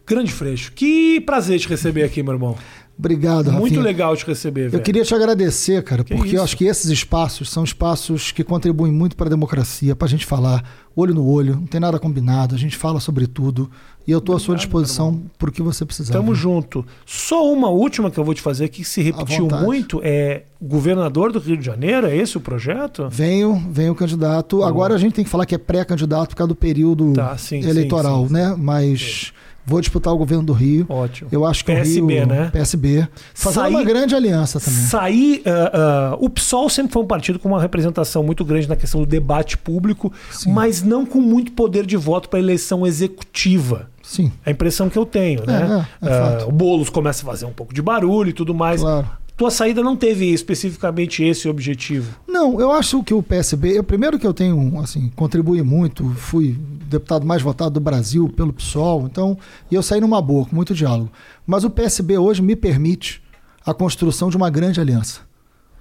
Grande 0.05 0.31
Freixo, 0.31 0.71
que 0.71 1.21
prazer 1.21 1.59
te 1.59 1.67
receber 1.67 2.03
aqui, 2.03 2.23
meu 2.23 2.33
irmão. 2.33 2.57
Obrigado, 2.99 3.49
Muito 3.53 3.63
Rafinha. 3.63 3.81
legal 3.81 4.13
te 4.17 4.25
receber, 4.25 4.69
velho. 4.69 4.75
Eu 4.75 4.83
queria 4.83 5.05
te 5.05 5.15
agradecer, 5.15 5.81
cara, 5.83 6.03
que 6.03 6.13
porque 6.13 6.31
isso? 6.31 6.35
eu 6.35 6.43
acho 6.43 6.57
que 6.57 6.65
esses 6.65 6.91
espaços 6.91 7.49
são 7.49 7.63
espaços 7.63 8.33
que 8.33 8.43
contribuem 8.43 8.91
muito 8.91 9.15
para 9.15 9.27
a 9.27 9.29
democracia, 9.29 9.95
para 9.95 10.05
a 10.05 10.09
gente 10.09 10.25
falar 10.25 10.65
olho 10.93 11.13
no 11.13 11.25
olho, 11.25 11.55
não 11.55 11.65
tem 11.65 11.79
nada 11.79 11.97
combinado, 11.97 12.53
a 12.53 12.57
gente 12.57 12.75
fala 12.75 12.99
sobre 12.99 13.25
tudo. 13.25 13.71
E 14.05 14.11
eu 14.11 14.19
estou 14.19 14.35
à 14.35 14.39
sua 14.39 14.55
disposição 14.55 15.21
para 15.37 15.49
o 15.49 15.51
que 15.51 15.61
você 15.61 15.85
precisar. 15.85 16.11
Tamo 16.11 16.35
junto. 16.35 16.85
Só 17.05 17.49
uma 17.53 17.69
última 17.69 18.11
que 18.11 18.19
eu 18.19 18.23
vou 18.23 18.33
te 18.33 18.41
fazer 18.41 18.67
que 18.67 18.83
se 18.83 19.01
repetiu 19.01 19.47
muito 19.47 20.01
é 20.03 20.43
governador 20.61 21.31
do 21.31 21.39
Rio 21.39 21.55
de 21.55 21.65
Janeiro, 21.65 22.05
é 22.05 22.17
esse 22.17 22.35
o 22.35 22.41
projeto? 22.41 23.07
Venho, 23.09 23.63
venho 23.71 23.95
candidato. 23.95 24.61
Agora 24.63 24.95
a 24.95 24.97
gente 24.97 25.13
tem 25.13 25.23
que 25.23 25.29
falar 25.29 25.45
que 25.45 25.55
é 25.55 25.57
pré-candidato 25.57 26.29
por 26.29 26.35
causa 26.35 26.49
do 26.49 26.55
período 26.55 27.13
tá, 27.13 27.37
sim, 27.37 27.63
eleitoral, 27.63 28.23
sim, 28.23 28.27
sim, 28.27 28.33
né? 28.33 28.55
Mas 28.57 29.31
Vou 29.69 29.79
disputar 29.79 30.13
o 30.13 30.17
governo 30.17 30.43
do 30.43 30.53
Rio. 30.53 30.85
Ótimo. 30.89 31.29
Eu 31.31 31.45
acho 31.45 31.63
que 31.63 31.71
PSB, 31.71 32.01
o 32.01 32.07
Rio, 32.07 32.25
né? 32.25 32.49
PSB. 32.51 33.07
Fazer 33.35 33.59
uma 33.59 33.83
grande 33.83 34.15
aliança 34.15 34.59
também. 34.59 34.79
Sair. 34.79 35.43
Uh, 35.45 36.15
uh, 36.15 36.25
o 36.25 36.29
PSOL 36.29 36.69
sempre 36.69 36.91
foi 36.91 37.03
um 37.03 37.07
partido 37.07 37.37
com 37.37 37.49
uma 37.49 37.61
representação 37.61 38.23
muito 38.23 38.43
grande 38.43 38.67
na 38.67 38.75
questão 38.75 38.99
do 39.01 39.05
debate 39.05 39.57
público, 39.57 40.11
Sim. 40.31 40.51
mas 40.51 40.81
não 40.81 41.05
com 41.05 41.21
muito 41.21 41.51
poder 41.51 41.85
de 41.85 41.95
voto 41.95 42.29
para 42.29 42.39
eleição 42.39 42.85
executiva. 42.85 43.89
Sim. 44.01 44.31
É 44.43 44.49
a 44.49 44.51
impressão 44.51 44.89
que 44.89 44.97
eu 44.97 45.05
tenho, 45.05 45.45
né? 45.45 45.85
É, 46.01 46.07
é, 46.07 46.11
é 46.11 46.45
uh, 46.45 46.49
o 46.49 46.51
Boulos 46.51 46.89
começa 46.89 47.21
a 47.21 47.25
fazer 47.25 47.45
um 47.45 47.53
pouco 47.53 47.73
de 47.73 47.81
barulho 47.81 48.29
e 48.29 48.33
tudo 48.33 48.55
mais. 48.55 48.81
Claro 48.81 49.19
tua 49.39 49.49
saída 49.49 49.81
não 49.81 49.95
teve 49.95 50.25
especificamente 50.33 51.23
esse 51.23 51.47
objetivo? 51.47 52.13
Não, 52.27 52.59
eu 52.59 52.73
acho 52.73 53.01
que 53.01 53.13
o 53.13 53.23
PSB, 53.23 53.77
eu, 53.77 53.83
primeiro 53.85 54.19
que 54.19 54.27
eu 54.27 54.33
tenho, 54.33 54.77
assim, 54.81 55.09
contribuí 55.15 55.61
muito, 55.61 56.09
fui 56.09 56.59
deputado 56.89 57.25
mais 57.25 57.41
votado 57.41 57.71
do 57.71 57.79
Brasil 57.79 58.27
pelo 58.27 58.51
PSOL, 58.51 59.05
então, 59.05 59.37
e 59.71 59.75
eu 59.75 59.81
saí 59.81 60.01
numa 60.01 60.21
boa, 60.21 60.45
com 60.45 60.53
muito 60.53 60.75
diálogo. 60.75 61.09
Mas 61.47 61.63
o 61.63 61.69
PSB 61.69 62.17
hoje 62.17 62.41
me 62.41 62.53
permite 62.53 63.23
a 63.65 63.73
construção 63.73 64.29
de 64.29 64.35
uma 64.35 64.49
grande 64.49 64.81
aliança 64.81 65.21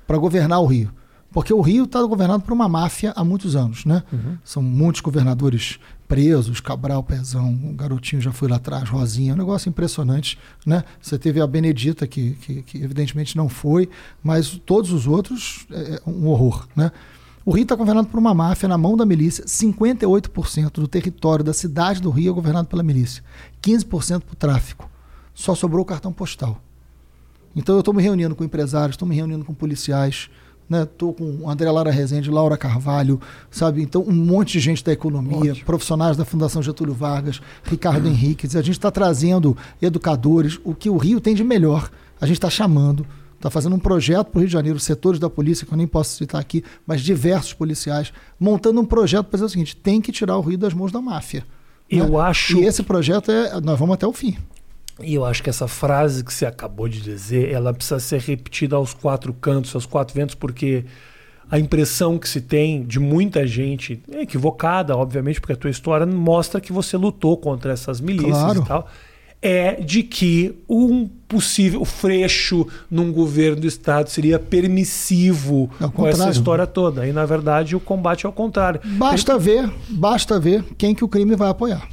para 0.06 0.16
governar 0.18 0.60
o 0.60 0.66
Rio. 0.66 0.92
Porque 1.32 1.52
o 1.52 1.60
Rio 1.60 1.82
está 1.82 2.00
governado 2.04 2.44
por 2.44 2.52
uma 2.52 2.68
máfia 2.68 3.12
há 3.16 3.24
muitos 3.24 3.56
anos, 3.56 3.84
né? 3.84 4.04
Uhum. 4.12 4.38
São 4.44 4.62
muitos 4.62 5.00
governadores 5.00 5.80
presos, 6.08 6.58
Cabral, 6.58 7.02
Pezão, 7.02 7.52
o 7.52 7.74
garotinho 7.74 8.20
já 8.20 8.32
foi 8.32 8.48
lá 8.48 8.56
atrás, 8.56 8.88
Rosinha, 8.88 9.34
um 9.34 9.36
negócio 9.36 9.68
impressionante, 9.68 10.38
né? 10.64 10.82
Você 11.00 11.18
teve 11.18 11.38
a 11.40 11.46
Benedita, 11.46 12.06
que, 12.06 12.32
que, 12.36 12.62
que 12.62 12.78
evidentemente 12.78 13.36
não 13.36 13.48
foi, 13.48 13.88
mas 14.22 14.58
todos 14.64 14.90
os 14.90 15.06
outros, 15.06 15.66
é, 15.70 15.96
é 15.96 16.10
um 16.10 16.26
horror, 16.26 16.66
né? 16.74 16.90
O 17.44 17.52
Rio 17.52 17.62
está 17.62 17.74
governado 17.74 18.08
por 18.08 18.18
uma 18.18 18.34
máfia 18.34 18.68
na 18.68 18.76
mão 18.76 18.94
da 18.94 19.06
milícia. 19.06 19.42
58% 19.42 20.72
do 20.72 20.86
território 20.86 21.42
da 21.42 21.54
cidade 21.54 21.98
do 21.98 22.10
Rio 22.10 22.30
é 22.30 22.34
governado 22.34 22.68
pela 22.68 22.82
milícia. 22.82 23.24
15% 23.62 24.20
por 24.20 24.34
tráfico. 24.34 24.90
Só 25.32 25.54
sobrou 25.54 25.80
o 25.80 25.84
cartão 25.86 26.12
postal. 26.12 26.60
Então 27.56 27.74
eu 27.74 27.80
estou 27.80 27.94
me 27.94 28.02
reunindo 28.02 28.36
com 28.36 28.44
empresários, 28.44 28.94
estou 28.94 29.08
me 29.08 29.16
reunindo 29.16 29.46
com 29.46 29.54
policiais, 29.54 30.28
né? 30.68 30.86
Tô 30.96 31.12
com 31.12 31.48
André 31.48 31.70
Lara 31.70 31.90
Rezende, 31.90 32.30
Laura 32.30 32.56
Carvalho, 32.56 33.20
sabe? 33.50 33.82
Então, 33.82 34.02
um 34.02 34.12
monte 34.12 34.52
de 34.52 34.60
gente 34.60 34.84
da 34.84 34.92
economia, 34.92 35.52
Ótimo. 35.52 35.66
profissionais 35.66 36.16
da 36.16 36.24
Fundação 36.24 36.62
Getúlio 36.62 36.94
Vargas, 36.94 37.40
Ricardo. 37.64 38.06
Henrique. 38.08 38.46
A 38.46 38.62
gente 38.62 38.72
está 38.72 38.90
trazendo 38.90 39.56
educadores, 39.80 40.58
o 40.64 40.74
que 40.74 40.90
o 40.90 40.96
Rio 40.96 41.20
tem 41.20 41.34
de 41.34 41.42
melhor. 41.42 41.90
A 42.20 42.26
gente 42.26 42.36
está 42.36 42.50
chamando, 42.50 43.06
está 43.36 43.50
fazendo 43.50 43.74
um 43.76 43.78
projeto 43.78 44.26
para 44.26 44.38
o 44.38 44.40
Rio 44.40 44.48
de 44.48 44.52
Janeiro, 44.52 44.78
setores 44.78 45.18
da 45.20 45.30
polícia, 45.30 45.66
que 45.66 45.72
eu 45.72 45.76
nem 45.76 45.86
posso 45.86 46.16
citar 46.16 46.40
aqui, 46.40 46.64
mas 46.86 47.00
diversos 47.00 47.54
policiais, 47.54 48.12
montando 48.38 48.80
um 48.80 48.84
projeto 48.84 49.26
para 49.26 49.36
dizer 49.36 49.44
o 49.44 49.48
seguinte: 49.48 49.76
tem 49.76 50.00
que 50.00 50.12
tirar 50.12 50.36
o 50.36 50.40
Rio 50.42 50.58
das 50.58 50.74
mãos 50.74 50.92
da 50.92 51.00
máfia. 51.00 51.44
Eu 51.88 52.08
né? 52.08 52.20
acho. 52.20 52.58
E 52.58 52.64
esse 52.64 52.82
projeto 52.82 53.30
é. 53.30 53.60
Nós 53.60 53.78
vamos 53.78 53.94
até 53.94 54.06
o 54.06 54.12
fim. 54.12 54.36
E 55.00 55.14
eu 55.14 55.24
acho 55.24 55.42
que 55.42 55.50
essa 55.50 55.68
frase 55.68 56.24
que 56.24 56.32
você 56.32 56.44
acabou 56.44 56.88
de 56.88 57.00
dizer, 57.00 57.52
ela 57.52 57.72
precisa 57.72 58.00
ser 58.00 58.20
repetida 58.20 58.76
aos 58.76 58.92
quatro 58.92 59.32
cantos, 59.32 59.74
aos 59.74 59.86
quatro 59.86 60.14
ventos, 60.14 60.34
porque 60.34 60.84
a 61.50 61.58
impressão 61.58 62.18
que 62.18 62.28
se 62.28 62.40
tem 62.40 62.84
de 62.84 63.00
muita 63.00 63.46
gente, 63.46 64.02
é 64.12 64.22
equivocada, 64.22 64.96
obviamente, 64.96 65.40
porque 65.40 65.54
a 65.54 65.56
tua 65.56 65.70
história 65.70 66.04
mostra 66.04 66.60
que 66.60 66.72
você 66.72 66.96
lutou 66.96 67.36
contra 67.36 67.72
essas 67.72 68.00
milícias 68.00 68.36
claro. 68.36 68.62
e 68.62 68.66
tal, 68.66 68.88
é 69.40 69.74
de 69.74 70.02
que 70.02 70.58
um 70.68 71.08
possível 71.28 71.84
freixo 71.84 72.66
num 72.90 73.12
governo 73.12 73.62
do 73.62 73.66
Estado 73.66 74.10
seria 74.10 74.38
permissivo 74.38 75.70
é 75.80 75.88
com 75.88 76.06
essa 76.06 76.28
história 76.28 76.66
toda. 76.66 77.06
E, 77.06 77.12
na 77.12 77.24
verdade, 77.24 77.76
o 77.76 77.80
combate 77.80 78.26
é 78.26 78.28
o 78.28 78.32
contrário. 78.32 78.80
Basta 78.84 79.32
Ele... 79.32 79.40
ver, 79.40 79.72
basta 79.88 80.40
ver 80.40 80.64
quem 80.76 80.94
que 80.94 81.04
o 81.04 81.08
crime 81.08 81.36
vai 81.36 81.50
apoiar. 81.50 81.88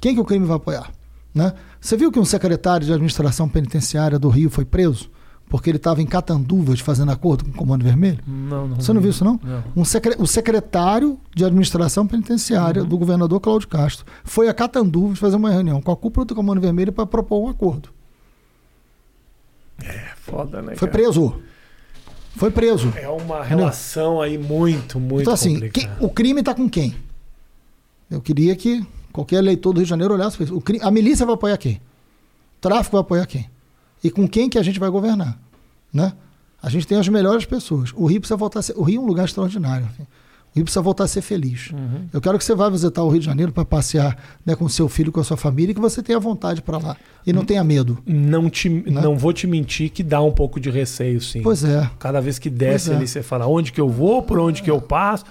Quem 0.00 0.14
que 0.14 0.20
o 0.20 0.24
crime 0.24 0.46
vai 0.46 0.56
apoiar, 0.56 0.90
né? 1.34 1.52
Você 1.84 1.98
viu 1.98 2.10
que 2.10 2.18
um 2.18 2.24
secretário 2.24 2.86
de 2.86 2.92
administração 2.94 3.46
penitenciária 3.46 4.18
do 4.18 4.28
Rio 4.30 4.48
foi 4.48 4.64
preso? 4.64 5.10
porque 5.46 5.68
ele 5.68 5.76
estava 5.76 6.00
em 6.00 6.06
Catanduvas 6.06 6.80
fazendo 6.80 7.12
acordo 7.12 7.44
com 7.44 7.50
o 7.50 7.54
Comando 7.54 7.84
Vermelho? 7.84 8.18
Não, 8.26 8.66
não. 8.66 8.76
Você 8.76 8.94
não 8.94 9.00
viu 9.00 9.10
isso, 9.10 9.22
não? 9.22 9.38
Não. 9.44 9.62
Um 9.76 9.84
secre- 9.84 10.16
o 10.18 10.26
secretário 10.26 11.20
de 11.36 11.44
administração 11.44 12.06
penitenciária 12.06 12.80
Uhum. 12.82 12.88
do 12.88 12.96
governador 12.96 13.38
Cláudio 13.40 13.68
Castro 13.68 14.06
foi 14.24 14.48
a 14.48 14.54
Catanduvas 14.54 15.18
fazer 15.18 15.36
uma 15.36 15.50
reunião 15.50 15.82
com 15.82 15.92
a 15.92 15.96
cúpula 15.96 16.24
do 16.24 16.34
Comando 16.34 16.62
Vermelho 16.62 16.90
para 16.94 17.04
propor 17.04 17.44
um 17.44 17.48
acordo. 17.50 17.90
É 19.84 20.12
foda, 20.16 20.62
né? 20.62 20.74
Foi 20.76 20.88
cara? 20.88 20.92
preso. 20.92 21.34
Foi 22.36 22.50
preso. 22.50 22.90
É 22.96 23.08
uma 23.08 23.44
relação 23.44 24.22
aí 24.22 24.38
muito, 24.38 24.98
muito 24.98 25.20
então, 25.22 25.34
assim, 25.34 25.60
quem- 25.68 25.90
o 26.00 26.08
crime 26.08 26.40
está 26.40 26.54
com 26.54 26.68
quem? 26.70 26.96
Eu 28.10 28.20
queria 28.22 28.56
que 28.56 28.84
qualquer 29.14 29.36
eleitor 29.36 29.72
do 29.72 29.78
Rio 29.78 29.84
de 29.86 29.90
Janeiro 29.90 30.12
olhasse 30.12 30.36
para 30.36 30.44
isso. 30.44 30.54
O 30.56 30.60
cri- 30.60 30.80
a 30.82 30.90
milícia 30.90 31.24
vai 31.24 31.34
apoiar 31.34 31.56
quem? 31.56 31.74
O 31.76 32.60
tráfico 32.60 32.96
vai 32.96 33.00
apoiar 33.00 33.26
quem? 33.26 33.48
E 34.02 34.10
com 34.10 34.28
quem 34.28 34.50
que 34.50 34.58
a 34.58 34.62
gente 34.62 34.78
vai 34.78 34.90
governar? 34.90 35.38
Né? 35.92 36.12
A 36.62 36.68
gente 36.68 36.86
tem 36.86 36.98
as 36.98 37.08
melhores 37.08 37.44
pessoas. 37.46 37.92
O 37.94 38.06
Rio 38.06 38.20
precisa 38.20 38.36
voltar 38.36 38.58
a 38.58 38.62
ser. 38.62 38.74
O 38.76 38.82
Rio 38.82 39.00
é 39.00 39.04
um 39.04 39.06
lugar 39.06 39.24
extraordinário. 39.24 39.86
assim. 39.86 40.02
O 40.02 40.56
Rio 40.56 40.64
precisa 40.64 40.80
voltar 40.82 41.04
a 41.04 41.08
ser 41.08 41.20
feliz. 41.20 41.70
Uhum. 41.72 42.06
Eu 42.12 42.20
quero 42.20 42.38
que 42.38 42.44
você 42.44 42.54
vá 42.54 42.68
visitar 42.68 43.02
o 43.02 43.08
Rio 43.08 43.18
de 43.20 43.26
Janeiro 43.26 43.50
para 43.52 43.64
passear 43.64 44.16
né, 44.46 44.54
com 44.54 44.68
seu 44.68 44.88
filho, 44.88 45.10
com 45.10 45.20
a 45.20 45.24
sua 45.24 45.36
família, 45.36 45.72
e 45.72 45.74
que 45.74 45.80
você 45.80 46.02
tenha 46.02 46.18
vontade 46.20 46.62
para 46.62 46.78
lá. 46.78 46.96
E 47.26 47.30
Hum. 47.32 47.34
não 47.36 47.44
tenha 47.44 47.62
medo. 47.64 47.98
Não, 48.06 48.48
te, 48.48 48.68
não 48.68 49.16
vou 49.18 49.32
te 49.32 49.46
mentir 49.46 49.90
que 49.90 50.02
dá 50.02 50.20
um 50.22 50.30
pouco 50.32 50.58
de 50.60 50.70
receio, 50.70 51.20
sim. 51.20 51.42
Pois 51.42 51.64
é. 51.64 51.90
Cada 51.98 52.20
vez 52.20 52.38
que 52.38 52.48
desce 52.48 52.92
é. 52.92 52.96
ali, 52.96 53.06
você 53.08 53.22
fala 53.22 53.46
onde 53.46 53.72
que 53.72 53.80
eu 53.80 53.88
vou, 53.88 54.22
por 54.22 54.38
onde 54.38 54.62
que 54.62 54.70
eu 54.70 54.80
passo. 54.80 55.24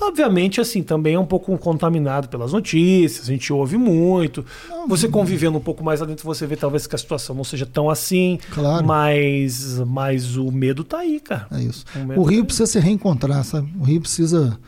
Obviamente, 0.00 0.60
assim, 0.60 0.82
também 0.82 1.14
é 1.14 1.18
um 1.18 1.26
pouco 1.26 1.56
contaminado 1.58 2.28
pelas 2.28 2.52
notícias, 2.52 3.28
a 3.28 3.32
gente 3.32 3.52
ouve 3.52 3.76
muito. 3.76 4.44
Você 4.86 5.08
convivendo 5.08 5.58
um 5.58 5.60
pouco 5.60 5.82
mais 5.82 6.00
lá 6.00 6.06
dentro, 6.06 6.24
você 6.24 6.46
vê 6.46 6.56
talvez 6.56 6.86
que 6.86 6.94
a 6.94 6.98
situação 6.98 7.34
não 7.34 7.44
seja 7.44 7.66
tão 7.66 7.90
assim. 7.90 8.38
Claro. 8.52 8.86
Mas, 8.86 9.78
mas 9.86 10.36
o 10.36 10.52
medo 10.52 10.84
tá 10.84 10.98
aí, 10.98 11.18
cara. 11.18 11.46
É 11.50 11.60
isso. 11.60 11.84
O 12.16 12.20
O 12.20 12.24
Rio 12.24 12.40
tá 12.40 12.46
precisa 12.46 12.66
se 12.66 12.78
reencontrar, 12.78 13.42
sabe? 13.44 13.72
O 13.78 13.84
Rio 13.84 14.00
precisa, 14.00 14.58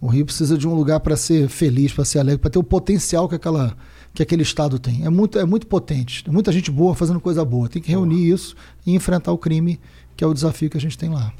o 0.00 0.08
Rio 0.08 0.26
precisa 0.26 0.58
de 0.58 0.66
um 0.66 0.74
lugar 0.74 1.00
para 1.00 1.16
ser 1.16 1.48
feliz, 1.48 1.92
para 1.92 2.04
ser 2.04 2.18
alegre, 2.18 2.38
para 2.38 2.50
ter 2.50 2.58
o 2.58 2.64
potencial 2.64 3.28
que 3.28 3.36
aquela 3.36 3.76
que 4.14 4.22
aquele 4.22 4.42
estado 4.42 4.78
tem. 4.78 5.04
É 5.04 5.10
muito, 5.10 5.38
é 5.38 5.44
muito 5.44 5.66
potente. 5.66 6.22
Tem 6.22 6.32
muita 6.32 6.52
gente 6.52 6.70
boa 6.70 6.94
fazendo 6.94 7.18
coisa 7.18 7.44
boa. 7.44 7.68
Tem 7.68 7.82
que 7.82 7.90
reunir 7.90 8.30
isso 8.30 8.54
e 8.86 8.94
enfrentar 8.94 9.32
o 9.32 9.38
crime, 9.38 9.80
que 10.16 10.22
é 10.22 10.26
o 10.26 10.32
desafio 10.32 10.70
que 10.70 10.76
a 10.76 10.80
gente 10.80 10.96
tem 10.96 11.10
lá. 11.10 11.32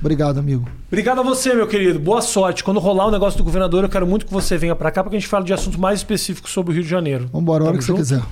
Obrigado, 0.00 0.38
amigo. 0.38 0.68
Obrigado 0.88 1.20
a 1.20 1.22
você, 1.22 1.54
meu 1.54 1.66
querido. 1.66 1.98
Boa 1.98 2.20
sorte. 2.20 2.64
Quando 2.64 2.80
rolar 2.80 3.06
o 3.06 3.10
negócio 3.10 3.38
do 3.38 3.44
governador, 3.44 3.84
eu 3.84 3.88
quero 3.88 4.06
muito 4.06 4.26
que 4.26 4.32
você 4.32 4.58
venha 4.58 4.74
pra 4.74 4.90
cá, 4.90 5.02
porque 5.02 5.16
a 5.16 5.20
gente 5.20 5.28
fala 5.28 5.44
de 5.44 5.52
assuntos 5.52 5.78
mais 5.78 6.00
específicos 6.00 6.50
sobre 6.50 6.72
o 6.72 6.74
Rio 6.74 6.82
de 6.82 6.88
Janeiro. 6.88 7.26
Vamos 7.26 7.42
embora 7.42 7.64
a 7.64 7.66
hora 7.68 7.78
que 7.78 7.84
você 7.84 7.92
junto? 7.92 8.00
quiser. 8.00 8.22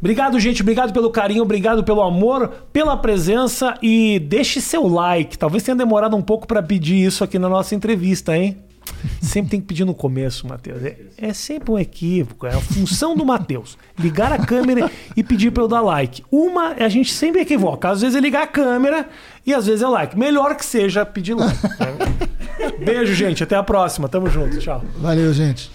Obrigado, 0.00 0.40
gente. 0.40 0.62
Obrigado 0.62 0.92
pelo 0.92 1.10
carinho, 1.10 1.42
obrigado 1.42 1.84
pelo 1.84 2.00
amor, 2.00 2.48
pela 2.72 2.96
presença 2.96 3.74
e 3.82 4.18
deixe 4.18 4.60
seu 4.60 4.88
like. 4.88 5.38
Talvez 5.38 5.62
tenha 5.62 5.76
demorado 5.76 6.16
um 6.16 6.22
pouco 6.22 6.46
pra 6.46 6.62
pedir 6.62 6.96
isso 7.06 7.22
aqui 7.22 7.38
na 7.38 7.48
nossa 7.48 7.74
entrevista, 7.74 8.36
hein? 8.36 8.56
Sempre 9.20 9.50
tem 9.52 9.60
que 9.60 9.66
pedir 9.66 9.84
no 9.84 9.94
começo, 9.94 10.46
Matheus. 10.46 10.82
É, 10.84 10.96
é 11.18 11.32
sempre 11.32 11.70
um 11.70 11.78
equívoco. 11.78 12.46
É 12.46 12.54
a 12.54 12.60
função 12.60 13.14
do 13.14 13.24
Matheus. 13.24 13.76
Ligar 13.98 14.32
a 14.32 14.38
câmera 14.38 14.90
e 15.16 15.22
pedir 15.22 15.50
pra 15.50 15.62
eu 15.62 15.68
dar 15.68 15.80
like. 15.80 16.22
Uma, 16.30 16.74
a 16.74 16.88
gente 16.88 17.12
sempre 17.12 17.40
equivoca. 17.42 17.88
Às 17.90 18.00
vezes 18.00 18.16
é 18.16 18.20
ligar 18.20 18.42
a 18.42 18.46
câmera 18.46 19.08
e 19.46 19.54
às 19.54 19.66
vezes 19.66 19.82
é 19.82 19.88
like. 19.88 20.18
Melhor 20.18 20.54
que 20.56 20.64
seja 20.64 21.04
pedir 21.06 21.34
like. 21.34 21.62
né? 21.62 22.76
Beijo, 22.84 23.14
gente. 23.14 23.42
Até 23.42 23.56
a 23.56 23.62
próxima. 23.62 24.08
Tamo 24.08 24.28
junto. 24.28 24.58
Tchau. 24.58 24.84
Valeu, 24.98 25.32
gente. 25.32 25.70